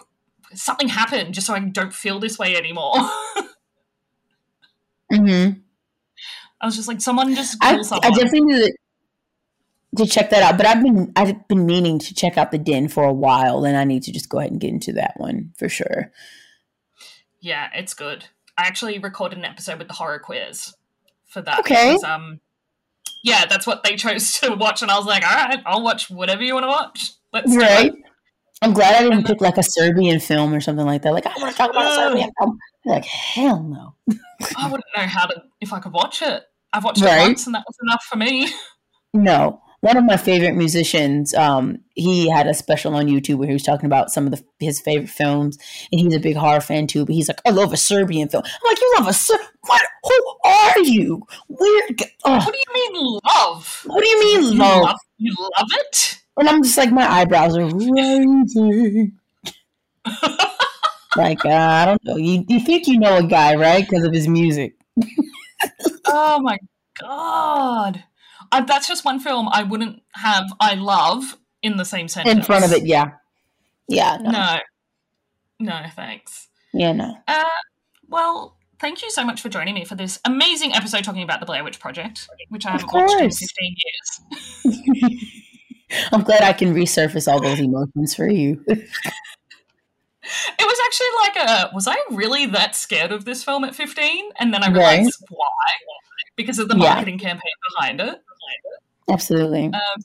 something 0.54 0.88
happened, 0.88 1.34
just 1.34 1.48
so 1.48 1.54
I 1.54 1.60
don't 1.60 1.94
feel 1.94 2.20
this 2.20 2.38
way 2.40 2.56
anymore. 2.56 2.94
Mm-hmm. 5.12 5.60
I 6.60 6.66
was 6.66 6.76
just 6.76 6.88
like, 6.88 7.02
someone 7.02 7.34
just 7.36 7.58
I, 7.62 7.82
someone. 7.82 8.06
I 8.06 8.10
definitely 8.10 8.42
need 8.42 8.72
to, 9.98 10.06
check 10.06 10.30
that 10.32 10.44
out. 10.44 10.58
But 10.58 10.66
I've 10.66 10.84
been 10.84 11.12
I've 11.16 11.48
been 11.48 11.66
meaning 11.66 11.98
to 12.00 12.14
check 12.14 12.38
out 12.38 12.52
the 12.52 12.58
Den 12.58 12.88
for 12.88 13.04
a 13.06 13.14
while, 13.14 13.64
and 13.66 13.78
I 13.78 13.84
need 13.84 14.04
to 14.04 14.12
just 14.12 14.28
go 14.30 14.40
ahead 14.40 14.52
and 14.52 14.60
get 14.60 14.72
into 14.72 14.92
that 14.94 15.14
one 15.18 15.54
for 15.58 15.70
sure. 15.70 16.12
yeah, 17.40 17.70
it's 17.74 17.94
good. 17.94 18.26
I 18.58 18.64
actually 18.64 18.98
recorded 19.00 19.38
an 19.38 19.46
episode 19.46 19.78
with 19.78 19.88
the 19.88 19.94
horror 19.94 20.20
quiz 20.20 20.74
for 21.28 21.42
that. 21.42 21.60
Okay. 21.60 21.94
because, 21.94 22.04
um, 22.04 22.42
yeah, 23.24 23.46
that's 23.46 23.66
what 23.68 23.84
they 23.84 23.96
chose 23.98 24.34
to 24.42 24.56
watch, 24.56 24.82
and 24.82 24.92
I 24.92 24.98
was 24.98 25.06
like, 25.06 25.24
all 25.24 25.36
right, 25.36 25.62
I'll 25.66 25.84
watch 25.84 26.10
whatever 26.10 26.44
you 26.44 26.54
want 26.54 26.64
to 26.66 26.70
watch. 26.70 27.12
Let's 27.32 27.52
do 27.52 27.60
Right. 27.60 27.94
it. 27.94 27.96
I'm 28.62 28.74
glad 28.74 28.96
I 28.96 29.04
didn't 29.08 29.26
pick 29.26 29.40
like 29.42 29.58
a 29.58 29.64
Serbian 29.64 30.20
film 30.20 30.54
or 30.54 30.60
something 30.62 30.86
like 30.86 31.04
that. 31.04 31.14
Like 31.14 31.26
I 31.28 31.34
want 31.38 31.52
to 31.52 31.58
talk 31.58 31.70
about 31.70 31.92
a 31.92 31.96
Serbian 31.96 32.32
film. 32.40 32.58
Like 32.86 33.06
hell 33.06 33.62
no. 33.64 33.96
I 34.58 34.66
wouldn't 34.66 34.84
know 34.96 35.04
how 35.04 35.26
to 35.28 35.44
if 35.62 35.74
I 35.74 35.80
could 35.80 35.94
watch 35.94 36.22
it. 36.22 36.44
I've 36.74 36.84
watched 36.84 37.02
Right. 37.02 37.20
it 37.20 37.28
once, 37.28 37.46
and 37.46 37.56
that 37.56 37.64
was 37.68 37.78
enough 37.84 38.04
for 38.10 38.16
me. 38.18 38.50
No. 39.14 39.62
one 39.82 39.96
of 39.98 40.04
my 40.04 40.18
favorite 40.18 40.56
musicians, 40.56 41.34
um, 41.34 41.80
he 41.96 42.30
had 42.30 42.46
a 42.46 42.54
special 42.54 42.94
on 42.96 43.08
YouTube 43.08 43.36
where 43.38 43.48
he 43.48 43.54
was 43.54 43.64
talking 43.64 43.86
about 43.86 44.12
some 44.12 44.26
of 44.26 44.32
the, 44.32 44.44
his 44.60 44.80
favorite 44.82 45.10
films, 45.10 45.58
and 45.92 46.00
he's 46.02 46.14
a 46.14 46.20
big 46.20 46.36
horror 46.36 46.60
fan 46.62 46.88
too. 46.88 47.06
But 47.06 47.16
he's 47.16 47.28
like, 47.28 47.42
I 47.46 47.52
love 47.52 47.74
a 47.74 47.78
Serbian 47.78 48.28
film. 48.28 48.44
I'm 48.46 48.70
like, 48.70 48.80
you 48.82 48.94
love 48.98 49.08
a 49.08 49.14
Ser- 49.14 49.40
what? 49.62 49.82
Who 50.04 50.36
are 50.46 50.80
you? 50.80 51.24
Weird. 51.48 52.02
Oh. 52.26 52.36
What 52.38 52.54
do 52.54 52.60
you 52.60 52.74
mean 52.74 53.20
love? 53.26 53.82
What 53.86 54.04
do 54.04 54.08
you 54.10 54.20
mean 54.20 54.58
love? 54.58 54.78
You 54.78 54.82
love, 54.84 54.98
you 55.18 55.36
love 55.58 55.68
it? 55.72 56.20
And 56.38 56.48
I'm 56.48 56.64
just 56.64 56.78
like, 56.78 56.92
my 56.92 57.10
eyebrows 57.10 57.58
are 57.58 57.66
raising. 57.66 59.18
like 61.16 61.44
uh, 61.46 61.50
I 61.50 61.86
don't 61.86 62.04
know. 62.04 62.18
You 62.18 62.46
you 62.48 62.60
think 62.60 62.88
you 62.88 63.00
know 63.00 63.18
a 63.18 63.24
guy, 63.24 63.56
right? 63.56 63.88
Because 63.88 64.04
of 64.04 64.14
his 64.14 64.28
music. 64.28 64.76
oh 66.06 66.40
my 66.42 66.58
god. 67.00 68.04
I, 68.52 68.62
that's 68.62 68.88
just 68.88 69.04
one 69.04 69.20
film 69.20 69.50
I 69.52 69.64
wouldn't 69.64 70.02
have 70.14 70.46
I 70.60 70.76
love 70.76 71.38
in 71.62 71.78
the 71.78 71.86
same 71.86 72.08
sentence. 72.08 72.38
In 72.38 72.44
front 72.44 72.64
of 72.64 72.72
it, 72.72 72.86
yeah. 72.86 73.12
Yeah. 73.88 74.18
No. 74.22 74.60
No, 75.60 75.82
no 75.82 75.90
thanks. 75.96 76.48
Yeah, 76.74 76.94
no. 76.94 77.18
Uh, 77.28 77.44
well, 78.08 78.58
thank 78.80 79.02
you 79.02 79.10
so 79.12 79.26
much 79.26 79.42
for 79.42 79.50
joining 79.50 79.74
me 79.74 79.86
for 79.86 79.96
this 79.96 80.20
amazing 80.24 80.74
episode 80.76 81.04
talking 81.04 81.24
about 81.24 81.40
the 81.40 81.46
Blair 81.46 81.64
Witch 81.64 81.80
Project, 81.80 82.30
which 82.50 82.66
I 82.66 82.72
haven't 82.72 82.94
watched 82.94 83.20
in 83.20 83.32
15 83.32 83.76
years. 84.64 85.24
I'm 86.12 86.24
glad 86.24 86.42
I 86.42 86.54
can 86.54 86.74
resurface 86.74 87.32
all 87.32 87.42
those 87.42 87.60
emotions 87.60 88.16
for 88.16 88.30
you. 88.30 88.64
it 88.68 88.90
was 90.60 90.80
actually 90.86 91.08
like 91.22 91.36
a 91.50 91.72
was 91.74 91.88
I 91.88 91.96
really 92.12 92.46
that 92.48 92.76
scared 92.76 93.12
of 93.12 93.26
this 93.26 93.44
film 93.44 93.64
at 93.64 93.76
15? 93.76 94.30
And 94.40 94.54
then 94.54 94.64
I 94.64 94.70
realized 94.70 95.18
right. 95.22 95.30
why. 95.30 95.46
Because 96.36 96.60
of 96.60 96.68
the 96.68 96.76
marketing 96.76 97.20
yeah. 97.20 97.30
campaign 97.30 97.52
behind 97.74 98.02
it. 98.02 98.22
Absolutely. 99.10 99.66
Um, 99.66 100.04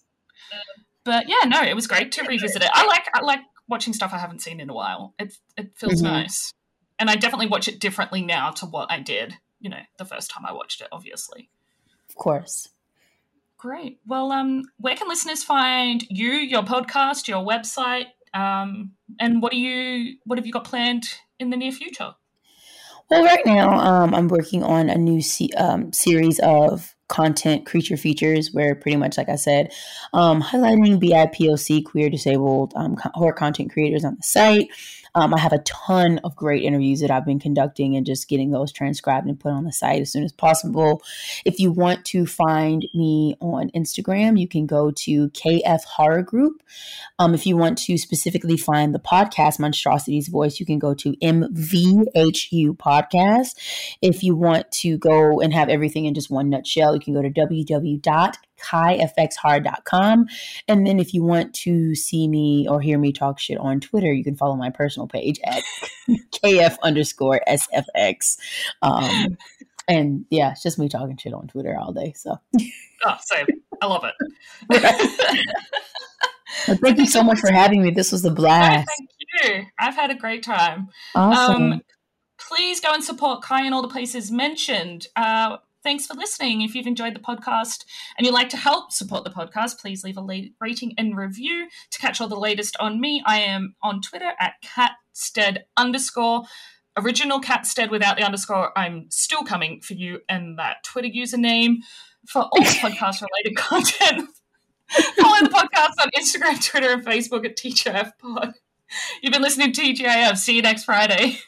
but 1.05 1.29
yeah, 1.29 1.47
no, 1.47 1.63
it 1.63 1.75
was 1.75 1.87
great 1.87 2.13
to 2.13 2.25
revisit 2.25 2.63
it. 2.63 2.71
I 2.73 2.87
like 2.87 3.09
I 3.13 3.23
like 3.23 3.41
watching 3.69 3.93
stuff 3.93 4.13
I 4.13 4.19
haven't 4.19 4.41
seen 4.41 4.61
in 4.61 4.71
a 4.71 4.75
while. 4.75 5.15
It 5.19 5.35
it 5.57 5.73
feels 5.77 5.95
mm-hmm. 5.95 6.13
nice, 6.13 6.53
and 6.99 7.11
I 7.11 7.17
definitely 7.17 7.49
watch 7.49 7.69
it 7.69 7.81
differently 7.81 8.23
now 8.23 8.51
to 8.53 8.67
what 8.67 8.91
I 8.91 9.01
did. 9.01 9.35
You 9.61 9.71
know, 9.71 9.81
the 9.99 10.05
first 10.05 10.31
time 10.31 10.45
I 10.47 10.53
watched 10.53 10.81
it, 10.81 10.89
obviously. 10.93 11.51
Of 12.09 12.15
course. 12.15 12.69
Great. 13.63 14.01
Well, 14.05 14.33
um, 14.33 14.65
where 14.79 14.97
can 14.97 15.09
listeners 15.09 15.45
find 15.45 16.05
you, 16.11 16.33
your 16.33 16.65
podcast, 16.65 17.29
your 17.29 17.47
website, 17.47 18.07
um, 18.35 18.91
and 19.21 19.41
what 19.41 19.53
do 19.53 19.59
you 19.59 20.17
what 20.25 20.37
have 20.37 20.47
you 20.47 20.53
got 20.53 20.65
planned 20.65 21.05
in 21.39 21.51
the 21.51 21.57
near 21.57 21.71
future? 21.71 22.17
Well, 23.09 23.23
right 23.23 23.47
now, 23.47 23.71
um, 23.79 24.17
I'm 24.17 24.27
working 24.27 24.65
on 24.65 24.91
a 24.91 24.97
new 24.97 25.23
se- 25.23 25.51
um, 25.57 25.93
series 25.93 26.41
of 26.41 26.97
content 27.07 27.65
creature 27.65 27.97
features 27.97 28.53
where 28.53 28.75
pretty 28.75 28.97
much 28.97 29.19
like 29.19 29.29
i 29.29 29.37
said 29.37 29.71
um, 30.15 30.41
highlighting 30.41 30.99
bipoc 30.99 31.85
queer 31.85 32.09
disabled 32.09 32.73
um, 32.75 32.97
horror 33.13 33.35
content 33.35 33.71
creators 33.71 34.03
on 34.03 34.15
the 34.15 34.23
site 34.23 34.69
um, 35.15 35.35
I 35.35 35.39
have 35.41 35.53
a 35.53 35.59
ton 35.59 36.21
of 36.25 36.35
great 36.35 36.63
interviews 36.63 37.01
that 37.01 37.11
I've 37.11 37.27
been 37.27 37.39
conducting 37.39 37.97
and 37.97 38.07
just 38.07 38.29
getting 38.29 38.51
those 38.51 38.73
transcribed 38.73 39.27
and 39.27 39.39
put 39.39 39.53
on 39.53 39.65
the 39.65 39.73
site 39.73 40.01
as 40.01 40.11
soon 40.11 40.25
as 40.25 40.33
possible. 40.33 41.03
If 41.45 41.59
you 41.61 41.71
want 41.71 42.05
to 42.07 42.27
find 42.27 42.87
me 42.95 43.37
on 43.41 43.71
Instagram, 43.71 44.41
you 44.41 44.49
can 44.49 44.67
go 44.67 44.91
to 44.91 45.29
KF 45.31 45.85
Horror 45.85 46.23
Group. 46.23 46.63
Um, 47.19 47.35
if 47.35 47.47
you 47.47 47.57
want 47.57 47.79
to 47.79 47.99
specifically 47.99 48.57
find 48.57 48.95
the 48.95 48.99
podcast 48.99 49.59
Monstrosity's 49.59 50.29
Voice, 50.29 50.59
you 50.59 50.67
can 50.67 50.79
go 50.79 50.95
to 50.95 51.13
MVHU 51.23 52.77
Podcast. 52.77 53.97
If 54.01 54.23
you 54.23 54.35
want 54.35 54.71
to 54.73 54.97
go 54.97 55.41
and 55.41 55.53
have 55.53 55.69
everything 55.69 56.07
in 56.07 56.15
just 56.15 56.31
one 56.31 56.49
nutshell, 56.49 56.95
you 56.95 57.01
can 57.01 57.15
go 57.15 57.23
to 57.23 57.31
www 57.31 58.03
kaifxhard.com. 58.63 60.27
And 60.69 60.87
then 60.87 60.99
if 60.99 61.13
you 61.15 61.23
want 61.23 61.55
to 61.55 61.95
see 61.95 62.29
me 62.29 62.67
or 62.69 62.81
hear 62.81 62.99
me 62.99 63.13
talk 63.13 63.39
shit 63.39 63.59
on 63.59 63.81
Twitter, 63.81 64.13
you 64.13 64.25
can 64.25 64.37
follow 64.37 64.57
my 64.57 64.71
personal 64.71 65.07
page 65.07 65.41
at 65.45 65.63
kf 66.33 66.77
underscore 66.83 67.41
sfx. 67.49 68.39
Um, 68.83 69.37
and 69.89 70.25
yeah, 70.31 70.53
it's 70.53 70.63
just 70.63 70.79
me 70.79 70.89
talking 70.89 71.17
shit 71.17 71.35
on 71.35 71.49
Twitter 71.49 71.77
all 71.79 71.93
day. 71.93 72.13
So, 72.17 72.39
oh, 73.05 73.17
same. 73.21 73.47
I 73.81 73.87
love 73.87 74.05
it. 74.05 74.15
well, 76.69 76.77
thank 76.79 76.99
you 76.99 77.07
so 77.07 77.23
much 77.23 77.41
for 77.41 77.53
having 77.53 77.83
me. 77.83 77.91
This 77.91 78.13
was 78.13 78.25
a 78.25 78.31
blast. 78.31 78.89
thank 78.89 79.11
you. 79.45 79.67
I've 79.79 79.97
had 79.97 80.11
a 80.11 80.15
great 80.15 80.43
time. 80.43 80.89
Awesome. 81.15 81.73
Um, 81.73 81.83
please 82.39 82.81
go 82.81 82.93
and 82.95 83.03
support 83.03 83.43
Kai 83.43 83.67
in 83.67 83.73
all 83.73 83.83
the 83.83 83.89
places 83.89 84.31
mentioned. 84.31 85.07
Uh, 85.17 85.57
Thanks 85.83 86.07
for 86.07 86.15
listening. 86.15 86.63
If 86.63 86.75
you've 86.75 86.87
enjoyed 86.87 87.15
the 87.15 87.21
podcast 87.21 87.85
and 88.17 88.25
you'd 88.25 88.35
like 88.35 88.49
to 88.51 88.57
help 88.57 88.93
support 88.93 89.25
the 89.25 89.31
podcast, 89.31 89.81
please 89.81 90.05
leave 90.05 90.17
a 90.17 90.51
rating 90.61 90.95
and 90.97 91.17
review 91.17 91.69
to 91.91 91.99
catch 91.99 92.21
all 92.21 92.29
the 92.29 92.37
latest 92.37 92.77
on 92.79 93.01
me. 93.01 93.23
I 93.27 93.41
am 93.41 93.75
on 93.83 94.01
Twitter 94.01 94.33
at 94.39 94.55
catstead 94.63 95.65
underscore. 95.77 96.45
Original 96.97 97.41
catstead 97.41 97.91
without 97.91 98.17
the 98.17 98.23
underscore. 98.23 98.77
I'm 98.79 99.07
still 99.11 99.43
coming 99.43 99.81
for 99.81 99.95
you 99.95 100.21
and 100.29 100.59
that 100.59 100.85
Twitter 100.85 101.09
username 101.09 101.79
for 102.29 102.43
all 102.43 102.65
podcast 102.65 103.23
related 103.23 103.57
content. 103.57 104.29
Follow 104.89 105.41
the 105.41 105.49
podcast 105.49 106.03
on 106.03 106.11
Instagram, 106.17 106.65
Twitter, 106.65 106.93
and 106.93 107.05
Facebook 107.05 107.45
at 107.45 107.57
TGIF 107.57 108.13
Pod. 108.21 108.55
You've 109.23 109.33
been 109.33 109.43
listening 109.43 109.73
to 109.73 109.81
TGIF. 109.81 110.37
See 110.37 110.57
you 110.57 110.63
next 110.63 110.85
Friday. 110.85 111.39